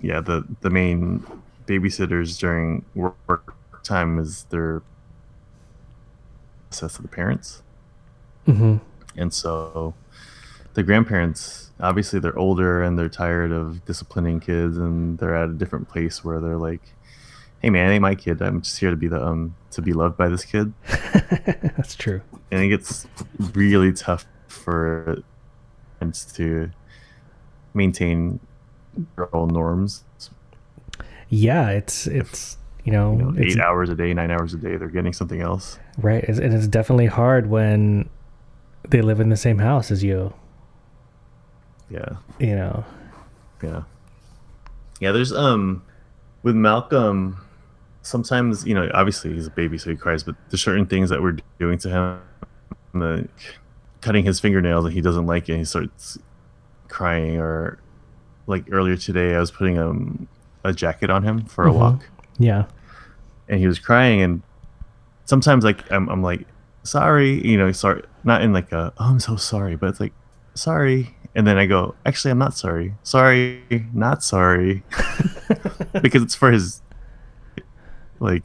yeah, 0.00 0.20
the 0.22 0.42
the 0.62 0.70
main 0.70 1.22
babysitters 1.70 2.38
during 2.38 2.84
work, 2.94 3.54
time 3.82 4.18
is 4.18 4.44
their 4.50 4.82
access 6.68 6.94
to 6.96 7.02
the 7.02 7.08
parents, 7.08 7.62
hmm 8.46 8.76
and 9.16 9.32
so 9.34 9.94
the 10.74 10.82
grandparents 10.82 11.70
obviously 11.80 12.18
they're 12.20 12.38
older 12.38 12.82
and 12.82 12.98
they're 12.98 13.08
tired 13.08 13.52
of 13.52 13.84
disciplining 13.84 14.38
kids, 14.40 14.76
and 14.76 15.18
they're 15.18 15.34
at 15.42 15.48
a 15.48 15.52
different 15.62 15.88
place 15.88 16.24
where 16.24 16.40
they're 16.40 16.62
like. 16.70 16.82
Hey 17.62 17.68
man, 17.68 17.90
I 17.90 17.92
ain't 17.92 18.00
my 18.00 18.14
kid. 18.14 18.40
I'm 18.40 18.62
just 18.62 18.78
here 18.80 18.88
to 18.88 18.96
be 18.96 19.06
the 19.06 19.22
um 19.22 19.54
to 19.72 19.82
be 19.82 19.92
loved 19.92 20.16
by 20.16 20.28
this 20.30 20.46
kid. 20.46 20.72
That's 21.76 21.94
true. 21.94 22.22
and 22.50 22.62
it 22.64 22.68
gets 22.68 23.06
really 23.52 23.92
tough 23.92 24.24
for 24.48 25.22
parents 25.98 26.24
to 26.36 26.70
maintain 27.74 28.40
girl 29.14 29.46
norms. 29.46 30.04
Yeah, 31.30 31.70
it's 31.70 32.06
it's 32.06 32.58
you 32.84 32.92
know, 32.92 33.12
You 33.12 33.18
know, 33.18 33.34
eight 33.38 33.60
hours 33.60 33.88
a 33.88 33.94
day, 33.94 34.12
nine 34.12 34.30
hours 34.30 34.52
a 34.52 34.56
day, 34.56 34.76
they're 34.76 34.88
getting 34.88 35.12
something 35.12 35.40
else. 35.40 35.78
right, 35.98 36.24
it's, 36.24 36.38
and 36.38 36.52
it's 36.52 36.66
definitely 36.66 37.06
hard 37.06 37.48
when 37.48 38.08
they 38.88 39.00
live 39.00 39.20
in 39.20 39.28
the 39.28 39.36
same 39.36 39.58
house 39.58 39.90
as 39.90 40.02
you. 40.02 40.32
Yeah, 41.88 42.16
You 42.38 42.56
know, 42.56 42.84
yeah, 43.62 43.82
yeah. 45.00 45.12
There's 45.12 45.32
um 45.32 45.82
with 46.42 46.54
Malcolm. 46.54 47.36
Sometimes 48.02 48.66
you 48.66 48.74
know, 48.74 48.90
obviously 48.94 49.32
he's 49.34 49.46
a 49.46 49.50
baby, 49.50 49.76
so 49.78 49.90
he 49.90 49.96
cries. 49.96 50.22
But 50.22 50.34
there's 50.50 50.62
certain 50.62 50.86
things 50.86 51.10
that 51.10 51.20
we're 51.22 51.36
doing 51.58 51.78
to 51.78 51.88
him, 51.90 52.20
like 52.94 53.28
cutting 54.00 54.24
his 54.24 54.40
fingernails, 54.40 54.84
and 54.84 54.94
he 54.94 55.00
doesn't 55.00 55.26
like 55.26 55.48
it. 55.48 55.52
And 55.52 55.58
he 55.60 55.64
starts 55.64 56.18
crying, 56.88 57.38
or 57.38 57.78
like 58.46 58.64
earlier 58.70 58.96
today, 58.96 59.34
I 59.34 59.40
was 59.40 59.50
putting 59.50 59.78
um, 59.78 60.28
a 60.64 60.72
jacket 60.72 61.10
on 61.10 61.22
him 61.22 61.44
for 61.44 61.66
a 61.66 61.70
Mhm. 61.70 61.74
walk. 61.74 62.08
yeah, 62.38 62.64
and 63.48 63.58
he 63.60 63.66
was 63.66 63.78
crying 63.78 64.20
and 64.22 64.42
sometimes 65.24 65.64
like 65.64 65.90
I'm, 65.92 66.08
I'm 66.08 66.22
like 66.22 66.46
sorry 66.82 67.46
you 67.46 67.56
know 67.58 67.70
sorry 67.72 68.02
not 68.24 68.42
in 68.42 68.52
like 68.52 68.72
a 68.72 68.92
oh 68.98 69.04
i'm 69.04 69.20
so 69.20 69.36
sorry 69.36 69.76
but 69.76 69.88
it's 69.90 70.00
like 70.00 70.12
sorry 70.54 71.14
and 71.34 71.46
then 71.46 71.58
i 71.58 71.66
go 71.66 71.94
actually 72.06 72.30
i'm 72.30 72.38
not 72.38 72.56
sorry 72.56 72.94
sorry 73.02 73.62
not 73.92 74.22
sorry 74.24 74.82
because 76.02 76.22
it's 76.22 76.34
for 76.34 76.50
his 76.50 76.80
like 78.18 78.44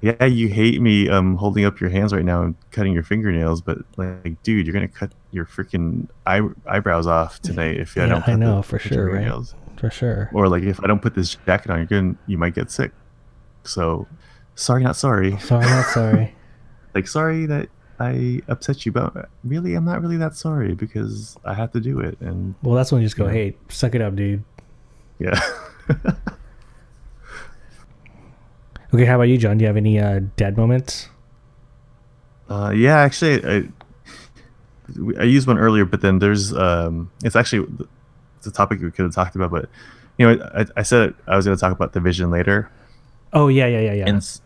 yeah 0.00 0.24
you 0.24 0.48
hate 0.48 0.80
me 0.80 1.08
um 1.08 1.36
holding 1.36 1.64
up 1.64 1.80
your 1.80 1.90
hands 1.90 2.12
right 2.12 2.24
now 2.24 2.42
and 2.42 2.54
cutting 2.70 2.92
your 2.92 3.02
fingernails 3.02 3.60
but 3.60 3.78
like 3.96 4.42
dude 4.42 4.66
you're 4.66 4.74
gonna 4.74 4.88
cut 4.88 5.12
your 5.30 5.44
freaking 5.46 6.08
eye- 6.26 6.40
eyebrows 6.66 7.06
off 7.06 7.40
tonight 7.40 7.76
if 7.78 7.96
I 7.96 8.00
Yeah, 8.02 8.06
don't 8.08 8.28
I 8.28 8.34
know, 8.34 8.56
the 8.56 8.62
for 8.64 8.78
sure, 8.78 9.12
right? 9.12 9.26
Fingernails." 9.80 9.80
for 9.80 9.90
sure. 9.90 10.30
or 10.34 10.48
like 10.48 10.62
if 10.62 10.82
I 10.84 10.86
don't 10.86 11.00
put 11.02 11.14
this 11.14 11.36
jacket 11.46 11.70
on, 11.70 11.78
you're 11.78 11.86
gonna 11.86 12.14
you 12.26 12.36
might 12.38 12.54
get 12.54 12.70
sick. 12.70 12.92
So 13.64 14.06
sorry, 14.54 14.82
not 14.84 14.96
sorry. 14.96 15.36
Sorry, 15.40 15.66
not 15.66 15.86
sorry. 15.86 16.34
Like 16.94 17.06
sorry 17.06 17.46
that 17.46 17.68
I 18.00 18.40
upset 18.48 18.84
you, 18.84 18.90
but 18.92 19.28
really 19.44 19.74
I'm 19.76 19.84
not 19.84 20.02
really 20.02 20.16
that 20.16 20.34
sorry 20.34 20.74
because 20.74 21.36
I 21.44 21.54
have 21.54 21.70
to 21.72 21.80
do 21.80 22.00
it. 22.00 22.18
And 22.20 22.54
Well, 22.64 22.74
that's 22.74 22.90
when 22.90 23.00
you 23.00 23.06
just 23.06 23.16
go, 23.16 23.28
hey, 23.28 23.56
suck 23.68 23.94
it 23.94 24.00
up, 24.02 24.16
dude. 24.16 24.42
yeah, 25.20 25.38
Okay, 28.92 29.04
how 29.04 29.14
about 29.14 29.28
you, 29.28 29.38
John? 29.38 29.58
Do 29.58 29.62
you 29.62 29.66
have 29.68 29.76
any 29.76 30.00
uh, 30.00 30.20
dad 30.36 30.56
moments? 30.56 31.08
uh, 32.48 32.72
yeah. 32.74 32.98
Actually, 32.98 33.44
I 33.46 33.62
I 35.20 35.22
used 35.22 35.46
one 35.46 35.58
earlier, 35.58 35.84
but 35.84 36.00
then 36.00 36.18
there's 36.18 36.52
um, 36.52 37.10
it's 37.22 37.36
actually 37.36 37.68
it's 38.40 38.46
a 38.46 38.50
topic 38.50 38.80
we 38.80 38.90
could 38.90 39.04
have 39.04 39.14
talked 39.14 39.36
about, 39.36 39.50
but 39.50 39.68
you 40.16 40.26
know, 40.26 40.50
I, 40.54 40.64
I 40.78 40.82
said 40.82 41.14
I 41.26 41.36
was 41.36 41.44
going 41.44 41.56
to 41.56 41.60
talk 41.60 41.72
about 41.72 41.92
the 41.92 42.00
vision 42.00 42.30
later. 42.30 42.70
Oh 43.34 43.48
yeah, 43.48 43.66
yeah, 43.66 43.80
yeah, 43.80 43.92
yeah. 43.92 44.08
and 44.08 44.40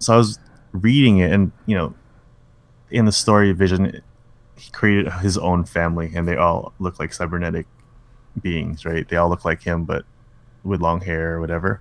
so 0.00 0.12
I 0.12 0.16
was 0.16 0.40
reading 0.72 1.18
it, 1.18 1.30
and 1.30 1.52
you 1.66 1.76
know, 1.76 1.94
in 2.90 3.04
the 3.04 3.12
story, 3.12 3.52
Vision, 3.52 4.02
he 4.56 4.70
created 4.72 5.10
his 5.12 5.38
own 5.38 5.64
family, 5.64 6.10
and 6.14 6.26
they 6.26 6.36
all 6.36 6.72
look 6.80 6.98
like 6.98 7.12
cybernetic 7.12 7.66
beings, 8.42 8.84
right? 8.84 9.08
They 9.08 9.16
all 9.16 9.28
look 9.28 9.44
like 9.44 9.62
him, 9.62 9.84
but 9.84 10.04
with 10.64 10.80
long 10.80 11.00
hair 11.00 11.36
or 11.36 11.40
whatever, 11.40 11.80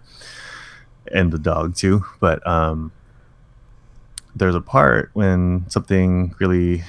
and 1.11 1.31
the 1.31 1.39
dog 1.39 1.75
too. 1.75 2.05
But 2.19 2.45
um, 2.47 2.91
there's 4.35 4.55
a 4.55 4.61
part 4.61 5.09
when 5.13 5.67
something 5.69 6.35
really 6.39 6.83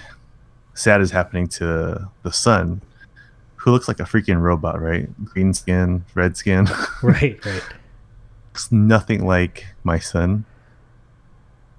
sad 0.74 1.00
is 1.00 1.10
happening 1.10 1.48
to 1.48 2.10
the 2.22 2.32
son, 2.32 2.82
who 3.60 3.70
looks 3.70 3.88
like 3.88 4.00
a 4.00 4.04
freaking 4.04 4.40
robot, 4.40 4.80
right? 4.80 5.08
Green 5.24 5.52
skin, 5.52 6.04
red 6.14 6.36
skin. 6.36 6.66
right, 7.02 7.44
right. 7.44 7.62
looks 8.48 8.72
nothing 8.72 9.26
like 9.26 9.66
my 9.84 9.98
son. 9.98 10.46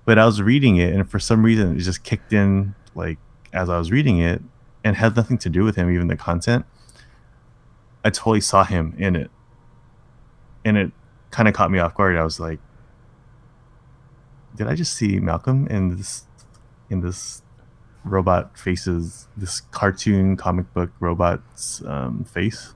But 0.06 0.20
I 0.20 0.26
was 0.26 0.42
reading 0.42 0.78
it, 0.78 0.94
and 0.94 1.10
for 1.10 1.20
some 1.20 1.44
reason, 1.44 1.76
it 1.76 1.80
just 1.80 2.04
kicked 2.04 2.34
in 2.34 2.76
like 2.94 3.18
as 3.54 3.70
I 3.70 3.78
was 3.78 3.92
reading 3.92 4.20
it, 4.20 4.42
and 4.84 4.96
had 4.96 5.16
nothing 5.16 5.38
to 5.40 5.50
do 5.50 5.64
with 5.64 5.76
him, 5.76 5.92
even 5.92 6.08
the 6.08 6.16
content. 6.16 6.66
I 8.04 8.10
totally 8.10 8.42
saw 8.42 8.64
him 8.64 8.94
in 8.98 9.16
it, 9.16 9.32
and 10.64 10.78
it 10.78 10.92
kind 11.32 11.48
of 11.48 11.56
caught 11.56 11.72
me 11.72 11.80
off 11.80 11.96
guard. 11.96 12.16
I 12.16 12.24
was 12.24 12.40
like, 12.40 12.60
"Did 14.56 14.68
I 14.68 14.76
just 14.76 14.94
see 14.94 15.20
Malcolm 15.20 15.68
in 15.68 15.98
this 15.98 16.26
in 16.92 17.02
this 17.02 17.42
robot 18.04 18.58
faces 18.58 19.28
this 19.38 19.62
cartoon 19.62 20.36
comic 20.38 20.74
book 20.74 20.92
robot's 21.00 21.84
um, 21.86 22.24
face. 22.26 22.74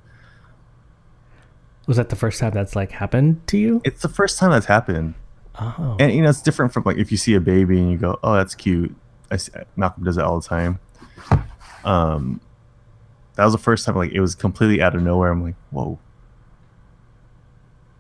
Was 1.88 1.98
that 1.98 2.10
the 2.10 2.16
first 2.16 2.40
time 2.40 2.52
that's 2.52 2.76
like 2.76 2.92
happened 2.92 3.46
to 3.48 3.58
you? 3.58 3.82
It's 3.84 4.02
the 4.02 4.10
first 4.10 4.40
time 4.40 4.52
that's 4.52 4.66
happened, 4.66 5.14
Oh, 5.58 5.96
and 6.00 6.12
you 6.12 6.22
know 6.22 6.30
it's 6.30 6.42
different 6.42 6.74
from 6.74 6.84
like 6.86 6.98
if 6.98 7.12
you 7.12 7.18
see 7.18 7.34
a 7.36 7.40
baby 7.40 7.80
and 7.80 7.92
you 7.92 7.98
go, 7.98 8.20
"Oh, 8.24 8.34
that's 8.36 8.56
cute." 8.56 8.96
I 9.32 9.38
see, 9.38 9.52
Malcolm 9.76 10.04
does 10.04 10.18
it 10.18 10.24
all 10.24 10.40
the 10.40 10.48
time. 10.48 10.80
Um, 11.84 12.42
that 13.36 13.44
was 13.46 13.54
the 13.54 13.60
first 13.60 13.86
time 13.86 13.96
like 13.96 14.12
it 14.12 14.20
was 14.20 14.36
completely 14.36 14.82
out 14.82 14.96
of 14.96 15.02
nowhere. 15.02 15.32
I'm 15.32 15.44
like, 15.44 15.56
"Whoa!" 15.72 16.00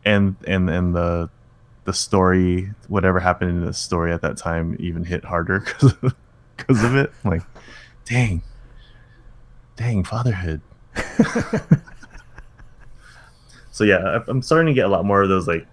And 0.03 0.35
and 0.45 0.69
and 0.69 0.95
the 0.95 1.29
the 1.85 1.93
story, 1.93 2.71
whatever 2.87 3.19
happened 3.19 3.51
in 3.51 3.65
the 3.65 3.73
story 3.73 4.11
at 4.11 4.21
that 4.21 4.37
time, 4.37 4.75
even 4.79 5.03
hit 5.03 5.23
harder 5.23 5.59
because 5.81 5.93
because 6.57 6.83
of 6.83 6.95
it. 6.95 7.11
I'm 7.23 7.31
like, 7.31 7.41
dang, 8.05 8.41
dang, 9.75 10.03
fatherhood. 10.03 10.61
so 13.71 13.83
yeah, 13.83 13.97
I- 14.19 14.23
I'm 14.29 14.41
starting 14.41 14.67
to 14.67 14.73
get 14.73 14.85
a 14.85 14.89
lot 14.89 15.05
more 15.05 15.21
of 15.21 15.29
those 15.29 15.47
like 15.47 15.65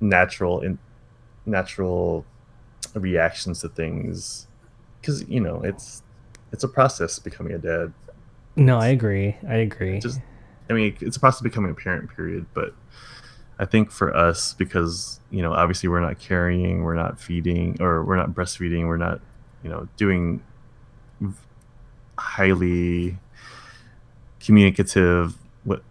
natural 0.00 0.60
and 0.60 0.78
natural 1.46 2.24
reactions 2.94 3.60
to 3.60 3.68
things 3.68 4.46
because 5.00 5.26
you 5.28 5.40
know 5.40 5.60
it's 5.62 6.02
it's 6.52 6.64
a 6.64 6.68
process 6.68 7.18
becoming 7.18 7.52
a 7.54 7.58
dad. 7.58 7.92
no, 8.56 8.78
I 8.78 8.88
agree. 8.88 9.36
I 9.48 9.56
agree. 9.56 10.00
Just 10.00 10.20
I 10.68 10.74
mean, 10.74 10.96
it's 11.00 11.16
a 11.16 11.20
process 11.20 11.40
becoming 11.42 11.70
a 11.70 11.74
parent. 11.74 12.14
Period, 12.14 12.46
but. 12.54 12.74
I 13.58 13.64
think 13.66 13.92
for 13.92 14.16
us, 14.16 14.54
because 14.54 15.20
you 15.30 15.40
know, 15.40 15.52
obviously 15.52 15.88
we're 15.88 16.00
not 16.00 16.18
carrying, 16.18 16.82
we're 16.82 16.96
not 16.96 17.20
feeding, 17.20 17.76
or 17.80 18.02
we're 18.02 18.16
not 18.16 18.30
breastfeeding, 18.30 18.88
we're 18.88 18.96
not, 18.96 19.20
you 19.62 19.70
know, 19.70 19.88
doing 19.96 20.42
highly 22.18 23.18
communicative, 24.40 25.36
what 25.64 25.82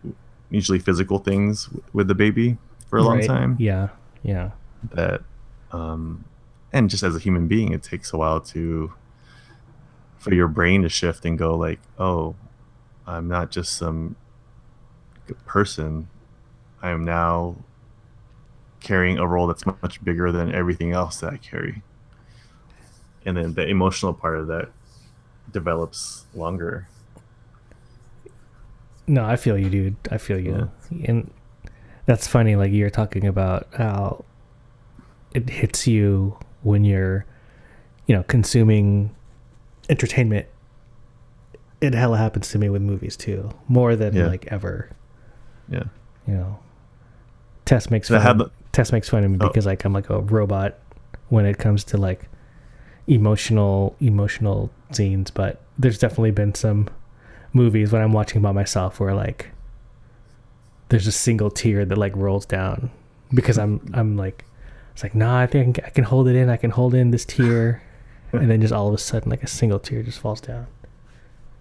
usually 0.49 0.79
physical 0.79 1.19
things 1.19 1.69
with 1.93 2.07
the 2.07 2.15
baby 2.15 2.57
for 2.87 2.97
a 2.97 3.03
long 3.03 3.17
Right. 3.17 3.27
time. 3.27 3.55
Yeah, 3.59 3.89
yeah. 4.23 4.51
That, 4.93 5.21
um, 5.71 6.25
and 6.73 6.89
just 6.89 7.03
as 7.03 7.15
a 7.15 7.19
human 7.19 7.47
being, 7.47 7.71
it 7.71 7.83
takes 7.83 8.13
a 8.13 8.17
while 8.17 8.41
to 8.41 8.93
for 10.17 10.33
your 10.33 10.47
brain 10.47 10.83
to 10.83 10.89
shift 10.89 11.25
and 11.25 11.37
go 11.37 11.55
like, 11.55 11.79
oh, 11.97 12.35
I'm 13.07 13.27
not 13.27 13.49
just 13.51 13.73
some 13.77 14.15
person. 15.45 16.07
I 16.81 16.91
am 16.91 17.03
now 17.03 17.55
carrying 18.81 19.17
a 19.17 19.25
role 19.27 19.47
that's 19.47 19.65
much 19.65 20.03
bigger 20.03 20.31
than 20.31 20.53
everything 20.53 20.91
else 20.91 21.17
that 21.21 21.33
I 21.33 21.37
carry. 21.37 21.81
And 23.25 23.37
then 23.37 23.53
the 23.53 23.67
emotional 23.67 24.13
part 24.13 24.37
of 24.39 24.47
that 24.47 24.69
develops 25.51 26.25
longer. 26.33 26.87
No, 29.07 29.25
I 29.25 29.35
feel 29.35 29.57
you, 29.57 29.69
dude. 29.69 29.95
I 30.09 30.17
feel 30.17 30.39
you. 30.39 30.69
And 31.05 31.31
that's 32.05 32.27
funny. 32.27 32.55
Like 32.55 32.71
you're 32.71 32.89
talking 32.89 33.25
about 33.27 33.67
how 33.77 34.23
it 35.33 35.49
hits 35.49 35.87
you 35.87 36.37
when 36.63 36.83
you're, 36.83 37.25
you 38.07 38.15
know, 38.15 38.23
consuming 38.23 39.13
entertainment. 39.89 40.47
It 41.81 41.93
hella 41.93 42.17
happens 42.17 42.49
to 42.49 42.59
me 42.59 42.69
with 42.69 42.81
movies 42.81 43.17
too, 43.17 43.49
more 43.67 43.95
than 43.95 44.15
Yeah. 44.15 44.27
like 44.27 44.47
ever. 44.47 44.89
Yeah. 45.67 45.83
You 46.27 46.35
know, 46.35 46.59
Tess 47.65 47.89
makes 47.89 48.07
fun. 48.09 48.41
of, 48.41 48.51
Tess 48.71 48.91
makes 48.91 49.09
fun 49.09 49.23
of 49.23 49.31
me 49.31 49.37
Oh. 49.41 49.47
because 49.47 49.65
like 49.65 49.83
I'm 49.83 49.93
like 49.93 50.09
a 50.09 50.19
robot 50.21 50.77
when 51.29 51.45
it 51.45 51.57
comes 51.57 51.83
to 51.85 51.97
like 51.97 52.29
emotional 53.07 53.95
emotional 53.99 54.71
scenes. 54.91 55.31
But 55.31 55.61
there's 55.77 55.97
definitely 55.97 56.31
been 56.31 56.53
some 56.55 56.89
movies 57.53 57.91
when 57.91 58.01
I'm 58.01 58.13
watching 58.13 58.41
by 58.41 58.51
myself 58.51 58.99
where 58.99 59.13
like 59.13 59.51
there's 60.89 61.07
a 61.07 61.11
single 61.11 61.49
tear 61.51 61.85
that 61.85 61.97
like 61.97 62.15
rolls 62.15 62.45
down 62.45 62.91
because 63.33 63.57
I'm 63.57 63.81
I'm 63.93 64.17
like 64.17 64.45
it's 64.93 65.03
like 65.03 65.15
nah 65.15 65.39
I 65.39 65.47
think 65.47 65.79
I 65.85 65.89
can 65.89 66.03
hold 66.03 66.27
it 66.27 66.35
in 66.35 66.49
I 66.49 66.57
can 66.57 66.71
hold 66.71 66.93
in 66.93 67.11
this 67.11 67.25
tear 67.25 67.81
and 68.31 68.49
then 68.49 68.61
just 68.61 68.73
all 68.73 68.87
of 68.87 68.93
a 68.93 68.97
sudden 68.97 69.29
like 69.29 69.43
a 69.43 69.47
single 69.47 69.79
tear 69.79 70.03
just 70.03 70.19
falls 70.19 70.41
down. 70.41 70.67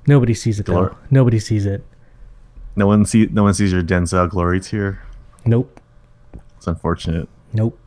Nobody 0.07 0.35
sees 0.35 0.61
it 0.61 0.67
though. 0.67 0.97
Nobody 1.11 1.39
sees 1.39 1.67
it. 1.67 1.85
No 2.77 2.87
one 2.87 3.05
see 3.05 3.29
no 3.31 3.43
one 3.43 3.55
sees 3.55 3.73
your 3.73 3.83
Denzel 3.83 4.29
glory 4.29 4.61
tear. 4.61 5.03
Nope. 5.45 5.81
It's 6.57 6.67
unfortunate. 6.67 7.29
Nope. 7.53 7.79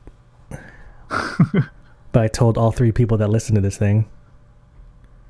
but 2.14 2.22
I 2.23 2.27
told 2.30 2.57
all 2.57 2.72
three 2.72 2.94
people 2.94 3.18
that 3.18 3.27
listen 3.30 3.53
to 3.56 3.61
this 3.61 3.77
thing. 3.77 4.07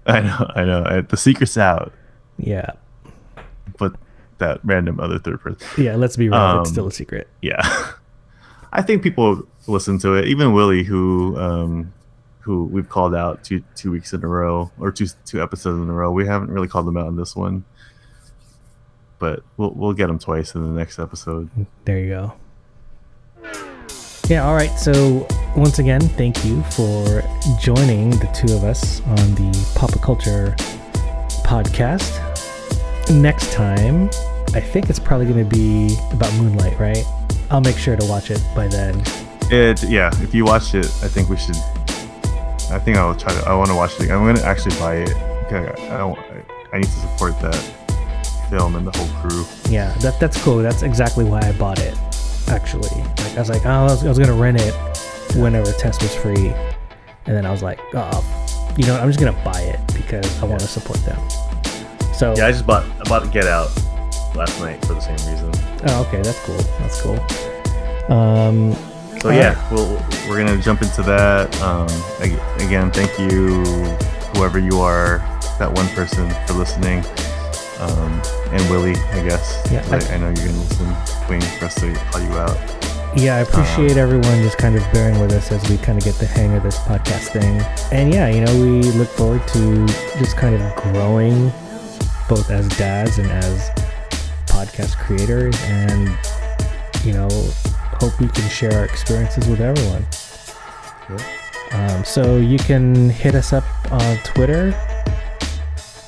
I 0.05 0.19
know, 0.21 0.51
I 0.55 0.63
know. 0.65 0.83
I, 0.85 1.01
the 1.01 1.17
secret's 1.17 1.57
out, 1.57 1.91
Yeah. 2.37 2.71
but 3.79 3.95
that 4.37 4.59
random 4.63 4.99
other 4.99 5.17
third 5.17 5.39
person. 5.41 5.65
Yeah, 5.83 5.95
let's 5.95 6.15
be 6.17 6.29
real. 6.29 6.59
it's 6.59 6.69
Um, 6.69 6.73
still 6.73 6.87
a 6.87 6.91
secret. 6.91 7.27
Yeah, 7.41 7.61
I 8.73 8.81
think 8.83 9.01
people 9.01 9.47
listen 9.67 9.97
to 9.99 10.13
it. 10.15 10.27
Even 10.27 10.53
Willie, 10.53 10.83
who 10.83 11.37
um, 11.39 11.93
who 12.41 12.65
we've 12.65 12.89
called 12.89 13.15
out 13.15 13.43
two 13.45 13.63
two 13.75 13.89
weeks 13.91 14.11
in 14.11 14.21
a 14.23 14.27
row 14.27 14.69
or 14.77 14.91
two 14.91 15.07
two 15.25 15.41
episodes 15.41 15.81
in 15.81 15.89
a 15.89 15.93
row. 15.93 16.11
We 16.11 16.27
haven't 16.27 16.51
really 16.51 16.67
called 16.67 16.85
them 16.87 16.97
out 16.97 17.07
in 17.07 17.15
this 17.15 17.33
one, 17.35 17.63
but 19.19 19.41
we'll 19.55 19.71
we'll 19.71 19.93
get 19.93 20.07
them 20.07 20.19
twice 20.19 20.53
in 20.55 20.61
the 20.63 20.77
next 20.77 20.99
episode. 20.99 21.49
There 21.85 21.99
you 21.99 22.09
go. 22.09 22.33
Yeah, 24.29 24.47
all 24.47 24.55
right. 24.55 24.71
So, 24.79 25.27
once 25.55 25.79
again, 25.79 25.99
thank 25.99 26.45
you 26.45 26.63
for 26.63 27.23
joining 27.59 28.11
the 28.11 28.29
two 28.33 28.55
of 28.55 28.63
us 28.63 29.01
on 29.01 29.35
the 29.35 29.73
Papa 29.75 29.99
Culture 29.99 30.55
podcast. 31.43 32.19
Next 33.11 33.51
time, 33.51 34.09
I 34.55 34.61
think 34.61 34.89
it's 34.89 34.99
probably 34.99 35.25
going 35.25 35.47
to 35.47 35.55
be 35.55 35.97
about 36.13 36.33
Moonlight, 36.35 36.79
right? 36.79 37.03
I'll 37.51 37.59
make 37.59 37.77
sure 37.77 37.97
to 37.97 38.05
watch 38.05 38.31
it 38.31 38.41
by 38.55 38.67
then. 38.69 39.03
It 39.51 39.83
yeah. 39.83 40.09
If 40.21 40.33
you 40.33 40.45
watched 40.45 40.73
it, 40.73 40.85
I 40.85 41.09
think 41.09 41.27
we 41.27 41.35
should. 41.35 41.57
I 42.71 42.79
think 42.79 42.97
I'll 42.97 43.15
try 43.15 43.33
to. 43.33 43.47
I 43.47 43.53
want 43.55 43.69
to 43.71 43.75
watch 43.75 43.99
it. 43.99 44.09
I'm 44.09 44.25
gonna 44.25 44.41
actually 44.41 44.75
buy 44.77 44.95
it. 44.95 45.13
Okay, 45.45 45.69
I, 45.89 45.97
don't, 45.97 46.17
I, 46.17 46.43
I 46.71 46.77
need 46.77 46.85
to 46.85 46.91
support 46.91 47.39
that 47.41 47.55
film 48.49 48.75
and 48.77 48.87
the 48.87 48.97
whole 48.97 49.21
crew. 49.21 49.45
Yeah, 49.69 49.93
that 49.95 50.17
that's 50.19 50.41
cool. 50.43 50.59
That's 50.59 50.81
exactly 50.81 51.25
why 51.25 51.41
I 51.41 51.51
bought 51.51 51.79
it. 51.79 51.95
Actually, 52.49 52.89
like 52.89 53.35
I 53.35 53.39
was 53.39 53.49
like, 53.49 53.65
oh, 53.65 53.69
I 53.69 53.83
was, 53.83 54.05
I 54.05 54.09
was 54.09 54.19
gonna 54.19 54.33
rent 54.33 54.59
it 54.59 54.73
whenever 55.35 55.71
Tess 55.73 56.01
was 56.01 56.13
free, 56.15 56.49
and 57.25 57.35
then 57.35 57.45
I 57.45 57.51
was 57.51 57.63
like, 57.63 57.79
oh, 57.93 58.73
you 58.77 58.85
know, 58.85 58.95
I'm 58.99 59.07
just 59.09 59.19
gonna 59.19 59.39
buy 59.43 59.61
it 59.61 59.79
because 59.95 60.41
I 60.41 60.45
want 60.45 60.61
to 60.61 60.67
support 60.67 60.99
them. 61.05 61.19
So 62.13 62.33
Yeah, 62.37 62.47
I 62.47 62.51
just 62.51 62.65
bought 62.67 62.83
I 62.85 63.09
bought 63.09 63.31
Get 63.31 63.47
Out 63.47 63.69
last 64.35 64.59
night 64.59 64.83
for 64.85 64.93
the 64.93 64.99
same 64.99 65.15
reason. 65.31 65.51
Oh, 65.87 66.05
okay, 66.07 66.21
that's 66.21 66.39
cool. 66.45 66.57
That's 66.79 67.01
cool. 67.01 67.19
Um, 68.15 68.75
So 69.19 69.29
yeah, 69.29 69.55
we'll, 69.71 69.93
we're 70.27 70.37
gonna 70.43 70.61
jump 70.61 70.81
into 70.81 71.01
that. 71.03 71.49
Um, 71.61 71.87
again, 72.59 72.91
thank 72.91 73.17
you, 73.19 73.63
whoever 74.35 74.59
you 74.59 74.79
are, 74.79 75.19
that 75.59 75.71
one 75.71 75.87
person 75.89 76.29
for 76.45 76.53
listening, 76.53 77.01
um, 77.79 78.21
and 78.51 78.69
Willie, 78.69 78.95
I 79.11 79.23
guess. 79.27 79.61
Yeah, 79.71 79.85
I, 79.91 79.95
I- 80.13 80.17
know 80.17 80.27
you're 80.27 80.47
gonna 80.47 80.59
listen, 80.59 80.95
waiting 81.29 81.49
for 81.59 81.65
us 81.65 81.75
to 81.75 81.93
call 82.11 82.21
you 82.21 82.31
out. 82.37 82.57
yeah, 83.15 83.35
I 83.37 83.39
appreciate 83.39 83.97
everyone 83.97 84.41
just 84.43 84.57
kind 84.57 84.75
of 84.75 84.83
bearing 84.93 85.19
with 85.19 85.33
us 85.33 85.51
as 85.51 85.67
we 85.69 85.77
kind 85.77 85.97
of 85.97 86.03
get 86.03 86.15
the 86.15 86.25
hang 86.25 86.53
of 86.55 86.63
this 86.63 86.77
podcast 86.79 87.31
thing. 87.31 87.61
And 87.91 88.13
yeah, 88.13 88.27
you 88.29 88.41
know, 88.43 88.53
we 88.59 88.81
look 88.97 89.09
forward 89.09 89.47
to 89.49 89.85
just 90.19 90.35
kind 90.37 90.55
of 90.55 90.75
growing 90.75 91.51
both 92.29 92.49
as 92.49 92.67
dads 92.77 93.17
and 93.19 93.29
as 93.29 93.69
podcast 94.47 94.97
creators 94.97 95.55
and, 95.65 96.09
you 97.03 97.13
know, 97.13 97.27
hope 97.99 98.19
we 98.19 98.27
can 98.29 98.47
share 98.49 98.73
our 98.73 98.85
experiences 98.85 99.47
with 99.47 99.59
everyone. 99.61 100.05
Um, 101.71 102.03
so 102.03 102.37
you 102.37 102.57
can 102.59 103.09
hit 103.09 103.35
us 103.35 103.51
up 103.53 103.63
on 103.91 104.17
Twitter. 104.23 104.71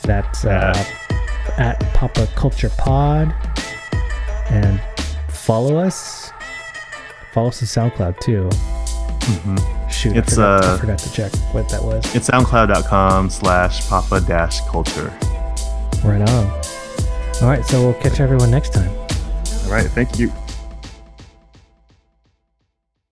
That's 0.03 0.45
uh, 0.45 0.73
at 1.57 1.79
Papa 1.93 2.27
Culture 2.35 2.69
Pod, 2.77 3.33
and 4.49 4.81
follow 5.29 5.77
us. 5.77 6.31
Follow 7.33 7.49
us 7.49 7.61
on 7.77 7.89
SoundCloud 7.91 8.19
too. 8.19 8.49
Shoot, 9.89 10.17
It's, 10.17 10.37
I, 10.37 10.59
forgot, 10.59 10.63
I 10.63 10.67
uh, 10.67 10.77
forgot 10.77 10.99
to 10.99 11.13
check 11.13 11.35
what 11.53 11.69
that 11.69 11.83
was. 11.83 12.15
It's 12.15 12.29
soundcloud.com 12.29 13.29
slash 13.29 13.87
papa 13.89 14.21
dash 14.21 14.61
culture. 14.61 15.13
Right 16.03 16.21
on. 16.29 16.45
All 17.41 17.49
right, 17.49 17.65
so 17.65 17.81
we'll 17.81 17.93
catch 17.95 18.19
everyone 18.19 18.51
next 18.51 18.73
time. 18.73 18.89
All 19.65 19.71
right, 19.71 19.87
thank 19.87 20.19
you. 20.19 20.31